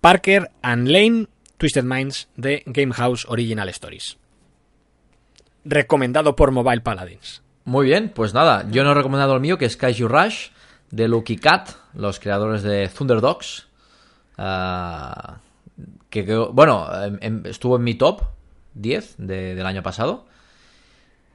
Parker 0.00 0.50
and 0.62 0.88
Lane, 0.88 1.26
Twisted 1.58 1.84
Minds 1.84 2.28
de 2.36 2.62
Game 2.66 2.92
House 2.94 3.24
Original 3.28 3.68
Stories. 3.68 4.18
Recomendado 5.64 6.34
por 6.36 6.50
Mobile 6.50 6.80
Paladins. 6.80 7.42
Muy 7.64 7.86
bien, 7.86 8.10
pues 8.14 8.34
nada, 8.34 8.66
yo 8.70 8.82
no 8.84 8.90
he 8.90 8.94
recomendado 8.94 9.34
el 9.34 9.40
mío, 9.40 9.56
que 9.58 9.66
es 9.66 9.76
Kaiju 9.76 10.08
Rush, 10.08 10.48
de 10.90 11.06
Lucky 11.08 11.36
Cat, 11.36 11.70
los 11.94 12.18
creadores 12.18 12.62
de 12.62 12.88
Thunder 12.88 13.20
Dogs. 13.20 13.68
Ah, 14.36 15.36
que, 16.10 16.24
que, 16.24 16.34
bueno, 16.36 16.88
em- 17.04 17.18
em- 17.20 17.42
estuvo 17.46 17.76
en 17.76 17.84
mi 17.84 17.94
top 17.94 18.22
10 18.74 19.14
de- 19.18 19.54
del 19.54 19.66
año 19.66 19.82
pasado. 19.82 20.26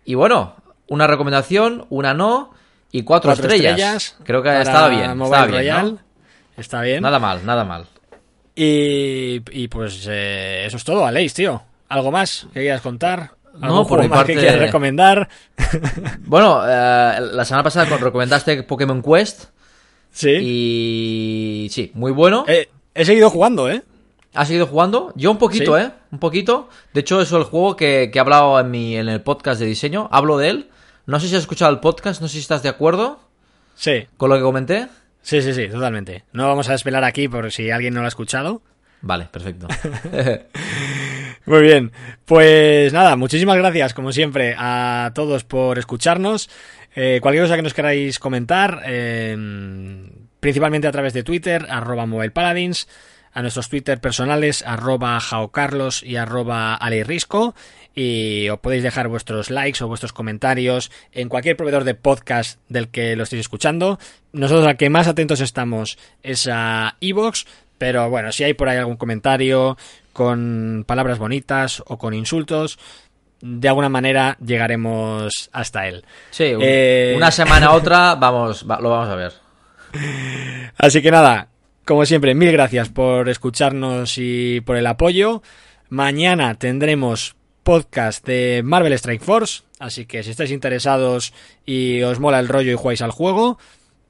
Y 0.06 0.16
bueno, 0.16 0.56
una 0.88 1.08
recomendación, 1.08 1.86
una 1.90 2.14
no, 2.14 2.52
y 2.92 3.04
cuatro, 3.04 3.30
Cuatro 3.32 3.48
estrellas. 3.52 4.16
Creo 4.24 4.42
que 4.44 4.62
estaba 4.62 4.90
bien. 4.90 5.18
Mobile 5.18 5.36
Estaba 5.36 5.82
bien. 5.82 6.00
Está 6.58 6.82
bien. 6.82 7.02
Nada 7.04 7.20
mal, 7.20 7.46
nada 7.46 7.64
mal. 7.64 7.86
Y, 8.56 9.42
y 9.52 9.68
pues 9.68 10.06
eh, 10.10 10.64
eso 10.66 10.78
es 10.78 10.84
todo, 10.84 11.06
Aleix, 11.06 11.34
tío. 11.34 11.62
¿Algo 11.90 12.12
más 12.12 12.48
que 12.54 12.62
quieras 12.62 12.82
contar? 12.82 13.32
No, 13.60 13.68
¿Algún 13.68 13.88
por 13.88 14.02
mi 14.02 14.08
parte- 14.10 14.58
recomendar? 14.58 15.28
Bueno, 16.26 16.62
eh, 16.66 17.20
la 17.32 17.46
semana 17.46 17.64
pasada 17.64 17.98
recomendaste 17.98 18.64
Pokémon 18.64 19.02
Quest. 19.02 19.46
Sí. 20.12 20.30
Y 20.42 21.68
sí, 21.72 21.92
muy 21.94 22.12
bueno. 22.12 22.46
Eh, 22.48 22.70
he 22.94 23.06
seguido 23.06 23.30
jugando, 23.30 23.70
¿eh? 23.70 23.84
¿Has 24.34 24.48
seguido 24.48 24.68
jugando? 24.68 25.12
Yo 25.16 25.32
un 25.32 25.38
poquito, 25.38 25.78
Sí. 25.78 25.84
¿eh? 25.84 25.92
Un 26.12 26.20
poquito. 26.20 26.70
De 26.94 27.02
hecho, 27.02 27.22
eso 27.22 27.38
es 27.38 27.44
el 27.46 27.50
juego 27.50 27.76
que, 27.76 28.10
que 28.12 28.18
he 28.18 28.22
hablado 28.22 28.60
en, 28.60 28.70
mi, 28.72 28.96
en 28.98 29.10
el 29.10 29.22
podcast 29.22 29.60
de 29.60 29.66
diseño. 29.66 30.08
Hablo 30.12 30.38
de 30.38 30.50
él. 30.50 30.70
No 31.06 31.20
sé 31.20 31.28
si 31.28 31.36
has 31.36 31.42
escuchado 31.42 31.72
el 31.72 31.80
podcast, 31.80 32.22
no 32.22 32.28
sé 32.28 32.34
si 32.34 32.40
estás 32.40 32.62
de 32.64 32.70
acuerdo 32.70 33.20
Sí, 33.76 34.08
con 34.18 34.30
lo 34.30 34.36
que 34.36 34.42
comenté. 34.42 34.88
sí, 35.22 35.42
sí, 35.42 35.54
sí, 35.54 35.68
totalmente. 35.70 36.24
No 36.34 36.48
vamos 36.48 36.68
a 36.70 36.74
desvelar 36.74 37.04
aquí 37.04 37.28
por 37.28 37.52
si 37.52 37.72
alguien 37.72 37.94
no 37.94 38.02
lo 38.02 38.06
ha 38.06 38.10
escuchado. 38.10 38.62
Vale, 39.02 39.30
perfecto. 39.32 39.68
Muy 41.48 41.62
bien, 41.62 41.94
pues 42.26 42.92
nada, 42.92 43.16
muchísimas 43.16 43.56
gracias 43.56 43.94
como 43.94 44.12
siempre 44.12 44.54
a 44.58 45.14
todos 45.16 45.46
por 45.46 45.80
escucharnos. 45.80 46.50
Eh, 46.94 47.20
cualquier 47.22 47.46
cosa 47.46 47.56
que 47.56 47.62
nos 47.62 47.74
queráis 47.74 48.20
comentar, 48.20 48.82
eh, 48.86 49.34
principalmente 50.42 50.90
a 50.90 50.92
través 50.92 51.14
de 51.14 51.24
Twitter, 51.24 51.66
arroba 51.70 52.04
a 52.04 53.42
nuestros 53.42 53.70
Twitter 53.70 54.02
personales, 54.02 54.62
arroba 54.68 55.18
jaocarlos 55.22 56.04
y 56.04 56.18
arroba 56.18 56.76
aleirrisco, 56.76 57.56
y 57.96 58.50
os 58.50 58.60
podéis 58.60 58.84
dejar 58.84 59.08
vuestros 59.08 59.50
likes 59.50 59.82
o 59.82 59.88
vuestros 59.88 60.12
comentarios 60.12 60.92
en 61.14 61.30
cualquier 61.30 61.56
proveedor 61.56 61.86
de 61.86 61.96
podcast 61.96 62.60
del 62.68 62.90
que 62.90 63.16
lo 63.16 63.24
estéis 63.24 63.40
escuchando. 63.40 64.00
Nosotros 64.34 64.68
al 64.68 64.76
que 64.76 64.90
más 64.90 65.08
atentos 65.08 65.40
estamos 65.40 65.98
es 66.24 66.50
a 66.52 66.98
Evox, 67.00 67.46
pero 67.78 68.10
bueno, 68.10 68.32
si 68.32 68.44
hay 68.44 68.54
por 68.54 68.70
ahí 68.70 68.78
algún 68.78 68.98
comentario 68.98 69.78
con 70.18 70.84
palabras 70.88 71.20
bonitas 71.20 71.84
o 71.86 72.00
con 72.00 72.16
insultos, 72.16 72.80
de 73.40 73.68
alguna 73.70 73.88
manera 73.88 74.36
llegaremos 74.44 75.52
hasta 75.54 75.88
él. 75.88 76.04
Sí, 76.32 76.56
un- 76.56 76.62
Eh, 76.64 77.14
una 77.16 77.30
semana 77.30 77.68
a 77.68 77.72
otra 77.76 78.16
vamos, 78.16 78.66
va- 78.70 78.82
lo 78.82 78.90
vamos 78.90 79.10
a 79.10 79.16
ver. 79.16 79.34
Así 80.78 81.02
que 81.04 81.12
nada, 81.12 81.50
como 81.86 82.04
siempre, 82.06 82.34
mil 82.34 82.52
gracias 82.52 82.90
por 82.90 83.30
escucharnos 83.30 84.16
y 84.18 84.62
por 84.62 84.76
el 84.76 84.88
apoyo. 84.88 85.44
Mañana 85.90 86.56
tendremos 86.56 87.36
podcast 87.64 88.26
de 88.26 88.62
Marvel 88.64 88.94
Strike 88.94 89.22
Force, 89.24 89.62
así 89.80 90.06
que 90.08 90.24
si 90.24 90.32
estáis 90.32 90.52
interesados 90.52 91.32
y 91.66 92.02
os 92.02 92.20
mola 92.20 92.40
el 92.40 92.48
rollo 92.48 92.72
y 92.72 92.76
jugáis 92.76 93.02
al 93.02 93.12
juego, 93.12 93.60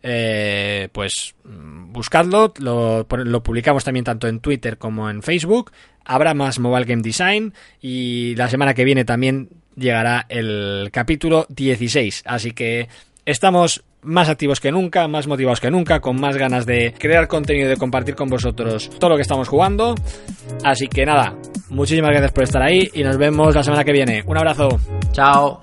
eh, 0.04 0.90
pues 0.92 1.36
mm, 1.44 1.92
buscadlo, 1.92 2.54
lo, 2.60 3.08
lo 3.10 3.44
publicamos 3.44 3.84
también 3.84 4.06
tanto 4.06 4.28
en 4.28 4.40
Twitter 4.40 4.78
como 4.78 5.10
en 5.10 5.22
Facebook. 5.22 5.72
Habrá 6.06 6.34
más 6.34 6.60
Mobile 6.60 6.86
Game 6.86 7.02
Design 7.02 7.54
y 7.82 8.36
la 8.36 8.50
semana 8.50 8.74
que 8.74 8.86
viene 8.86 9.04
también 9.06 9.50
llegará 9.76 10.26
el 10.30 10.90
capítulo 10.92 11.46
16, 11.50 12.24
así 12.26 12.52
que 12.52 12.88
estamos 13.26 13.84
más 14.02 14.30
activos 14.30 14.60
que 14.60 14.72
nunca, 14.72 15.08
más 15.08 15.28
motivados 15.28 15.60
que 15.60 15.70
nunca, 15.70 16.00
con 16.00 16.20
más 16.20 16.38
ganas 16.38 16.66
de 16.66 16.94
crear 16.98 17.28
contenido 17.28 17.68
y 17.68 17.70
de 17.70 17.78
compartir 17.78 18.16
con 18.16 18.30
vosotros 18.30 18.90
todo 19.00 19.12
lo 19.12 19.16
que 19.18 19.22
estamos 19.22 19.48
jugando. 19.48 19.96
Así 20.64 20.88
que 20.88 21.06
nada, 21.06 21.36
muchísimas 21.70 22.12
gracias 22.12 22.32
por 22.32 22.44
estar 22.44 22.62
ahí 22.62 22.90
y 22.94 23.04
nos 23.04 23.18
vemos 23.18 23.54
la 23.54 23.64
semana 23.64 23.84
que 23.84 23.92
viene. 23.92 24.24
Un 24.26 24.38
abrazo. 24.38 24.80
Chao. 25.12 25.62